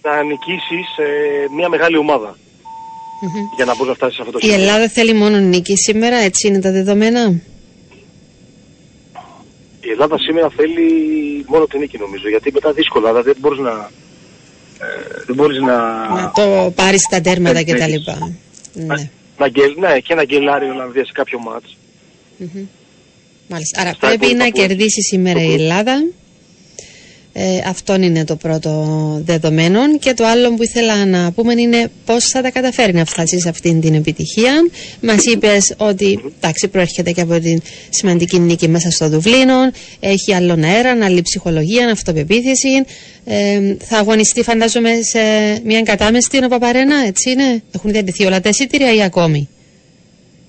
να 0.01 0.23
νικήσεις 0.23 0.97
ε, 0.97 1.45
μια 1.55 1.69
μεγάλη 1.69 1.97
ομάδα 1.97 2.37
mm-hmm. 3.21 3.55
για 3.55 3.65
να 3.65 3.75
μπορεί 3.75 3.89
να 3.89 3.95
φτάσει 3.95 4.15
σε 4.15 4.21
αυτό 4.21 4.33
το 4.33 4.39
σημείο. 4.39 4.55
Η 4.55 4.61
Ελλάδα 4.61 4.89
θέλει 4.89 5.13
μόνο 5.13 5.37
νίκη 5.37 5.77
σήμερα, 5.77 6.15
έτσι 6.15 6.47
είναι 6.47 6.59
τα 6.59 6.71
δεδομένα; 6.71 7.41
Η 9.79 9.89
Ελλάδα 9.91 10.17
σήμερα 10.19 10.49
θέλει 10.49 10.85
μόνο 11.47 11.65
την 11.65 11.79
νίκη 11.79 11.97
νομίζω, 11.97 12.29
γιατί 12.29 12.51
μετά 12.51 12.71
δύσκολα, 12.73 13.09
δηλαδή 13.09 13.31
δεν 13.31 13.37
μπορείς 13.39 13.59
να... 13.59 13.89
Ε, 14.79 15.23
δεν 15.25 15.35
μπορείς 15.35 15.59
να... 15.59 15.77
Να 16.09 16.31
το 16.35 16.71
πάρεις 16.75 17.07
τα 17.09 17.21
τέρματα 17.21 17.61
και 17.61 17.75
τα 17.75 17.87
λοιπά. 17.87 18.35
Ναι. 18.73 18.85
Να, 18.85 18.95
να, 19.37 19.89
ναι, 19.89 19.99
και 19.99 20.15
να 20.15 20.23
γκελάρει 20.23 20.65
η 20.65 20.69
Ολλανδίας 20.69 21.07
σε 21.07 21.13
κάποιο 21.13 21.39
μάτς. 21.39 21.77
Mm-hmm. 22.39 22.65
Μάλιστα. 23.47 23.81
Άρα 23.81 23.95
πρέπει 23.99 24.33
να 24.33 24.49
κερδίσει 24.49 25.01
σήμερα 25.01 25.43
η 25.43 25.53
Ελλάδα 25.53 26.03
ε, 27.33 27.59
αυτό 27.67 27.95
είναι 27.95 28.25
το 28.25 28.35
πρώτο 28.35 28.71
δεδομένο 29.25 29.97
και 29.97 30.13
το 30.13 30.25
άλλο 30.25 30.53
που 30.53 30.63
ήθελα 30.63 31.05
να 31.05 31.31
πούμε 31.31 31.53
είναι 31.61 31.91
πώς 32.05 32.25
θα 32.25 32.41
τα 32.41 32.51
καταφέρει 32.51 32.93
να 32.93 33.05
φτάσει 33.05 33.39
σε 33.39 33.49
αυτήν 33.49 33.81
την 33.81 33.93
επιτυχία. 33.93 34.53
Μας 35.01 35.25
είπες 35.25 35.75
ότι 35.77 36.33
εντάξει, 36.37 36.67
προέρχεται 36.67 37.11
και 37.11 37.21
από 37.21 37.39
την 37.39 37.61
σημαντική 37.89 38.39
νίκη 38.39 38.67
μέσα 38.67 38.91
στο 38.91 39.09
Δουβλίνο, 39.09 39.71
έχει 39.99 40.33
άλλον 40.33 40.63
αέρα, 40.63 41.05
άλλη 41.05 41.21
ψυχολογία, 41.21 41.91
αυτοπεποίθηση. 41.91 42.85
Ε, 43.25 43.75
θα 43.79 43.97
αγωνιστεί 43.97 44.43
φαντάζομαι 44.43 44.91
σε 45.01 45.19
μια 45.63 45.81
κατάμεστη 45.81 46.43
ο 46.43 46.47
Παπαρένα, 46.47 46.95
έτσι 47.05 47.31
είναι; 47.31 47.63
Έχουν 47.71 47.91
διατηθεί 47.91 48.25
όλα 48.25 48.41
τα 48.41 48.49
εισιτήρια 48.49 48.93
ή 48.93 49.03
ακόμη; 49.03 49.49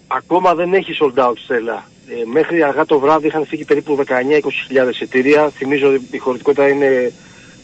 Ακόμα 0.06 0.54
δεν 0.54 0.72
έχει 0.72 0.92
sold 1.00 1.24
out, 1.24 1.34
Στέλλα. 1.44 1.90
Ε, 2.12 2.24
μέχρι 2.32 2.62
αργά 2.62 2.84
το 2.84 2.98
βράδυ 2.98 3.26
είχαν 3.26 3.46
φύγει 3.46 3.64
περίπου 3.64 4.04
19-20 4.08 4.90
εισιτήρια. 4.90 5.50
Θυμίζω 5.56 5.88
ότι 5.88 6.08
η 6.10 6.18
χωρητικότητα 6.18 6.68
είναι 6.68 7.12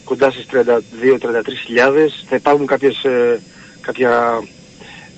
κοντά 0.03 0.31
στις 0.31 0.45
32-33 0.51 2.11
Θα 2.29 2.35
υπάρχουν 2.35 2.65
κάποιες, 2.65 3.03
ε, 3.03 3.39
κάποια, 3.81 4.43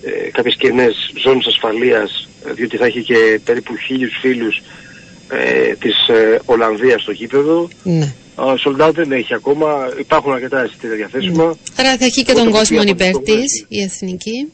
ε, 0.01 0.29
κάποιες 0.31 0.55
κενές 0.55 1.13
ζώνες 1.23 1.45
ασφαλείας 1.45 2.29
ε, 2.47 2.53
διότι 2.53 2.77
θα 2.77 2.85
έχει 2.85 3.03
και 3.03 3.39
περίπου 3.43 3.75
χίλιους 3.75 4.17
φίλους 4.21 4.61
ε, 5.29 5.75
της 5.75 6.07
ε, 6.07 6.39
Ολλανδίας 6.45 7.01
στο 7.01 7.11
γήπεδο. 7.11 7.67
Ναι. 7.83 8.13
Ο 8.35 8.53
Sold 8.65 8.93
δεν 8.93 9.11
έχει 9.11 9.33
ακόμα, 9.33 9.93
υπάρχουν 9.99 10.33
αρκετά 10.33 10.65
εισιτήρια 10.65 10.95
διαθέσιμα. 10.95 11.45
Ναι. 11.45 11.51
Άρα 11.77 11.97
θα 11.97 12.05
έχει 12.05 12.23
και 12.23 12.31
Ούτε 12.31 12.41
τον 12.41 12.51
που 12.51 12.57
κόσμο 12.57 12.79
πήγα 12.79 12.91
υπέρ 12.91 13.07
από 13.07 13.17
το 13.17 13.23
τη, 13.23 13.37
Μέση. 13.37 13.65
η 13.67 13.81
εθνική. 13.81 14.51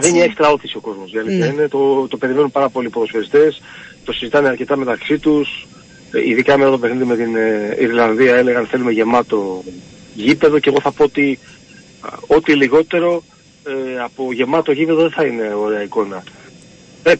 Δεν 0.00 0.14
είναι 0.14 0.24
έξτρα 0.24 0.48
όθηση 0.50 0.76
ο 0.76 0.80
κόσμος, 0.80 1.12
η 1.12 1.18
αλήθεια 1.18 1.46
Ναι. 1.46 1.52
είναι. 1.52 1.68
Το, 1.68 2.06
το 2.08 2.16
περιμένουν 2.16 2.50
πάρα 2.50 2.68
πολλοί 2.68 2.88
ποδοσφαιριστές, 2.88 3.62
το 4.04 4.12
συζητάνε 4.12 4.48
αρκετά 4.48 4.76
μεταξύ 4.76 5.18
τους. 5.18 5.66
Ε, 6.12 6.28
ειδικά 6.28 6.58
με 6.58 6.64
το 6.64 6.78
παιχνίδι 6.78 7.04
με 7.04 7.16
την 7.16 7.36
ε, 7.36 7.76
Ιρλανδία 7.78 8.34
έλεγαν 8.36 8.66
θέλουμε 8.66 8.92
γεμάτο 8.92 9.64
γήπεδο 10.14 10.58
και 10.58 10.68
εγώ 10.68 10.80
θα 10.80 10.92
πω 10.92 11.04
ότι 11.04 11.38
α, 12.00 12.08
ό,τι 12.26 12.54
λιγότερο 12.54 13.22
ε, 13.66 14.00
από 14.00 14.32
γεμάτο 14.32 14.72
γήπεδο 14.72 15.00
δεν 15.00 15.10
θα 15.10 15.24
είναι 15.24 15.54
ωραία 15.54 15.82
εικόνα. 15.82 16.22
Ε, 17.02 17.14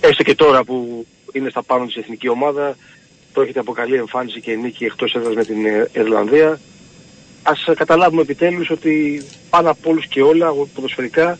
έστω 0.00 0.22
και 0.22 0.34
τώρα 0.34 0.64
που 0.64 1.06
είναι 1.32 1.50
στα 1.50 1.62
πάνω 1.62 1.86
της 1.86 1.96
εθνική 1.96 2.28
ομάδα, 2.28 2.76
πρόκειται 3.32 3.58
από 3.58 3.72
καλή 3.72 3.94
εμφάνιση 3.96 4.40
και 4.40 4.54
νίκη 4.54 4.84
εκτός 4.84 5.14
έδρας 5.14 5.34
με 5.34 5.44
την 5.44 5.66
ε, 5.66 5.88
Ιρλανδία. 5.92 6.60
Ας 7.42 7.66
ε, 7.66 7.74
καταλάβουμε 7.74 8.22
επιτέλους 8.22 8.70
ότι 8.70 9.22
πάνω 9.50 9.70
από 9.70 9.90
όλους 9.90 10.06
και 10.06 10.22
όλα 10.22 10.52
ποδοσφαιρικά 10.74 11.38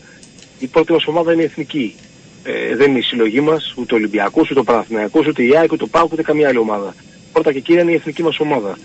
η 0.59 0.67
πρώτη 0.67 0.91
μας 0.91 1.05
ομάδα 1.07 1.33
είναι 1.33 1.41
η 1.41 1.45
εθνική. 1.45 1.95
Ε, 2.43 2.75
δεν 2.75 2.89
είναι 2.89 2.99
η 2.99 3.01
συλλογή 3.01 3.39
μας, 3.39 3.73
ούτε 3.77 3.93
ο 3.93 3.97
Ολυμπιακός, 3.97 4.49
ούτε 4.49 4.59
ο 4.59 4.63
Παναθηναϊκός, 4.63 5.27
ούτε 5.27 5.43
η 5.43 5.57
ΑΕΚ, 5.57 5.71
ούτε 5.71 5.83
ο 5.83 5.87
ΠΑΟΚ, 5.87 6.11
ούτε 6.11 6.21
καμία 6.21 6.47
άλλη 6.47 6.57
ομάδα. 6.57 6.95
Πρώτα 7.31 7.53
και 7.53 7.59
κύρια 7.59 7.81
είναι 7.81 7.91
η 7.91 7.95
εθνική 7.95 8.23
μας 8.23 8.39
ομάδα. 8.39 8.77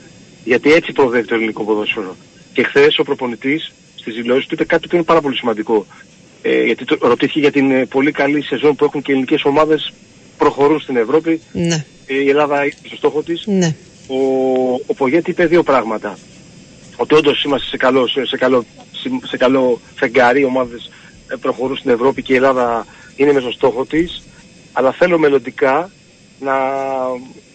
Γιατί 0.45 0.73
έτσι 0.73 0.93
προοδεύει 0.93 1.27
το 1.27 1.35
ελληνικό 1.35 1.65
ποδόσφαιρο. 1.65 2.17
Και 2.53 2.63
χθες 2.63 2.99
ο 2.99 3.03
προπονητής 3.03 3.73
στις 3.95 4.15
δηλώσεις 4.15 4.47
του 4.47 4.55
είπε 4.55 4.65
κάτι 4.65 4.89
που 4.89 4.95
είναι 4.95 5.05
πάρα 5.05 5.21
πολύ 5.21 5.37
σημαντικό. 5.37 5.87
Ε, 6.43 6.63
γιατί 6.65 6.85
το, 6.85 6.99
ρωτήθηκε 7.01 7.41
για 7.41 7.53
την 7.53 7.71
ε, 7.71 7.87
πολύ 7.87 8.13
καλή 8.13 8.43
σεζόν 8.43 8.75
που 8.75 8.85
έχουν 8.85 9.03
και 9.03 9.11
οι 9.11 9.15
ελληνικές 9.15 9.45
ομάδες 9.45 9.93
προχωρούν 10.39 10.81
στην 10.81 10.97
Ευρώπη. 10.97 11.41
Ναι, 11.53 11.85
Ε, 12.07 12.15
η 12.15 12.29
Ελλάδα 12.29 12.63
έχει 12.63 12.77
στο 12.87 12.97
στόχο 12.97 13.23
της 13.23 13.47
ναι. 13.47 13.75
ο, 14.07 14.17
ο 14.87 14.95
Πογέτη 14.95 15.31
είπε 15.31 15.47
δύο 15.47 15.63
πράγματα. 15.63 16.19
Ότι 17.01 17.15
όντως 17.15 17.45
είμαστε 17.45 17.69
σε 17.69 17.77
καλό, 17.77 18.07
σε, 18.07 18.27
σε 18.27 18.37
καλό, 18.37 18.65
σε 19.25 19.37
καλό 19.37 19.81
φεγγάρι, 19.95 20.41
οι 20.41 20.45
ομάδες 20.45 20.91
ε, 21.29 21.37
προχωρούν 21.37 21.77
στην 21.77 21.91
Ευρώπη 21.91 22.23
και 22.23 22.33
η 22.33 22.37
Ελλάδα 22.37 22.87
είναι 23.17 23.33
μέσα 23.33 23.51
στο 23.51 23.57
στόχο 23.57 23.85
της, 23.85 24.23
αλλά 24.73 24.93
θέλω 24.93 25.19
μελλοντικά 25.19 25.91
να 26.41 26.55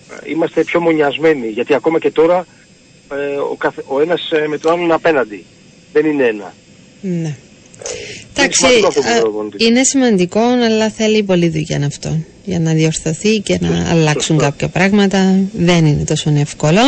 ε, 0.10 0.30
είμαστε 0.30 0.64
πιο 0.64 0.80
μονιασμένοι, 0.80 1.48
γιατί 1.48 1.74
ακόμα 1.74 2.00
και 2.00 2.12
τώρα 2.12 2.46
ε, 3.12 3.36
ο, 3.36 3.56
καθ, 3.58 3.78
ο 3.88 4.02
ένας 4.02 4.32
ε, 4.32 4.48
με 4.48 4.58
τον 4.58 4.72
άλλον 4.72 4.84
είναι 4.84 4.94
απέναντι. 4.94 5.46
Δεν 5.94 6.06
είναι 6.06 6.26
ένα. 6.26 6.54
ναι. 7.02 7.38
Εντάξει, 8.36 8.58
σημαντικό 8.60 8.88
αυτό 8.88 9.02
που 9.02 9.08
α, 9.08 9.12
λέει 9.12 9.20
ο 9.20 9.22
προπονητής. 9.22 9.68
είναι 9.68 9.84
σημαντικό, 9.84 10.40
αλλά 10.40 10.90
θέλει 10.90 11.24
πολλή 11.24 11.50
δουλειά 11.50 11.86
αυτό. 11.86 12.18
Για 12.46 12.60
να 12.60 12.74
διορθωθεί 12.74 13.38
και 13.40 13.58
να 13.62 13.90
αλλάξουν 13.90 14.38
κάποια 14.38 14.68
πράγματα 14.68 15.40
δεν 15.54 15.86
είναι 15.86 16.04
τόσο 16.04 16.34
εύκολο. 16.38 16.80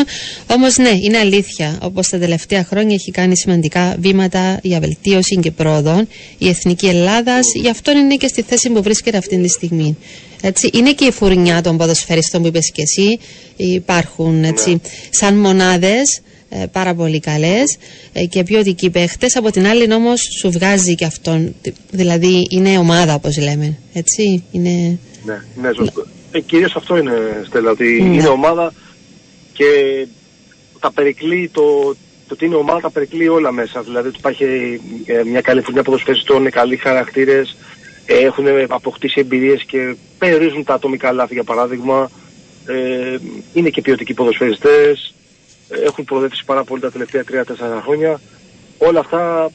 Όμως, 0.48 0.78
ναι, 0.78 0.90
είναι 1.02 1.18
αλήθεια. 1.18 1.78
Όπως 1.82 2.10
τα 2.10 2.18
τελευταία 2.18 2.64
χρόνια 2.64 2.94
έχει 2.96 3.12
κάνει 3.12 3.38
σημαντικά 3.38 3.96
βήματα 4.00 4.60
για 4.62 4.80
βελτίωση 4.80 5.36
και 5.36 5.52
πρόοδο 5.52 6.06
η 6.38 6.48
εθνική 6.50 6.86
Ελλάδα. 6.88 7.40
Γι' 7.54 7.70
αυτό 7.70 7.92
είναι 7.92 8.16
και 8.16 8.28
στη 8.28 8.42
θέση 8.42 8.70
που 8.70 8.82
βρίσκεται 8.82 9.18
αυτή 9.18 9.42
τη 9.42 9.48
στιγμή. 9.48 9.98
Έτσι, 10.42 10.70
είναι 10.74 10.92
και 10.92 11.06
η 11.06 11.12
φουρνιά 11.12 11.62
των 11.62 11.78
ποδοσφαιριστών 11.78 12.42
που 12.42 12.48
είπες 12.48 12.72
και 12.72 12.82
εσύ. 12.82 13.20
Υπάρχουν 13.56 14.44
έτσι, 14.44 14.82
σαν 15.10 15.36
μονάδες 15.36 16.18
ε, 16.18 16.22
πάρα 16.72 16.94
πολύ 16.94 17.20
καλές 17.20 17.78
ε, 18.14 18.26
και 18.26 18.44
ποιοτικοί 18.44 18.90
παίχτες. 18.90 19.36
Από 19.36 19.52
την 19.52 19.68
άλλη 19.68 19.94
όμως 19.94 20.22
σου 20.40 20.52
βγάζει 20.52 20.96
και 20.96 21.06
αυτόν. 21.06 21.56
Δηλαδή 21.92 22.48
είναι 22.50 22.78
ομάδα 22.78 23.14
όπως 23.14 23.38
λέμε. 23.38 23.78
Έτσι, 23.94 24.44
είναι... 24.52 25.00
Ναι, 25.26 25.42
ναι, 25.62 25.74
σωστό. 25.76 26.06
Ε, 26.32 26.40
κυρίως 26.40 26.76
αυτό 26.76 26.98
είναι, 26.98 27.44
Στέλλα, 27.48 27.72
ότι 27.72 28.02
Ναι. 28.02 28.16
είναι 28.16 28.28
ομάδα 28.28 28.74
και 29.54 29.66
τα 30.80 30.92
περικλεί, 30.92 31.50
το, 31.54 31.62
το 32.28 32.34
ότι 32.34 32.46
είναι 32.46 32.56
ομάδα 32.56 32.80
τα 32.80 32.90
περικλεί 32.90 33.28
όλα 33.28 33.52
μέσα. 33.52 33.82
Δηλαδή 33.82 34.08
ότι 34.08 34.18
υπάρχει 34.18 34.44
ε, 35.06 35.24
μια 35.24 35.42
καλή 35.42 35.62
φουρνιά 35.62 35.84
ποδοσφαιριστών, 35.84 36.40
είναι 36.40 36.50
καλοί 36.50 36.76
χαρακτήρες, 36.76 37.56
ε, 38.06 38.18
έχουν 38.18 38.46
αποκτήσει 38.68 39.20
εμπειρίες 39.20 39.64
και 39.64 39.96
περιορίζουν 40.18 40.64
τα 40.64 40.74
ατομικά 40.74 41.12
λάθη 41.12 41.34
για 41.34 41.44
παράδειγμα. 41.44 42.12
Ε, 42.68 43.18
είναι 43.54 43.70
και 43.70 43.82
ποιοτικοί 43.82 44.14
ποδοσφαιριστές, 44.14 44.98
ε, 45.00 45.25
έχουν 45.86 46.04
προοδεύσει 46.06 46.46
πάρα 46.46 46.64
πολύ 46.64 46.82
τα 46.82 46.92
τελευταία 46.92 47.24
3-4 47.32 47.82
χρόνια. 47.84 48.22
Όλα 48.78 49.00
αυτά 49.00 49.52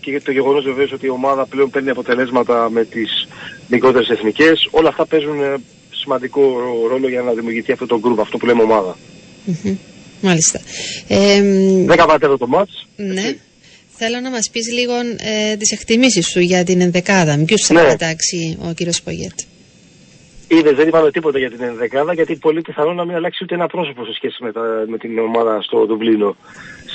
και 0.00 0.20
το 0.20 0.30
γεγονός 0.32 0.64
βεβαίως 0.64 0.92
ότι 0.92 1.06
η 1.06 1.08
ομάδα 1.10 1.46
πλέον 1.46 1.70
παίρνει 1.70 1.90
αποτελέσματα 1.90 2.70
με 2.70 2.84
τις 2.84 3.28
μικρότερες 3.68 4.08
εθνικές, 4.08 4.68
όλα 4.70 4.88
αυτά 4.88 5.06
παίζουν 5.06 5.42
ε, 5.42 5.54
σημαντικό 5.90 6.40
ρόλο 6.88 7.08
για 7.08 7.22
να 7.22 7.32
δημιουργηθεί 7.32 7.72
αυτό 7.72 7.86
το 7.86 7.98
γκρουπ, 7.98 8.20
αυτό 8.20 8.36
που 8.38 8.46
λέμε 8.46 8.62
ομάδα. 8.62 8.96
Μμμ. 9.44 9.76
Μάλιστα. 10.20 10.60
Ε, 11.08 11.40
μ, 11.40 11.86
10 11.92 12.04
πατέρα 12.06 12.36
το 12.36 12.46
μάτς. 12.46 12.86
ναι. 12.96 13.36
Θέλω 13.98 14.20
να 14.20 14.30
μας 14.30 14.50
πεις 14.50 14.72
λίγο 14.72 14.92
ε, 15.50 15.56
τις 15.56 15.70
εκτιμήσεις 15.72 16.26
σου 16.28 16.40
για 16.40 16.64
την 16.64 16.80
ενδεκάδα. 16.80 17.42
Ποιους 17.46 17.62
θα 17.66 17.74
Ναι. 17.74 17.82
πετάξει 17.82 18.58
ο 18.68 18.72
κύριος 18.72 19.02
Πογέτ; 19.02 19.32
Είδες, 20.48 20.74
δεν 20.76 20.88
είπαμε 20.88 21.10
τίποτα 21.10 21.38
για 21.38 21.50
την 21.50 21.62
ενδεκάδα 21.62 22.12
γιατί 22.12 22.36
πολύ 22.36 22.60
πιθανό 22.60 22.92
να 22.92 23.04
μην 23.04 23.14
αλλάξει 23.14 23.44
ούτε 23.44 23.54
ένα 23.54 23.66
πρόσωπο 23.66 24.04
σε 24.04 24.12
σχέση 24.14 24.42
με, 24.44 24.52
τα, 24.52 24.84
με 24.88 24.98
την 24.98 25.18
ομάδα 25.18 25.62
στο 25.62 25.86
Δουβλίνο. 25.86 26.36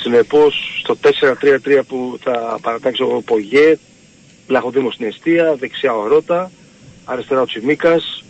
Συνεπώς 0.02 0.80
στο 0.82 0.96
4-3-3 1.02 1.80
που 1.88 2.18
θα 2.22 2.58
παρατάξει 2.62 3.02
ο 3.02 3.22
Πογέ, 3.26 3.78
Λαχοδήμος 4.48 4.94
στην 4.94 5.06
αιστεία, 5.06 5.54
δεξιά 5.54 5.94
ο 5.96 6.06
Ρότα, 6.06 6.50
αριστερά 7.04 7.40
ο 7.40 7.44
Τσιμίκας, 7.44 8.24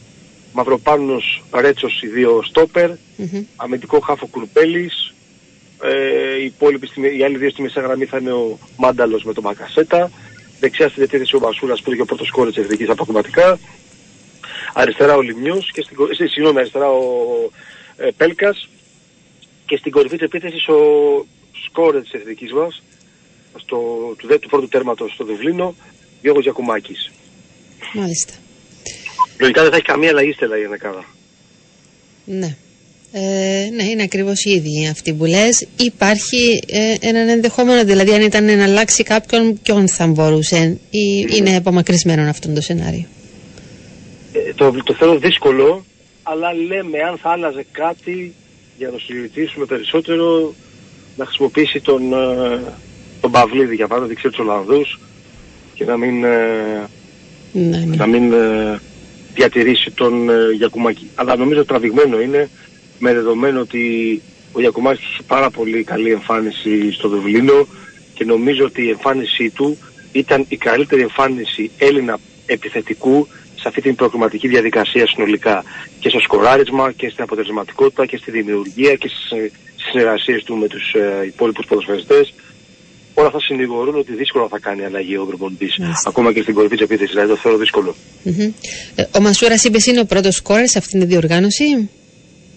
Μαυροπάνος 0.53 1.43
Ρέτσος 1.55 2.03
οι 2.03 2.07
δύο 2.07 2.43
στόπερ, 2.45 2.91
Μμμ. 3.17 3.43
αμυντικό 3.57 4.01
χάφο 4.01 4.27
Κουρπέλης, 4.27 5.15
ε, 5.83 6.37
οι, 6.41 6.45
υπόλοιποι 6.45 6.87
στη- 6.87 7.17
οι 7.19 7.25
άλλοι 7.25 7.37
δύο 7.39 7.51
στη 7.51 7.63
μεσαία 7.63 7.83
γραμμή 7.83 8.05
θα 8.05 8.19
είναι 8.19 8.33
ο 8.33 8.59
Μάνταλος 8.77 9.25
με 9.25 9.33
τον 9.33 9.45
Μακασέτα, 9.45 10.11
δεξιά 10.61 10.89
στη 10.89 10.99
διατήρηση 10.99 11.37
ο 11.37 11.39
Βασούρας 11.39 11.79
που 11.83 11.85
είναι 11.87 11.97
και 11.97 12.03
ο 12.03 12.07
πρώτος 12.07 12.31
κόρη 12.31 12.53
της 12.53 12.65
εθνικής 12.65 12.89
αποκομματικά, 12.89 13.59
αριστερά 14.73 15.15
ο 15.15 15.21
Λιμνιός 15.21 15.71
και 15.73 15.83
στην, 15.83 15.97
κο- 15.97 16.09
ε, 16.11 16.27
συγγνώμη, 16.27 16.59
αριστερά 16.59 16.91
ο 16.91 17.03
ε, 17.97 18.09
Πέλκας 18.17 18.69
και 19.67 19.77
στην 19.77 19.93
κορυφή 19.93 20.17
της 20.17 20.25
επίθεσης 20.27 20.69
ο 20.69 20.77
σκόρερ 21.67 22.03
της 22.03 22.13
εθνικής 22.13 22.53
μας, 22.53 22.83
στο, 23.57 23.77
του, 24.19 24.27
δε- 24.27 24.39
του 24.39 24.49
πρώτου 24.49 24.69
τέρματος 24.69 25.13
στο 25.13 25.25
Δουβλίνο, 25.25 25.75
Γιώργος 26.23 26.45
Γιακουμάκης. 26.45 27.11
Μάλιστα. 27.93 28.33
Λογικά 29.39 29.61
δεν 29.63 29.71
θα 29.71 29.77
έχει 29.77 29.85
καμία 29.87 30.09
αλλαγή 30.09 30.33
στέλα 30.33 30.59
η 30.59 30.63
Ενεκάδα. 30.63 31.05
Ναι. 32.25 32.57
Ε, 33.15 33.69
ναι, 33.75 33.83
είναι 33.85 34.03
ακριβώς 34.03 34.45
η 34.45 34.51
ίδια 34.51 34.91
αυτή 34.91 35.13
που 35.13 35.25
λες. 35.25 35.67
Υπάρχει 35.77 36.63
ε, 36.67 36.95
έναν 37.01 37.29
ενδεχόμενο, 37.29 37.85
δηλαδή 37.85 38.13
αν 38.13 38.23
ήταν 38.23 38.45
να 38.45 38.65
αλλάξει 38.65 39.03
κάποιον, 39.03 39.61
ποιον 39.63 39.89
θα 39.89 40.07
μπορούσε 40.07 40.79
ή 40.91 41.27
είναι 41.37 41.57
απομακρυσμένο 41.57 42.29
αυτό 42.31 42.49
το 42.53 42.61
σενάριο. 42.61 43.05
Ε, 44.33 44.53
το, 44.55 44.73
το 44.85 44.95
θέλω 44.95 45.19
δύσκολο, 45.19 45.85
αλλά 46.23 46.55
λέμε 46.55 46.99
αν 46.99 47.17
θα 47.17 47.31
άλλαζε 47.31 47.67
κάτι 47.73 48.35
για 48.79 48.87
να 48.87 48.93
το 48.93 49.01
συζητήσουμε 49.01 49.65
περισσότερο 49.65 50.55
να 51.17 51.25
χρησιμοποιήσει 51.25 51.81
τον, 51.81 52.13
ε, 52.13 52.61
τον 53.21 53.31
Παυλίδη 53.31 53.75
για 53.75 53.87
παράδειγμα, 53.87 54.07
δεξιά 54.07 54.31
τους 54.31 54.39
Ολλανδούς 54.39 54.99
και 55.75 55.85
να 55.85 55.97
μην, 55.97 56.25
ε, 56.25 56.89
Ναι, 57.53 57.79
ναι. 57.79 57.97
να 57.97 58.07
μην 58.07 58.33
ε, 58.33 58.81
διατηρήσει 59.35 59.91
τον 59.91 60.31
ε, 60.31 60.53
Γιακουμάκη. 60.57 61.11
Αλλά 61.15 61.37
νομίζω 61.37 61.65
τραβηγμένο 61.65 62.21
είναι 62.21 62.49
με 62.99 63.13
δεδομένο 63.15 63.61
ότι 63.61 64.23
ο 64.53 64.61
Γιακουμάκης 64.61 65.05
είχε 65.05 65.23
πάρα 65.27 65.51
πολύ 65.51 65.85
καλή 65.85 66.11
εμφάνιση 66.11 66.93
στο 66.93 67.09
Δουβλίνο 67.09 67.67
και 68.15 68.25
νομίζω 68.25 68.65
ότι 68.65 68.83
η 68.83 68.89
εμφάνισή 68.89 69.51
του 69.51 69.79
ήταν 70.13 70.45
η 70.49 70.57
καλύτερη 70.57 71.03
εμφάνιση 71.03 71.71
Έλληνα 71.79 72.19
επιθετικού 72.47 73.29
σε 73.63 73.69
αυτή 73.69 73.81
την 73.81 73.95
προκριματική 73.95 74.49
διαδικασία 74.49 75.07
συνολικά 75.07 75.65
και 76.01 76.09
στο 76.09 76.21
σκοράρισμα 76.21 76.93
και 76.93 77.09
στην 77.09 77.23
αποτελεσματικότητα 77.23 78.07
και 78.07 78.17
στη 78.17 78.31
δημιουργία 78.31 78.95
και 78.95 79.09
στις 79.09 79.31
ε, 79.31 79.51
συνεργασίες 79.77 80.43
του 80.45 80.57
με 80.57 80.67
τους 80.69 80.93
ε, 80.93 81.27
υπόλοιπους 81.27 81.67
ποδοσφαιριστές 81.67 82.35
όλα 83.15 83.27
αυτά 83.27 83.41
συνηγορούν 83.41 83.97
ότι 83.99 84.13
δύσκολα 84.15 84.47
θα 84.49 84.59
κάνει 84.59 84.85
αλλαγή 84.85 85.17
ο 85.17 85.25
προπονητής 85.27 85.77
Μάλιστα. 85.79 86.09
ακόμα 86.09 86.33
και 86.33 86.43
στην 86.43 86.55
κορυφή 86.55 86.75
της 86.77 86.85
επίθεσης 86.85 87.15
δηλαδή 87.15 87.31
το 87.31 87.37
θεωρώ 87.37 87.59
δύσκολο 87.59 87.95
Μμμ. 88.23 88.41
Ε, 88.95 89.05
ο 89.17 89.21
Μασούρα 89.21 89.55
είπε 89.65 89.79
είναι 89.89 90.01
ο 90.01 90.05
πρώτος 90.05 90.41
κόρε 90.43 90.67
σε 90.67 90.79
αυτήν 90.79 91.01
τη 91.01 91.07
διοργάνωση 91.07 91.89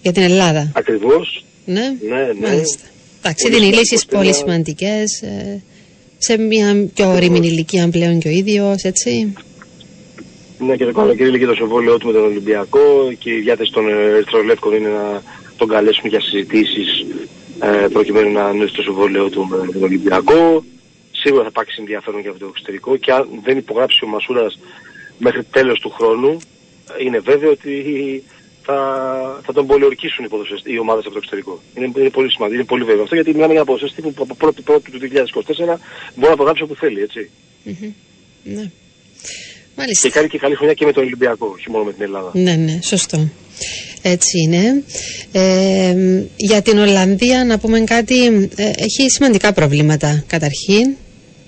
για 0.02 0.12
την 0.12 0.22
Ελλάδα. 0.22 0.72
ακριβώς 0.74 1.44
Ναι, 1.64 1.80
ναι, 2.08 2.16
ναι. 2.40 2.48
μάλιστα. 2.48 2.82
Εντάξει, 3.18 3.48
Πολύ 3.48 3.54
δίνει 3.54 3.66
σημαντικό 3.66 3.78
λύσεις 3.80 4.04
θέμα. 4.08 4.22
πολύ 4.22 4.34
σημαντικές 4.34 5.22
σε 6.18 6.38
μια 6.38 6.88
πιο 6.94 7.08
ορειμη 7.12 7.38
ηλικία 7.38 7.88
πλέον 7.88 8.18
και 8.18 8.28
ο 8.28 8.30
ίδιος, 8.30 8.82
έτσι. 8.82 9.32
Ναι, 10.58 10.76
και 10.76 10.84
το 10.84 10.92
καλοκαίρι 10.92 11.30
λέγει 11.30 11.46
το 11.46 11.54
συμβόλαιό 11.54 11.98
του 11.98 12.06
με 12.06 12.12
τον 12.12 12.24
Ολυμπιακό 12.24 13.12
και 13.18 13.30
η 13.30 13.40
διάθεση 13.40 13.72
των 13.72 13.88
Ερυθρολεύκων 13.88 14.74
είναι 14.74 14.88
να 14.88 15.22
τον 15.56 15.68
καλέσουν 15.68 16.08
για 16.08 16.20
συζητήσεις 16.20 17.06
ε, 17.60 17.86
προκειμένου 17.92 18.32
να 18.32 18.44
ανέβει 18.44 18.70
το 18.70 18.82
συμβόλαιό 18.82 19.30
του 19.30 19.46
με 19.46 19.72
τον 19.72 19.82
Ολυμπιακό. 19.82 20.64
Σίγουρα 21.12 21.42
θα 21.42 21.48
υπάρξει 21.48 21.76
ενδιαφέρον 21.78 22.20
για 22.20 22.30
αυτό 22.30 22.44
το 22.44 22.50
εξωτερικό 22.54 22.96
και 22.96 23.12
αν 23.12 23.28
δεν 23.42 23.58
υπογράψει 23.58 24.04
ο 24.04 24.06
Μασούρας 24.08 24.58
μέχρι 25.18 25.44
τέλος 25.44 25.80
του 25.80 25.90
χρόνου, 25.90 26.36
είναι 27.04 27.18
βέβαιο 27.18 27.50
ότι 27.50 27.74
θα, 28.62 29.40
θα 29.44 29.52
τον 29.52 29.66
πολιορκήσουν 29.66 30.24
οι, 30.24 30.28
ποδοσφαιριστές- 30.28 30.74
οι 30.74 30.78
ομάδες 30.78 31.04
από 31.04 31.12
το 31.12 31.18
εξωτερικό. 31.18 31.60
Είναι, 31.74 31.92
είναι 31.96 32.10
πολύ 32.10 32.30
σημαντικό, 32.30 32.58
είναι 32.58 32.68
πολύ 32.68 32.84
βέβαιο 32.84 33.02
αυτό 33.02 33.14
γιατί 33.14 33.30
μιλάμε 33.30 33.52
για 33.52 33.60
ένα 33.60 33.70
ποδοσφαιριστή 33.70 34.10
που 34.10 34.22
από 34.22 34.34
πρώτη 34.34 34.62
πρώτη 34.62 34.90
του 34.90 34.98
2024 34.98 35.78
μπορεί 36.14 36.28
να 36.28 36.30
υπογράψει 36.30 36.62
όπου 36.62 36.74
θέλει, 36.74 37.00
έτσι. 37.00 37.30
Μμμ. 37.62 37.92
Ναι. 38.42 38.70
Και 39.76 39.82
Μάλιστα. 39.82 40.08
κάνει 40.08 40.28
και 40.28 40.38
καλή 40.38 40.54
χρονιά 40.54 40.74
και 40.74 40.84
με 40.84 40.92
τον 40.92 41.02
Ολυμπιακό, 41.02 41.46
όχι 41.52 41.70
μόνο 41.70 41.84
με 41.84 41.92
την 41.92 42.02
Ελλάδα. 42.02 42.30
Ναι, 42.32 42.54
ναι, 42.54 42.78
σωστό. 42.82 43.28
Έτσι 44.02 44.38
είναι. 44.38 44.82
Ε, 45.32 45.94
για 46.36 46.62
την 46.62 46.78
Ολλανδία 46.78 47.44
να 47.44 47.58
πούμε 47.58 47.80
κάτι, 47.80 48.26
ε, 48.56 48.70
έχει 48.76 49.10
σημαντικά 49.10 49.52
προβλήματα 49.52 50.24
καταρχήν. 50.26 50.96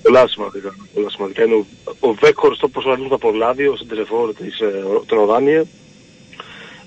Πολλά 0.02 0.28
σημαντικά. 0.28 0.76
Πολλά 0.94 1.10
σημαντικά. 1.10 1.44
Είναι 1.44 1.54
ο, 1.54 1.66
ο 2.00 2.12
Βέκχορστ 2.12 2.62
όπως 2.62 2.84
ορίζουν 2.84 3.12
από 3.12 3.30
Λάδιο, 3.30 3.76
στην 3.76 3.88
τηλεφόρο 3.88 4.32
της 4.32 4.60
ε, 4.60 4.84
τον 5.06 5.18
Οδάνια. 5.18 5.64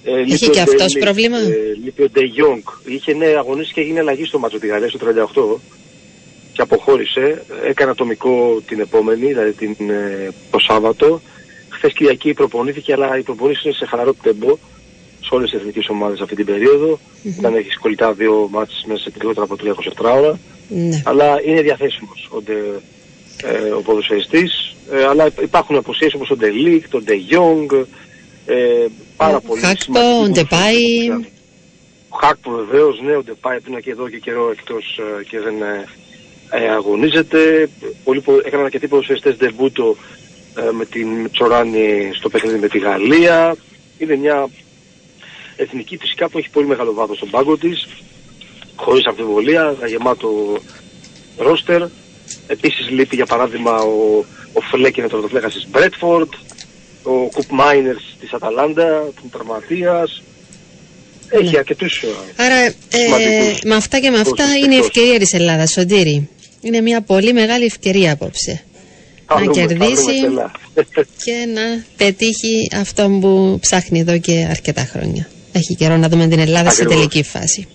Ε, 0.04 0.18
λείπει 0.18 0.34
Έχει 0.34 0.46
ο 0.46 0.50
και 0.50 0.62
αυτός 0.62 0.92
Ντέλη, 0.92 1.04
πρόβλημα; 1.06 1.38
Ε, 1.38 1.78
λείπει 1.84 2.04
ο 2.04 2.10
Ντε 2.10 2.24
Γιόγκ. 2.24 2.64
Είχε 2.86 3.14
ναι, 3.14 3.26
αγωνίσει 3.26 3.74
και 3.74 3.82
έγινε 3.82 4.00
αλλαγή 4.00 4.26
στο 4.26 4.40
μάτσο 4.40 4.60
τη 4.60 4.68
Γαλλία 4.68 4.90
στο 4.90 5.00
38 5.56 5.60
και 6.54 6.62
αποχώρησε. 6.62 7.44
Έκανε 7.64 7.92
ατομικό 7.92 8.62
την 8.68 8.80
επόμενη, 8.80 9.26
δηλαδή 9.26 9.52
την, 9.52 9.90
ε, 9.90 10.30
το 10.52 10.60
Σάββατο. 10.60 11.22
Χθες 11.70 11.94
Κυριακή 11.94 12.34
προπονήθηκε, 12.34 12.94
αλλά 12.94 13.18
η 13.18 13.22
προπονήση 13.22 13.62
είναι 13.64 13.74
σε 13.76 13.86
χαλαρό 13.86 14.14
τεμπό 14.24 14.58
σε 15.24 15.36
όλες 15.36 15.50
τις 15.50 15.60
εθνικές 15.60 15.90
ομάδες 15.90 16.20
αυτή 16.22 16.36
την 16.36 16.46
περίοδο. 16.46 17.00
Ήταν 17.24 17.56
έχεις 17.56 17.74
κολλητά 17.74 18.14
δύο 18.14 18.48
ματς 18.52 18.84
μέσα 18.88 19.02
σε 19.04 19.12
λιγότερα 19.20 19.46
από 19.46 19.56
3 19.56 20.16
24ωρα 20.20 20.40
Ναι. 20.70 21.02
αλλά 21.06 21.42
είναι 21.46 21.62
διαθέσιμος 21.62 22.30
ο, 22.32 22.42
Ντε, 22.42 22.54
ε, 23.44 23.70
ο 23.70 23.82
ποδοσφαιριστής, 23.82 24.76
ε, 24.92 25.04
αλλά 25.06 25.28
υπάρχουν 25.42 25.76
απουσίες 25.76 26.14
όπως 26.14 26.30
ο 26.30 26.36
Ντε 26.36 26.54
Λιχτ, 26.54 26.90
τον 26.90 27.04
Ντε 27.04 27.14
Γιονγκ, 27.16 27.72
ε, 28.46 28.56
πάρα 29.18 29.36
Ο 29.36 29.42
πολύ 29.42 29.62
Χάκπο, 29.62 29.82
σημαντικοί 29.84 30.24
ο 30.24 30.28
Ντεπάι. 30.28 31.08
ποδοσφαιριστές. 31.08 31.32
Ο 32.10 32.18
Χάκπο 32.18 32.52
βεβαίως, 32.52 33.02
ναι, 33.02 33.16
ο 33.16 33.24
Ντεπάι 33.24 33.60
που 33.60 33.72
είναι 33.72 33.80
και 33.80 33.92
εδώ 33.92 34.10
και 34.10 34.18
καιρό 34.20 34.50
εκτός 34.52 35.00
ε, 35.20 35.24
και 35.24 35.40
δεν 35.40 35.56
ε, 36.52 36.64
ε, 36.64 36.70
αγωνίζεται. 36.70 37.70
Πολλοί, 38.04 38.22
πο- 38.22 38.42
έκαναν 38.46 38.66
αρκετοί 38.66 38.88
ποδοσφαιριστές 38.88 39.36
ντεμπούτο 39.38 39.96
ε, 40.58 40.72
με 40.72 40.86
την 40.86 41.32
Τσοράνη 41.32 42.12
στο 42.14 42.30
παιχνίδι 42.30 42.58
με 42.60 42.68
τη 42.68 42.80
Γαλλία. 42.80 43.56
Είναι 43.98 44.16
μια 44.16 44.48
εθνική 45.56 45.98
φυσικά 45.98 46.30
που 46.30 46.38
έχει 46.38 46.50
πολύ 46.50 46.66
μεγάλο 46.68 46.94
βάθος 46.94 47.18
στον 47.18 47.30
πάγκο 47.30 47.58
της 47.58 47.88
χωρίς 48.76 49.06
αμφιβολία, 49.06 49.76
γεμάτο 49.88 50.58
ρόστερ. 51.38 51.82
Επίσης 52.48 52.90
λείπει 52.90 53.16
για 53.16 53.26
παράδειγμα 53.26 53.76
ο, 53.82 54.26
ο 54.54 54.62
Φλέκιν, 54.62 55.04
ο 55.04 55.08
τερματοφύλακας 55.08 55.54
της 55.54 55.68
Μπρέτφορντ, 55.70 56.30
ο 57.04 57.12
Κουπ 57.12 57.50
Μάινερς 57.52 58.16
της 58.20 58.34
Αταλάντα, 58.34 59.02
του 59.16 59.30
τραυματίας. 59.32 60.22
Έχει 61.30 61.52
Ναι. 61.52 61.58
αρκετούς... 61.58 62.04
ε, 62.04 62.08
Άρα 62.44 62.56
ε, 62.56 62.74
Σημαντικούς. 62.90 63.62
με 63.64 63.76
αυτά 63.76 64.00
και 64.00 64.10
με 64.10 64.20
αυτά 64.20 64.36
Τόσους 64.36 64.56
είναι 64.56 64.74
η 64.74 64.78
εκτός. 64.78 64.86
ευκαιρία 64.88 65.20
της 65.20 65.34
Ελλάδας, 65.34 65.72
Σωτήρη. 65.72 66.30
Είναι 66.62 66.82
μια 66.82 67.02
πολύ 67.02 67.34
μεγάλη 67.34 67.66
ευκαιρία 67.66 68.12
απόψε. 68.14 68.64
θα 69.26 69.34
να 69.36 69.40
βρούμε- 69.46 69.56
θα 69.60 69.68
βρούμε 69.68 69.86
κερδίσει. 69.86 70.18
στελά. 70.18 70.52
και 71.24 71.34
να 71.54 71.84
πετύχει 71.98 72.70
αυτό 72.76 73.18
που 73.22 73.58
ψάχνει 73.62 74.00
εδώ 74.00 74.18
και 74.20 74.48
αρκετά 74.50 74.82
χρόνια. 74.86 75.28
Έχει 75.52 75.76
καιρό 75.76 75.98
να 75.98 76.10
δούμε 76.10 76.28
την 76.28 76.40
Ελλάδα 76.40 76.70
σε 76.70 76.82
Ακριβώς. 76.84 76.96
τελική 76.96 77.24
φάση. 77.30 77.68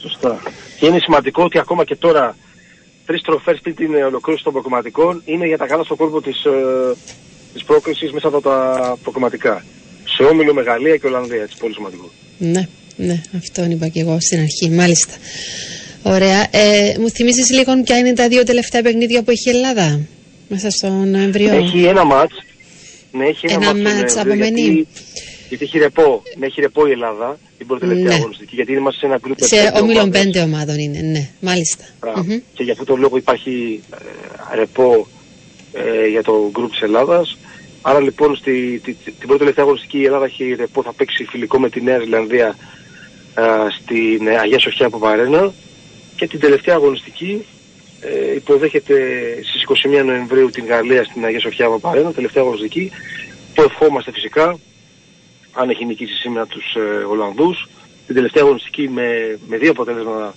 Σωστά. 0.00 0.42
Και 0.78 0.86
είναι 0.86 0.98
σημαντικό 0.98 1.42
ότι 1.42 1.58
ακόμα 1.58 1.84
και 1.84 1.96
τώρα 1.96 2.36
τρεις 3.06 3.22
τροφές 3.22 3.58
πριν 3.62 3.74
την 3.74 3.94
ε, 3.94 4.02
ολοκλήρωση 4.02 4.44
των 4.44 4.52
προκομματικών 4.52 5.22
είναι 5.24 5.46
για 5.46 5.58
τα 5.58 5.66
καλά 5.66 5.82
στον 5.84 5.96
κόρπο 5.96 6.20
της, 6.22 6.44
ε, 6.44 6.50
της 7.52 7.64
πρόκρισης 7.64 8.12
μέσα 8.12 8.28
από 8.28 8.40
τα 8.40 8.96
προκομματικά. 9.02 9.64
Σε 10.16 10.22
όμιλο 10.22 10.54
με 10.54 10.62
Γαλλία 10.62 10.96
και 10.96 11.06
Ολλανδία, 11.06 11.42
έτσι 11.42 11.56
πολύ 11.58 11.74
σημαντικό. 11.74 12.10
Ναι, 12.38 12.68
ναι, 12.96 13.22
αυτό 13.36 13.64
είπα 13.64 13.88
και 13.88 14.00
εγώ 14.00 14.16
στην 14.20 14.40
αρχή, 14.40 14.70
μάλιστα. 14.70 15.12
Ωραία. 16.14 16.46
Ε, 16.50 16.94
μου 16.98 17.10
θυμίζεις 17.10 17.50
λίγο 17.50 17.82
ποια 17.82 17.98
είναι 17.98 18.12
τα 18.12 18.28
δύο 18.28 18.42
τελευταία 18.42 18.82
παιχνίδια 18.82 19.22
που 19.22 19.30
έχει 19.30 19.48
η 19.50 19.52
Ελλάδα; 19.56 20.00
Μέσα 20.48 20.70
στο 20.70 20.88
Νοεμβριό. 20.88 21.52
Έχει 21.54 21.84
ένα 21.84 22.04
μάτς. 22.04 22.34
Ναι, 23.12 23.24
έχει 23.26 23.46
ένα, 23.50 23.54
Ένα 23.54 23.74
μάτς, 23.82 23.94
μάτς 24.00 24.14
ναι, 24.14 24.20
απομένει. 24.20 24.60
Γιατί, 24.60 24.86
γιατί 25.48 25.64
έχει 25.64 25.78
ρεπό. 25.78 26.22
Ναι, 26.38 26.46
έχει 26.46 26.60
ρεπό 26.60 26.86
η 26.86 26.90
Ελλάδα 26.90 27.38
την 27.58 27.66
πρώτη 27.66 27.80
τελευταία 27.86 28.08
Ναι. 28.08 28.14
αγωνιστική. 28.14 28.54
Γιατί 28.54 28.72
είμαστε 28.72 28.98
σε 29.00 29.06
ένα 29.06 29.18
γκρουπ 29.22 29.40
με 29.40 29.46
σε 29.46 29.56
πέντε 29.56 29.78
όμιλο 29.80 30.00
ομάδες. 30.00 30.22
πέντε 30.22 30.40
ομάδων 30.40 30.78
είναι, 30.78 31.00
ναι, 31.00 31.28
μάλιστα. 31.40 31.84
Μπράβο. 32.00 32.22
Μμμ. 32.22 32.38
Και 32.54 32.62
για 32.62 32.72
αυτόν 32.72 32.86
τον 32.86 33.00
λόγο 33.00 33.16
υπάρχει 33.16 33.82
ε, 34.52 34.56
ρεπό 34.56 35.06
ε, 35.72 36.06
για 36.08 36.22
το 36.22 36.48
γκρουπ 36.52 36.70
της 36.70 36.80
Ελλάδας. 36.80 37.36
Άρα 37.82 38.00
λοιπόν 38.00 38.36
στη, 38.36 38.80
τη- 38.84 38.92
τη- 38.92 39.10
την 39.10 39.26
πρώτη 39.26 39.38
τελευταία 39.38 39.64
αγωνιστική 39.64 39.98
η 39.98 40.04
Ελλάδα 40.04 40.24
έχει 40.24 40.54
ρεπό, 40.58 40.82
θα 40.82 40.92
παίξει 40.92 41.24
φιλικό 41.24 41.58
με 41.58 41.68
τη 41.70 41.82
Νέα 41.82 41.98
Ζηλανδία 41.98 42.56
ε, 43.34 43.42
στην 43.80 44.26
ε, 44.26 44.38
Αγία 44.38 44.58
Σοφιά 44.58 44.86
από 44.86 44.98
Βαρένα 44.98 45.52
και 46.16 46.26
την 46.26 46.40
τελευταία 46.40 46.74
αγωνιστική 46.74 47.44
ε, 48.00 48.34
υποδέχεται 48.34 48.94
στις 49.42 49.86
21 50.00 50.04
Νοεμβρίου 50.04 50.50
την 50.50 50.66
Γαλλία 50.66 51.04
στην 51.04 51.24
Αγία 51.24 51.40
Σοφιά 51.40 51.66
από 51.66 51.78
Βαρένα, 51.80 52.12
τελευταία 52.12 52.42
αγωνιστική 52.42 52.90
που 53.54 53.62
ευχόμαστε 53.62 54.12
φυσικά 54.12 54.58
αν 55.52 55.70
έχει 55.70 55.84
νικήσει 55.84 56.14
σήμερα 56.14 56.46
τους 56.46 56.74
ε, 56.74 57.04
Ολλανδούς 57.04 57.68
την 58.06 58.14
τελευταία 58.14 58.42
αγωνιστική 58.42 58.88
με, 58.88 59.38
με 59.48 59.56
δύο 59.56 59.70
αποτέλεσμα 59.70 60.34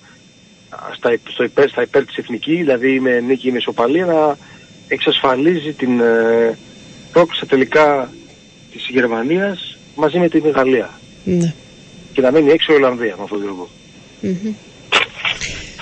στα, 0.96 1.14
υπ- 1.14 1.30
στο 1.30 1.44
υπέρ, 1.44 1.70
στα 1.70 1.82
υπέρ 1.82 2.06
της 2.06 2.18
εθνική, 2.18 2.56
δηλαδή 2.56 3.00
με 3.00 3.20
νίκη 3.20 3.48
ή 3.48 3.52
με 3.52 3.58
ισοπαλία, 3.58 4.06
να 4.06 4.38
εξασφαλίζει 4.88 5.74
την 5.74 6.00
ε, 6.00 6.58
πρόκληση 7.12 7.38
στα 7.38 7.46
τελικά 7.46 8.14
της 8.72 8.88
Γερμανίας 8.90 9.78
μαζί 9.96 10.20
με 10.20 10.30
την 10.30 10.50
Γαλλία. 10.50 11.00
Ναι. 11.24 11.54
Και 12.14 12.22
να 12.22 12.32
μένει 12.32 12.52
έξω 12.52 12.74
η 12.74 12.76
Ολλανδία 12.76 13.16
με 13.18 13.24
αυτόν 13.24 13.38
τον 13.38 13.48
τρόπο. 13.48 13.70
Μμμ. 14.22 14.54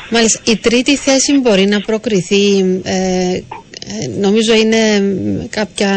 Μάλιστα. 0.10 0.42
Η 0.52 0.56
τρίτη 0.58 0.96
θέση 0.98 1.40
μπορεί 1.40 1.66
να 1.66 1.82
προκριθεί, 1.82 2.60
ε, 2.84 2.94
ε, 3.34 3.42
νομίζω 4.20 4.54
είναι 4.54 5.00
μ, 5.02 5.46
κάποια, 5.50 5.92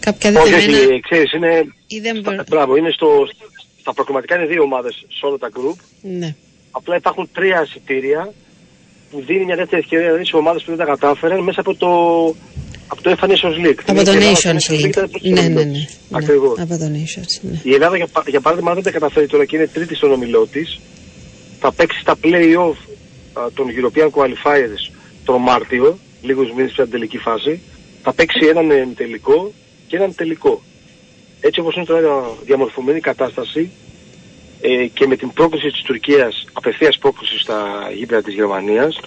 κάποια 0.00 0.30
Όχι, 0.40 0.50
δεδομένα. 0.50 0.78
όχι, 0.78 1.00
ξέρεις, 1.00 1.32
είναι, 1.32 1.64
ή 1.86 1.98
δεν 2.00 2.20
μπο- 2.22 2.32
στα, 2.32 2.44
μπράβο, 2.48 2.76
είναι 2.76 2.90
στο, 2.90 3.08
στα 3.80 3.92
προκριματικά 3.94 4.36
είναι 4.36 4.46
δύο 4.46 4.62
ομάδες 4.62 4.94
σε 5.08 5.26
όλα 5.26 5.36
τα 5.38 5.48
group. 5.56 5.76
Ναι. 6.02 6.34
Απλά 6.70 6.96
υπάρχουν 6.96 7.28
τρία 7.32 7.62
εισιτήρια 7.66 8.32
που 9.10 9.22
δίνει 9.26 9.44
μια 9.44 9.56
δεύτερη 9.56 9.80
ευκαιρία 9.82 10.06
δηλαδή 10.06 10.26
σε 10.26 10.36
ομάδες 10.36 10.62
που 10.62 10.70
δεν 10.70 10.78
τα 10.78 10.84
κατάφεραν 10.84 11.40
μέσα 11.42 11.60
από 11.60 11.74
το, 11.74 11.88
από 12.86 13.02
το 13.02 13.16
FA 13.20 13.24
Nations 13.24 13.66
League. 13.66 13.78
Από 13.86 14.04
το 14.04 14.12
Η 14.12 14.14
Ελλάδα 14.16 14.32
Nations 14.32 14.56
στο 14.58 14.74
League. 14.74 14.84
ήταν 14.88 15.10
προς 15.10 15.22
Ναι, 15.22 15.34
τον 15.34 15.44
ναι, 15.52 15.60
ομιλό 15.60 15.64
ναι. 15.64 15.72
της. 15.72 15.98
ναι. 16.08 16.18
Ακριβώς. 16.18 16.58
Από 16.58 16.78
το 16.78 16.84
Nations, 16.94 17.38
ναι. 17.40 17.60
Η 17.62 17.74
Ελλάδα 17.74 17.96
για, 17.96 18.06
πα- 18.06 18.24
για 18.26 18.40
παράδειγμα 18.40 18.70
αν 18.70 18.74
δεν 18.76 18.84
τα 18.84 18.90
καταφέρει 18.98 19.26
τώρα 19.26 19.44
και 19.44 19.56
είναι 19.56 19.66
τρίτη 19.66 19.94
στον 19.94 20.12
ομιλό 20.12 20.46
της 20.46 20.80
θα 21.60 21.72
παίξει 21.72 22.00
στα 22.00 22.18
play-off 22.24 22.70
α, 22.70 22.91
των 23.54 23.66
European 23.76 24.10
Qualifiers 24.10 24.92
τον 25.24 25.40
Μάρτιο, 25.40 25.98
λίγους 26.22 26.52
μήνες 26.52 26.72
πριν 26.72 26.84
την 26.84 26.92
τελική 26.92 27.18
φάση, 27.18 27.60
θα 28.02 28.12
παίξει 28.12 28.46
έναν 28.46 28.70
ε, 28.70 28.88
τελικό 28.96 29.52
και 29.86 29.96
έναν 29.96 30.14
τελικό. 30.14 30.62
Έτσι 31.40 31.60
όπως 31.60 31.76
είναι 31.76 31.84
τώρα 31.84 32.36
διαμορφωμένη 32.44 32.98
η 32.98 33.00
κατάσταση 33.00 33.70
ε, 34.60 34.86
και 34.86 35.06
με 35.06 35.16
την 35.16 35.32
πρόκληση 35.32 35.70
της 35.70 35.82
Τουρκίας, 35.82 36.44
απευθείας 36.52 36.98
πρόκληση 36.98 37.38
στα 37.38 37.90
γήπεδα 37.94 38.22
της 38.22 38.34
Γερμανίας, 38.34 38.98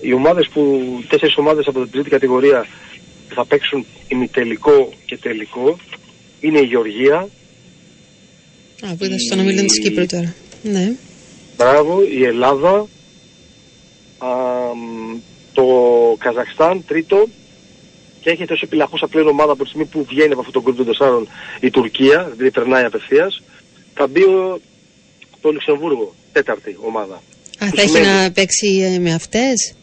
οι 0.00 0.12
ομάδες 0.12 0.48
που, 0.48 0.60
οι 1.02 1.06
τέσσερις 1.06 1.36
ομάδες 1.36 1.66
από 1.66 1.80
την 1.82 1.90
τρίτη 1.90 2.10
κατηγορία 2.10 2.66
που 3.28 3.34
θα 3.34 3.44
παίξουν 3.46 3.86
ημιτελικό 4.08 4.92
και 5.06 5.16
τελικό 5.16 5.76
είναι 6.40 6.58
η 6.58 6.64
Γεωργία, 6.64 7.28
Α, 8.86 8.96
που 8.96 9.04
ήταν 9.04 9.18
στον 9.18 9.38
ομιλό 9.38 9.64
της 9.64 9.78
Κύπρου 9.78 10.06
τώρα. 10.06 10.34
Ναι. 10.62 10.92
Μπράβο, 11.56 12.02
η 12.02 12.24
Ελλάδα, 12.24 12.88
αμ, 14.22 15.18
το 15.52 15.64
Καζακστάν 16.18 16.84
τρίτο 16.86 17.26
και 18.20 18.30
έχετε 18.30 18.52
ως 18.52 18.62
επιλαχούσα 18.62 19.06
πλέον 19.06 19.28
ομάδα 19.28 19.52
από 19.52 19.62
τη 19.62 19.68
στιγμή 19.68 19.86
που 19.86 20.04
βγαίνει 20.08 20.32
από 20.32 20.40
αυτό 20.40 20.52
το 20.52 20.60
γκρουπ 20.62 20.76
των 20.76 20.86
τεσσάρων 20.86 21.28
η 21.60 21.70
Τουρκία, 21.70 22.22
δηλαδή 22.32 22.50
περνάει 22.50 22.84
απευθείας, 22.84 23.42
θα 23.94 24.06
μπει 24.06 24.22
ο, 24.22 24.60
το 25.40 25.52
Λουξεμβούργο, 25.52 26.14
τέταρτη 26.32 26.76
ομάδα. 26.84 27.14
Α, 27.14 27.68
Που 27.68 27.76
θα 27.76 27.82
έχει 27.82 27.90
σημαίνει- 27.90 28.06
να 28.22 28.32
παίξει 28.32 28.90
ε, 28.94 28.98
με 28.98 29.12
αυτές; 29.14 29.74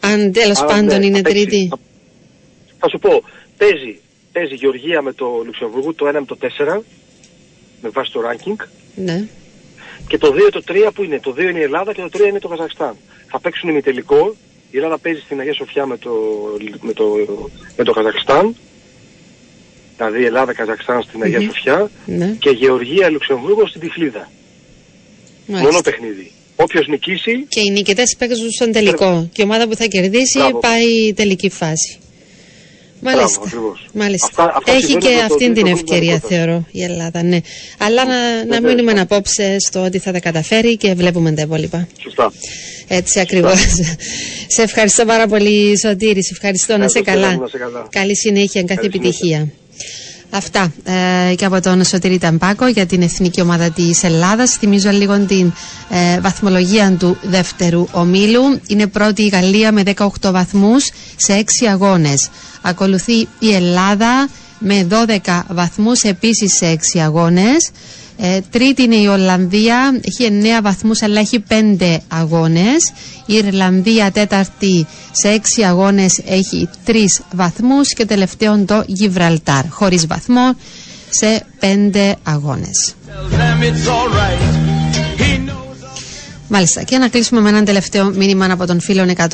Αν 0.00 0.32
τέλος 0.32 0.58
Άρα, 0.58 0.66
πάντων 0.66 0.98
ναι, 0.98 1.06
είναι 1.06 1.16
θα 1.16 1.22
παίξει. 1.22 1.44
τρίτη. 1.46 1.68
Θα, 1.70 1.78
θα 2.78 2.88
σου 2.88 2.98
πω, 2.98 3.22
παίζει, 3.56 4.00
παίζει 4.32 4.54
Γεωργία 4.54 5.02
με 5.02 5.12
το 5.12 5.42
Λουξεμβούργο, 5.44 5.94
το 5.94 6.06
1 6.08 6.12
με 6.12 6.24
το 6.26 6.36
4, 6.40 6.82
με 7.82 7.88
βάση 7.88 8.12
το 8.12 8.20
ranking, 8.30 8.64
Ναι. 8.94 9.28
Και 10.10 10.18
το 10.18 10.28
2 10.34 10.48
το 10.52 10.62
3 10.68 10.90
που 10.94 11.02
είναι. 11.04 11.20
Το 11.20 11.34
2 11.36 11.40
είναι 11.40 11.58
η 11.58 11.62
Ελλάδα 11.62 11.92
και 11.92 12.00
το 12.00 12.08
3 12.24 12.28
είναι 12.28 12.38
το 12.38 12.48
Καζακστάν. 12.48 12.96
Θα 13.30 13.40
παίξουν 13.40 13.68
ημιτελικό. 13.68 14.36
Η 14.70 14.76
Ελλάδα 14.76 14.98
παίζει 14.98 15.20
στην 15.20 15.40
Αγία 15.40 15.54
Σοφιά 15.54 15.86
με 15.86 15.96
το, 15.98 16.10
με 16.80 16.92
το, 16.92 17.04
με 17.76 17.84
το 17.84 17.92
Καζακστάν. 17.92 18.56
δηλαδή 19.96 20.24
Ελλάδα-Καζακστάν 20.24 21.02
στην 21.02 21.22
Αγία 21.22 21.40
Σοφιά 21.40 21.90
Ναι. 22.06 22.36
και 22.38 22.50
Γεωργία-Λουξεμβούργο 22.50 23.66
στην 23.66 23.80
Τυφλίδα. 23.80 24.30
Μάλιστα. 25.46 25.70
Μόνο 25.70 25.82
παιχνίδι. 25.82 26.30
Όποιος 26.56 26.86
νικήσει, 26.86 27.44
Και 27.48 27.60
οι 27.60 27.70
νικητές 27.70 28.16
παίζουν 28.18 28.50
στον 28.50 28.72
τελικό. 28.72 29.28
Και 29.32 29.42
η 29.42 29.44
ομάδα 29.44 29.68
που 29.68 29.76
θα 29.76 29.84
κερδίσει 29.86 30.38
Μπράβο. 30.38 30.58
πάει 30.58 31.12
τελική 31.14 31.48
φάση. 31.50 31.98
Μάλιστα. 33.02 33.40
ακριβώς. 33.44 33.88
Μάλιστα. 33.92 34.26
Αυτά- 34.26 34.52
αυτά 34.56 34.72
Έχει 34.72 34.80
συμβαίνουν 34.84 35.00
και 35.08 35.14
με 35.22 35.28
το 35.28 35.34
αυτήν 35.34 35.54
την 35.54 35.62
τρίτο 35.64 35.78
ευκαιρία, 35.78 36.18
κομμάτι. 36.18 36.34
θεωρώ, 36.34 36.66
η 36.70 36.82
Ελλάδα. 36.82 37.22
Ναι. 37.22 37.38
Αλλά 37.78 38.04
να, 38.04 38.44
να 38.44 38.44
Βεβαίως. 38.60 38.74
μείνουμε 38.74 39.00
απόψε 39.00 39.56
στο 39.58 39.84
ότι 39.84 39.98
θα 39.98 40.12
τα 40.12 40.20
καταφέρει 40.20 40.76
και 40.76 40.94
βλέπουμε 40.94 41.32
τα 41.32 41.42
υπόλοιπα. 41.42 41.88
σωστά. 42.02 42.32
Έτσι 42.88 43.20
ακριβώς. 43.20 43.60
σε 44.54 44.62
ευχαριστώ 44.62 45.04
πάρα 45.04 45.26
πολύ, 45.26 45.78
Σωτήρη. 45.78 46.22
Σε 46.24 46.30
ευχαριστώ. 46.32 46.76
Να 46.76 46.88
σε 46.88 46.98
Ευχαριστώ, 46.98 47.26
καλά. 47.28 47.40
να 47.42 47.46
σε 47.48 47.58
καλά. 47.58 47.86
Καλή 47.90 48.16
συνέχεια, 48.16 48.62
κάθε 48.62 48.74
Καλή 48.74 48.86
επιτυχία. 48.94 49.48
Αυτά 50.30 50.72
ε, 51.30 51.34
και 51.34 51.44
από 51.44 51.60
τον 51.60 51.84
Σωτήρη 51.84 52.18
Ταμπάκο 52.18 52.66
για 52.66 52.86
την 52.86 53.02
εθνική 53.02 53.40
ομάδα 53.40 53.70
της 53.70 54.02
Ελλάδας. 54.02 54.50
Θυμίζω 54.56 54.90
λίγο 54.90 55.18
την 55.18 55.52
ε, 55.88 56.20
βαθμολογία 56.20 56.92
του 56.98 57.16
δεύτερου 57.22 57.86
ομίλου. 57.92 58.60
Είναι 58.66 58.86
πρώτη 58.86 59.22
η 59.22 59.28
Γαλλία 59.28 59.72
με 59.72 59.82
18 59.96 60.06
βαθμούς 60.22 60.90
σε 61.16 61.44
6 61.62 61.66
αγώνες. 61.70 62.28
Ακολουθεί 62.62 63.28
η 63.38 63.54
Ελλάδα 63.54 64.28
με 64.58 64.86
12 65.24 65.42
βαθμούς 65.48 66.02
επίσης 66.02 66.52
σε 66.56 66.78
6 66.96 66.98
αγώνες. 66.98 67.70
Ε, 68.22 68.40
τρίτη 68.50 68.82
είναι 68.82 68.96
η 68.96 69.06
Ολλανδία, 69.06 70.00
έχει 70.04 70.40
9 70.58 70.62
βαθμούς 70.62 71.02
αλλά 71.02 71.20
έχει 71.20 71.44
5 71.48 71.96
αγώνες. 72.08 72.92
Η 73.26 73.34
Ιρλανδία 73.34 74.10
τέταρτη 74.10 74.86
σε 75.12 75.40
6 75.58 75.62
αγώνες 75.62 76.20
έχει 76.26 76.68
3 76.86 76.92
βαθμούς 77.34 77.92
και 77.94 78.04
τελευταίον 78.04 78.66
το 78.66 78.82
Γιβραλτάρ 78.86 79.64
χωρίς 79.68 80.06
βαθμό 80.06 80.54
σε 81.10 81.46
5 81.60 82.12
αγώνες. 82.22 82.94
Μάλιστα. 86.52 86.82
Και 86.82 86.98
να 86.98 87.08
κλείσουμε 87.08 87.40
με 87.40 87.48
έναν 87.48 87.64
τελευταίο 87.64 88.04
μήνυμα 88.04 88.46
από 88.50 88.66
τον 88.66 88.80
φίλο 88.80 89.14
171. 89.16 89.26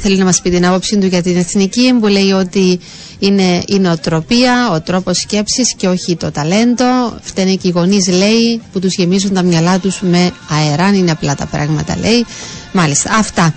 Θέλει 0.00 0.16
να 0.16 0.24
μας 0.24 0.40
πει 0.40 0.50
την 0.50 0.66
άποψή 0.66 0.98
του 0.98 1.06
για 1.06 1.22
την 1.22 1.36
εθνική, 1.36 1.92
που 2.00 2.06
λέει 2.06 2.32
ότι 2.32 2.80
είναι 3.18 3.62
η 3.66 3.78
νοοτροπία, 3.78 4.70
ο 4.72 4.80
τρόπος 4.80 5.18
σκέψης 5.18 5.74
και 5.74 5.88
όχι 5.88 6.16
το 6.16 6.30
ταλέντο. 6.30 6.84
Φταίνε 7.22 7.54
και 7.54 7.68
οι 7.68 7.70
γονείς, 7.70 8.08
λέει, 8.08 8.62
που 8.72 8.80
τους 8.80 8.94
γεμίζουν 8.94 9.32
τα 9.32 9.42
μυαλά 9.42 9.78
τους 9.78 10.00
με 10.00 10.30
αεράν. 10.48 10.94
Είναι 10.94 11.10
απλά 11.10 11.34
τα 11.34 11.46
πράγματα, 11.46 11.96
λέει. 12.00 12.26
Μάλιστα. 12.72 13.14
Αυτά. 13.14 13.54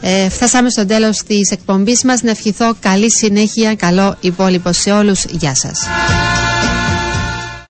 Ε, 0.00 0.28
φτάσαμε 0.28 0.70
στο 0.70 0.86
τέλος 0.86 1.22
της 1.26 1.50
εκπομπής 1.50 2.04
μας. 2.04 2.22
Να 2.22 2.30
ευχηθώ 2.30 2.74
καλή 2.80 3.10
συνέχεια, 3.10 3.74
καλό 3.74 4.16
υπόλοιπο 4.20 4.72
σε 4.72 4.90
όλους. 4.92 5.24
Γεια 5.24 5.54
σας. 5.54 5.80